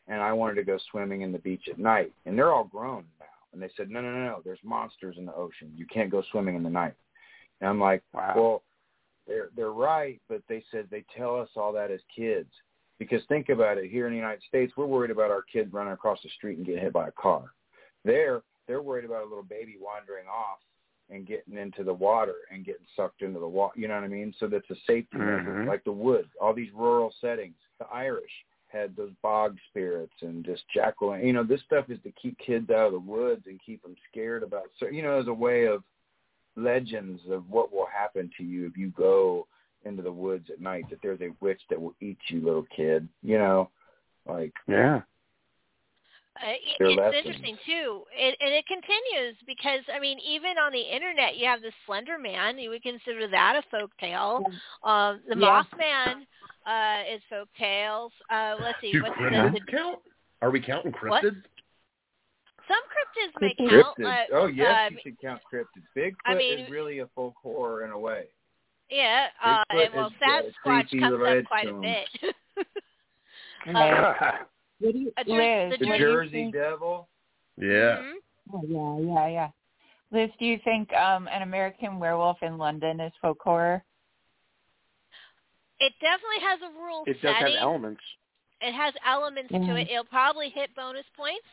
and 0.08 0.20
I 0.20 0.32
wanted 0.32 0.54
to 0.56 0.64
go 0.64 0.78
swimming 0.90 1.22
in 1.22 1.32
the 1.32 1.38
beach 1.38 1.68
at 1.68 1.78
night. 1.78 2.12
And 2.26 2.36
they're 2.36 2.52
all 2.52 2.64
grown 2.64 3.04
now. 3.20 3.26
And 3.52 3.62
they 3.62 3.68
said, 3.76 3.90
"No, 3.90 4.00
no, 4.00 4.10
no, 4.12 4.24
no. 4.26 4.42
There's 4.44 4.62
monsters 4.64 5.16
in 5.18 5.26
the 5.26 5.34
ocean. 5.34 5.72
You 5.76 5.86
can't 5.86 6.10
go 6.10 6.22
swimming 6.30 6.56
in 6.56 6.62
the 6.62 6.70
night." 6.70 6.94
And 7.62 7.68
I'm 7.68 7.80
like, 7.80 8.02
Wow. 8.12 8.32
"Well, 8.36 8.62
they're 9.26 9.50
they're 9.54 9.70
right, 9.70 10.20
but 10.28 10.42
they 10.48 10.64
said 10.70 10.88
they 10.90 11.04
tell 11.16 11.40
us 11.40 11.48
all 11.56 11.72
that 11.72 11.92
as 11.92 12.00
kids. 12.14 12.50
Because 12.98 13.24
think 13.26 13.48
about 13.48 13.78
it, 13.78 13.90
here 13.90 14.06
in 14.06 14.12
the 14.12 14.18
United 14.18 14.42
States, 14.42 14.72
we're 14.76 14.86
worried 14.86 15.10
about 15.12 15.30
our 15.30 15.42
kid 15.42 15.72
running 15.72 15.92
across 15.92 16.20
the 16.22 16.28
street 16.30 16.56
and 16.58 16.66
getting 16.66 16.82
hit 16.82 16.92
by 16.92 17.08
a 17.08 17.12
car. 17.12 17.52
There, 18.04 18.42
they're 18.66 18.82
worried 18.82 19.04
about 19.04 19.22
a 19.22 19.28
little 19.28 19.44
baby 19.44 19.76
wandering 19.80 20.26
off 20.26 20.58
and 21.08 21.26
getting 21.26 21.56
into 21.56 21.84
the 21.84 21.94
water 21.94 22.34
and 22.50 22.64
getting 22.64 22.86
sucked 22.96 23.22
into 23.22 23.38
the 23.40 23.48
water. 23.48 23.78
You 23.78 23.88
know 23.88 23.94
what 23.94 24.04
I 24.04 24.08
mean? 24.08 24.34
So 24.38 24.46
that's 24.48 24.68
a 24.70 24.76
safety 24.86 25.18
measure, 25.18 25.50
Mhm. 25.50 25.66
like 25.66 25.84
the 25.84 25.92
woods, 25.92 26.34
all 26.40 26.52
these 26.52 26.72
rural 26.72 27.12
settings. 27.20 27.56
The 27.78 27.86
Irish 27.92 28.44
had 28.68 28.94
those 28.96 29.12
bog 29.22 29.58
spirits 29.68 30.14
and 30.22 30.44
just 30.44 30.68
jackal. 30.68 31.16
You 31.18 31.32
know, 31.32 31.44
this 31.44 31.62
stuff 31.62 31.90
is 31.90 32.00
to 32.02 32.12
keep 32.12 32.38
kids 32.38 32.70
out 32.70 32.86
of 32.86 32.92
the 32.92 33.00
woods 33.00 33.46
and 33.46 33.60
keep 33.60 33.82
them 33.82 33.96
scared 34.10 34.42
about. 34.42 34.70
So 34.78 34.86
you 34.86 35.02
know, 35.02 35.18
as 35.18 35.28
a 35.28 35.34
way 35.34 35.66
of 35.66 35.84
legends 36.56 37.20
of 37.30 37.48
what 37.50 37.72
will 37.72 37.86
happen 37.86 38.30
to 38.38 38.44
you 38.44 38.66
if 38.66 38.76
you 38.76 38.88
go 38.90 39.46
into 39.84 40.02
the 40.02 40.12
woods 40.12 40.48
at 40.50 40.60
night. 40.60 40.84
That 40.90 41.00
there's 41.02 41.20
a 41.20 41.30
witch 41.40 41.60
that 41.70 41.80
will 41.80 41.94
eat 42.00 42.18
you, 42.28 42.40
little 42.44 42.66
kid. 42.74 43.08
You 43.22 43.38
know, 43.38 43.70
like 44.26 44.52
Yeah. 44.68 45.02
Uh, 46.42 46.46
it- 46.46 46.76
it's 46.80 46.96
lessons. 46.98 47.26
interesting 47.26 47.58
too, 47.66 48.06
it, 48.10 48.36
and 48.40 48.54
it 48.54 48.66
continues 48.66 49.36
because 49.46 49.82
I 49.92 49.98
mean, 49.98 50.18
even 50.20 50.56
on 50.56 50.72
the 50.72 50.80
internet, 50.80 51.36
you 51.36 51.46
have 51.46 51.60
the 51.60 51.72
Slender 51.84 52.18
Man. 52.18 52.58
You 52.58 52.70
would 52.70 52.82
consider 52.82 53.28
that 53.28 53.56
a 53.56 53.62
folk 53.70 53.94
tale. 53.98 54.42
Um, 54.82 55.20
the 55.28 55.36
Yeah. 55.36 55.62
Mothman 55.62 56.26
uh, 56.64 57.02
is 57.06 57.22
folk 57.28 57.48
tales. 57.58 58.12
Uh, 58.30 58.56
let's 58.60 58.80
see, 58.80 58.92
Do 58.92 59.02
what's 59.02 59.16
the, 59.16 59.24
cryptids 59.24 59.52
the 59.66 59.72
count? 59.72 59.98
Are 60.40 60.50
we 60.50 60.60
counting 60.60 60.92
What? 60.92 61.22
Cryptids? 62.62 62.68
some 62.68 62.82
cryptids 62.88 63.40
may 63.40 63.54
count. 63.70 63.86
cryptids. 63.98 64.22
Uh, 64.32 64.36
oh 64.36 64.46
yes, 64.46 64.88
um, 64.88 64.94
you 64.94 65.00
should 65.02 65.20
count 65.20 65.40
cryptids. 65.52 65.84
Bigfoot 65.96 66.14
I 66.26 66.34
mean- 66.34 66.58
is 66.60 66.70
really 66.70 67.00
a 67.00 67.06
folk 67.08 67.34
horror 67.42 67.84
in 67.84 67.90
a 67.90 67.98
way. 67.98 68.26
yeah, 68.90 69.26
uh, 69.44 69.62
Bigfoot 69.72 69.84
and 69.86 69.94
well, 69.94 70.06
is, 70.06 70.12
uh, 70.22 70.26
Sasquatch 70.26 70.52
creepy 70.88 71.00
comes 71.00 71.10
little 71.18 71.38
up 71.38 71.44
quite 71.46 71.68
a 71.68 71.72
bit. 71.74 72.08
Right. 73.66 74.36
What 74.80 74.94
do 74.94 74.98
you, 74.98 75.12
A 75.16 75.24
Jer- 75.24 75.30
Liz? 75.70 75.78
the 75.78 75.84
the 75.86 75.92
you 75.92 75.98
Jersey? 75.98 76.50
Devil. 76.52 77.08
Yeah. 77.56 78.02
Mhm. 78.02 78.14
Oh, 78.52 78.62
yeah, 78.66 79.14
yeah, 79.14 79.28
yeah. 79.28 79.48
Liz, 80.10 80.28
do 80.40 80.44
you 80.44 80.58
think 80.64 80.92
um 80.94 81.28
an 81.28 81.42
American 81.42 82.00
Werewolf 82.00 82.42
in 82.42 82.58
London 82.58 82.98
is 82.98 83.12
folk 83.22 83.38
horror? 83.44 83.84
It 85.78 85.92
definitely 86.00 86.40
has 86.42 86.58
a 86.62 86.78
rural 86.78 87.04
It 87.06 87.22
does 87.22 87.34
have 87.36 87.48
elements. 87.60 88.02
it 88.60 88.72
has 88.72 88.92
elements 89.06 89.52
to 89.52 89.76
it. 89.76 89.88
It'll 89.88 90.04
probably 90.04 90.48
hit 90.50 90.74
bonus 90.74 91.06
points. 91.16 91.46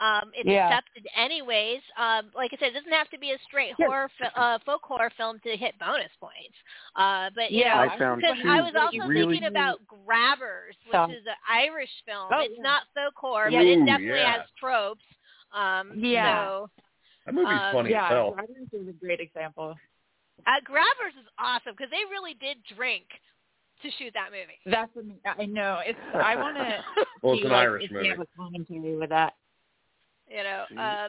Um, 0.00 0.32
it's 0.34 0.48
Yeah. 0.48 0.68
accepted 0.68 1.06
anyways. 1.16 1.80
Um, 1.96 2.30
like 2.34 2.52
I 2.52 2.56
said, 2.56 2.68
it 2.68 2.74
doesn't 2.74 2.92
have 2.92 3.08
to 3.10 3.18
be 3.18 3.30
a 3.30 3.38
straight 3.46 3.74
Sure. 3.76 3.86
horror, 3.86 4.08
fi- 4.18 4.32
uh, 4.34 4.58
folk 4.66 4.82
horror 4.82 5.10
film 5.16 5.38
to 5.40 5.56
hit 5.56 5.78
bonus 5.78 6.10
points. 6.20 6.56
Uh, 6.96 7.30
but 7.34 7.50
you 7.52 7.60
Yeah, 7.60 7.74
know, 7.74 7.92
I 7.92 7.98
found 7.98 8.20
because 8.20 8.38
I 8.44 8.60
was 8.60 8.74
also 8.74 8.98
really 9.06 9.34
thinking 9.34 9.48
about 9.48 9.86
Grabbers, 9.86 10.76
which 10.84 10.92
So- 10.92 11.10
is 11.10 11.24
an 11.26 11.36
Irish 11.48 11.92
film. 12.04 12.28
Oh, 12.32 12.40
it's 12.40 12.54
yeah. 12.56 12.62
not 12.62 12.82
folk 12.94 13.14
horror, 13.16 13.48
Yeah. 13.50 13.58
but 13.60 13.66
it 13.66 13.86
definitely 13.86 14.18
yeah. 14.20 14.32
has 14.40 14.50
tropes. 14.58 15.04
Um, 15.52 15.92
Yeah. 15.96 16.44
So, 16.46 16.70
That 17.26 17.34
movie's 17.34 17.58
Um, 17.58 17.72
funny 17.72 17.90
yeah, 17.90 18.04
as 18.04 18.10
hell. 18.10 18.30
Brothers 18.32 18.72
is 18.72 18.88
a 18.88 18.92
great 18.92 19.20
example. 19.20 19.78
uh, 20.46 20.60
Grabbers 20.60 21.14
is 21.14 21.26
awesome 21.38 21.72
because 21.72 21.88
they 21.90 22.04
really 22.10 22.34
did 22.34 22.62
drink 22.64 23.06
to 23.80 23.90
shoot 23.92 24.12
that 24.14 24.30
movie. 24.32 24.58
That's 24.66 24.94
what 24.94 25.06
I 25.24 25.46
know. 25.46 25.78
It's 25.86 25.98
I 26.14 26.36
want 26.36 26.56
to 26.56 26.84
Well, 27.22 27.34
see 27.36 27.40
it's 27.42 27.46
an 27.46 27.52
Irish 27.54 27.84
if 27.84 27.90
movie. 27.92 28.02
they 28.04 28.08
have 28.10 28.20
a 28.20 28.26
commentary 28.36 28.96
with 28.96 29.08
that. 29.10 29.34
You 30.28 30.42
know, 30.42 30.64
um, 30.82 31.08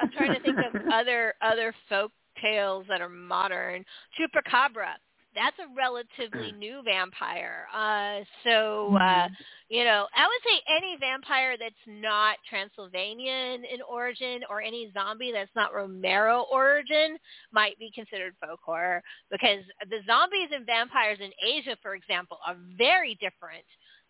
I'm 0.00 0.10
trying 0.16 0.32
to 0.34 0.40
think 0.40 0.56
of 0.58 0.74
other 0.92 1.34
other 1.42 1.74
folk 1.88 2.12
tales 2.42 2.86
that 2.88 3.00
are 3.00 3.08
modern. 3.08 3.84
Chupacabra. 4.18 4.94
That's 5.34 5.56
a 5.58 5.72
relatively 5.76 6.52
new 6.58 6.82
vampire. 6.84 7.66
Uh, 7.72 8.24
so 8.44 8.96
uh, 8.96 9.28
you 9.68 9.84
know, 9.84 10.06
I 10.16 10.26
would 10.26 10.42
say 10.44 10.60
any 10.76 10.96
vampire 10.98 11.56
that's 11.58 11.74
not 11.86 12.36
Transylvanian 12.48 13.64
in 13.64 13.80
origin 13.88 14.40
or 14.50 14.62
any 14.62 14.90
zombie 14.94 15.30
that's 15.32 15.50
not 15.54 15.74
Romero 15.74 16.46
origin 16.50 17.18
might 17.52 17.78
be 17.78 17.90
considered 17.94 18.34
folk 18.40 18.60
horror 18.64 19.02
because 19.30 19.60
the 19.90 19.98
zombies 20.06 20.48
and 20.52 20.64
vampires 20.66 21.18
in 21.20 21.30
Asia, 21.46 21.76
for 21.82 21.94
example, 21.94 22.38
are 22.46 22.56
very 22.76 23.14
different 23.20 23.64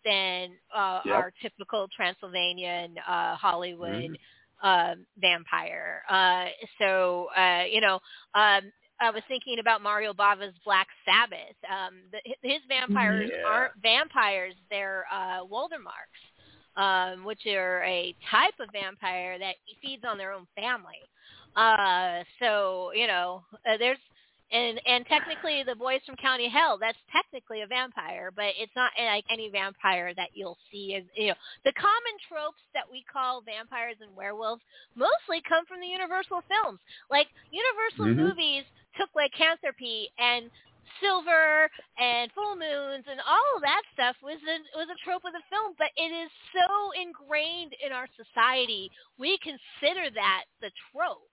than 0.05 0.51
uh, 0.75 1.01
Yep. 1.05 1.15
our 1.15 1.33
typical 1.41 1.87
Transylvanian 1.95 2.95
uh, 3.07 3.35
Hollywood 3.35 4.17
um, 4.63 5.05
vampire. 5.17 6.03
Uh, 6.09 6.45
so 6.79 7.27
uh, 7.37 7.63
you 7.71 7.81
know, 7.81 7.95
um, 8.35 8.71
I 9.01 9.11
was 9.11 9.23
thinking 9.27 9.59
about 9.59 9.81
Mario 9.81 10.13
Bava's 10.13 10.53
Black 10.65 10.87
Sabbath. 11.05 11.55
Um, 11.69 12.01
the, 12.11 12.19
his 12.47 12.61
vampires 12.67 13.29
Yeah. 13.31 13.47
aren't 13.49 13.73
vampires; 13.81 14.55
they're 14.69 15.05
uh, 15.11 15.45
Wurdalaks, 15.45 16.21
um, 16.75 17.23
which 17.23 17.45
are 17.47 17.83
a 17.83 18.15
type 18.29 18.55
of 18.59 18.69
vampire 18.71 19.39
that 19.39 19.55
feeds 19.81 20.03
on 20.07 20.17
their 20.17 20.33
own 20.33 20.47
family. 20.55 20.99
Uh, 21.55 22.23
so 22.39 22.91
you 22.93 23.07
know, 23.07 23.43
uh, 23.67 23.77
there's 23.77 23.97
and 24.51 24.81
and 24.85 25.05
technically 25.07 25.63
the 25.63 25.75
boys 25.75 26.01
from 26.05 26.15
County 26.17 26.49
Hell 26.49 26.77
that's 26.79 26.99
technically 27.11 27.61
a 27.61 27.67
vampire, 27.67 28.31
but 28.35 28.53
it's 28.57 28.75
not 28.75 28.91
like 28.99 29.25
any 29.31 29.49
vampire 29.49 30.13
that 30.15 30.29
you'll 30.33 30.57
see 30.71 30.95
as 30.95 31.03
you 31.15 31.29
know 31.29 31.39
the 31.65 31.73
common 31.73 32.15
tropes 32.29 32.63
that 32.73 32.89
we 32.91 33.03
call 33.11 33.41
vampires 33.41 33.97
and 34.01 34.15
werewolves 34.15 34.63
mostly 34.95 35.41
come 35.47 35.65
from 35.67 35.81
the 35.81 35.87
Universal 35.87 36.41
films. 36.49 36.79
Like 37.11 37.27
Universal 37.51 38.09
Mhm. 38.09 38.15
movies 38.15 38.65
took 38.99 39.09
like 39.15 39.31
Lycanthropy 39.39 40.09
and 40.19 40.51
Silver 41.01 41.69
and 41.99 42.31
Full 42.33 42.55
Moons 42.55 43.05
and 43.09 43.21
all 43.21 43.49
of 43.57 43.63
that 43.63 43.83
stuff 43.93 44.17
was 44.23 44.39
a 44.43 44.57
was 44.77 44.89
a 44.89 44.99
trope 45.05 45.25
of 45.25 45.33
the 45.33 45.45
film, 45.49 45.75
but 45.77 45.91
it 45.97 46.11
is 46.11 46.31
so 46.53 46.91
ingrained 46.99 47.73
in 47.85 47.93
our 47.93 48.07
society. 48.17 48.91
We 49.19 49.37
consider 49.43 50.09
that 50.15 50.45
the 50.61 50.71
trope 50.91 51.28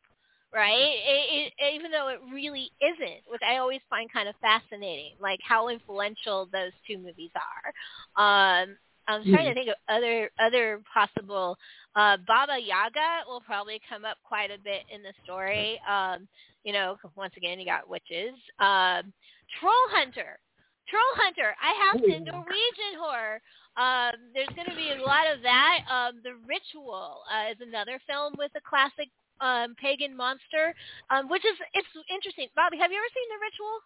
right? 0.56 0.96
It, 1.06 1.52
it, 1.58 1.74
even 1.74 1.90
though 1.90 2.08
it 2.08 2.18
really 2.32 2.70
isn't, 2.80 3.28
which 3.28 3.42
I 3.46 3.58
always 3.58 3.80
find 3.90 4.10
kind 4.10 4.26
of 4.28 4.34
fascinating, 4.40 5.12
like 5.20 5.38
how 5.46 5.68
influential 5.68 6.48
those 6.50 6.72
two 6.86 6.96
movies 6.96 7.30
are. 7.36 7.68
Um, 8.16 8.76
I'm 9.06 9.22
trying 9.22 9.46
to 9.46 9.54
think 9.54 9.68
of 9.68 9.76
other 9.88 10.30
other 10.40 10.82
possible. 10.92 11.56
Uh, 11.94 12.16
Baba 12.26 12.58
Yaga 12.58 13.28
will 13.28 13.40
probably 13.40 13.80
come 13.88 14.04
up 14.04 14.16
quite 14.26 14.50
a 14.50 14.58
bit 14.58 14.82
in 14.92 15.02
the 15.02 15.12
story. 15.22 15.80
Um, 15.88 16.26
you 16.64 16.72
know, 16.72 16.96
once 17.14 17.34
again, 17.36 17.60
you 17.60 17.66
got 17.66 17.88
witches. 17.88 18.34
Um, 18.58 19.12
Troll 19.60 19.86
Hunter. 19.94 20.40
Troll 20.88 21.14
Hunter. 21.14 21.54
I 21.62 21.72
have 21.86 22.02
to 22.02 22.20
Norwegian 22.32 22.94
horror. 22.98 23.40
Um, 23.76 24.32
there's 24.34 24.50
going 24.56 24.70
to 24.70 24.74
be 24.74 24.90
a 24.90 25.04
lot 25.04 25.30
of 25.30 25.42
that. 25.42 25.84
Um, 25.86 26.18
the 26.24 26.34
Ritual 26.48 27.22
uh, 27.30 27.52
is 27.52 27.58
another 27.60 28.00
film 28.08 28.34
with 28.38 28.50
a 28.56 28.60
classic 28.68 29.08
um, 29.40 29.74
pagan 29.80 30.16
monster, 30.16 30.74
um, 31.10 31.28
which 31.28 31.44
is 31.44 31.56
it's 31.74 31.88
interesting. 32.12 32.48
Bobby, 32.54 32.78
have 32.78 32.90
you 32.90 32.98
ever 32.98 33.12
seen 33.14 33.28
The 33.32 33.40
Ritual? 33.42 33.76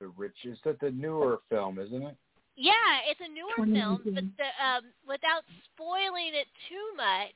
The 0.00 0.08
Rich 0.20 0.44
is 0.44 0.58
that 0.64 0.80
the 0.80 0.90
newer 0.90 1.40
film, 1.48 1.78
isn't 1.78 2.02
it? 2.02 2.16
Yeah, 2.56 3.02
it's 3.10 3.20
a 3.20 3.28
newer 3.28 3.66
film, 3.66 4.02
but 4.14 4.24
the, 4.38 4.50
um, 4.62 4.84
without 5.08 5.42
spoiling 5.74 6.38
it 6.38 6.46
too 6.70 6.86
much, 6.96 7.34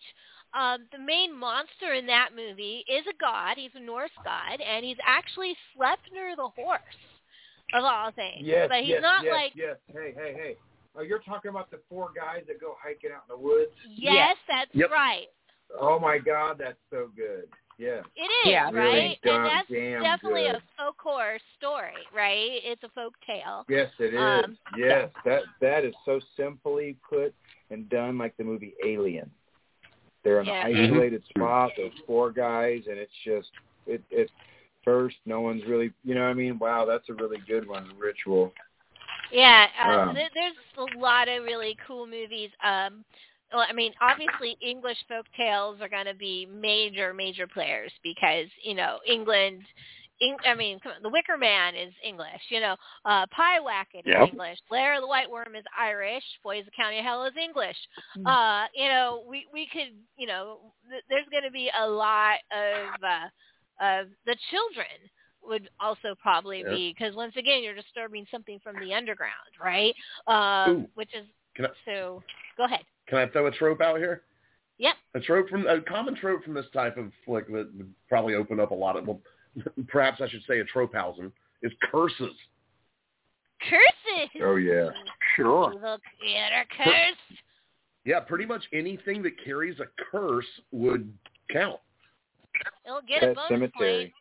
um, 0.54 0.86
the 0.92 0.98
main 0.98 1.34
monster 1.36 1.94
in 1.94 2.06
that 2.06 2.30
movie 2.36 2.84
is 2.88 3.04
a 3.10 3.16
god. 3.20 3.56
He's 3.56 3.74
a 3.74 3.80
Norse 3.80 4.14
god, 4.22 4.60
and 4.60 4.84
he's 4.84 4.96
actually 5.04 5.56
Sleipnir 5.74 6.36
the 6.36 6.48
horse, 6.54 7.02
of 7.74 7.84
all 7.84 8.12
things. 8.12 8.46
Yes, 8.46 8.68
but 8.68 8.78
he's 8.78 8.90
yes, 8.90 9.02
not 9.02 9.24
yes, 9.24 9.34
like 9.34 9.52
yes. 9.54 9.76
Hey, 9.92 10.14
hey, 10.16 10.34
hey. 10.34 10.56
Oh, 10.96 11.02
you're 11.02 11.20
talking 11.20 11.50
about 11.50 11.70
the 11.70 11.78
four 11.88 12.10
guys 12.14 12.44
that 12.48 12.60
go 12.60 12.74
hiking 12.82 13.10
out 13.14 13.22
in 13.28 13.36
the 13.36 13.42
woods? 13.42 13.70
yes, 13.88 14.36
that's 14.48 14.70
Yep. 14.74 14.90
right. 14.90 15.26
Oh 15.78 15.98
my 15.98 16.18
God, 16.18 16.56
that's 16.58 16.78
so 16.90 17.10
good. 17.16 17.48
Yeah. 17.78 18.00
It 18.16 18.22
is 18.46 18.52
Yeah. 18.52 18.64
right, 18.64 18.74
Really 18.74 19.20
and 19.22 19.46
that's 19.46 19.68
damn 19.68 20.02
definitely 20.02 20.42
good. 20.42 20.56
a 20.56 20.62
folklore 20.76 21.38
story, 21.56 21.92
right? 22.12 22.60
It's 22.64 22.82
a 22.82 22.88
folk 22.88 23.14
tale. 23.24 23.64
Yes, 23.68 23.90
it 24.00 24.14
is. 24.14 24.20
Um, 24.20 24.58
yes, 24.76 25.10
that 25.24 25.42
that 25.60 25.84
is 25.84 25.94
so 26.04 26.20
simply 26.36 26.96
put 27.08 27.32
and 27.70 27.88
done 27.88 28.18
like 28.18 28.36
the 28.36 28.44
movie 28.44 28.74
Alien. 28.84 29.30
They're 30.24 30.40
in 30.40 30.46
Yeah. 30.46 30.66
an 30.66 30.76
isolated 30.76 31.22
spot. 31.26 31.70
Those 31.76 31.92
four 32.06 32.32
guys, 32.32 32.82
and 32.88 32.98
it's 32.98 33.12
just 33.24 33.50
it. 33.86 34.02
It 34.10 34.30
first, 34.84 35.16
no 35.26 35.40
one's 35.40 35.64
really, 35.66 35.92
you 36.02 36.14
know. 36.14 36.22
what 36.22 36.30
I 36.30 36.34
mean, 36.34 36.58
wow, 36.58 36.84
that's 36.84 37.08
a 37.10 37.14
really 37.14 37.38
good 37.46 37.68
one. 37.68 37.92
Ritual. 37.98 38.52
Yeah, 39.30 39.68
uh, 39.84 39.90
Um, 40.08 40.14
th- 40.14 40.30
there's 40.34 40.56
a 40.78 40.98
lot 40.98 41.28
of 41.28 41.44
really 41.44 41.76
cool 41.86 42.06
movies. 42.06 42.50
Um, 42.62 43.04
well, 43.52 43.64
I 43.68 43.72
mean, 43.72 43.92
obviously 44.00 44.56
English 44.60 44.98
folk 45.08 45.26
tales 45.36 45.80
are 45.80 45.88
going 45.88 46.06
to 46.06 46.14
be 46.14 46.46
major, 46.46 47.14
major 47.14 47.46
players 47.46 47.92
because 48.02 48.46
you 48.62 48.74
know 48.74 48.98
England. 49.06 49.62
Eng- 50.20 50.36
I 50.44 50.56
mean, 50.56 50.80
come 50.80 50.90
on, 50.96 51.02
The 51.04 51.08
Wicker 51.10 51.36
Man 51.38 51.76
is 51.76 51.92
English. 52.04 52.42
You 52.48 52.58
know, 52.60 52.76
uh, 53.04 53.24
Pyewacket 53.26 54.00
is 54.04 54.06
Yep. 54.06 54.30
English. 54.32 54.58
Blair 54.68 54.94
of 54.96 55.00
the 55.00 55.06
White 55.06 55.30
Worm 55.30 55.54
is 55.54 55.62
Irish. 55.78 56.24
Boys 56.42 56.66
of 56.66 56.72
County 56.76 57.00
Hell 57.00 57.24
is 57.24 57.34
English. 57.40 57.76
Mm. 58.16 58.26
Uh, 58.26 58.66
you 58.74 58.88
know, 58.88 59.22
we 59.28 59.46
we 59.52 59.68
could, 59.72 59.94
you 60.16 60.26
know, 60.26 60.58
th- 60.90 61.04
there's 61.08 61.28
going 61.30 61.44
to 61.44 61.52
be 61.52 61.70
a 61.80 61.86
lot 61.88 62.38
of 62.50 63.02
uh, 63.04 63.28
of 63.80 64.08
the 64.26 64.36
children 64.50 64.88
would 65.40 65.70
also 65.78 66.16
probably 66.20 66.62
Yeah. 66.62 66.70
be 66.70 66.94
because 66.98 67.14
once 67.14 67.36
again 67.36 67.62
you're 67.62 67.76
disturbing 67.76 68.26
something 68.28 68.58
from 68.58 68.74
the 68.80 68.92
underground, 68.92 69.54
right? 69.62 69.94
Um, 70.26 70.70
Ooh. 70.78 70.88
which 70.94 71.14
is 71.14 71.26
Can 71.54 71.66
I, 71.66 71.68
so. 71.84 72.24
Go 72.56 72.64
ahead. 72.64 72.80
Can 73.08 73.18
I 73.18 73.26
throw 73.28 73.46
a 73.46 73.50
trope 73.50 73.80
out 73.80 73.98
here? 73.98 74.22
Yep. 74.78 74.94
A 75.14 75.20
trope 75.20 75.48
from 75.48 75.66
a 75.66 75.80
common 75.80 76.14
trope 76.14 76.44
from 76.44 76.54
this 76.54 76.66
type 76.72 76.96
of 76.96 77.10
flick 77.24 77.46
that 77.48 77.74
would 77.76 77.92
probably 78.08 78.34
open 78.34 78.60
up 78.60 78.70
a 78.70 78.74
lot 78.74 78.96
of 78.96 79.06
well, 79.06 79.20
perhaps 79.88 80.20
I 80.20 80.28
should 80.28 80.42
say 80.46 80.60
a 80.60 80.64
trope 80.64 80.92
tropehausen 80.92 81.32
is 81.62 81.72
curses. 81.90 82.34
Curses. 83.68 84.30
Oh 84.42 84.56
yeah. 84.56 84.90
Sure. 85.34 85.72
Look 85.74 86.00
at 86.36 86.52
her 86.52 86.64
curse. 86.76 87.38
Yeah, 88.04 88.20
pretty 88.20 88.46
much 88.46 88.62
anything 88.72 89.22
that 89.22 89.32
carries 89.44 89.80
a 89.80 89.86
curse 90.10 90.46
would 90.70 91.12
count. 91.52 91.80
It'll 92.86 93.00
get 93.02 93.20
Pet 93.20 93.30
a 93.30 93.34
bonus 93.34 93.70
Sematary. 93.70 94.00
point. 94.00 94.12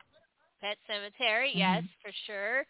Pet 0.62 0.78
Sematary, 0.90 1.52
yes, 1.54 1.84
mm-hmm. 1.84 1.86
for 2.02 2.12
sure. 2.26 2.66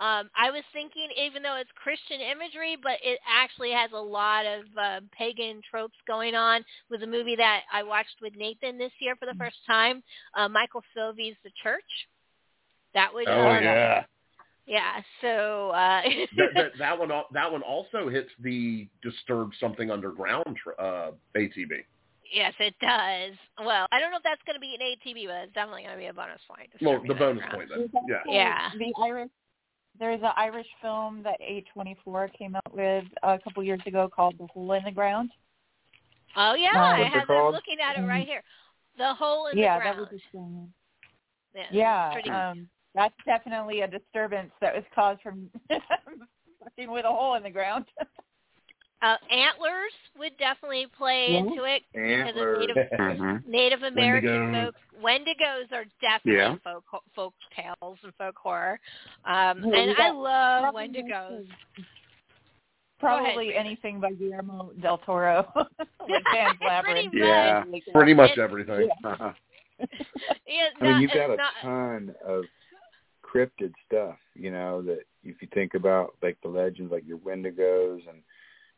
Um, 0.00 0.30
I 0.36 0.50
was 0.50 0.64
thinking, 0.72 1.08
even 1.16 1.42
though 1.42 1.56
it's 1.56 1.70
Christian 1.76 2.20
imagery, 2.20 2.76
but 2.82 2.98
it 3.04 3.20
actually 3.28 3.70
has 3.70 3.90
a 3.92 4.00
lot 4.00 4.46
of 4.46 4.64
uh, 4.76 5.00
pagan 5.16 5.60
tropes 5.70 5.96
going 6.08 6.34
on. 6.34 6.64
Was 6.90 7.02
a 7.02 7.06
movie 7.06 7.36
that 7.36 7.60
I 7.72 7.82
watched 7.82 8.16
with 8.20 8.34
Nathan 8.36 8.78
this 8.78 8.92
year 8.98 9.14
for 9.16 9.26
the 9.26 9.34
first 9.38 9.58
time. 9.66 10.02
Uh, 10.36 10.48
Michele 10.48 10.82
Soavi's 10.96 11.36
The 11.44 11.50
Church. 11.62 11.84
That 12.94 13.14
would. 13.14 13.28
Oh 13.28 13.32
uh, 13.32 13.60
yeah. 13.60 14.04
Yeah. 14.66 15.00
So. 15.20 15.70
Uh, 15.70 16.02
that, 16.36 16.48
that, 16.54 16.72
that 16.78 16.98
one 16.98 17.10
that 17.32 17.52
one 17.52 17.62
also 17.62 18.08
hits 18.08 18.30
the 18.40 18.88
disturbed 19.02 19.54
something 19.60 19.90
underground 19.90 20.56
tr- 20.60 20.80
uh, 20.80 21.10
ATB. 21.36 21.84
yes, 22.32 22.54
it 22.58 22.74
does. 22.80 23.36
Well, 23.64 23.86
I 23.92 24.00
don't 24.00 24.10
know 24.10 24.16
if 24.16 24.24
that's 24.24 24.42
going 24.46 24.56
to 24.56 24.60
be 24.60 24.74
an 24.74 24.80
ATB, 24.80 25.28
but 25.28 25.44
it's 25.44 25.52
definitely 25.52 25.82
going 25.82 25.94
to 25.94 26.00
be 26.00 26.06
a 26.06 26.12
bonus 26.12 26.40
point. 26.48 26.70
Well, 26.80 27.00
the 27.06 27.14
bonus 27.14 27.44
point 27.52 27.68
then. 27.68 27.88
Yeah. 28.08 28.22
Yeah. 28.26 28.70
The 28.78 28.92
Irish. 29.00 29.30
There's 30.02 30.20
an 30.22 30.32
Irish 30.36 30.66
film 30.80 31.22
that 31.22 31.36
A24 31.40 32.32
came 32.36 32.56
out 32.56 32.74
with 32.74 33.04
a 33.22 33.38
couple 33.38 33.62
years 33.62 33.78
ago 33.86 34.10
called 34.12 34.34
The 34.36 34.48
Hole 34.48 34.72
in 34.72 34.82
the 34.82 34.90
Ground. 34.90 35.30
Oh 36.36 36.54
yeah, 36.54 36.70
Uh, 36.74 36.78
I 36.80 37.04
have. 37.04 37.30
I'm 37.30 37.52
looking 37.52 37.76
at 37.80 37.96
it 37.96 38.04
right 38.08 38.26
here. 38.26 38.42
The 38.98 39.14
hole 39.14 39.46
in 39.46 39.56
yeah, 39.58 39.78
the 39.78 39.84
that 39.84 39.94
ground. 39.94 40.08
was 40.10 40.20
a 40.20 40.32
film. 40.32 40.72
yeah, 41.54 41.66
Yeah, 41.70 42.12
pretty- 42.14 42.30
um, 42.30 42.68
that's 42.96 43.14
definitely 43.24 43.82
a 43.82 43.86
disturbance 43.86 44.50
that 44.60 44.74
was 44.74 44.82
caused 44.92 45.22
from 45.22 45.48
fucking 45.70 46.90
with 46.90 47.04
a 47.04 47.08
hole 47.08 47.34
in 47.36 47.44
the 47.44 47.50
ground. 47.50 47.84
uh, 49.02 49.16
antlers 49.30 49.92
would 50.18 50.36
definitely 50.38 50.86
play 50.96 51.28
Yeah. 51.32 51.38
into 51.38 51.64
it 51.64 51.82
because 51.92 52.36
of 52.36 52.58
Native, 52.58 52.76
Mhm. 52.98 53.46
Native 53.48 53.82
American 53.82 54.30
Wendigos. 54.30 54.64
folk. 54.64 54.74
Wendigos 55.02 55.72
are 55.72 55.84
definitely 56.00 56.34
Yeah. 56.34 56.56
folk 56.62 56.84
folk 57.14 57.34
tales 57.56 57.98
and 58.04 58.14
folk 58.14 58.36
horror. 58.36 58.78
Um, 59.24 59.64
Yeah, 59.64 59.76
and 59.80 59.96
I 59.98 60.10
love 60.10 60.74
Wendigos. 60.74 61.46
Probably 63.00 63.46
Brenda. 63.46 63.58
anything 63.58 63.98
by 64.00 64.12
Guillermo 64.12 64.70
del 64.80 64.98
Toro, 64.98 65.44
like 66.08 66.24
Pan's 66.32 66.58
Labyrinth. 66.60 67.10
Pretty 67.10 67.18
Yeah. 67.18 67.64
Pretty 67.92 68.14
much 68.14 68.30
It- 68.32 68.38
everything. 68.38 68.88
Uh-huh. 69.02 69.32
Yeah, 70.46 70.68
I 70.80 70.82
mean, 70.84 70.92
not- 70.92 71.00
you've 71.02 71.10
got 71.10 71.30
a 71.30 71.36
not- 71.36 71.52
ton 71.60 72.14
of 72.24 72.44
cryptid 73.24 73.72
stuff, 73.86 74.16
you 74.34 74.52
know, 74.52 74.82
that 74.82 75.00
if 75.24 75.42
you 75.42 75.48
think 75.52 75.74
about 75.74 76.14
like 76.22 76.36
the 76.42 76.48
legends, 76.48 76.92
like 76.92 77.04
your 77.04 77.18
Wendigos 77.18 78.08
and 78.08 78.22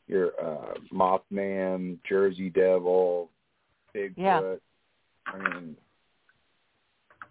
your 0.07 0.33
uh 0.43 0.75
Mothman, 0.93 1.99
Jersey 2.09 2.51
Devil, 2.51 3.31
Bigfoot. 3.95 4.13
Yeah. 4.17 4.55
I 5.27 5.39
mean, 5.39 5.77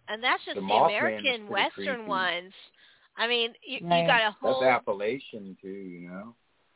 and 0.07 0.23
that's 0.23 0.43
just 0.45 0.55
the 0.55 0.61
the, 0.61 0.73
American 0.73 1.47
Western 1.47 1.85
creepy. 1.85 2.09
ones. 2.09 2.53
I 3.15 3.27
mean, 3.27 3.53
you, 3.65 3.75
you 3.75 3.89
got 3.89 4.21
a 4.21 4.23
that's 4.25 4.35
whole 4.41 4.63
Appalachian 4.63 5.55
too, 5.61 5.67
you 5.67 6.09
know. 6.09 6.33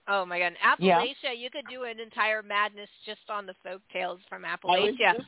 Oh 0.08 0.26
my 0.26 0.40
god, 0.40 0.54
Yeah. 0.80 1.00
Appalachia! 1.00 1.38
You 1.38 1.50
could 1.50 1.66
do 1.70 1.84
an 1.84 2.00
entire 2.00 2.42
madness 2.42 2.90
just 3.06 3.30
on 3.30 3.46
the 3.46 3.56
folk 3.64 3.82
tales 3.92 4.20
from 4.30 4.44
Appalachia. 4.44 5.16
just- 5.18 5.28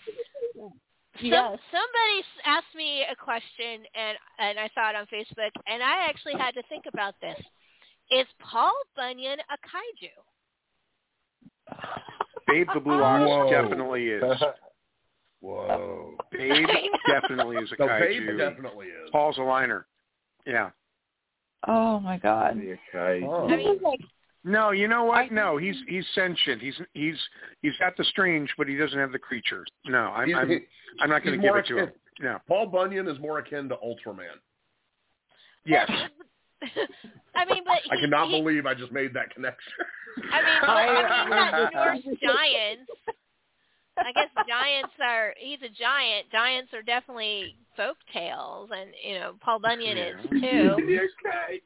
Some, 0.55 0.73
Yes. 1.21 1.59
Somebody 1.71 2.23
asked 2.45 2.73
me 2.75 3.03
a 3.11 3.15
question, 3.15 3.83
and 3.93 4.17
and 4.37 4.59
I 4.59 4.69
saw 4.73 4.89
it 4.89 4.95
on 4.95 5.05
Facebook, 5.07 5.51
and 5.67 5.83
I 5.83 6.05
actually 6.07 6.33
had 6.37 6.51
to 6.53 6.63
think 6.69 6.85
about 6.87 7.15
this. 7.19 7.37
Is 8.11 8.25
Paul 8.39 8.71
Bunyan 8.95 9.39
a 9.39 9.57
kaiju? 9.67 10.15
Babe 12.47 12.67
the 12.73 12.79
Blue 12.79 13.01
Ox 13.03 13.27
Whoa. 13.29 13.49
definitely 13.51 14.07
is. 14.07 14.23
Whoa. 15.41 16.15
Babe 16.31 16.67
definitely 17.07 17.57
is 17.57 17.71
a 17.71 17.75
No, 17.79 17.87
Babe 17.99 18.37
definitely 18.37 18.87
is. 18.87 19.09
Paul's 19.11 19.37
a 19.37 19.41
liner. 19.41 19.85
Yeah. 20.45 20.71
Oh 21.67 21.99
my 21.99 22.17
God. 22.17 22.57
The 22.57 22.77
kaiju. 22.93 23.27
Oh. 23.27 23.47
This 23.47 23.59
is 23.59 23.81
like 23.81 23.99
No, 24.43 24.71
you 24.71 24.87
know 24.87 25.09
I 25.11 25.23
what? 25.23 25.31
No, 25.31 25.57
he's 25.57 25.75
he's 25.87 26.05
sentient. 26.15 26.61
He's 26.61 26.79
he's 26.93 27.15
he's 27.61 27.77
got 27.79 27.95
the 27.97 28.03
strange, 28.05 28.49
but 28.57 28.67
he 28.67 28.75
doesn't 28.75 28.97
have 28.97 29.11
the 29.11 29.19
creatures. 29.19 29.67
No, 29.85 29.97
I'm 29.97 30.33
I'm 30.35 30.49
he- 30.49 30.59
I'm 31.01 31.09
not 31.09 31.23
going 31.23 31.37
to 31.37 31.41
give 31.41 31.51
more 31.51 31.59
it 31.59 31.67
to 31.67 31.77
him. 31.77 31.83
akin- 31.83 31.93
No. 32.21 32.37
Paul 32.47 32.67
Bunyan 32.67 33.07
is 33.07 33.19
more 33.19 33.39
akin 33.39 33.69
to 33.69 33.75
Ultraman. 33.75 34.39
Yes. 35.65 35.89
I 37.35 37.45
mean, 37.45 37.63
but 37.65 37.79
I 37.91 37.99
cannot 38.01 38.27
he- 38.29 38.41
believe 38.41 38.65
I 38.65 38.73
just 38.73 38.91
made 38.91 39.13
that 39.13 39.33
connection. 39.33 39.71
I 40.31 40.41
mean, 40.41 40.59
well, 40.61 40.77
I 40.77 40.85
mean, 40.85 41.05
I- 41.33 41.51
not 41.51 41.73
Norse 41.73 42.17
giants. 42.21 42.91
I 43.97 44.13
guess 44.13 44.29
giants 44.47 44.93
are. 45.03 45.33
He's 45.37 45.59
a 45.61 45.67
giant. 45.67 46.31
Giants 46.31 46.73
are 46.73 46.81
definitely 46.81 47.57
folk 47.75 47.97
tales, 48.13 48.69
and 48.73 48.91
you 49.05 49.15
know 49.19 49.33
Paul 49.41 49.59
Bunyan 49.59 49.97
is 49.97 50.15
too. 50.29 50.75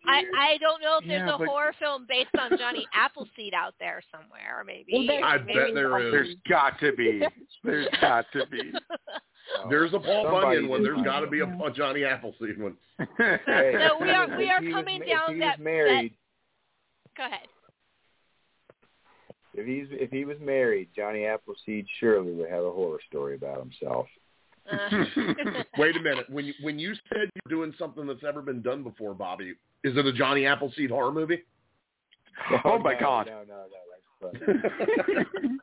I 0.07 0.23
I 0.37 0.57
don't 0.59 0.81
know 0.81 0.97
if 0.99 1.07
there's 1.07 1.21
Yeah, 1.27 1.35
a 1.35 1.37
but- 1.37 1.47
horror 1.47 1.75
film 1.79 2.07
based 2.09 2.29
on 2.39 2.57
Johnny 2.57 2.87
Appleseed 2.93 3.53
out 3.53 3.75
there 3.79 4.01
somewhere, 4.11 4.63
maybe. 4.65 5.07
Well, 5.07 5.23
I 5.23 5.37
maybe 5.37 5.53
bet 5.53 5.73
there 5.75 5.99
is. 6.07 6.11
There's 6.11 6.35
got 6.49 6.79
to 6.79 6.91
be. 6.93 7.21
There's 7.63 7.87
got 8.01 8.25
to 8.33 8.45
be. 8.47 8.71
There's 9.69 9.93
a 9.93 9.99
Paul 9.99 10.23
Somebody 10.25 10.45
Bunyan 10.57 10.69
one. 10.69 10.83
There's 10.83 11.01
got 11.03 11.19
to 11.21 11.27
be 11.27 11.41
a, 11.41 11.45
a 11.45 11.71
Johnny 11.71 12.03
Appleseed 12.03 12.59
one. 12.61 12.75
Hey, 13.17 13.73
So 13.89 14.01
we 14.03 14.09
are- 14.11 14.37
we 14.37 14.49
are 14.49 14.61
he 14.61 14.67
was 14.67 14.73
coming 14.75 14.99
down 15.01 15.29
if 15.29 15.33
he 15.35 15.39
that- 15.39 15.59
was. 15.59 16.09
Go 17.17 17.25
ahead. 17.25 17.47
If 19.55 19.67
he's 19.67 19.85
if 19.91 20.09
he 20.09 20.25
was 20.25 20.37
married, 20.41 20.89
Johnny 20.95 21.25
Appleseed 21.25 21.85
surely 21.99 22.31
would 22.33 22.49
have 22.49 22.63
a 22.63 22.71
horror 22.71 22.99
story 23.07 23.35
about 23.35 23.59
himself. 23.59 24.07
Uh, 24.71 24.77
Wait 25.77 25.95
a 25.95 25.99
minute. 25.99 26.27
When 26.29 26.45
you, 26.45 26.53
when 26.63 26.79
you 26.79 26.93
said 27.09 27.29
you're 27.35 27.49
doing 27.49 27.73
something 27.77 28.07
that's 28.07 28.23
never 28.23 28.41
been 28.41 28.61
done 28.63 28.81
before, 28.81 29.13
Bobby, 29.13 29.53
is 29.83 29.95
it 29.95 30.05
a 30.05 30.13
Johnny 30.13 30.47
Appleseed 30.47 30.89
horror 30.89 31.11
movie? 31.11 31.43
Oh, 32.65 32.79
my 32.79 32.93
no, 32.93 32.99
God. 32.99 33.27
No, 33.27 33.43
no, 33.47 33.65
no, 34.31 34.33
that's 34.41 34.47
funny. 35.37 35.59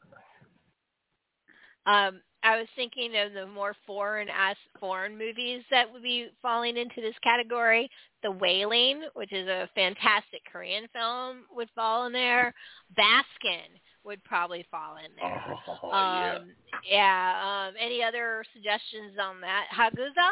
Um, 1.86 2.20
I 2.42 2.56
was 2.58 2.66
thinking 2.74 3.12
of 3.16 3.32
the 3.34 3.46
more 3.46 3.74
foreign 3.86 4.28
as 4.28 4.56
foreign 4.78 5.18
movies 5.18 5.62
that 5.70 5.92
would 5.92 6.02
be 6.02 6.28
falling 6.40 6.76
into 6.76 7.00
this 7.00 7.14
category. 7.22 7.90
The 8.22 8.30
Wailing, 8.30 9.02
which 9.14 9.32
is 9.32 9.46
a 9.46 9.68
fantastic 9.74 10.42
Korean 10.50 10.86
film, 10.92 11.44
would 11.54 11.68
fall 11.74 12.06
in 12.06 12.12
there. 12.12 12.54
Baskin 12.98 13.68
would 14.04 14.24
probably 14.24 14.64
fall 14.70 14.96
in 14.96 15.10
there. 15.20 15.44
Oh, 15.66 15.90
yeah. 15.92 16.36
Um, 16.36 16.50
Yeah. 16.88 17.66
Um, 17.68 17.74
any 17.78 18.02
other 18.02 18.44
suggestions 18.54 19.16
on 19.20 19.40
that? 19.42 19.66
Hagazussa 19.74 20.30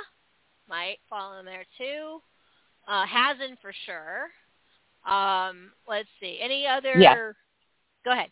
might 0.68 0.98
fall 1.08 1.38
in 1.38 1.44
there 1.44 1.64
too. 1.76 2.20
Uh, 2.86 3.04
Häxan 3.04 3.58
for 3.60 3.72
sure. 3.84 4.28
Um, 5.06 5.72
let's 5.86 6.08
see. 6.20 6.38
Any 6.40 6.66
other? 6.66 6.94
Yeah. 6.96 7.32
Go 8.04 8.12
ahead. 8.12 8.30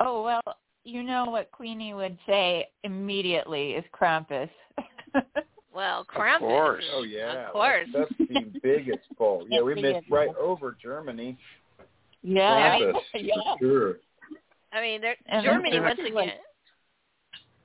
Oh 0.00 0.22
well, 0.22 0.40
you 0.84 1.02
know 1.02 1.26
what 1.26 1.50
Queenie 1.52 1.94
would 1.94 2.18
say 2.26 2.68
immediately 2.84 3.72
is 3.72 3.84
Krampus. 3.92 4.50
Well, 5.72 6.04
Krampus. 6.04 6.34
Of 6.36 6.40
course. 6.40 6.84
Oh 6.92 7.02
yeah, 7.04 7.46
Of 7.46 7.52
course. 7.52 7.86
That's, 7.94 8.10
that's 8.18 8.30
the 8.30 8.60
biggest 8.62 9.06
fault. 9.16 9.46
Yeah, 9.48 9.62
we 9.62 9.74
missed 9.76 10.10
right 10.10 10.28
over 10.38 10.76
Germany. 10.82 11.38
yeah, 12.22 12.78
Krampus, 12.78 12.94
yeah. 13.14 13.34
for 13.58 13.58
sure. 13.60 13.96
I 14.72 14.80
mean, 14.80 15.00
there, 15.00 15.16
Germany 15.42 15.70
then- 15.72 15.82
once 15.82 16.00
again. 16.00 16.28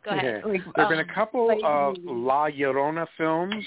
Go 0.03 0.11
ahead. 0.11 0.43
Yeah. 0.45 0.51
Like, 0.51 0.61
There 0.75 0.85
have 0.85 0.89
been 0.89 0.99
um, 0.99 1.09
a 1.09 1.13
couple 1.13 1.47
like- 1.47 1.57
of 1.63 1.95
La 2.03 2.47
Llorona 2.49 3.07
films, 3.17 3.65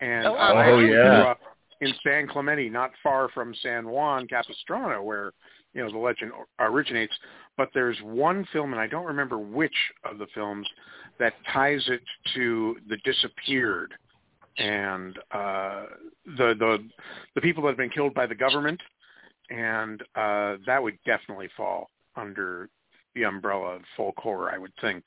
and 0.00 0.26
Oh, 0.26 0.34
uh, 0.34 0.38
I 0.38 0.52
oh, 0.52 0.58
actually 0.58 0.90
yeah. 0.90 1.02
grew 1.02 1.30
up 1.30 1.40
in 1.82 1.92
San 2.04 2.28
Clemente, 2.28 2.68
not 2.68 2.92
far 3.02 3.28
from 3.30 3.52
San 3.60 3.88
Juan 3.88 4.28
Capistrano, 4.28 5.02
where 5.02 5.32
you 5.74 5.82
know 5.82 5.90
the 5.90 5.98
legend 5.98 6.30
originates. 6.60 7.12
But 7.56 7.70
there's 7.74 7.98
one 8.02 8.46
film, 8.52 8.72
and 8.72 8.80
I 8.80 8.86
don't 8.86 9.04
remember 9.04 9.36
which 9.36 9.74
of 10.04 10.18
the 10.18 10.28
films 10.32 10.66
that 11.18 11.34
ties 11.52 11.82
it 11.88 12.00
to 12.34 12.76
the 12.88 12.96
disappeared 12.98 13.92
and 14.58 15.18
uh, 15.32 15.86
the 16.24 16.54
the 16.58 16.78
the 17.34 17.40
people 17.40 17.64
that 17.64 17.70
have 17.70 17.78
been 17.78 17.90
killed 17.90 18.14
by 18.14 18.26
the 18.26 18.34
government, 18.34 18.80
and 19.50 20.02
uh, 20.14 20.56
that 20.64 20.80
would 20.80 20.98
definitely 21.04 21.48
fall 21.56 21.90
under 22.14 22.68
the 23.16 23.24
umbrella 23.24 23.74
of 23.74 23.82
folk 23.96 24.14
horror, 24.18 24.52
I 24.54 24.58
would 24.58 24.72
think. 24.80 25.02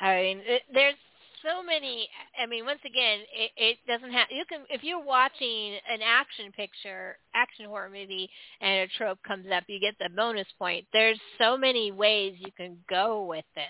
I 0.00 0.14
mean, 0.16 0.40
it, 0.44 0.62
there's 0.72 0.94
so 1.42 1.62
many. 1.62 2.08
I 2.40 2.46
mean, 2.46 2.64
once 2.64 2.80
again, 2.86 3.20
it, 3.34 3.50
it 3.56 3.78
doesn't 3.86 4.12
have. 4.12 4.28
You 4.30 4.44
can 4.48 4.60
if 4.70 4.82
you're 4.82 5.02
watching 5.02 5.74
an 5.90 6.00
action 6.04 6.52
picture, 6.52 7.18
action 7.34 7.66
horror 7.66 7.90
movie, 7.90 8.28
and 8.60 8.80
a 8.82 8.88
trope 8.98 9.18
comes 9.26 9.46
up, 9.54 9.64
you 9.66 9.80
get 9.80 9.94
the 9.98 10.08
bonus 10.16 10.46
point. 10.58 10.86
There's 10.92 11.18
so 11.38 11.56
many 11.56 11.92
ways 11.92 12.34
you 12.38 12.52
can 12.56 12.76
go 12.88 13.24
with 13.24 13.44
this. 13.54 13.64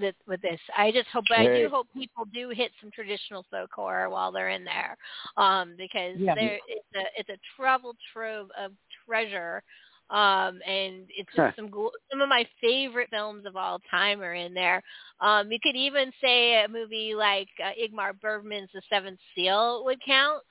That, 0.00 0.14
with 0.28 0.40
this, 0.40 0.60
I 0.78 0.92
just 0.92 1.08
hope. 1.08 1.24
I 1.30 1.48
do 1.48 1.68
hope 1.68 1.88
people 1.96 2.24
do 2.32 2.50
hit 2.50 2.70
some 2.80 2.92
traditional 2.92 3.44
folk 3.50 3.70
horror 3.74 4.08
while 4.08 4.30
they're 4.30 4.50
in 4.50 4.64
there, 4.64 4.96
um, 5.36 5.74
because 5.76 6.16
Yeah. 6.16 6.34
there 6.36 6.58
it's 6.68 6.94
a 6.94 7.02
it's 7.18 7.28
a 7.28 7.38
travel 7.56 7.96
trove 8.12 8.50
of 8.56 8.72
treasure 9.04 9.64
um 10.10 10.58
and 10.66 11.06
it's 11.08 11.28
just 11.34 11.56
some 11.56 11.68
gl- 11.68 11.90
some 12.10 12.20
of 12.20 12.28
my 12.28 12.44
favorite 12.60 13.08
films 13.10 13.46
of 13.46 13.56
all 13.56 13.78
time 13.90 14.20
are 14.20 14.34
in 14.34 14.52
there 14.52 14.82
um 15.20 15.50
you 15.52 15.58
could 15.62 15.76
even 15.76 16.12
say 16.20 16.64
a 16.64 16.68
movie 16.68 17.14
like 17.14 17.48
uh, 17.64 17.70
Ingmar 17.80 18.18
Bergman's 18.20 18.70
The 18.74 18.82
Seventh 18.90 19.20
Seal 19.34 19.84
would 19.84 20.00
count 20.04 20.42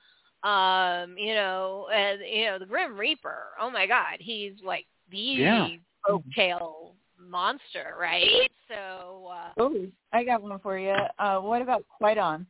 um 0.42 1.16
you 1.18 1.34
know 1.34 1.88
uh, 1.92 2.16
you 2.24 2.46
know 2.46 2.58
the 2.58 2.66
Grim 2.66 2.96
Reaper 2.96 3.48
oh 3.60 3.70
my 3.70 3.86
god 3.86 4.16
he's 4.18 4.54
like 4.64 4.86
the 5.10 5.18
Yeah. 5.18 5.68
folktale 6.08 6.92
monster 7.18 7.94
right 8.00 8.50
so 8.68 9.28
uh 9.30 9.50
Oh, 9.58 9.74
I 10.12 10.24
got 10.24 10.42
one 10.42 10.58
for 10.60 10.78
you. 10.78 10.94
Uh, 11.18 11.38
what 11.40 11.60
about 11.60 11.84
Kwaidan? 12.00 12.46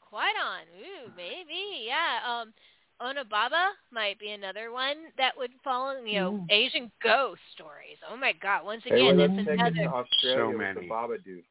Quite 0.00 0.34
on. 0.44 0.62
Ooh, 0.78 1.10
maybe. 1.16 1.86
Yeah. 1.86 2.18
Um 2.26 2.52
Onibaba 3.00 3.68
might 3.90 4.18
be 4.18 4.30
another 4.30 4.70
one 4.72 4.96
that 5.18 5.36
would 5.36 5.50
fall 5.62 5.90
in, 5.96 6.06
you 6.06 6.20
know, 6.20 6.32
Mm. 6.32 6.46
Asian 6.50 6.92
ghost 7.02 7.40
stories. 7.52 7.98
Oh 8.08 8.16
my 8.16 8.32
god. 8.32 8.64
Once 8.64 8.84
again, 8.86 9.04
well, 9.04 9.16
that's 9.16 9.32
let's 9.32 9.48
take 9.48 9.58
it 9.58 9.60
another 9.78 9.94
Australia 9.96 10.52
So 10.52 10.58
many. 10.58 10.80
the 10.80 10.86
Babadook. 10.94 11.44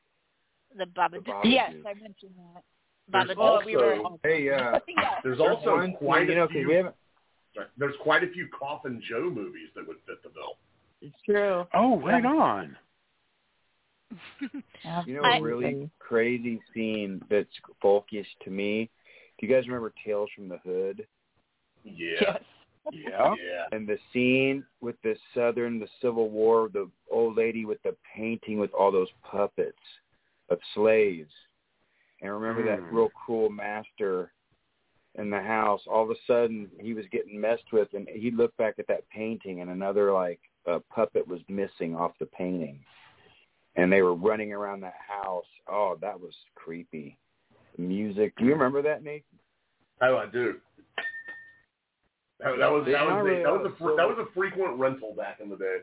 the 0.75 0.85
Baba 0.87 1.17
The 1.17 1.23
Doo- 1.23 1.31
Babadook. 1.31 1.51
Yes, 1.51 1.73
I 1.85 1.93
mentioned 1.95 2.35
that. 2.55 2.63
There's 3.09 3.27
Baba 3.27 3.41
also 3.41 3.65
we 3.65 3.75
were- 3.75 3.99
Hey, 4.23 4.49
uh, 4.49 4.79
yeah. 4.87 5.19
there's 5.23 5.37
there's 5.37 5.39
also 5.39 5.75
one, 5.75 5.93
quite 5.93 6.29
you 6.29 6.35
know, 6.35 6.43
a 6.45 6.47
'cause 6.47 6.65
we 6.65 6.73
haven't. 6.73 6.95
There's 7.77 7.95
quite 7.97 8.23
a 8.23 8.27
few 8.29 8.47
Coffin 8.47 8.99
Joe 9.01 9.29
movies 9.29 9.69
that 9.75 9.85
would 9.85 9.99
fit 10.07 10.23
the 10.23 10.29
bill. 10.29 10.57
It's 11.01 11.21
true. 11.23 11.67
Oh, 11.73 11.99
right 11.99 12.25
on. 12.25 12.77
You 15.05 15.15
know, 15.15 15.23
a 15.23 15.41
really 15.41 15.89
crazy 15.99 16.61
scene 16.73 17.23
that's 17.29 17.49
folkish 17.83 18.27
to 18.43 18.49
me. 18.51 18.89
Do 19.39 19.47
you 19.47 19.53
guys 19.53 19.65
remember 19.67 19.93
Tales 20.05 20.29
from 20.35 20.47
the 20.49 20.57
Hood? 20.59 21.07
Yeah. 21.83 22.19
Yes. 22.21 22.43
Yeah. 22.91 23.35
Yeah. 23.35 23.65
And 23.71 23.87
the 23.87 23.97
scene 24.11 24.63
with 24.81 24.95
the 25.03 25.15
Southern, 25.33 25.79
the 25.79 25.87
Civil 26.01 26.29
War, 26.29 26.69
the 26.71 26.89
old 27.09 27.35
lady 27.37 27.65
with 27.65 27.81
the 27.83 27.95
painting 28.15 28.59
with 28.59 28.71
all 28.73 28.91
those 28.91 29.07
puppets 29.23 29.77
of 30.49 30.59
slaves. 30.75 31.31
And 32.21 32.31
remember 32.31 32.63
that 32.63 32.79
Hmm. 32.79 32.95
real 32.95 33.09
cruel 33.09 33.49
master 33.49 34.31
in 35.15 35.29
the 35.29 35.41
house. 35.41 35.81
All 35.87 36.03
of 36.03 36.09
a 36.09 36.15
sudden, 36.27 36.69
he 36.79 36.93
was 36.93 37.05
getting 37.07 37.39
messed 37.39 37.71
with, 37.71 37.93
and 37.93 38.07
he 38.09 38.31
looked 38.31 38.57
back 38.57 38.75
at 38.79 38.87
that 38.87 39.07
painting, 39.09 39.61
and 39.61 39.69
another 39.69 40.11
like 40.11 40.39
uh, 40.65 40.79
puppet 40.89 41.27
was 41.27 41.41
missing 41.49 41.95
off 41.95 42.11
the 42.19 42.25
painting. 42.27 42.79
And 43.75 43.91
they 43.91 44.01
were 44.01 44.15
running 44.15 44.53
around 44.53 44.81
that 44.81 44.97
house. 45.07 45.45
Oh, 45.67 45.97
that 46.01 46.19
was 46.19 46.33
creepy. 46.55 47.17
The 47.75 47.81
music. 47.81 48.35
Do 48.37 48.45
you 48.45 48.51
remember 48.51 48.81
that, 48.83 49.03
Nate? 49.03 49.25
Oh, 50.01 50.17
I 50.17 50.27
do. 50.27 50.59
That, 52.43 52.57
that 52.59 52.71
was 52.71 52.85
that 52.85 53.05
was 53.05 53.23
really 53.25 53.41
a, 53.41 53.43
that 53.43 53.51
was 53.53 53.71
a 53.79 53.85
of 53.85 53.97
that 53.97 54.07
was 54.07 54.17
a 54.19 54.33
frequent 54.33 54.77
rental 54.77 55.13
back 55.15 55.39
in 55.41 55.49
the 55.49 55.55
day. 55.57 55.77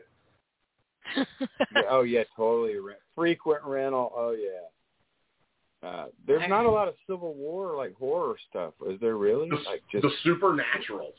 yeah, 1.75 1.81
oh 1.89 2.01
yeah, 2.01 2.23
totally. 2.35 2.75
Frequent 3.15 3.63
rental. 3.65 4.11
Oh 4.15 4.31
yeah. 4.31 5.87
Uh, 5.87 6.05
there's 6.27 6.47
not 6.47 6.65
a 6.65 6.69
lot 6.69 6.87
of 6.87 6.93
Civil 7.07 7.33
War 7.33 7.75
like 7.75 7.95
horror 7.95 8.35
stuff. 8.49 8.73
Is 8.87 8.99
there 8.99 9.17
really? 9.17 9.49
The, 9.49 9.55
Like 9.65 9.81
just 9.91 10.03
the 10.03 10.11
Supernaturals. 10.29 11.15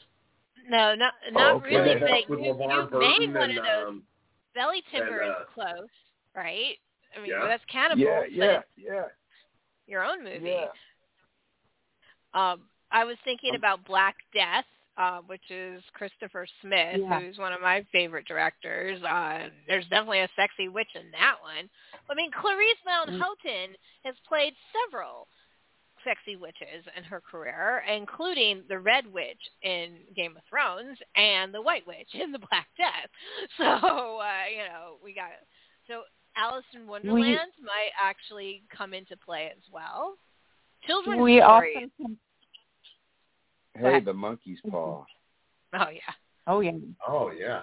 no, 0.68 0.94
not 0.94 1.14
not 1.32 1.56
okay. 1.56 1.74
really. 1.76 1.94
With, 1.94 2.00
But 2.28 2.30
with 2.30 2.40
you, 2.40 2.54
LeVar 2.54 2.92
you 2.92 2.98
made 3.00 3.34
one 3.34 3.50
and 3.50 3.58
of 3.58 3.64
those. 3.64 3.88
um, 3.88 4.02
Belly 4.54 4.82
Timber 4.92 5.18
and, 5.20 5.30
is 5.30 5.36
uh, 5.40 5.44
close, 5.52 5.88
right? 6.36 6.76
I 7.16 7.20
mean, 7.20 7.30
Yeah. 7.30 7.40
well, 7.40 7.48
that's 7.48 7.64
cannibal, 7.70 8.00
yeah, 8.02 8.20
but 8.20 8.32
yeah, 8.32 8.44
it's 8.58 8.66
yeah, 8.76 9.02
your 9.88 10.04
own 10.04 10.22
movie. 10.22 10.50
yeah. 10.50 10.66
Um, 12.34 12.60
I 12.92 13.04
was 13.04 13.16
thinking 13.24 13.50
Um, 13.50 13.56
about 13.56 13.84
Black 13.84 14.14
Death, 14.32 14.64
uh, 14.96 15.20
which 15.26 15.50
is 15.50 15.82
Christopher 15.94 16.46
Smith, 16.60 17.00
Yeah. 17.00 17.20
who's 17.20 17.38
one 17.38 17.52
of 17.52 17.60
my 17.60 17.84
favorite 17.92 18.26
directors. 18.26 19.02
Uh, 19.02 19.48
there's 19.66 19.86
definitely 19.88 20.20
a 20.20 20.28
sexy 20.36 20.68
witch 20.68 20.94
in 20.94 21.10
that 21.12 21.36
one. 21.42 21.68
I 22.10 22.14
mean, 22.14 22.30
Carice 22.30 22.82
Van 22.84 23.14
Mm. 23.14 23.18
Houten 23.20 23.76
has 24.04 24.14
played 24.28 24.54
several 24.72 25.28
sexy 26.04 26.36
witches 26.36 26.84
in 26.96 27.04
her 27.04 27.20
career, 27.20 27.84
including 27.88 28.64
the 28.68 28.78
Red 28.78 29.06
Witch 29.06 29.40
in 29.62 29.98
Game 30.16 30.36
of 30.36 30.42
Thrones 30.44 30.98
and 31.14 31.54
the 31.54 31.62
White 31.62 31.86
Witch 31.86 32.12
in 32.14 32.32
the 32.32 32.40
Black 32.40 32.68
Death. 32.76 33.10
So, 33.56 34.18
uh, 34.18 34.44
you 34.50 34.64
know, 34.68 34.96
we 35.02 35.14
got 35.14 35.30
so 35.86 36.02
Alice 36.36 36.64
in 36.74 36.86
Wonderland 36.86 37.52
might 37.62 37.90
actually 38.00 38.62
come 38.76 38.94
into 38.94 39.16
play 39.16 39.50
as 39.56 39.62
well. 39.70 40.16
Children's 40.86 41.20
We 41.22 41.38
stories. 41.40 41.76
often 41.98 42.18
Hey, 43.74 44.00
the 44.00 44.12
monkey's 44.12 44.58
paw. 44.70 45.04
Oh 45.74 45.88
yeah. 45.88 46.00
oh 46.46 46.60
yeah. 46.60 46.72
oh 47.08 47.30
yeah. 47.30 47.62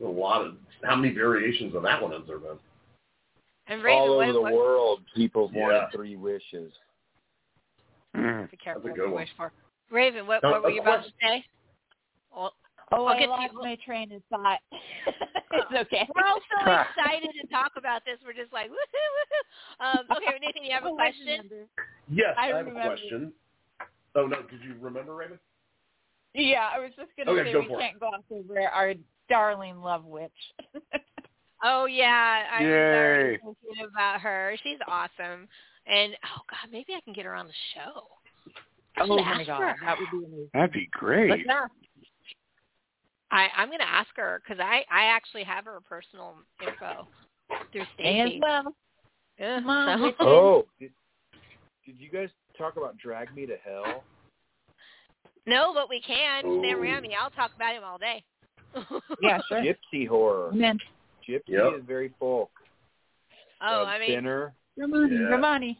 A 0.00 0.06
lot 0.08 0.46
of 0.46 0.54
how 0.84 0.94
many 0.94 1.12
variations 1.12 1.74
of 1.74 1.82
that 1.82 2.00
one 2.00 2.12
has 2.12 2.22
there 2.28 2.38
been? 2.38 2.56
And 3.66 3.82
Ravyn, 3.82 3.96
All 3.98 4.20
over 4.20 4.32
the 4.32 4.40
what, 4.40 4.52
world, 4.52 5.00
people 5.16 5.50
Yeah. 5.52 5.60
wanted 5.62 5.82
three 5.92 6.14
wishes. 6.14 6.72
Mm. 8.16 8.48
Be 8.48 8.56
careful 8.58 8.82
That's 8.82 8.96
a 8.96 9.00
what 9.00 9.08
you 9.08 9.12
one. 9.12 9.22
wish 9.22 9.28
for. 9.36 9.52
Ravyn, 9.92 10.24
what, 10.26 10.42
No, 10.44 10.50
what 10.52 10.62
were 10.62 10.68
of 10.68 10.74
you 10.76 10.82
about 10.82 11.02
to 11.04 11.10
say? 11.20 11.44
Well, 12.34 12.52
Oh, 12.92 13.06
I'll 13.06 13.16
I 13.16 13.18
get 13.18 13.28
lost 13.30 13.52
you- 13.54 13.62
my 13.62 13.76
train 13.84 14.12
of 14.12 14.22
thought. 14.30 14.60
it's 14.70 15.72
okay. 15.86 16.06
we're 16.14 16.22
all 16.26 16.38
so 16.62 16.70
excited 16.70 17.30
to 17.42 17.48
talk 17.48 17.72
about 17.76 18.02
this. 18.04 18.18
We're 18.24 18.34
just 18.34 18.52
like, 18.52 18.70
woohoo, 18.70 19.08
woohoo. 19.16 19.98
Um, 19.98 20.06
okay, 20.16 20.38
Nathan, 20.40 20.62
you 20.62 20.72
have 20.74 20.84
a 20.84 20.90
question? 20.94 21.50
Yes, 22.08 22.36
I 22.38 22.52
I, 22.52 22.56
have 22.58 22.66
a 22.68 22.70
question. 22.70 23.32
Oh 24.14 24.26
no, 24.26 24.42
did 24.42 24.62
you 24.62 24.76
remember 24.80 25.12
Ravyn? 25.12 25.38
Yeah, 26.34 26.68
I 26.74 26.78
was 26.78 26.90
just 26.96 27.10
gonna 27.16 27.30
Okay, 27.38 27.48
say 27.48 27.52
go 27.52 27.60
we 27.60 27.66
for 27.68 27.78
can't 27.78 28.00
go 28.00 28.06
off 28.06 28.24
over 28.30 28.60
our 28.60 28.94
darling 29.28 29.80
love 29.80 30.04
witch. 30.04 30.32
Oh 31.66 31.86
yeah, 31.86 32.42
I 32.52 32.60
was 32.62 32.68
Yay. 32.68 32.74
already 32.74 33.38
thinking 33.38 33.86
about 33.90 34.20
her. 34.20 34.54
She's 34.62 34.76
awesome. 34.86 35.48
And 35.86 36.12
oh 36.12 36.40
god, 36.50 36.70
maybe 36.70 36.92
I 36.94 37.00
can 37.02 37.14
get 37.14 37.24
her 37.24 37.34
on 37.34 37.46
the 37.46 37.52
show. 37.74 38.02
Oh, 38.98 39.02
I 39.02 39.02
oh 39.02 39.16
should 39.16 39.24
my 39.24 39.32
ask 39.40 39.46
god, 39.46 39.60
her. 39.60 39.76
that 39.86 39.98
would 39.98 40.10
be 40.10 40.26
amazing. 40.26 40.50
That'd 40.52 40.72
be 40.72 40.88
great. 40.92 41.30
But 41.30 41.38
yeah, 41.46 41.66
I, 43.30 43.48
I'm 43.56 43.70
gonna 43.70 43.84
ask 43.84 44.10
her 44.16 44.42
because 44.44 44.60
I 44.62 44.84
I 44.90 45.04
actually 45.06 45.44
have 45.44 45.64
her 45.64 45.78
personal 45.88 46.34
info 46.60 47.08
through 47.72 47.80
and 47.98 48.28
Stacy. 48.28 48.40
well, 48.42 48.74
Yeah, 49.38 49.60
Come 49.62 50.14
so- 50.18 50.26
Oh, 50.26 50.66
did, 50.78 50.90
did 51.86 51.98
you 51.98 52.10
guys 52.10 52.28
talk 52.58 52.76
about 52.76 52.96
Drag 52.98 53.34
Me 53.34 53.46
to 53.46 53.56
Hell? 53.64 54.04
no, 55.46 55.72
but 55.74 55.88
we 55.88 56.00
can. 56.00 56.42
Sam 56.42 56.48
Ooh. 56.50 56.82
Raimi, 56.82 57.10
I'll 57.20 57.30
talk 57.30 57.50
about 57.56 57.74
him 57.74 57.82
all 57.84 57.98
day. 57.98 58.22
yeah, 59.22 59.38
sure. 59.48 59.62
Gypsy 59.62 60.06
horror. 60.08 60.50
And 60.50 60.60
then 60.60 60.78
Gypsy 61.28 61.42
Yep. 61.48 61.72
is 61.80 61.84
very 61.86 62.12
folk. 62.18 62.50
Oh, 63.60 63.82
Uh, 63.82 63.84
I 63.84 63.98
mean, 63.98 64.08
Thinner. 64.10 64.52
Romani, 64.76 65.14
Yeah. 65.16 65.22
Romani. 65.28 65.78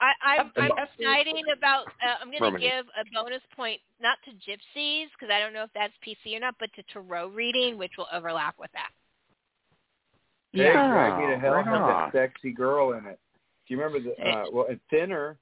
I, 0.00 0.12
I'm, 0.40 0.52
I'm 0.56 0.70
excited 0.98 1.36
about. 1.56 1.86
Uh, 1.86 2.16
I'm 2.20 2.30
going 2.30 2.52
to 2.52 2.58
give 2.60 2.84
a 3.00 3.04
bonus 3.14 3.40
point 3.56 3.80
not 4.02 4.18
to 4.24 4.32
Gypsies 4.32 5.06
because 5.12 5.32
I 5.32 5.38
don't 5.38 5.52
know 5.54 5.62
if 5.62 5.70
that's 5.74 5.92
PC 6.06 6.36
or 6.36 6.40
not, 6.40 6.56
but 6.58 6.68
to 6.74 6.82
Tarot 6.92 7.28
reading, 7.28 7.78
which 7.78 7.92
will 7.96 8.08
overlap 8.12 8.56
with 8.58 8.70
that. 8.72 8.90
Hey, 10.52 10.64
Yeah. 10.64 10.90
Drag 10.90 11.18
Me 11.20 11.34
to 11.34 11.40
Hell 11.40 11.54
right 11.54 11.64
had 11.66 11.74
on. 11.76 12.10
that 12.12 12.12
sexy 12.12 12.52
girl 12.52 12.92
in 12.92 13.06
it. 13.06 13.18
Do 13.66 13.74
you 13.74 13.80
remember 13.80 14.00
the? 14.10 14.28
Uh, 14.30 14.44
well, 14.52 14.66
and 14.68 14.80
Thinner, 14.90 15.38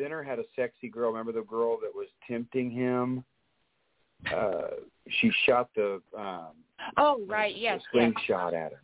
Thinner 0.00 0.22
had 0.22 0.38
a 0.38 0.44
sexy 0.56 0.88
girl. 0.88 1.10
Remember 1.10 1.32
the 1.32 1.42
girl 1.42 1.78
that 1.82 1.94
was 1.94 2.08
tempting 2.26 2.70
him? 2.70 3.22
Uh, 4.34 4.68
she 5.08 5.30
shot 5.46 5.68
the 5.76 6.00
um, 6.16 6.48
Oh, 6.96 7.20
right. 7.26 7.54
the 7.54 7.60
Yes. 7.60 7.80
yes. 7.82 7.82
slingshot 7.92 8.54
at 8.54 8.72
him. 8.72 8.78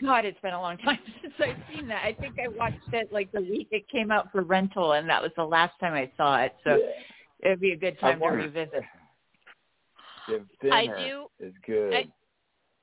God, 0.00 0.24
it's 0.24 0.40
been 0.40 0.54
a 0.54 0.60
long 0.60 0.78
time 0.78 0.98
since 1.22 1.34
I've 1.38 1.56
seen 1.74 1.88
that. 1.88 2.04
I 2.04 2.12
think 2.14 2.36
I 2.38 2.48
watched 2.48 2.76
it 2.92 3.12
like 3.12 3.30
the 3.32 3.40
week 3.40 3.68
it 3.70 3.88
came 3.88 4.10
out 4.10 4.30
for 4.32 4.42
rental, 4.42 4.92
and 4.92 5.08
that 5.08 5.20
was 5.22 5.32
the 5.36 5.44
last 5.44 5.78
time 5.80 5.94
I 5.94 6.10
saw 6.16 6.40
it. 6.42 6.54
So 6.64 6.78
it'd 7.40 7.60
be 7.60 7.72
a 7.72 7.76
good 7.76 7.98
time 8.00 8.20
to 8.20 8.26
revisit. 8.26 8.82
Yeah, 10.28 10.38
I 10.72 10.86
do- 10.86 11.26
is 11.40 11.54
good. 11.66 11.94
I- 11.94 12.08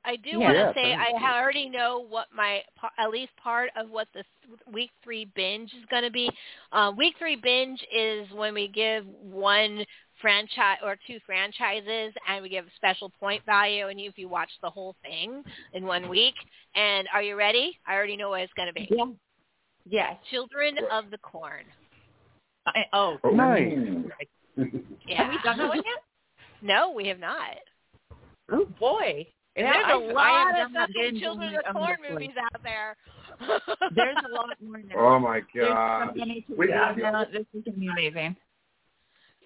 I 0.09 0.15
do 0.15 0.29
Yeah. 0.31 0.37
want 0.39 0.55
to 0.55 0.59
Yeah, 0.59 0.73
say 0.73 0.93
I 0.95 1.09
you. 1.09 1.17
already 1.17 1.69
know 1.69 1.99
what 1.99 2.33
my 2.33 2.63
at 2.97 3.11
least 3.11 3.35
part 3.37 3.69
of 3.75 3.91
what 3.91 4.07
the 4.13 4.23
week 4.71 4.89
three 5.03 5.25
binge 5.35 5.71
is 5.75 5.85
going 5.91 6.01
to 6.01 6.09
be. 6.09 6.31
Uh, 6.71 6.91
week 6.97 7.15
three 7.19 7.35
binge 7.35 7.85
is 7.93 8.27
when 8.31 8.55
we 8.55 8.67
give 8.67 9.05
one 9.21 9.85
franchise 10.19 10.79
or 10.83 10.97
two 11.05 11.19
franchises 11.27 12.11
and 12.27 12.41
we 12.41 12.49
give 12.49 12.65
a 12.65 12.71
special 12.75 13.11
point 13.19 13.45
value 13.45 13.87
and 13.87 13.99
if 13.99 14.17
you 14.17 14.27
watch 14.27 14.49
the 14.63 14.69
whole 14.69 14.95
thing 15.03 15.43
in 15.73 15.85
one 15.85 16.09
week. 16.09 16.33
And 16.73 17.07
are 17.13 17.21
you 17.21 17.35
ready? 17.35 17.77
I 17.85 17.93
already 17.93 18.17
know 18.17 18.29
what 18.29 18.41
it's 18.41 18.53
going 18.53 18.67
to 18.67 18.73
be. 18.73 18.89
Yeah. 18.89 19.05
Yes. 19.87 20.17
Children 20.31 20.77
of 20.91 21.11
the 21.11 21.19
Corn. 21.19 21.65
I, 22.65 22.85
oh, 22.93 23.17
Oh, 23.23 23.29
Nice. 23.29 23.73
Yeah. 24.57 25.23
have 25.23 25.29
we 25.29 25.37
done 25.43 25.57
that 25.59 25.69
one 25.69 25.77
yet? 25.77 26.03
No, 26.61 26.91
we 26.91 27.07
have 27.07 27.19
not. 27.19 27.55
Oh 28.51 28.65
boy. 28.77 29.25
There's 29.59 29.75
Yeah, 29.75 29.93
a 29.93 29.99
I- 29.99 30.09
I 30.09 30.13
lot 30.13 30.25
have 30.39 30.49
of 30.49 30.55
done 30.55 30.73
that 30.73 30.89
fucking 30.95 31.19
Children 31.19 31.55
of 31.55 31.63
the 31.65 31.73
Corn 31.73 31.97
movies 32.09 32.31
out 32.37 32.63
there. 32.63 32.95
There's 33.95 34.17
a 34.25 34.31
lot 34.33 34.55
more 34.61 34.77
now. 34.79 34.95
Oh 34.97 35.19
my 35.19 35.41
There's 35.53 35.67
so 35.67 35.73
god! 35.73 36.15
many 36.15 36.41
to 36.41 36.55
We 36.55 36.71
have- 36.71 36.97
now. 36.97 37.25
This 37.25 37.45
is 37.53 37.63
gonna 37.65 37.77
be 37.77 37.87
amazing. 37.87 38.35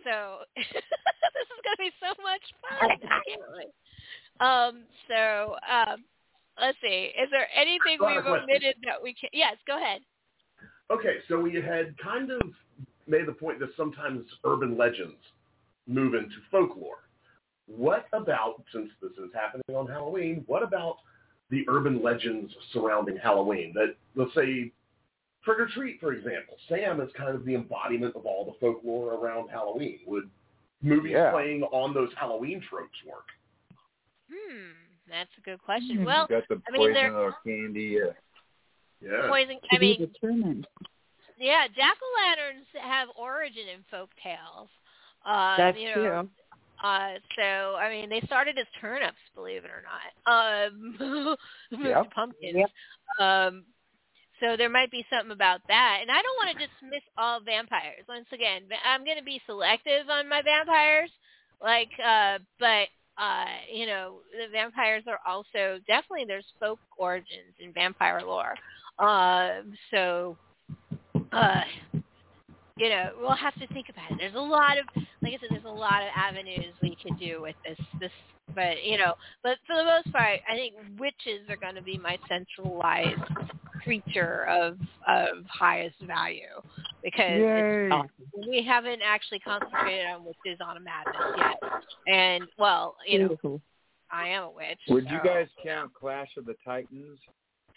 So 0.04 0.40
this 0.56 0.66
is 0.68 1.60
gonna 1.64 1.78
be 1.80 1.92
so 2.00 2.14
much 2.22 2.42
fun. 2.62 2.92
I 3.10 3.20
can't 3.28 3.42
wait. 3.58 3.74
Um. 4.40 4.84
So 5.08 5.56
um. 5.70 6.04
Let's 6.62 6.78
see. 6.82 7.10
Is 7.20 7.30
there 7.32 7.48
anything 7.56 7.98
Got 8.00 8.12
we've 8.16 8.26
omitted 8.28 8.76
that 8.86 9.02
we 9.02 9.16
can? 9.16 9.30
Yes. 9.34 9.56
Go 9.66 9.78
ahead. 9.78 10.02
Okay, 10.92 11.16
so 11.28 11.40
we 11.40 11.56
had 11.56 11.96
kind 11.98 12.30
of 12.30 12.42
made 13.08 13.26
the 13.26 13.32
point 13.32 13.60
that 13.60 13.70
sometimes 13.76 14.26
urban 14.44 14.78
legends 14.78 15.16
move 15.88 16.14
into 16.14 16.36
folklore. 16.52 16.98
What 17.68 18.06
about, 18.14 18.64
since 18.74 18.90
this 19.02 19.12
is 19.14 19.32
happening 19.34 19.76
on 19.76 19.88
Halloween, 19.88 20.44
what 20.48 20.64
about 20.64 20.98
the 21.50 21.66
urban 21.70 22.02
legends 22.04 22.54
surrounding 22.74 23.18
Halloween? 23.18 23.72
That, 23.74 23.96
let's 24.16 24.34
say, 24.36 24.72
Trick 25.44 25.60
or 25.60 25.68
Treat, 25.68 26.00
for 26.00 26.14
example. 26.14 26.56
Sam 26.70 27.00
is 27.02 27.10
kind 27.18 27.36
of 27.36 27.46
the 27.46 27.56
embodiment 27.56 28.16
of 28.16 28.26
all 28.26 28.46
the 28.46 28.54
folklore 28.60 29.14
around 29.14 29.50
Halloween. 29.50 30.00
Would 30.08 30.30
movies 30.82 31.14
Yeah. 31.14 31.32
playing 31.32 31.64
on 31.64 31.94
those 31.94 32.10
Halloween 32.16 32.62
tropes 32.70 32.98
work? 33.06 33.28
Hmm. 34.32 34.72
That's 35.10 35.30
a 35.38 35.42
good 35.42 35.62
question. 35.64 35.98
Hmm. 35.98 36.06
Well, 36.06 36.28
you 36.30 36.40
got 36.40 36.48
the 36.48 36.62
I 36.68 36.72
mean, 36.72 36.80
poison 36.82 36.94
there- 36.94 37.18
oak 37.18 37.36
candy. 37.46 38.02
Uh, 38.02 38.14
Yeah. 39.02 39.28
poison. 39.28 39.60
To 39.60 39.68
I 39.76 39.80
mean, 39.80 40.00
determined. 40.00 40.68
yeah. 41.38 41.68
Jack 41.76 41.98
o' 42.02 42.22
lanterns 42.22 42.68
have 42.80 43.10
origin 43.18 43.68
in 43.68 43.84
folk 43.92 44.10
tales. 44.24 44.70
Uh, 45.26 45.56
That's 45.58 45.78
you 45.78 45.88
know, 45.90 45.94
true. 45.94 46.30
Uh, 46.82 47.20
so 47.36 47.76
I 47.76 47.90
mean, 47.90 48.10
they 48.10 48.22
started 48.26 48.58
as 48.58 48.68
turnips, 48.80 49.18
believe 49.36 49.64
it 49.64 49.72
or 49.72 49.84
not. 49.84 50.68
Um, 50.68 51.36
Yep. 51.72 52.12
pumpkins. 52.12 52.56
Yep. 52.56 52.70
Um, 53.20 53.64
so 54.40 54.58
there 54.58 54.70
might 54.70 54.92
be 54.92 55.06
something 55.10 55.32
about 55.32 55.62
that. 55.68 56.00
And 56.02 56.12
I 56.12 56.22
don't 56.22 56.38
want 56.38 56.58
to 56.58 56.68
dismiss 56.68 57.04
all 57.18 57.40
vampires. 57.40 58.04
Once 58.10 58.26
again, 58.34 58.64
I'm 58.86 59.06
going 59.06 59.18
to 59.18 59.24
be 59.24 59.42
selective 59.46 60.10
on 60.10 60.28
my 60.28 60.42
vampires. 60.42 61.10
Like, 61.62 61.92
uh, 62.04 62.40
but 62.60 62.88
uh, 63.18 63.46
you 63.72 63.86
know, 63.86 64.18
the 64.34 64.52
vampires 64.52 65.04
are 65.08 65.20
also 65.26 65.80
definitely 65.88 66.26
there's 66.28 66.46
folk 66.60 66.80
origins 66.98 67.54
in 67.60 67.72
vampire 67.72 68.22
lore. 68.22 68.56
Uh, 69.00 69.62
so, 69.92 70.36
uh, 71.32 71.62
you 72.78 72.90
know, 72.90 73.12
we'll 73.20 73.36
have 73.36 73.54
to 73.56 73.68
think 73.68 73.88
about 73.90 74.12
it. 74.12 74.18
There's 74.20 74.36
a 74.36 74.40
lot 74.40 74.78
of, 74.78 74.86
like 75.22 75.34
I 75.34 75.38
said, 75.40 75.50
there's 75.52 75.64
a 75.66 75.70
lot 75.70 76.02
of 76.02 76.10
avenues 76.16 76.74
we 76.82 76.98
could 77.02 77.20
do 77.20 77.42
with 77.42 77.56
this. 77.68 77.78
This, 78.00 78.12
but 78.56 78.84
you 78.84 78.98
know, 78.98 79.14
but 79.44 79.58
for 79.68 79.76
the 79.76 79.84
most 79.84 80.12
part, 80.12 80.40
I 80.50 80.56
think 80.56 80.74
witches 81.00 81.48
are 81.50 81.56
going 81.56 81.76
to 81.76 81.82
be 81.82 81.98
my 81.98 82.18
centralized 82.28 83.22
creature 83.84 84.46
of 84.48 84.78
of 85.08 85.46
highest 85.50 86.00
value 86.02 86.62
because 87.04 87.26
it's, 87.28 87.94
Awesome. 87.94 88.50
we 88.50 88.64
haven't 88.64 89.02
actually 89.04 89.40
concentrated 89.40 90.08
on 90.08 90.24
witches 90.26 90.60
on 90.66 90.78
a 90.78 90.80
madness 90.80 91.16
yet. 91.38 91.72
And 92.08 92.44
well, 92.58 92.96
you 93.08 93.20
know, 93.20 93.28
Beautiful. 93.28 93.62
I 94.12 94.30
am 94.30 94.44
a 94.44 94.52
witch. 94.52 94.80
would 94.90 95.06
you 95.10 95.20
guys 95.24 95.48
count 95.64 95.94
Clash 95.94 96.30
of 96.38 96.46
the 96.46 96.56
Titans 96.66 97.20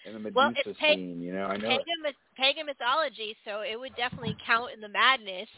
and 0.07 0.15
the 0.15 0.21
Medusa 0.21 0.35
Well, 0.37 0.53
it's 0.65 0.79
pag- 0.79 0.97
scene? 0.97 1.21
You 1.21 1.33
know, 1.33 1.47
I 1.47 1.57
know. 1.57 1.69
pagan 1.69 2.03
myth- 2.03 2.15
pagan 2.37 2.67
mythology, 2.67 3.37
so 3.45 3.61
it 3.61 3.79
would 3.79 3.95
definitely 3.97 4.37
count 4.47 4.73
in 4.73 4.81
the 4.81 4.89
madness. 4.89 5.49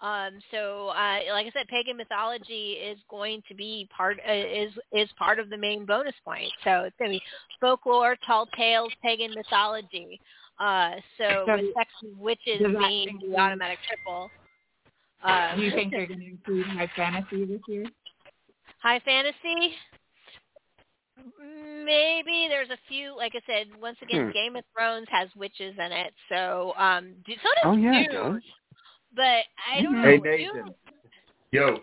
Um, 0.00 0.38
so, 0.50 0.88
uh, 0.88 1.20
like 1.30 1.46
I 1.46 1.50
said, 1.54 1.68
pagan 1.68 1.96
mythology 1.96 2.72
is 2.72 2.98
going 3.08 3.42
to 3.48 3.54
be 3.54 3.88
part 3.96 4.18
uh, 4.28 4.32
is 4.32 4.72
is 4.92 5.08
part 5.18 5.38
of 5.38 5.48
the 5.50 5.56
main 5.56 5.86
bonus 5.86 6.14
point. 6.24 6.52
So 6.64 6.82
it's 6.82 6.96
going 6.98 7.12
to 7.12 7.18
be 7.18 7.22
folklore, 7.60 8.16
tall 8.26 8.46
tales, 8.56 8.92
pagan 9.02 9.32
mythology. 9.34 10.20
Uh, 10.58 10.92
so 11.18 11.44
So 11.46 11.56
with 11.56 11.74
sexy 11.74 12.14
witches 12.18 12.60
does 12.62 12.72
that 12.72 12.88
being 12.88 13.18
the 13.30 13.36
automatic 13.38 13.78
triple. 13.88 14.30
Uh, 15.22 15.56
Do 15.56 15.62
you 15.62 15.70
think 15.70 15.90
they're 15.92 16.06
going 16.06 16.20
to 16.20 16.26
include 16.26 16.66
high 16.66 16.90
fantasy 16.94 17.44
this 17.46 17.60
year? 17.66 17.86
high 18.78 19.00
fantasy? 19.00 19.74
Maybe 21.84 22.46
there's 22.48 22.70
a 22.70 22.78
few. 22.88 23.16
Like 23.16 23.32
I 23.34 23.40
said, 23.46 23.68
once 23.80 23.96
again, 24.02 24.26
Hmm. 24.26 24.30
Game 24.32 24.56
of 24.56 24.64
Thrones 24.74 25.06
has 25.10 25.28
witches 25.36 25.74
in 25.78 25.92
it, 25.92 26.12
so 26.28 26.74
um, 26.76 27.14
do- 27.24 27.34
so 27.36 27.48
does 27.62 27.64
Oh 27.64 27.76
yeah, 27.76 28.00
it 28.00 28.10
Dune. 28.10 28.32
does. 28.34 28.42
But 29.14 29.44
I 29.70 29.80
don't 29.82 29.92
know. 29.92 30.02
Hey 30.02 30.16
Dune- 30.18 30.56
Nathan, 30.56 30.74
Yo, 31.52 31.80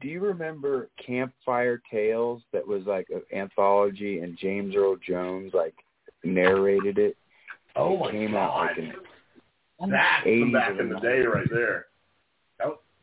do 0.00 0.08
you 0.08 0.20
remember 0.20 0.88
Campfire 1.04 1.82
Tales? 1.90 2.42
That 2.52 2.66
was 2.66 2.84
like 2.86 3.08
an 3.10 3.22
anthology, 3.36 4.20
and 4.20 4.38
James 4.38 4.74
Earl 4.74 4.96
Jones 5.06 5.52
like 5.52 5.74
narrated 6.24 6.98
it. 6.98 7.16
oh 7.76 7.94
it 7.94 8.00
my 8.00 8.10
came 8.12 8.32
God. 8.32 8.38
out 8.38 8.56
like 8.56 8.78
in 8.78 9.90
That's 9.90 10.24
the 10.24 10.30
80s 10.30 10.52
back 10.54 10.80
in 10.80 10.88
the 10.88 11.00
day 11.00 11.20
right 11.20 11.48
there. 11.50 11.86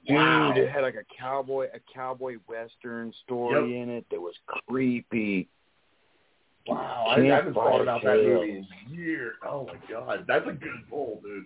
That 0.07 0.13
was- 0.13 0.55
Dude, 0.55 0.63
wow. 0.63 0.63
it 0.63 0.69
had 0.69 0.81
like 0.81 0.95
a 0.95 1.05
cowboy, 1.17 1.67
a 1.73 1.79
cowboy 1.93 2.37
western 2.47 3.13
story 3.23 3.79
in 3.79 3.89
it 3.89 4.05
that 4.11 4.19
was 4.19 4.35
creepy. 4.67 5.47
Wow, 6.67 7.07
I, 7.09 7.19
I 7.19 7.25
haven't 7.25 7.53
thought 7.53 7.81
about 7.81 8.03
that 8.03 8.15
movie 8.17 8.57
in 8.57 8.93
years. 8.93 9.35
Oh 9.45 9.65
my 9.65 9.75
god, 9.89 10.25
that's 10.27 10.47
a 10.47 10.53
good 10.53 10.89
pull, 10.89 11.19
dude. 11.23 11.45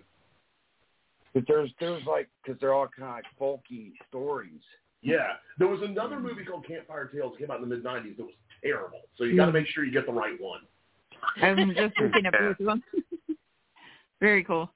But 1.34 1.44
there's 1.48 1.70
there's 1.80 2.04
like 2.06 2.28
because 2.42 2.60
they're 2.60 2.74
all 2.74 2.88
kind 2.88 3.08
of 3.08 3.14
like 3.16 3.24
folky 3.40 3.92
stories. 4.08 4.60
Yeah, 5.02 5.34
there 5.58 5.68
was 5.68 5.80
another 5.82 6.20
movie 6.20 6.44
called 6.44 6.66
Campfire 6.66 7.06
Tales 7.06 7.32
that 7.32 7.38
came 7.40 7.50
out 7.50 7.60
in 7.62 7.68
the 7.68 7.74
mid 7.74 7.84
'90s 7.84 8.16
that 8.16 8.24
was 8.24 8.34
terrible. 8.62 9.00
So 9.16 9.24
you 9.24 9.36
got 9.36 9.46
to 9.46 9.50
hmm. 9.50 9.58
make 9.58 9.66
sure 9.68 9.84
you 9.84 9.92
get 9.92 10.06
the 10.06 10.12
right 10.12 10.40
one. 10.40 10.60
I'm 11.42 11.74
just 11.74 11.98
looking 12.00 12.26
at 12.26 12.32
both 12.32 12.60
of 12.60 12.66
them. 12.66 12.82
Very 14.20 14.44
cool. 14.44 14.70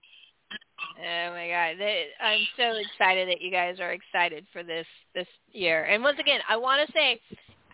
Oh 1.03 1.31
my 1.35 1.49
god! 1.49 1.83
I'm 2.23 2.47
so 2.57 2.79
excited 2.79 3.29
that 3.29 3.41
you 3.41 3.51
guys 3.51 3.81
are 3.81 3.93
excited 3.93 4.47
for 4.53 4.63
this 4.63 4.87
this 5.15 5.27
year. 5.51 5.85
And 5.85 6.03
once 6.03 6.19
again, 6.21 6.41
I 6.49 6.57
want 6.57 6.87
to 6.87 6.93
say 6.93 7.21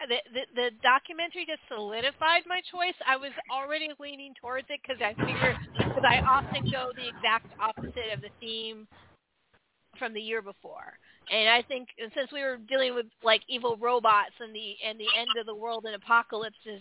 the, 0.08 0.16
the 0.32 0.42
the 0.54 0.70
documentary 0.82 1.44
just 1.44 1.60
solidified 1.68 2.48
my 2.48 2.62
choice. 2.72 2.96
I 3.06 3.16
was 3.16 3.32
already 3.52 3.90
leaning 4.00 4.32
towards 4.40 4.66
it 4.70 4.80
because 4.80 5.02
I 5.02 5.12
figure 5.12 5.56
because 5.76 6.04
I 6.08 6.24
often 6.24 6.70
go 6.70 6.92
the 6.96 7.08
exact 7.08 7.52
opposite 7.60 8.14
of 8.14 8.22
the 8.22 8.32
theme 8.40 8.88
from 9.98 10.14
the 10.14 10.20
year 10.20 10.40
before. 10.40 10.96
And 11.30 11.48
I 11.50 11.60
think 11.62 11.88
since 11.98 12.32
we 12.32 12.40
were 12.40 12.56
dealing 12.56 12.94
with 12.94 13.06
like 13.22 13.42
evil 13.48 13.76
robots 13.76 14.38
and 14.40 14.54
the 14.54 14.76
and 14.86 14.98
the 14.98 15.10
end 15.18 15.28
of 15.38 15.44
the 15.44 15.54
world 15.54 15.84
and 15.84 15.94
apocalypses, 15.94 16.80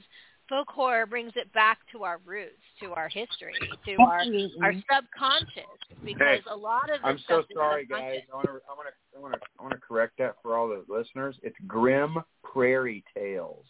folk 0.50 0.70
horror 0.70 1.06
brings 1.06 1.34
it 1.36 1.52
back 1.54 1.80
to 1.92 2.04
our 2.04 2.20
roots, 2.26 2.62
to 2.82 2.94
our 2.94 3.10
history, 3.10 3.54
to 3.86 3.92
mm-hmm. 3.92 4.64
our 4.64 4.68
our 4.68 4.74
subconscious 4.92 5.78
because 6.04 6.40
a 6.50 6.56
lot 6.56 6.90
of 6.90 7.02
this 7.02 7.04
I'm 7.04 7.20
so 7.28 7.44
sorry, 7.54 7.86
guys. 7.86 8.20
I 8.32 8.36
want 8.36 8.46
to 8.48 8.52
I 8.52 8.74
want 8.74 8.88
to 8.88 9.18
I 9.18 9.20
want 9.20 9.34
to 9.34 9.40
I 9.60 9.64
want 9.64 9.74
to 9.74 9.80
correct 9.80 10.14
that 10.20 10.36
for 10.42 10.58
all 10.58 10.68
the 10.68 10.84
listeners. 10.88 11.36
It's 11.44 11.56
Grim 11.68 12.18
Prairie 12.44 13.04
Tales. 13.16 13.66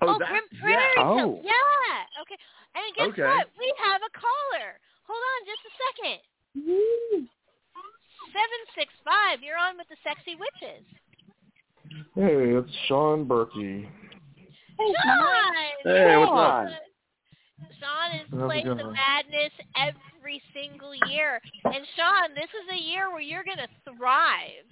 Oh, 0.00 0.14
oh 0.14 0.18
that, 0.18 0.28
Grim 0.28 0.42
yeah. 0.52 0.60
Prairie 0.60 0.94
Oh. 0.98 1.16
Tales. 1.16 1.40
Yeah. 1.44 2.22
Okay. 2.22 2.38
And 2.74 2.94
guess 2.96 3.08
Okay. 3.12 3.22
what? 3.22 3.48
We 3.58 3.72
have 3.82 4.00
a 4.02 4.12
caller. 4.16 4.78
Hold 5.08 5.22
on 5.22 5.40
just 5.46 5.62
a 5.64 5.72
second. 5.86 6.18
Seven 8.32 8.60
six 8.76 8.92
five. 9.04 9.42
You're 9.42 9.58
on 9.58 9.76
with 9.76 9.88
the 9.88 9.96
sexy 10.02 10.36
witches. 10.36 10.84
Hey, 12.14 12.56
it's 12.56 12.70
Sean 12.88 13.24
Berkey. 13.26 13.88
Sean. 14.78 15.54
Hey, 15.84 16.16
what's 16.16 16.32
up? 16.32 16.68
Sean 17.80 18.20
is 18.20 18.26
How's 18.30 18.40
it 18.40 18.46
plays 18.46 18.64
the 18.64 18.74
madness 18.74 19.52
every 19.76 20.42
single 20.52 20.94
year. 21.08 21.40
And 21.64 21.86
Sean, 21.96 22.34
this 22.34 22.50
is 22.50 22.68
a 22.72 22.82
year 22.82 23.10
where 23.10 23.20
you're 23.20 23.44
gonna 23.44 23.68
thrive. 23.84 24.66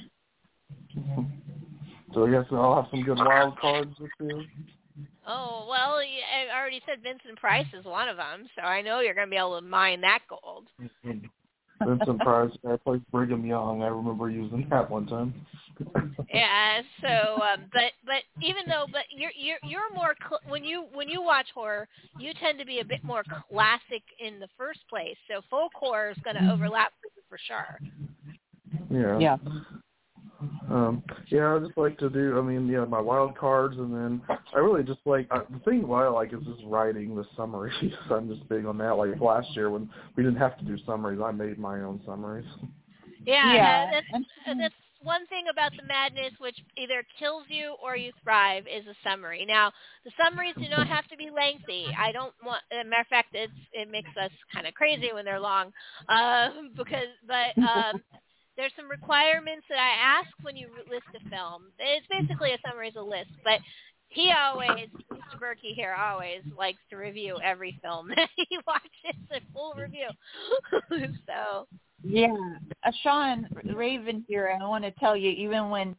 So 2.12 2.26
I 2.26 2.31
guess 2.31 2.44
I'll 2.52 2.76
have 2.76 2.90
some 2.90 3.02
good 3.02 3.18
wild 3.18 3.59
cards 3.59 3.94
this 3.98 4.09
year. 4.20 4.44
Oh 5.26 5.66
well, 5.68 5.97
y- 5.97 6.20
I 6.52 6.56
already 6.59 6.81
said 6.86 7.02
Vincent 7.02 7.39
Price 7.39 7.66
is 7.76 7.85
one 7.85 8.09
of 8.09 8.16
them, 8.16 8.47
so 8.55 8.62
I 8.62 8.82
know 8.82 9.01
you're 9.01 9.14
gonna 9.14 9.26
be 9.26 9.36
able 9.36 9.59
to 9.59 9.66
mine 9.66 10.01
that 10.02 10.20
gold. 10.28 10.68
Mm-hmm. 10.81 11.26
Vincent 11.80 12.20
Price, 12.20 12.51
I 12.68 12.76
played 12.76 13.02
Brigham 13.10 13.44
Young. 13.44 13.82
I 13.82 13.88
remember 13.88 14.30
using 14.30 14.66
that 14.70 14.90
one 14.90 15.06
time. 15.06 15.34
Yeah. 16.32 16.82
So, 17.01 17.42
um, 17.42 17.66
but 17.72 17.92
but 18.05 18.22
even 18.40 18.66
though, 18.66 18.86
but 18.90 19.05
you're 19.10 19.30
you're 19.36 19.59
you're 19.68 19.94
more 19.94 20.14
cl- 20.26 20.40
when 20.48 20.64
you 20.64 20.86
when 20.92 21.09
you 21.09 21.22
watch 21.22 21.46
horror, 21.55 21.86
you 22.18 22.32
tend 22.40 22.59
to 22.59 22.64
be 22.64 22.80
a 22.80 22.84
bit 22.84 23.01
more 23.05 23.24
classic 23.48 24.02
in 24.18 24.40
the 24.40 24.48
first 24.56 24.80
place. 24.88 25.16
So 25.30 25.42
folk 25.51 25.72
horror 25.74 26.10
is 26.10 26.16
going 26.24 26.36
to 26.36 26.51
overlap 26.51 26.92
with 27.02 27.12
you 27.16 27.22
for 27.28 27.38
sure. 27.46 27.80
Yeah. 28.90 29.18
Yeah. 29.18 29.36
Um, 30.70 31.03
yeah, 31.28 31.55
I 31.55 31.59
just 31.59 31.77
like 31.77 31.99
to 31.99 32.09
do. 32.09 32.39
I 32.39 32.43
mean, 32.43 32.66
yeah, 32.66 32.85
my 32.85 33.01
wild 33.01 33.36
cards, 33.36 33.77
and 33.77 33.93
then 33.93 34.23
I 34.55 34.59
really 34.59 34.82
just 34.82 35.01
like 35.05 35.28
uh, 35.31 35.41
the 35.51 35.59
thing. 35.61 35.86
What 35.86 36.05
I 36.05 36.09
like 36.09 36.32
is 36.32 36.41
just 36.45 36.62
writing 36.66 37.15
the 37.15 37.24
summaries. 37.36 37.74
I'm 38.11 38.28
just 38.28 38.49
big 38.49 38.65
on 38.65 38.78
that. 38.78 38.95
Like 38.95 39.20
last 39.20 39.49
year 39.55 39.70
when 39.70 39.91
we 40.16 40.23
didn't 40.23 40.39
have 40.39 40.59
to 40.59 40.65
do 40.65 40.77
summaries, 40.86 41.20
I 41.23 41.32
made 41.32 41.59
my 41.59 41.81
own 41.81 42.01
summaries. 42.07 42.47
Yeah. 43.27 43.55
Yeah. 43.55 43.91
That's 43.93 44.24
and 44.47 44.61
that's 44.61 44.74
one 45.05 45.27
thing 45.27 45.45
about 45.51 45.73
the 45.77 45.86
madness, 45.86 46.32
which 46.39 46.57
either 46.77 47.05
kills 47.19 47.45
you 47.49 47.77
or 47.82 47.95
you 47.95 48.11
thrive, 48.23 48.65
is 48.66 48.86
a 48.86 48.95
summary. 49.09 49.45
Now, 49.47 49.70
the 50.05 50.11
summaries 50.16 50.55
do 50.57 50.69
not 50.70 50.89
have 50.89 51.07
to 51.09 51.16
be 51.16 51.28
lengthy. 51.31 51.86
I 51.97 52.11
don't 52.11 52.32
want. 52.45 52.62
As 52.73 52.86
a 52.86 52.89
matter 52.89 53.03
of 53.03 53.07
fact, 53.09 53.28
it's 53.35 53.53
it 53.73 53.91
makes 53.91 54.11
us 54.20 54.31
kind 54.53 54.66
of 54.66 54.74
crazy 54.74 55.11
when 55.12 55.24
they're 55.24 55.41
long, 55.41 55.73
uh, 56.09 56.49
because 56.77 57.12
but 57.27 57.62
um, 57.62 58.03
there's 58.56 58.72
some 58.76 58.89
requirements 58.89 59.66
that 59.68 59.78
I 59.78 60.20
ask 60.20 60.31
when 60.43 60.56
you 60.56 60.68
list 60.90 61.06
a 61.14 61.28
film. 61.28 61.64
It's 61.78 62.06
basically 62.06 62.52
a 62.52 62.59
summary 62.66 62.89
is 62.89 62.97
a 62.97 63.02
list, 63.02 63.31
but 63.43 63.60
he 64.09 64.31
always, 64.31 64.89
Mr. 65.12 65.40
Berkey 65.40 65.74
here, 65.74 65.94
always 65.98 66.43
likes 66.56 66.78
to 66.90 66.97
review 66.97 67.39
every 67.43 67.78
film 67.82 68.09
that 68.16 68.28
he 68.36 68.59
watches, 68.66 69.20
a 69.32 69.40
full 69.52 69.74
review. 69.74 70.09
so 71.26 71.66
Yeah, 72.02 72.36
uh, 72.85 72.93
Sean 73.02 73.48
Raven 73.74 74.24
here. 74.28 74.56
I 74.60 74.66
want 74.66 74.85
to 74.85 74.93
tell 74.93 75.16
you, 75.16 75.31
even 75.31 75.70
when 75.70 75.97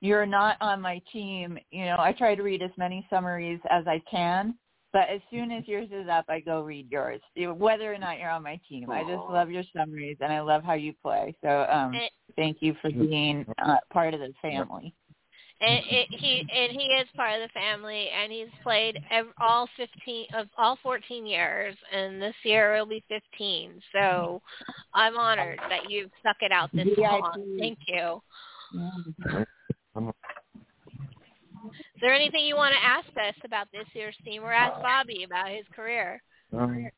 you're 0.00 0.26
not 0.26 0.56
on 0.60 0.80
my 0.80 1.02
team, 1.12 1.58
you 1.70 1.86
know, 1.86 1.96
I 1.98 2.12
try 2.12 2.34
to 2.34 2.42
read 2.42 2.62
as 2.62 2.70
many 2.78 3.06
summaries 3.10 3.60
as 3.68 3.86
I 3.86 4.00
can. 4.10 4.54
But 4.92 5.08
as 5.08 5.20
soon 5.30 5.52
as 5.52 5.66
yours 5.68 5.88
is 5.92 6.08
up, 6.08 6.24
I 6.28 6.40
go 6.40 6.62
read 6.62 6.90
yours, 6.90 7.20
whether 7.36 7.92
or 7.92 7.98
not 7.98 8.18
you're 8.18 8.30
on 8.30 8.42
my 8.42 8.58
team. 8.68 8.90
I 8.90 9.02
just 9.02 9.22
love 9.30 9.50
your 9.50 9.62
summaries, 9.76 10.16
and 10.20 10.32
I 10.32 10.40
love 10.40 10.64
how 10.64 10.74
you 10.74 10.94
play. 11.00 11.36
So, 11.42 11.66
um, 11.70 12.00
thank 12.36 12.58
you 12.60 12.74
for 12.82 12.90
being 12.90 13.46
uh, 13.64 13.76
part 13.92 14.14
of 14.14 14.20
the 14.20 14.32
family. 14.42 14.92
and 15.60 15.80
it, 15.88 16.08
he 16.10 16.42
and 16.54 16.72
he 16.72 16.86
is 16.86 17.06
part 17.14 17.40
of 17.40 17.48
the 17.48 17.52
family, 17.52 18.08
and 18.08 18.32
he's 18.32 18.48
played 18.62 18.98
ev- 19.10 19.32
all 19.40 19.68
fifteen 19.76 20.26
of 20.34 20.48
all 20.56 20.78
fourteen 20.82 21.26
years, 21.26 21.76
and 21.92 22.20
this 22.20 22.34
year 22.42 22.74
it'll 22.74 22.86
be 22.86 23.04
fifteen. 23.08 23.80
So 23.92 24.40
I'm 24.94 25.16
honored 25.16 25.60
that 25.68 25.88
you've 25.88 26.10
stuck 26.20 26.38
it 26.40 26.50
out 26.50 26.70
this 26.74 26.88
VIP. 26.96 27.20
long. 27.22 27.56
Thank 27.58 27.78
you. 27.86 28.22
Is 32.00 32.08
there 32.08 32.14
anything 32.14 32.46
you 32.46 32.56
want 32.56 32.72
to 32.72 32.82
ask 32.82 33.08
us 33.28 33.34
about 33.44 33.68
this 33.74 33.84
year's 33.92 34.16
theme, 34.24 34.42
or 34.42 34.54
ask 34.54 34.80
Bobby 34.80 35.24
about 35.24 35.50
his 35.50 35.66
career? 35.76 36.22
Um, 36.50 36.88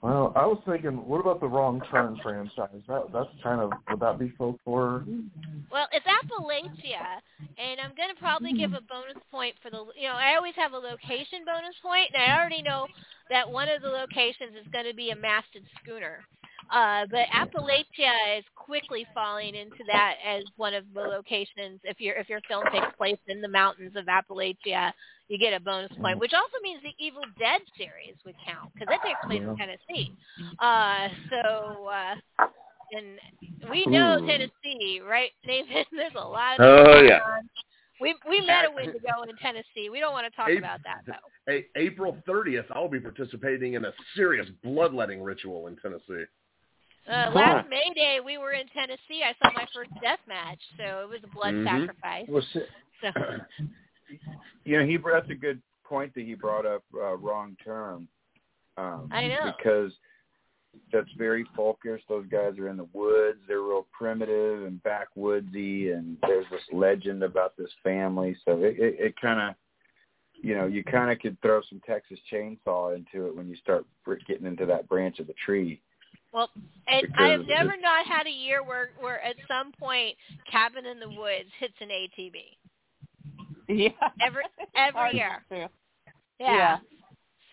well, 0.00 0.32
I 0.34 0.46
was 0.46 0.56
thinking, 0.64 1.06
what 1.06 1.20
about 1.20 1.40
the 1.40 1.48
Wrong 1.48 1.82
Turn 1.90 2.18
franchise? 2.22 2.80
That 2.88 3.12
that's 3.12 3.28
kind 3.42 3.60
of 3.60 3.72
would 3.90 4.00
that 4.00 4.18
be 4.18 4.32
folk 4.38 4.56
horror? 4.64 5.04
Well, 5.70 5.86
it's 5.92 6.06
Appalachia, 6.06 7.20
and 7.58 7.78
I'm 7.78 7.94
going 7.94 8.08
to 8.08 8.18
probably 8.18 8.54
give 8.54 8.72
a 8.72 8.80
bonus 8.88 9.22
point 9.30 9.54
for 9.62 9.68
the. 9.68 9.84
You 10.00 10.08
know, 10.08 10.14
I 10.14 10.36
always 10.36 10.54
have 10.56 10.72
a 10.72 10.78
location 10.78 11.44
bonus 11.44 11.76
point, 11.82 12.08
and 12.14 12.22
I 12.22 12.34
already 12.34 12.62
know 12.62 12.86
that 13.28 13.44
one 13.50 13.68
of 13.68 13.82
the 13.82 13.88
locations 13.88 14.56
is 14.58 14.66
going 14.72 14.86
to 14.86 14.94
be 14.94 15.10
a 15.10 15.16
masted 15.16 15.64
schooner. 15.82 16.24
Uh, 16.70 17.06
but 17.10 17.26
Appalachia 17.28 18.38
is 18.38 18.44
quickly 18.54 19.06
falling 19.14 19.54
into 19.54 19.84
that 19.86 20.14
as 20.26 20.44
one 20.56 20.74
of 20.74 20.84
the 20.94 21.00
locations. 21.00 21.80
If 21.84 22.00
your 22.00 22.14
if 22.16 22.28
your 22.28 22.40
film 22.48 22.64
takes 22.72 22.86
place 22.96 23.18
in 23.28 23.40
the 23.40 23.48
mountains 23.48 23.96
of 23.96 24.06
Appalachia, 24.06 24.92
you 25.28 25.38
get 25.38 25.52
a 25.52 25.60
bonus 25.60 25.92
point, 26.00 26.18
which 26.18 26.32
also 26.34 26.56
means 26.62 26.82
the 26.82 26.94
Evil 27.04 27.22
Dead 27.38 27.60
series 27.76 28.16
would 28.24 28.36
count 28.46 28.72
because 28.74 28.88
that 28.88 29.02
takes 29.02 29.20
place 29.26 29.42
in 29.42 29.56
Tennessee. 29.56 30.12
Uh, 30.58 31.08
so. 31.30 31.86
Uh, 31.86 32.14
and 32.94 33.70
we 33.70 33.86
know 33.86 34.18
Ooh. 34.20 34.26
Tennessee, 34.26 35.00
right, 35.00 35.30
Nathan? 35.46 35.84
There's 35.92 36.12
a 36.14 36.26
lot 36.26 36.60
of 36.60 36.86
Oh, 36.86 37.00
yeah. 37.02 37.20
on. 37.20 37.48
We 38.00 38.14
we 38.28 38.44
met 38.44 38.64
a 38.64 38.70
week 38.70 38.88
ago 38.88 39.22
in 39.28 39.36
Tennessee. 39.36 39.88
We 39.90 40.00
don't 40.00 40.12
want 40.12 40.26
to 40.30 40.36
talk 40.36 40.48
Hey, 40.48 40.58
about 40.58 40.80
that 40.84 41.02
though. 41.06 41.52
A- 41.52 41.66
April 41.76 42.16
30th, 42.28 42.64
I'll 42.72 42.88
be 42.88 43.00
participating 43.00 43.74
in 43.74 43.84
a 43.84 43.92
serious 44.16 44.48
bloodletting 44.62 45.22
ritual 45.22 45.68
in 45.68 45.76
Tennessee. 45.76 46.24
Uh, 47.08 47.30
last 47.34 47.68
May 47.68 47.90
Day, 47.94 48.18
we 48.24 48.38
were 48.38 48.52
in 48.52 48.66
Tennessee. 48.68 49.22
I 49.24 49.34
saw 49.42 49.52
my 49.52 49.66
first 49.74 49.90
death 50.00 50.20
match, 50.28 50.60
so 50.76 51.00
it 51.00 51.08
was 51.08 51.18
a 51.24 51.28
blood 51.34 51.54
Mhm. 51.54 51.64
sacrifice. 51.64 52.28
Well, 52.28 52.42
si- 52.42 52.66
So, 53.00 53.10
you 54.64 54.78
know, 54.78 54.86
he 54.86 54.96
that's 54.96 55.28
a 55.30 55.34
good 55.34 55.60
point 55.84 56.14
that 56.14 56.20
he 56.22 56.34
brought 56.34 56.64
up. 56.64 56.84
Uh, 56.94 57.16
Wrong 57.16 57.56
Turn. 57.64 58.06
Um, 58.76 59.08
I 59.10 59.26
know. 59.28 59.52
because 59.56 59.92
that's 60.92 61.10
very 61.18 61.44
folkish. 61.56 62.00
Those 62.08 62.26
guys 62.28 62.58
are 62.58 62.68
in 62.68 62.76
the 62.76 62.88
woods. 62.92 63.40
They're 63.46 63.60
real 63.60 63.86
primitive 63.92 64.64
and 64.64 64.82
backwoodsy, 64.82 65.92
and 65.92 66.16
there's 66.22 66.48
this 66.50 66.62
legend 66.72 67.22
about 67.22 67.56
this 67.56 67.72
family. 67.82 68.36
So 68.44 68.62
it, 68.62 68.78
it, 68.78 68.96
it 69.00 69.20
kind 69.20 69.40
of, 69.40 69.54
you 70.42 70.54
know, 70.54 70.66
you 70.66 70.82
kind 70.84 71.10
of 71.10 71.18
could 71.18 71.38
throw 71.42 71.60
some 71.68 71.80
Texas 71.84 72.18
Chainsaw 72.32 72.94
into 72.96 73.26
it 73.26 73.34
when 73.36 73.48
you 73.48 73.56
start 73.56 73.84
getting 74.26 74.46
into 74.46 74.64
that 74.66 74.88
branch 74.88 75.18
of 75.18 75.26
the 75.26 75.34
tree. 75.44 75.82
Well, 76.32 76.50
and 76.88 77.06
I 77.18 77.28
have 77.28 77.46
never 77.46 77.74
it's- 77.74 77.82
not 77.82 78.06
had 78.06 78.26
a 78.26 78.30
year 78.30 78.62
where 78.62 78.90
where 79.00 79.20
at 79.22 79.36
some 79.48 79.72
point 79.72 80.16
Cabin 80.50 80.86
in 80.86 80.98
the 80.98 81.08
Woods 81.08 81.50
hits 81.60 81.74
an 81.80 81.88
ATV. 81.88 82.34
Yeah. 83.68 83.88
Every 84.20 84.44
every 84.76 85.16
year. 85.16 85.42
Yeah. 85.50 85.68
Yeah. 86.38 86.78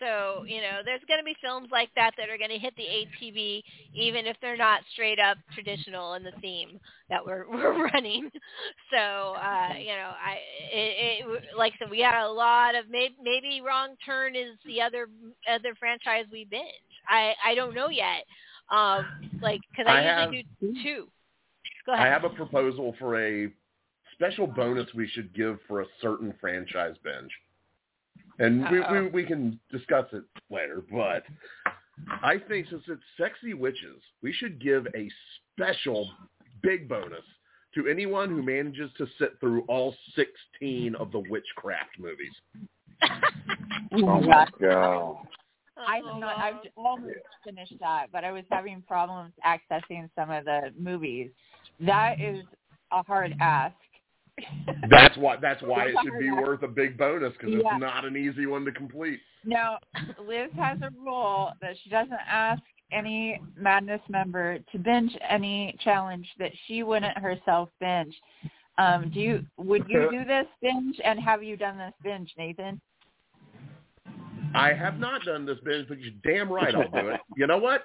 So, 0.00 0.44
you 0.46 0.62
know, 0.62 0.80
there's 0.82 1.02
going 1.06 1.20
to 1.20 1.24
be 1.24 1.36
films 1.42 1.68
like 1.70 1.90
that 1.94 2.12
that 2.16 2.30
are 2.30 2.38
going 2.38 2.50
to 2.50 2.58
hit 2.58 2.72
the 2.76 2.84
ATV 2.88 3.62
even 3.94 4.26
if 4.26 4.34
they're 4.40 4.56
not 4.56 4.80
straight 4.94 5.18
up 5.18 5.36
traditional 5.52 6.14
in 6.14 6.22
the 6.24 6.32
theme 6.40 6.80
that 7.10 7.24
we're 7.24 7.44
we're 7.50 7.84
running. 7.84 8.30
So, 8.90 8.96
uh, 8.96 9.74
you 9.78 9.94
know, 9.94 10.12
I 10.16 10.38
it, 10.72 11.26
it 11.26 11.42
like 11.56 11.74
I 11.74 11.84
said 11.84 11.90
we 11.90 12.00
had 12.00 12.24
a 12.24 12.32
lot 12.32 12.74
of 12.74 12.86
maybe 12.90 13.14
maybe 13.22 13.60
Wrong 13.60 13.90
Turn 14.04 14.34
is 14.34 14.56
the 14.64 14.80
other 14.80 15.08
other 15.46 15.74
franchise 15.78 16.24
we 16.32 16.46
binge. 16.50 16.64
I 17.08 17.34
I 17.44 17.54
don't 17.54 17.74
know 17.74 17.90
yet. 17.90 18.24
Um 18.70 19.06
like 19.42 19.60
cuz 19.76 19.86
I, 19.86 20.06
I 20.06 20.24
usually 20.24 20.46
do 20.60 20.82
two. 20.82 21.08
Go 21.86 21.92
ahead. 21.92 22.06
I 22.06 22.10
have 22.10 22.24
a 22.24 22.30
proposal 22.30 22.94
for 22.98 23.20
a 23.20 23.50
special 24.14 24.46
bonus 24.46 24.92
we 24.94 25.08
should 25.08 25.32
give 25.34 25.58
for 25.66 25.80
a 25.80 25.86
certain 26.00 26.34
franchise 26.40 26.96
binge. 27.02 27.32
And 28.38 28.68
we, 28.70 28.80
we, 28.80 29.08
we 29.08 29.24
can 29.24 29.58
discuss 29.70 30.06
it 30.12 30.24
later, 30.50 30.82
but 30.90 31.24
I 32.22 32.38
think 32.38 32.68
since 32.68 32.82
it's 32.88 33.02
Sexy 33.18 33.54
Witches, 33.54 34.02
we 34.22 34.32
should 34.32 34.60
give 34.60 34.86
a 34.94 35.08
special 35.52 36.10
big 36.62 36.88
bonus 36.88 37.24
to 37.74 37.86
anyone 37.86 38.28
who 38.28 38.42
manages 38.42 38.90
to 38.98 39.06
sit 39.18 39.38
through 39.40 39.62
all 39.68 39.94
16 40.16 40.94
of 40.96 41.12
the 41.12 41.22
witchcraft 41.28 41.98
movies. 41.98 42.32
Oh 43.92 44.20
my 44.20 44.46
God. 44.60 45.16
God. 45.80 45.88
I 45.88 45.96
have 45.96 46.20
not, 46.20 46.38
I've 46.38 46.70
almost 46.76 47.14
finished 47.44 47.74
that, 47.80 48.06
but 48.12 48.24
I 48.24 48.32
was 48.32 48.44
having 48.50 48.82
problems 48.86 49.32
accessing 49.44 50.08
some 50.14 50.30
of 50.30 50.44
the 50.44 50.72
movies. 50.78 51.30
That 51.80 52.20
is 52.20 52.44
a 52.92 53.02
hard 53.02 53.34
ask. 53.40 53.74
That's 54.90 55.16
why 55.18 55.36
that's 55.36 55.60
why 55.60 55.86
it 55.86 55.94
should 56.02 56.18
be 56.18 56.30
worth 56.30 56.62
a 56.62 56.68
big 56.68 56.96
bonus 56.96 57.32
because 57.34 57.50
Yeah. 57.50 57.58
it's 57.74 57.80
not 57.80 58.06
an 58.06 58.16
easy 58.16 58.46
one 58.46 58.64
to 58.64 58.72
complete. 58.72 59.20
Now, 59.44 59.78
Liz 60.18 60.50
has 60.56 60.78
a 60.80 60.90
rule 60.98 61.52
that 61.60 61.76
she 61.82 61.90
doesn't 61.90 62.12
ask 62.26 62.62
any 62.92 63.40
Madness 63.56 64.00
member 64.08 64.58
to 64.72 64.78
binge 64.78 65.16
any 65.28 65.76
challenge 65.80 66.26
that 66.38 66.52
she 66.66 66.82
wouldn't 66.82 67.16
herself 67.18 67.68
binge. 67.80 68.14
Um, 68.78 69.10
do 69.12 69.20
you 69.20 69.46
would 69.58 69.84
you 69.88 70.08
do 70.10 70.24
this 70.24 70.46
binge 70.62 70.98
and 71.04 71.20
have 71.20 71.42
you 71.42 71.56
done 71.56 71.76
this 71.76 71.94
binge, 72.02 72.32
Nathan? 72.38 72.80
I 74.54 74.72
have 74.72 74.98
not 74.98 75.24
done 75.24 75.46
this 75.46 75.58
binge, 75.64 75.88
but 75.88 75.98
you're 76.00 76.12
damn 76.24 76.50
right 76.50 76.74
I'll 76.74 76.90
do 76.90 77.08
it. 77.08 77.20
You 77.36 77.46
know 77.46 77.58
what? 77.58 77.84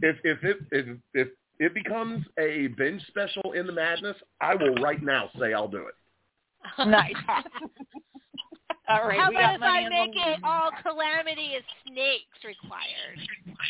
If 0.00 0.16
if 0.24 0.42
it 0.44 0.58
if 0.70 0.98
if 1.14 1.28
it 1.58 1.74
becomes 1.74 2.24
a 2.38 2.68
binge 2.78 3.02
special 3.08 3.52
in 3.52 3.66
the 3.66 3.72
madness, 3.72 4.16
I 4.40 4.54
will 4.54 4.74
right 4.76 5.02
now 5.02 5.30
say 5.38 5.52
I'll 5.52 5.68
do 5.68 5.86
it. 5.86 6.86
nice. 6.88 7.14
All 8.88 9.06
right. 9.06 9.18
How 9.18 9.30
we 9.30 9.36
about 9.36 9.60
got 9.60 9.68
if 9.82 9.86
I 9.86 9.88
make 9.88 10.08
in 10.10 10.14
the- 10.16 10.32
it 10.32 10.38
all 10.44 10.70
calamity 10.82 11.54
is 11.54 11.64
snakes 11.86 12.44
required? 12.44 13.18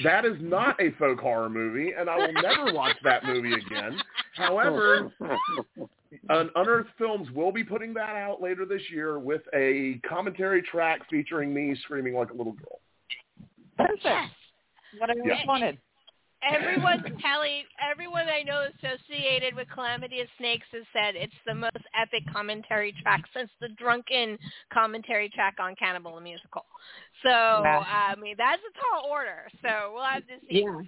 That 0.04 0.24
is 0.24 0.40
not 0.40 0.80
a 0.80 0.90
folk 0.92 1.20
horror 1.20 1.50
movie, 1.50 1.92
and 1.92 2.08
I 2.08 2.16
will 2.16 2.32
never 2.32 2.72
watch 2.72 2.96
that 3.02 3.24
movie 3.24 3.52
again. 3.52 4.00
However, 4.34 5.12
Un- 6.30 6.50
Unearthed 6.56 6.90
Films 6.96 7.30
will 7.32 7.52
be 7.52 7.62
putting 7.62 7.92
that 7.94 8.16
out 8.16 8.40
later 8.40 8.64
this 8.64 8.82
year 8.90 9.18
with 9.18 9.42
a 9.54 9.98
commentary 10.06 10.62
track 10.62 11.00
featuring 11.10 11.52
me 11.52 11.74
screaming 11.82 12.14
like 12.14 12.30
a 12.30 12.34
little 12.34 12.52
girl. 12.54 12.80
Perfect. 13.76 14.04
Yes. 14.04 14.30
What 14.98 15.10
I 15.10 15.14
always 15.14 15.26
Yeah. 15.26 15.46
wanted. 15.46 15.78
Everyone, 16.42 17.02
Kelly, 17.20 17.64
everyone 17.90 18.26
I 18.28 18.42
know 18.42 18.66
associated 18.78 19.54
with 19.54 19.68
Calamity 19.72 20.20
of 20.20 20.28
Snakes 20.38 20.66
has 20.72 20.82
said 20.92 21.14
it's 21.14 21.32
the 21.46 21.54
most 21.54 21.76
epic 22.00 22.24
commentary 22.32 22.94
track 23.02 23.22
since 23.34 23.50
the 23.60 23.68
drunken 23.78 24.38
commentary 24.72 25.28
track 25.28 25.56
on 25.60 25.74
Cannibal 25.76 26.16
the 26.16 26.20
Musical. 26.20 26.64
So, 27.22 27.28
Yeah. 27.28 27.84
I 27.86 28.14
mean, 28.20 28.34
that's 28.38 28.62
a 28.62 28.72
tall 28.80 29.10
order. 29.10 29.48
So 29.62 29.92
we'll 29.94 30.04
have 30.04 30.26
to 30.26 30.38
see. 30.48 30.64
Yeah. 30.64 30.82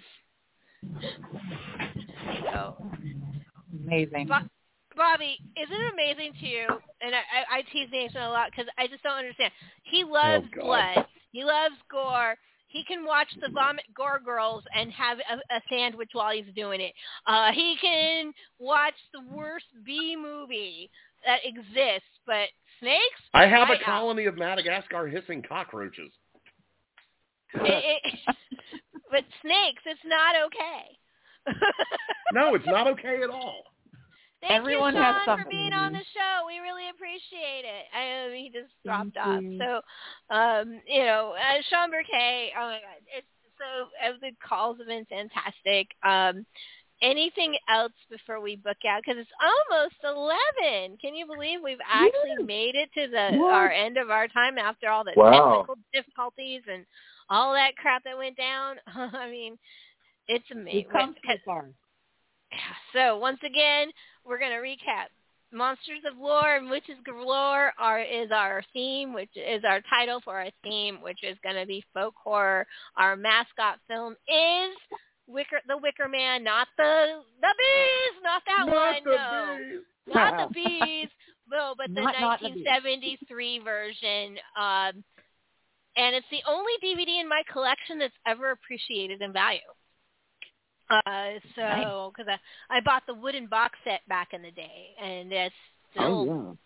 So, 2.52 2.76
Amazing. 3.86 4.26
Bo- 4.28 4.48
Bobby, 4.96 5.38
is 5.56 5.68
it 5.70 5.92
amazing 5.92 6.32
to 6.40 6.46
you? 6.46 6.66
And 7.00 7.14
I, 7.14 7.18
I, 7.18 7.58
I 7.58 7.62
tease 7.72 7.88
Nathan 7.90 8.22
a 8.22 8.30
lot 8.30 8.50
because 8.50 8.66
I 8.78 8.86
just 8.86 9.02
don't 9.02 9.18
understand. 9.18 9.52
He 9.82 10.04
oh, 10.04 10.12
loves 10.12 10.46
God. 10.54 10.64
blood. 10.64 11.06
He 11.32 11.44
loves 11.44 11.74
gore. 11.90 12.36
He 12.74 12.82
can 12.82 13.04
watch 13.04 13.28
the 13.40 13.48
vomit 13.50 13.84
gore 13.96 14.18
girls 14.18 14.64
and 14.74 14.90
have 14.90 15.18
a, 15.18 15.54
a 15.54 15.60
sandwich 15.70 16.10
while 16.12 16.34
he's 16.34 16.52
doing 16.56 16.80
it. 16.80 16.92
Uh, 17.24 17.52
he 17.52 17.76
can 17.80 18.32
watch 18.58 18.94
the 19.12 19.20
worst 19.32 19.66
B 19.86 20.16
movie 20.20 20.90
that 21.24 21.38
exists, 21.44 22.10
but 22.26 22.48
snakes. 22.80 23.20
I 23.32 23.46
have 23.46 23.70
I 23.70 23.76
a 23.76 23.84
colony 23.84 24.24
of 24.24 24.36
Madagascar 24.36 25.06
hissing 25.06 25.40
cockroaches. 25.48 26.10
It, 27.54 28.00
it, 28.04 28.36
but 29.08 29.22
snakes, 29.40 29.82
it's 29.86 30.00
not 30.04 30.34
okay. 30.46 31.54
No, 32.32 32.56
it's 32.56 32.66
not 32.66 32.88
okay 32.88 33.20
at 33.22 33.30
all. 33.30 33.62
Thank 34.46 34.60
Everyone 34.60 34.94
you, 34.94 35.00
has 35.00 35.16
Sean, 35.24 35.38
for 35.42 35.48
being 35.50 35.72
on 35.72 35.92
the 35.92 36.04
show. 36.12 36.44
We 36.46 36.58
really 36.58 36.90
appreciate 36.90 37.64
it. 37.64 37.86
I, 37.96 38.26
um, 38.28 38.34
he 38.34 38.50
just 38.52 38.72
dropped 38.84 39.16
off. 39.16 39.40
So, 39.56 39.80
um, 40.34 40.80
you 40.86 41.00
know, 41.04 41.32
uh, 41.32 41.62
Sean 41.70 41.88
Burkay, 41.90 42.48
oh 42.58 42.68
my 42.68 42.80
God, 42.84 43.00
it's 43.16 43.26
so 43.56 43.88
uh, 44.04 44.12
the 44.20 44.32
calls 44.46 44.78
have 44.78 44.86
been 44.88 45.06
fantastic. 45.06 45.88
Um, 46.02 46.44
anything 47.00 47.56
else 47.68 47.92
before 48.10 48.40
we 48.40 48.56
book 48.56 48.76
out? 48.86 49.02
Because 49.04 49.20
it's 49.20 49.30
almost 49.40 49.96
eleven. 50.04 50.98
Can 51.00 51.14
you 51.14 51.24
believe 51.26 51.60
we've 51.62 51.78
actually 51.90 52.44
made 52.44 52.74
it 52.74 52.90
to 52.94 53.08
the 53.10 53.38
What? 53.38 53.52
our 53.52 53.70
end 53.70 53.96
of 53.96 54.10
our 54.10 54.28
time 54.28 54.58
after 54.58 54.88
all 54.88 55.04
the 55.04 55.12
Wow. 55.16 55.30
technical 55.32 55.76
difficulties 55.92 56.62
and 56.70 56.84
all 57.30 57.54
that 57.54 57.76
crap 57.76 58.04
that 58.04 58.18
went 58.18 58.36
down? 58.36 58.76
I 58.86 59.30
mean, 59.30 59.56
it's 60.28 60.50
amazing. 60.50 60.84
We've 60.84 60.92
come 60.92 61.14
so 61.26 61.34
far. 61.46 61.66
So 62.92 63.18
once 63.18 63.38
again, 63.44 63.88
we're 64.24 64.38
going 64.38 64.52
to 64.52 64.58
recap. 64.58 65.06
Monsters 65.52 66.00
of 66.10 66.18
Lore 66.18 66.56
and 66.56 66.68
Witches 66.68 66.96
Galore 67.04 67.72
are 67.78 68.00
is 68.00 68.30
our 68.32 68.62
theme, 68.72 69.12
which 69.12 69.30
is 69.36 69.62
our 69.68 69.80
title 69.88 70.20
for 70.24 70.36
our 70.40 70.50
theme, 70.64 70.98
which 71.00 71.22
is 71.22 71.36
going 71.44 71.54
to 71.54 71.66
be 71.66 71.84
folk 71.94 72.14
horror. 72.22 72.66
Our 72.96 73.14
mascot 73.16 73.78
film 73.86 74.14
is 74.28 74.74
Wicker, 75.28 75.60
the 75.68 75.76
Wicker 75.78 76.08
Man, 76.08 76.42
not 76.42 76.66
the 76.76 77.22
the 77.40 77.54
bees, 77.56 78.22
not 78.22 78.42
that 78.46 78.64
Not 78.66 78.74
one, 78.74 79.04
the 79.04 79.10
no, 79.10 79.56
bees. 79.58 80.14
not 80.14 80.48
the 80.48 80.54
bees, 80.54 81.08
no, 81.50 81.74
but 81.76 81.86
the 81.94 82.00
Not- 82.02 82.20
not 82.20 82.40
the 82.40 82.48
1973 82.48 83.58
version. 83.60 84.36
Um, 84.56 85.04
and 85.96 86.16
it's 86.16 86.26
the 86.32 86.42
only 86.48 86.72
DVD 86.82 87.20
in 87.20 87.28
my 87.28 87.42
collection 87.52 87.98
that's 88.00 88.14
ever 88.26 88.50
appreciated 88.50 89.22
in 89.22 89.32
value. 89.32 89.60
Uh, 90.90 91.32
so 91.56 92.12
because 92.16 92.28
I 92.28 92.76
I 92.76 92.80
bought 92.80 93.02
the 93.06 93.14
wooden 93.14 93.46
box 93.46 93.78
set 93.84 94.06
back 94.08 94.28
in 94.32 94.42
the 94.42 94.50
day, 94.50 94.94
and 95.02 95.32
it's 95.32 95.54
still 95.90 96.28
Oh, 96.30 96.56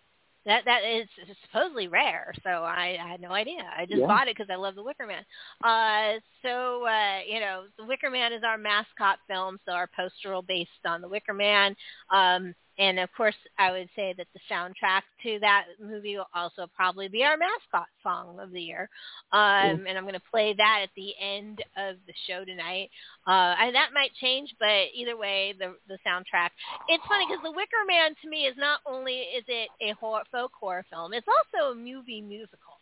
that 0.45 0.63
that 0.65 0.83
is 0.83 1.07
supposedly 1.45 1.87
rare. 1.87 2.33
So 2.43 2.49
I, 2.49 2.97
I 3.03 3.07
had 3.09 3.21
no 3.21 3.31
idea. 3.31 3.61
I 3.77 3.85
just 3.85 3.99
Yeah. 4.01 4.07
bought 4.07 4.27
it 4.27 4.35
because 4.37 4.49
I 4.51 4.55
love 4.55 4.75
the 4.75 4.83
Wicker 4.83 5.05
Man. 5.07 5.23
Uh, 5.63 6.19
so 6.41 6.85
uh, 6.85 7.19
you 7.27 7.39
know, 7.39 7.65
the 7.77 7.85
Wicker 7.85 8.09
Man 8.09 8.33
is 8.33 8.43
our 8.43 8.57
mascot 8.57 9.19
film, 9.27 9.57
so 9.65 9.71
our 9.73 9.89
poster 9.95 10.33
will 10.33 10.41
based 10.41 10.69
on 10.85 11.01
the 11.01 11.09
Wicker 11.09 11.33
Man. 11.33 11.75
Um, 12.11 12.53
and 12.79 12.97
of 12.97 13.09
course, 13.15 13.35
I 13.57 13.71
would 13.71 13.89
say 13.93 14.13
that 14.17 14.27
the 14.33 14.39
soundtrack 14.49 15.01
to 15.23 15.37
that 15.41 15.65
movie 15.81 16.15
will 16.15 16.29
also 16.33 16.65
probably 16.75 17.09
be 17.09 17.23
our 17.25 17.35
mascot 17.35 17.87
song 18.01 18.39
of 18.39 18.51
the 18.51 18.61
year. 18.61 18.89
Um, 19.33 19.85
and 19.85 19.97
I'm 19.97 20.03
going 20.03 20.13
to 20.13 20.21
play 20.31 20.53
that 20.57 20.79
at 20.83 20.89
the 20.95 21.11
end 21.21 21.61
of 21.77 21.97
the 22.07 22.13
show 22.25 22.45
tonight. 22.45 22.89
Uh, 23.27 23.55
and 23.59 23.75
that 23.75 23.89
might 23.93 24.13
change, 24.21 24.55
but 24.59 24.87
either 24.95 25.17
way, 25.17 25.53
the 25.59 25.75
the 25.89 25.97
soundtrack. 26.07 26.49
It's 26.87 27.03
funny 27.07 27.25
because 27.27 27.43
The 27.43 27.51
Wicker 27.51 27.83
Man 27.85 28.15
to 28.23 28.29
me 28.29 28.45
is 28.45 28.55
not 28.57 28.79
only 28.87 29.17
is 29.35 29.43
it 29.49 29.69
a 29.81 29.93
horror, 29.99 30.23
folk 30.31 30.51
horror 30.57 30.85
film, 30.89 31.13
it's 31.13 31.27
also 31.27 31.71
a 31.71 31.75
movie 31.75 32.21
musical. 32.21 32.79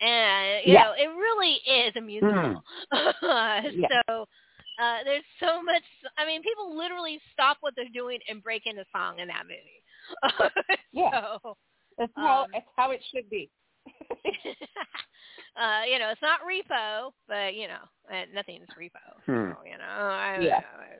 And 0.00 0.66
you 0.66 0.74
Yeah. 0.74 0.82
know, 0.84 0.92
it 0.98 1.08
really 1.08 1.60
is 1.66 1.94
a 1.96 2.00
musical. 2.00 2.64
Yeah. 3.22 3.88
So 4.08 4.26
uh, 4.78 4.98
there's 5.04 5.24
so 5.40 5.62
much. 5.62 5.82
I 6.18 6.26
mean, 6.26 6.42
people 6.42 6.76
literally 6.76 7.20
stop 7.32 7.58
what 7.60 7.74
they're 7.76 7.88
doing 7.92 8.18
and 8.28 8.42
break 8.42 8.62
into 8.66 8.84
song 8.92 9.18
in 9.18 9.28
that 9.28 9.44
movie. 9.44 9.82
Yeah. 10.92 11.10
So, 11.42 11.56
That's 11.98 12.12
how 12.16 12.44
Um, 12.44 12.50
that's 12.52 12.66
how 12.76 12.90
it 12.92 13.02
should 13.12 13.28
be. 13.28 13.50
uh, 15.56 15.82
you 15.90 15.98
know, 15.98 16.10
it's 16.10 16.22
not 16.22 16.40
repo, 16.40 17.12
but 17.28 17.54
you 17.54 17.68
know, 17.68 17.82
uh, 18.12 18.24
nothing's 18.34 18.68
repo. 18.78 19.00
Hmm. 19.26 19.52
So, 19.52 19.58
you 19.64 19.78
know, 19.78 19.84
I, 19.84 20.38
Yeah. 20.40 20.58
I, 20.58 20.96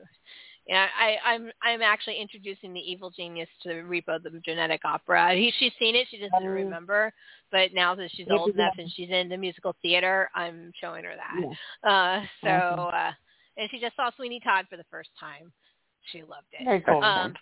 yeah, 0.66 0.86
I, 0.98 1.16
I'm 1.24 1.50
I'm 1.62 1.80
actually 1.82 2.16
introducing 2.20 2.74
the 2.74 2.80
evil 2.80 3.10
genius 3.10 3.48
to 3.62 3.68
Repo 3.84 4.20
the 4.22 4.40
genetic 4.44 4.80
opera. 4.84 5.34
He, 5.34 5.52
she's 5.58 5.72
seen 5.78 5.94
it, 5.94 6.08
she 6.10 6.18
just 6.18 6.32
didn't 6.32 6.48
Oh. 6.48 6.52
remember. 6.54 7.12
But 7.52 7.72
now 7.72 7.94
that 7.94 8.10
she's 8.12 8.26
old 8.30 8.50
yeah. 8.54 8.64
enough 8.64 8.74
and 8.78 8.90
she's 8.90 9.10
in 9.10 9.28
the 9.28 9.36
musical 9.36 9.76
theater, 9.80 10.28
I'm 10.34 10.72
showing 10.80 11.04
her 11.04 11.14
that. 11.14 11.40
Yeah. 11.84 11.88
Uh, 11.88 12.26
so, 12.42 12.48
Awesome. 12.48 12.94
uh, 12.94 13.12
and 13.56 13.70
she 13.70 13.78
just 13.78 13.96
saw 13.96 14.10
Sweeney 14.16 14.40
Todd 14.40 14.66
for 14.70 14.76
the 14.76 14.84
first 14.90 15.10
time. 15.18 15.52
She 16.12 16.20
loved 16.22 16.46
it. 16.52 16.64
Very 16.64 16.80
cool. 16.82 17.02
Um, 17.02 17.34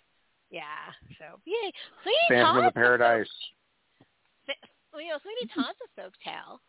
yeah. 0.49 0.91
So, 1.19 1.39
yay, 1.45 1.71
Sweeney 2.03 2.17
Phantom 2.29 2.57
of 2.57 2.63
the 2.65 2.71
Paradise. 2.71 3.29
Well, 4.93 5.01
you 5.01 5.09
know, 5.09 5.19
Sweeney 5.21 5.51
Todd's 5.53 5.77
a 5.83 6.01
folk 6.01 6.13
tale. 6.23 6.61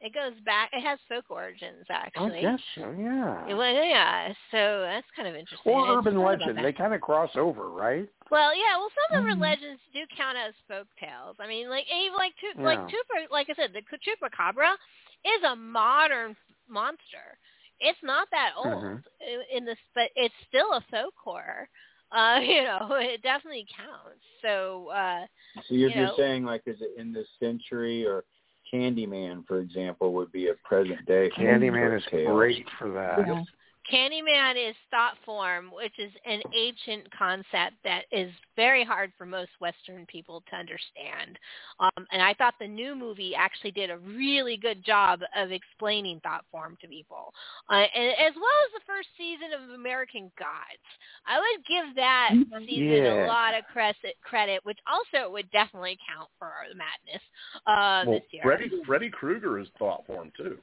It 0.00 0.14
goes 0.14 0.32
back. 0.46 0.70
It 0.72 0.80
has 0.80 0.98
folk 1.08 1.24
origins, 1.28 1.84
I 1.90 2.08
actually. 2.08 2.40
guess 2.40 2.60
so, 2.74 2.88
yeah. 2.96 3.44
It 3.48 3.54
was- 3.54 3.74
yeah. 3.76 4.32
So 4.50 4.80
that's 4.80 5.06
kind 5.14 5.28
of 5.28 5.34
interesting. 5.34 5.72
I 5.72 5.76
Or 5.76 5.98
urban 5.98 6.16
legend. 6.22 6.56
They 6.64 6.72
kind 6.72 6.94
of 6.94 7.02
cross 7.02 7.30
over, 7.36 7.68
right? 7.68 8.08
Well, 8.30 8.54
yeah. 8.56 8.78
Well, 8.78 8.88
some 9.10 9.18
of 9.18 9.24
her 9.28 9.34
Mhm. 9.36 9.40
legends 9.40 9.82
do 9.92 10.06
count 10.16 10.38
as 10.38 10.54
folk 10.68 10.86
tales. 10.96 11.36
I 11.38 11.46
mean, 11.46 11.68
like 11.68 11.86
even 11.92 12.16
like 12.16 12.34
Tu- 12.36 12.54
like 12.62 12.78
Yeah. 12.78 12.86
Chupa, 12.96 13.30
like 13.30 13.50
I 13.50 13.54
said, 13.54 13.72
the 13.74 13.82
Chupacabra 13.82 14.78
is 15.24 15.42
a 15.42 15.54
modern 15.56 16.34
monster. 16.66 17.36
It's 17.80 17.98
not 18.02 18.28
that 18.30 18.52
old 18.56 18.82
Mhm. 18.84 19.02
in 19.50 19.64
this, 19.64 19.78
but 19.94 20.10
it's 20.16 20.34
still 20.48 20.72
a 20.72 20.80
folk 20.90 21.14
horror. 21.16 21.68
Uh, 22.12 22.40
you 22.42 22.64
know, 22.64 22.88
it 23.00 23.22
definitely 23.22 23.66
counts. 23.74 24.24
So, 24.42 24.88
uh, 24.88 25.26
So 25.66 25.74
you're 25.74 25.90
You 25.90 25.96
know- 25.96 26.06
just 26.06 26.18
saying, 26.18 26.44
like, 26.44 26.62
is 26.66 26.80
it 26.80 26.90
in 26.96 27.12
this 27.12 27.28
century 27.38 28.06
or 28.06 28.24
Candyman, 28.72 29.44
for 29.46 29.58
example, 29.60 30.12
would 30.12 30.30
be 30.30 30.48
a 30.48 30.54
present 30.64 31.04
day 31.06 31.28
Candyman 31.30 31.96
is 31.98 32.04
tale. 32.06 32.34
great 32.34 32.68
for 32.78 32.90
that. 32.92 33.26
Yeah. 33.26 33.42
Candyman 33.90 34.70
is 34.70 34.76
thought 34.90 35.14
form, 35.24 35.70
which 35.72 35.98
is 35.98 36.12
an 36.24 36.40
ancient 36.54 37.10
concept 37.16 37.74
that 37.82 38.04
is 38.12 38.30
very 38.54 38.84
hard 38.84 39.12
for 39.18 39.26
most 39.26 39.50
Western 39.58 40.06
people 40.06 40.42
to 40.50 40.56
understand. 40.56 41.38
Um, 41.80 42.06
and 42.12 42.22
I 42.22 42.34
thought 42.34 42.54
the 42.60 42.68
new 42.68 42.94
movie 42.94 43.34
actually 43.34 43.72
did 43.72 43.90
a 43.90 43.98
really 43.98 44.56
good 44.56 44.84
job 44.84 45.20
of 45.36 45.50
explaining 45.50 46.20
thought 46.20 46.44
form 46.52 46.76
to 46.80 46.88
people, 46.88 47.32
uh, 47.68 47.84
and, 47.94 48.12
as 48.12 48.34
well 48.36 48.58
as 48.66 48.72
the 48.74 48.86
first 48.86 49.08
season 49.16 49.48
of 49.52 49.74
American 49.74 50.30
Gods. 50.38 50.86
I 51.26 51.38
would 51.40 51.66
give 51.66 51.94
that 51.96 52.34
Mhm. 52.34 52.66
season 52.66 53.06
a 53.06 53.26
lot 53.26 53.54
of 53.54 53.64
credit, 53.66 54.16
credit, 54.22 54.64
which 54.64 54.78
also 54.86 55.30
would 55.30 55.50
definitely 55.50 55.98
count 56.06 56.30
for 56.38 56.52
the 56.68 56.74
madness 56.74 57.22
uh, 57.66 58.04
well, 58.06 58.20
this 58.20 58.32
year. 58.32 58.42
Freddy 58.42 58.84
Freddy 58.84 59.10
Krueger 59.10 59.58
is 59.58 59.68
thought 59.78 60.06
form 60.06 60.30
too. 60.36 60.62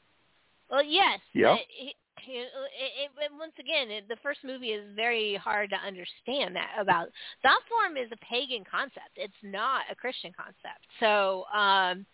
Well, 0.70 0.84
yes. 0.84 1.20
Yep. 1.34 1.60
but 1.60 1.96
It, 2.28 2.50
it, 2.52 3.12
it, 3.20 3.32
once 3.38 3.54
again, 3.60 3.90
it, 3.92 4.08
the 4.08 4.18
first 4.24 4.40
movie 4.44 4.72
is 4.72 4.84
very 4.96 5.36
hard 5.36 5.70
to 5.72 5.76
understand 5.76 6.56
that 6.56 6.72
about. 6.80 7.10
Thought 7.44 7.62
form 7.70 7.98
is 7.98 8.10
a 8.12 8.26
pagan 8.26 8.64
concept. 8.70 9.16
It's 9.16 9.34
not 9.44 9.82
a 9.92 9.96
Christian 9.96 10.32
concept. 10.36 10.86
So, 11.00 11.46
um, 11.54 12.06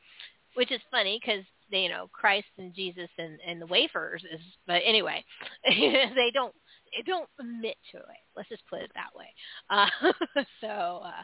which 0.56 0.72
is 0.72 0.82
funny 0.92 1.20
because 1.22 1.44
you 1.70 1.90
know 1.90 2.10
Christ 2.12 2.48
and 2.58 2.74
Jesus 2.74 3.10
and 3.18 3.40
and 3.48 3.62
the 3.62 3.68
wafers 3.68 4.24
is. 4.32 4.42
But 4.68 4.82
anyway, 4.86 5.24
they 5.68 6.32
don't 6.34 6.54
they 6.96 7.04
don't 7.06 7.30
admit 7.40 7.78
to 7.92 7.98
it. 7.98 8.24
Let's 8.36 8.50
just 8.50 8.68
put 8.70 8.82
it 8.82 8.92
that 8.96 9.16
way. 9.16 9.34
Uh, 9.70 10.44
so. 10.62 11.02
uh 11.06 11.24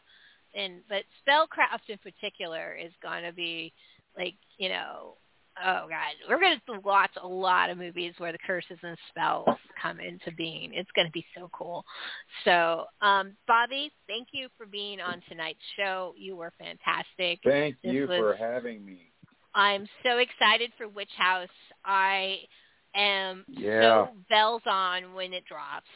and 0.56 0.82
but 0.90 1.04
spellcraft 1.22 1.90
in 1.90 1.98
particular 2.00 2.74
is 2.76 2.92
going 3.02 3.24
to 3.24 3.34
be 3.34 3.74
like 4.18 4.36
you 4.58 4.70
know 4.70 5.16
oh 5.66 5.88
god. 5.90 6.14
We're 6.30 6.40
going 6.40 6.60
to 6.68 6.80
watch 6.82 7.12
a 7.22 7.28
lot 7.28 7.70
of 7.70 7.78
movies 7.78 8.14
where 8.18 8.32
the 8.32 8.38
curses 8.46 8.78
and 8.84 8.98
spells 9.10 9.48
come 9.82 10.00
into 10.00 10.32
being. 10.36 10.74
It's 10.74 10.90
going 10.96 11.08
to 11.08 11.12
be 11.12 11.26
so 11.38 11.50
cool. 11.54 11.84
So 12.46 12.86
um 13.02 13.34
bobby 13.48 13.92
thank 14.08 14.30
you 14.32 14.48
for 14.58 14.66
being 14.66 15.00
on 15.02 15.22
tonight's 15.30 15.60
show. 15.78 16.14
You 16.18 16.36
were 16.36 16.54
fantastic. 16.58 17.40
Thank 17.44 17.78
This 17.84 17.94
you 17.94 18.08
was- 18.08 18.18
for 18.20 18.36
having 18.36 18.86
me. 18.86 19.12
I'm 19.56 19.88
so 20.04 20.18
excited 20.20 20.72
for 20.78 20.88
witch 20.88 21.10
house. 21.18 21.50
I 21.84 22.40
am 22.96 23.46
Yeah. 23.48 23.82
so 23.82 24.08
bells 24.30 24.62
on 24.68 25.14
when 25.14 25.34
it 25.34 25.44
drops. 25.46 25.88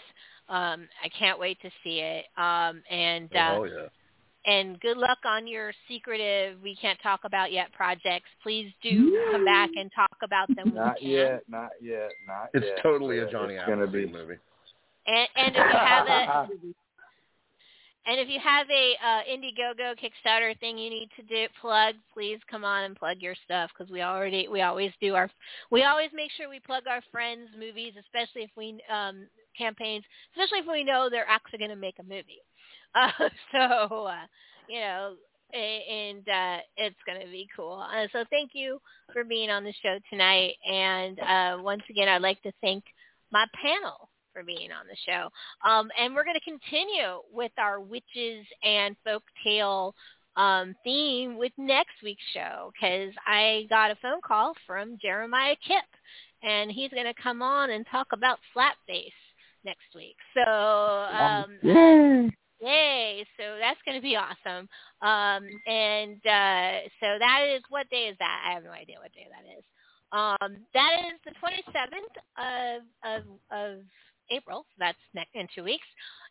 Um 0.49 0.87
i 1.03 1.09
can't 1.09 1.39
wait 1.39 1.59
to 1.61 1.69
see 1.83 1.99
it. 1.99 2.25
Um 2.37 2.81
and 2.89 3.33
uh 3.35 3.55
oh 3.59 3.63
yeah. 3.65 3.87
And 4.45 4.79
good 4.81 4.97
luck 4.97 5.19
on 5.25 5.47
your 5.47 5.71
secretive 5.87 6.57
we 6.61 6.75
can't 6.75 6.99
talk 7.01 7.21
about 7.23 7.51
yet 7.51 7.71
projects 7.73 8.29
please 8.41 8.71
do 8.81 9.25
come 9.31 9.45
back 9.45 9.69
and 9.75 9.91
talk 9.95 10.17
about 10.23 10.47
them 10.55 10.73
not 10.73 11.01
you 11.01 11.09
can. 11.17 11.25
yet 11.27 11.43
not 11.49 11.69
yet 11.81 12.09
not 12.27 12.49
It's 12.53 12.65
yet 12.65 12.79
totally 12.83 13.19
a 13.19 13.31
Johnny 13.31 13.55
it's 13.55 13.65
gonna 13.65 13.83
Appleseed 13.83 14.07
be 14.11 14.13
movie. 14.13 14.35
and, 15.07 15.27
and 15.35 15.55
if 15.55 15.63
you 15.71 15.79
have 15.79 16.07
a 16.07 16.47
and 18.05 18.19
if 18.19 18.27
you 18.27 18.39
have 18.43 18.67
a 18.69 18.95
uh, 19.01 19.21
Indiegogo 19.31 19.95
Kickstarter 19.97 20.59
thing 20.59 20.77
you 20.77 20.89
need 20.89 21.09
to 21.15 21.23
do 21.23 21.47
plug, 21.61 21.95
please 22.13 22.37
come 22.51 22.65
on 22.65 22.83
and 22.83 22.95
plug 22.97 23.17
your 23.21 23.35
stuff 23.45 23.71
because 23.77 23.89
we 23.91 24.01
already 24.01 24.47
we 24.49 24.61
always 24.61 24.91
do 24.99 25.15
our 25.15 25.29
we 25.71 25.83
always 25.83 26.09
make 26.13 26.29
sure 26.35 26.49
we 26.49 26.59
plug 26.59 26.83
our 26.89 27.01
friends' 27.11 27.49
movies, 27.57 27.93
especially 27.97 28.41
if 28.43 28.51
we 28.57 28.77
um, 28.93 29.25
campaigns, 29.57 30.03
especially 30.33 30.59
if 30.59 30.65
we 30.69 30.83
know 30.83 31.07
they're 31.09 31.29
actually 31.29 31.59
going 31.59 31.69
to 31.69 31.77
make 31.77 31.95
a 31.99 32.03
movie. 32.03 32.41
Uh, 33.19 33.29
so 33.51 34.05
uh, 34.05 34.25
you 34.69 34.79
know, 34.79 35.15
and 35.53 36.27
uh, 36.27 36.57
it's 36.77 36.95
going 37.05 37.19
to 37.19 37.27
be 37.27 37.47
cool. 37.55 37.83
Uh, 37.91 38.07
so 38.11 38.23
thank 38.29 38.51
you 38.53 38.79
for 39.11 39.23
being 39.23 39.49
on 39.49 39.63
the 39.63 39.73
show 39.81 39.97
tonight, 40.09 40.53
and 40.69 41.19
uh, 41.19 41.57
once 41.61 41.83
again, 41.89 42.07
I'd 42.07 42.21
like 42.21 42.41
to 42.43 42.51
thank 42.61 42.83
my 43.31 43.45
panel 43.61 44.09
for 44.33 44.43
being 44.43 44.71
on 44.71 44.87
the 44.87 44.97
show. 45.05 45.29
Um, 45.67 45.89
and 45.99 46.13
we're 46.13 46.23
going 46.23 46.35
to 46.35 46.41
continue 46.41 47.19
with 47.31 47.51
our 47.57 47.79
witches 47.79 48.45
and 48.63 48.95
folktale 49.05 49.93
um, 50.35 50.73
theme 50.83 51.37
with 51.37 51.51
next 51.57 52.01
week's 52.03 52.23
show 52.33 52.71
because 52.73 53.13
I 53.27 53.67
got 53.69 53.91
a 53.91 53.95
phone 54.01 54.21
call 54.25 54.53
from 54.65 54.97
Jeremiah 55.01 55.55
Kipp, 55.65 55.85
and 56.41 56.71
he's 56.71 56.89
going 56.89 57.05
to 57.05 57.21
come 57.21 57.41
on 57.41 57.69
and 57.69 57.85
talk 57.91 58.07
about 58.11 58.39
Slapface 58.55 59.11
next 59.63 59.95
week. 59.95 60.15
So 60.33 60.41
um, 60.41 61.57
Yay. 61.61 62.31
Yay! 62.63 63.25
So 63.37 63.57
that's 63.59 63.79
going 63.85 63.97
to 63.97 64.01
be 64.01 64.15
awesome. 64.15 64.69
Um, 65.01 65.43
and 65.67 66.17
uh, 66.25 66.87
so 66.99 67.19
that 67.19 67.43
is 67.55 67.61
what 67.69 67.89
day 67.89 68.07
is 68.07 68.17
that? 68.19 68.45
I 68.47 68.53
have 68.53 68.63
no 68.63 68.71
idea 68.71 68.97
what 69.01 69.11
day 69.13 69.27
that 69.29 69.45
is. 69.57 69.63
Um, 70.13 70.57
that 70.73 70.91
is 71.07 71.19
the 71.25 71.33
27th 71.41 72.15
of 72.37 72.83
of, 73.03 73.23
of 73.51 73.79
April. 74.31 74.65
That's 74.79 74.97
next 75.13 75.35
in 75.35 75.47
two 75.53 75.63
weeks. 75.63 75.87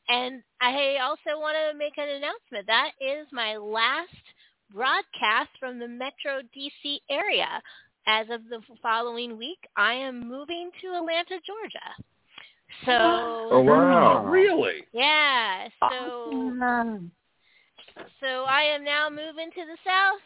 And 0.08 0.42
I 0.60 0.96
also 1.02 1.38
want 1.38 1.56
to 1.56 1.78
make 1.78 1.98
an 1.98 2.08
announcement. 2.08 2.66
That 2.66 2.92
is 3.00 3.26
my 3.32 3.56
last 3.56 4.24
broadcast 4.72 5.50
from 5.60 5.78
the 5.78 5.88
Metro 5.88 6.40
DC 6.56 6.98
area. 7.10 7.62
As 8.06 8.26
of 8.30 8.40
the 8.48 8.60
following 8.82 9.38
week, 9.38 9.60
I 9.76 9.94
am 9.94 10.28
moving 10.28 10.70
to 10.80 10.88
Atlanta, 10.88 11.38
Georgia. 11.46 12.11
So 12.86 12.92
oh 12.92 13.60
wow 13.62 14.24
Really? 14.26 14.84
yeah, 14.92 15.68
so 15.90 16.52
so 18.20 18.44
I 18.44 18.62
am 18.62 18.84
now 18.84 19.08
moving 19.10 19.50
to 19.50 19.64
the 19.66 19.76
south, 19.84 20.20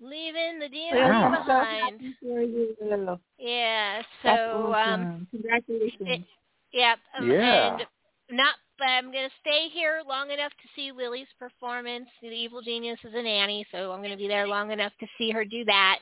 leaving 0.00 0.58
the 0.58 0.66
DMV 0.66 1.02
I'm 1.02 1.34
so 1.34 1.46
behind. 1.46 2.00
happy 2.00 2.16
for 2.20 2.40
you. 2.40 3.18
Yeah, 3.38 4.02
That's 4.22 4.42
so 4.42 4.74
um. 4.74 5.26
Congratulations. 5.30 6.24
Yep. 6.72 6.98
Um, 7.18 7.30
Yeah. 7.30 7.78
And 7.78 7.86
not, 8.30 8.54
but 8.78 8.86
I'm 8.86 9.12
going 9.12 9.28
to 9.28 9.34
stay 9.40 9.68
here 9.72 10.02
long 10.08 10.30
enough 10.30 10.52
to 10.52 10.68
see 10.74 10.90
Lily's 10.90 11.28
performance. 11.38 12.08
The 12.22 12.28
Evil 12.28 12.62
Genius 12.62 12.98
is 13.04 13.12
an 13.14 13.26
Annie, 13.26 13.66
so 13.70 13.92
I'm 13.92 14.00
going 14.00 14.10
to 14.10 14.16
be 14.16 14.28
there 14.28 14.48
long 14.48 14.70
enough 14.70 14.92
to 15.00 15.06
see 15.18 15.30
her 15.30 15.44
do 15.44 15.64
that 15.66 15.98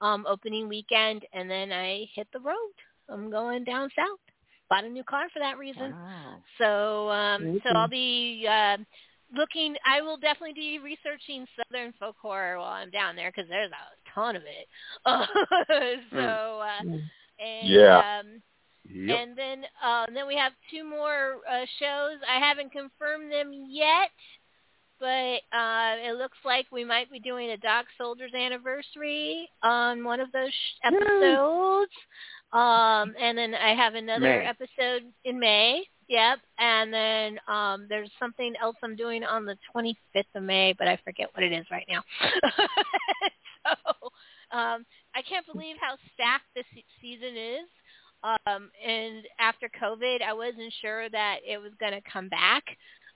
um, 0.00 0.24
opening 0.28 0.68
weekend, 0.68 1.26
and 1.32 1.50
then 1.50 1.72
I 1.72 2.06
hit 2.14 2.26
the 2.32 2.40
road. 2.40 2.54
I'm 3.08 3.30
going 3.30 3.64
down 3.64 3.90
south. 3.94 4.18
Bought 4.70 4.84
a 4.84 4.88
new 4.88 5.04
car 5.04 5.26
for 5.32 5.38
that 5.40 5.58
reason. 5.58 5.94
So, 6.58 7.10
um, 7.10 7.42
so 7.62 7.70
I'll 7.76 7.88
be 7.88 8.46
uh, 8.48 8.76
looking. 9.36 9.76
I 9.86 10.00
will 10.00 10.16
definitely 10.16 10.54
be 10.54 10.78
researching 10.78 11.46
Southern 11.56 11.92
folk 11.98 12.16
horror 12.20 12.58
while 12.58 12.72
I'm 12.72 12.90
down 12.90 13.16
there 13.16 13.30
because 13.30 13.48
there's 13.48 13.70
a 13.70 14.10
ton 14.14 14.36
of 14.36 14.42
it. 14.42 14.68
so, 16.12 16.60
uh, 16.60 16.82
and 17.44 17.72
Yeah. 17.72 18.18
um, 18.20 18.42
Yep. 18.86 19.18
and 19.18 19.36
then 19.36 19.64
uh, 19.82 20.06
then 20.14 20.26
we 20.26 20.36
have 20.36 20.52
two 20.70 20.84
more 20.84 21.40
uh, 21.50 21.64
shows. 21.78 22.18
I 22.30 22.38
haven't 22.38 22.70
confirmed 22.70 23.32
them 23.32 23.66
yet, 23.68 24.10
but 25.00 25.40
uh, 25.56 25.96
it 25.98 26.16
looks 26.16 26.38
like 26.44 26.66
we 26.70 26.84
might 26.84 27.10
be 27.10 27.18
doing 27.18 27.50
a 27.50 27.56
Dog 27.56 27.86
Soldiers 27.98 28.32
anniversary 28.34 29.48
on 29.62 30.04
one 30.04 30.20
of 30.20 30.30
those 30.32 30.50
sh- 30.50 30.80
episodes. 30.84 31.90
Um, 32.54 33.14
and 33.20 33.36
then 33.36 33.54
I 33.54 33.74
have 33.74 33.94
another 33.94 34.20
May. 34.20 34.46
episode 34.46 35.02
in 35.24 35.40
May. 35.40 35.82
Yep. 36.08 36.38
And 36.58 36.92
then 36.92 37.38
um, 37.48 37.86
there's 37.88 38.10
something 38.18 38.54
else 38.62 38.76
I'm 38.82 38.94
doing 38.94 39.24
on 39.24 39.44
the 39.44 39.56
25th 39.74 40.24
of 40.36 40.42
May, 40.44 40.72
but 40.78 40.86
I 40.86 40.98
forget 41.04 41.30
what 41.34 41.42
it 41.42 41.52
is 41.52 41.66
right 41.70 41.86
now. 41.88 42.02
so 43.66 43.92
um, 44.56 44.86
I 45.14 45.22
can't 45.28 45.46
believe 45.52 45.76
how 45.80 45.96
stacked 46.14 46.46
this 46.54 46.66
season 47.00 47.36
is. 47.36 47.68
Um, 48.22 48.70
and 48.86 49.24
after 49.38 49.68
COVID, 49.82 50.22
I 50.22 50.32
wasn't 50.32 50.72
sure 50.80 51.08
that 51.10 51.38
it 51.46 51.58
was 51.58 51.72
going 51.78 51.92
to 51.92 52.00
come 52.10 52.28
back, 52.28 52.64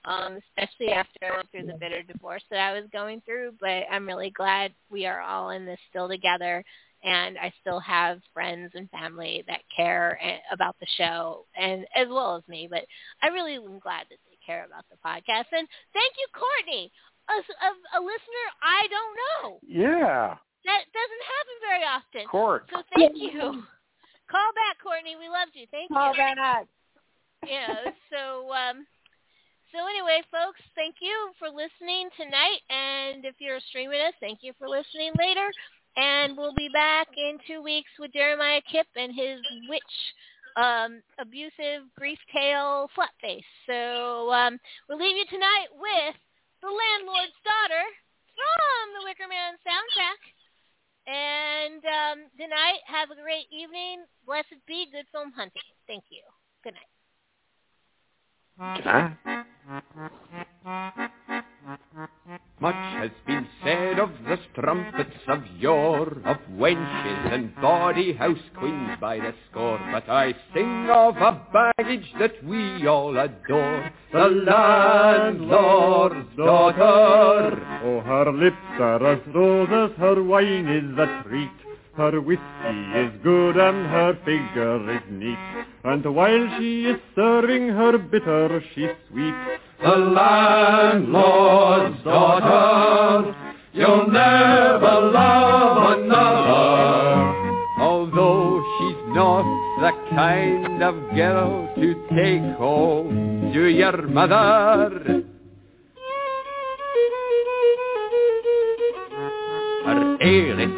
um, 0.05 0.37
especially 0.49 0.93
after 0.93 1.17
I 1.23 1.35
went 1.35 1.49
through 1.49 1.65
the 1.65 1.79
bitter 1.79 2.03
divorce 2.03 2.43
that 2.51 2.59
I 2.59 2.73
was 2.73 2.89
going 2.91 3.21
through. 3.25 3.53
But 3.59 3.85
I'm 3.91 4.05
really 4.05 4.29
glad 4.31 4.73
we 4.91 5.05
are 5.07 5.21
all 5.21 5.49
in 5.51 5.65
this 5.65 5.79
still 5.89 6.07
together, 6.09 6.63
and 7.03 7.37
I 7.37 7.51
still 7.61 7.79
have 7.79 8.19
friends 8.33 8.71
and 8.75 8.89
family 8.89 9.43
that 9.47 9.61
care 9.75 10.19
about 10.51 10.75
the 10.79 10.87
show, 10.97 11.45
and 11.55 11.85
as 11.95 12.07
well 12.09 12.35
as 12.35 12.47
me. 12.47 12.67
But 12.69 12.85
I 13.21 13.27
really 13.27 13.55
am 13.55 13.79
glad 13.79 14.05
that 14.09 14.19
they 14.25 14.37
care 14.45 14.65
about 14.65 14.85
the 14.89 14.97
podcast. 14.97 15.47
And 15.51 15.67
thank 15.93 16.13
you, 16.17 16.27
Courtney, 16.33 16.91
a, 17.29 17.33
a, 17.33 17.69
a 17.97 18.01
listener 18.01 18.45
I 18.61 18.87
don't 18.89 19.15
know. 19.21 19.59
Yeah. 19.63 20.35
That 20.65 20.83
doesn't 20.91 21.25
happen 21.31 21.57
very 21.63 21.85
often. 21.87 22.27
Court. 22.27 22.67
So 22.71 22.83
thank 22.95 23.15
you. 23.15 23.63
Call 24.29 24.51
back, 24.53 24.77
Courtney. 24.83 25.15
We 25.15 25.29
loved 25.29 25.53
you. 25.53 25.65
Thank 25.71 25.89
Call 25.89 26.11
you. 26.11 26.19
Call 26.19 26.35
back. 26.35 26.67
Yeah. 27.47 27.95
So 28.11 28.51
um, 28.51 28.85
so 29.71 29.85
anyway, 29.85 30.21
folks, 30.33 30.59
thank 30.75 30.95
you 30.99 31.31
for 31.37 31.47
listening 31.47 32.09
tonight. 32.17 32.61
And 32.69 33.23
if 33.23 33.35
you're 33.39 33.61
streaming 33.69 34.01
us, 34.01 34.13
thank 34.19 34.39
you 34.41 34.53
for 34.57 34.67
listening 34.67 35.13
later. 35.17 35.47
And 35.99 36.37
we'll 36.37 36.55
be 36.55 36.69
back 36.69 37.07
in 37.17 37.39
two 37.45 37.61
weeks 37.61 37.89
with 37.99 38.13
Jeremiah 38.13 38.61
Kipp 38.71 38.87
and 38.95 39.13
his 39.13 39.41
witch 39.67 39.95
um, 40.55 41.01
abusive 41.19 41.91
grief 41.97 42.19
tale 42.33 42.89
Slapface. 42.95 43.43
So 43.67 44.31
um, 44.31 44.57
we'll 44.87 44.97
leave 44.97 45.17
you 45.17 45.25
tonight 45.29 45.67
with 45.75 46.15
The 46.61 46.71
Landlord's 46.71 47.35
Daughter 47.43 47.83
from 48.31 48.95
the 48.95 49.03
Wicker 49.03 49.27
Man 49.27 49.59
soundtrack. 49.59 50.21
And 51.07 51.83
um, 51.83 52.29
tonight, 52.37 52.79
have 52.85 53.11
a 53.11 53.15
great 53.21 53.47
evening. 53.51 54.05
Blessed 54.25 54.55
be. 54.67 54.87
Good 54.91 55.05
film 55.11 55.33
hunting. 55.35 55.61
Thank 55.87 56.05
you. 56.09 56.21
Good 56.63 56.75
night. 56.75 56.91
Good 58.57 58.85
night. 62.27 62.41
Much 62.61 62.75
has 62.75 63.11
been 63.25 63.47
said 63.63 63.99
of 63.99 64.09
the 64.27 64.37
strumpets 64.51 65.15
of 65.29 65.39
yore, 65.57 66.17
of 66.25 66.37
wenches 66.57 67.33
and 67.33 67.55
bawdy 67.55 68.11
house 68.11 68.37
queens 68.57 68.97
by 68.99 69.17
the 69.17 69.33
score, 69.49 69.79
but 69.93 70.09
I 70.09 70.33
sing 70.53 70.89
of 70.89 71.15
a 71.15 71.41
baggage 71.53 72.11
that 72.19 72.43
we 72.43 72.85
all 72.85 73.17
adore, 73.17 73.89
the 74.11 74.27
landlord's 74.45 76.35
daughter. 76.35 77.81
Oh, 77.85 78.01
her 78.01 78.29
lips 78.33 78.57
are 78.77 79.07
as 79.07 79.21
roses, 79.33 79.97
her 79.97 80.21
wine 80.21 80.67
is 80.67 80.97
a 80.97 81.23
treat. 81.27 81.49
Her 81.95 82.19
whiskey 82.19 82.91
is 82.95 83.11
good 83.23 83.57
and 83.57 83.85
her 83.87 84.13
figure 84.25 84.95
is 84.95 85.03
neat. 85.09 85.65
And 85.83 86.05
while 86.13 86.57
she 86.57 86.85
is 86.85 86.99
serving 87.15 87.69
her 87.69 87.97
bitter, 87.97 88.61
she's 88.73 88.91
sweet 89.09 89.59
the 89.81 89.95
landlord's 90.17 92.03
daughter. 92.03 93.35
You'll 93.73 94.07
never 94.07 95.11
love 95.13 95.99
another, 95.99 97.79
although 97.79 98.61
she's 98.77 99.15
not 99.15 99.45
the 99.79 99.91
kind 100.15 100.83
of 100.83 100.95
girl 101.15 101.73
to 101.75 101.93
take 102.09 102.57
home 102.57 103.51
to 103.53 103.67
your 103.67 104.07
mother. 104.07 105.23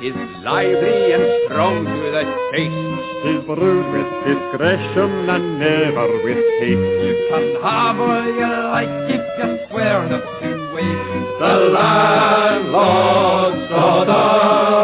Is 0.04 0.16
lively 0.44 1.14
and 1.14 1.26
strong 1.46 1.86
to 1.86 2.12
the 2.16 2.24
taste. 2.52 2.74
Tis 3.22 3.46
brewed 3.46 3.86
with 3.94 4.10
discretion 4.26 5.30
and 5.30 5.60
never 5.60 6.10
with 6.26 6.42
haste. 6.58 6.90
You 7.06 7.14
can 7.30 7.62
have 7.62 8.00
all 8.00 8.26
you 8.26 8.50
like 8.74 8.90
if 9.14 9.22
you 9.38 9.48
swear 9.70 10.10
not 10.10 10.26
to 10.42 10.50
waste. 10.74 11.38
The 11.38 11.54
landlord's 11.78 13.70
daughter, 13.70 14.82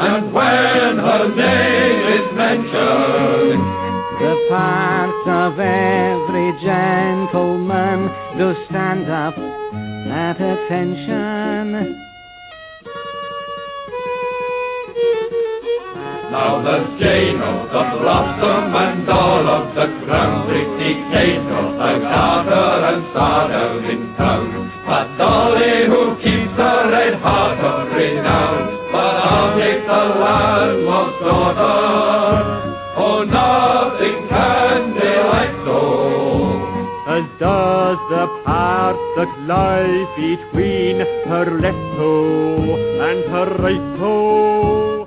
and 0.00 0.32
when 0.32 0.96
her 0.96 1.24
name 1.28 2.00
is 2.16 2.26
mentioned, 2.34 3.62
The 4.18 4.32
part 4.48 5.28
of 5.28 5.60
every 5.60 6.50
gentleman 6.64 8.08
do 8.38 8.56
stand 8.66 9.10
up 9.10 9.36
at 9.36 10.40
attention. 10.40 12.07
Now 16.30 16.60
the 16.60 16.76
Jane 17.00 17.40
of 17.40 17.72
the 17.72 17.82
blossom 18.00 18.76
and 18.76 19.08
all 19.08 19.48
of 19.48 19.74
the 19.74 19.86
crown 20.04 20.48
Kate 21.10 21.40
of 21.40 21.72
the 21.72 21.92
garter 22.04 22.68
and 22.88 23.02
star 23.12 23.48
down 23.48 23.84
in 23.84 24.14
town 24.16 24.70
But 24.84 25.16
Dolly 25.16 25.86
who 25.88 26.16
keeps 26.16 26.52
her 26.52 26.90
red 26.90 27.14
heart 27.22 27.58
of 27.58 27.96
renown 27.96 28.78
But 28.92 29.14
I'll 29.24 29.58
take 29.58 29.86
the 29.86 30.02
landlord's 30.20 31.18
daughter. 31.24 32.68
Oh, 32.96 33.24
nothing 33.24 34.28
can 34.28 34.94
delight 35.00 35.54
so. 35.64 35.80
As 37.08 37.24
does 37.40 37.98
the 38.12 38.26
part 38.44 38.96
that 39.16 39.32
lies 39.48 40.08
between 40.16 41.00
her 41.30 41.58
left 41.58 41.84
toe 41.96 42.76
and 43.08 43.24
her 43.32 43.48
right 43.64 43.98
toe. 43.98 44.97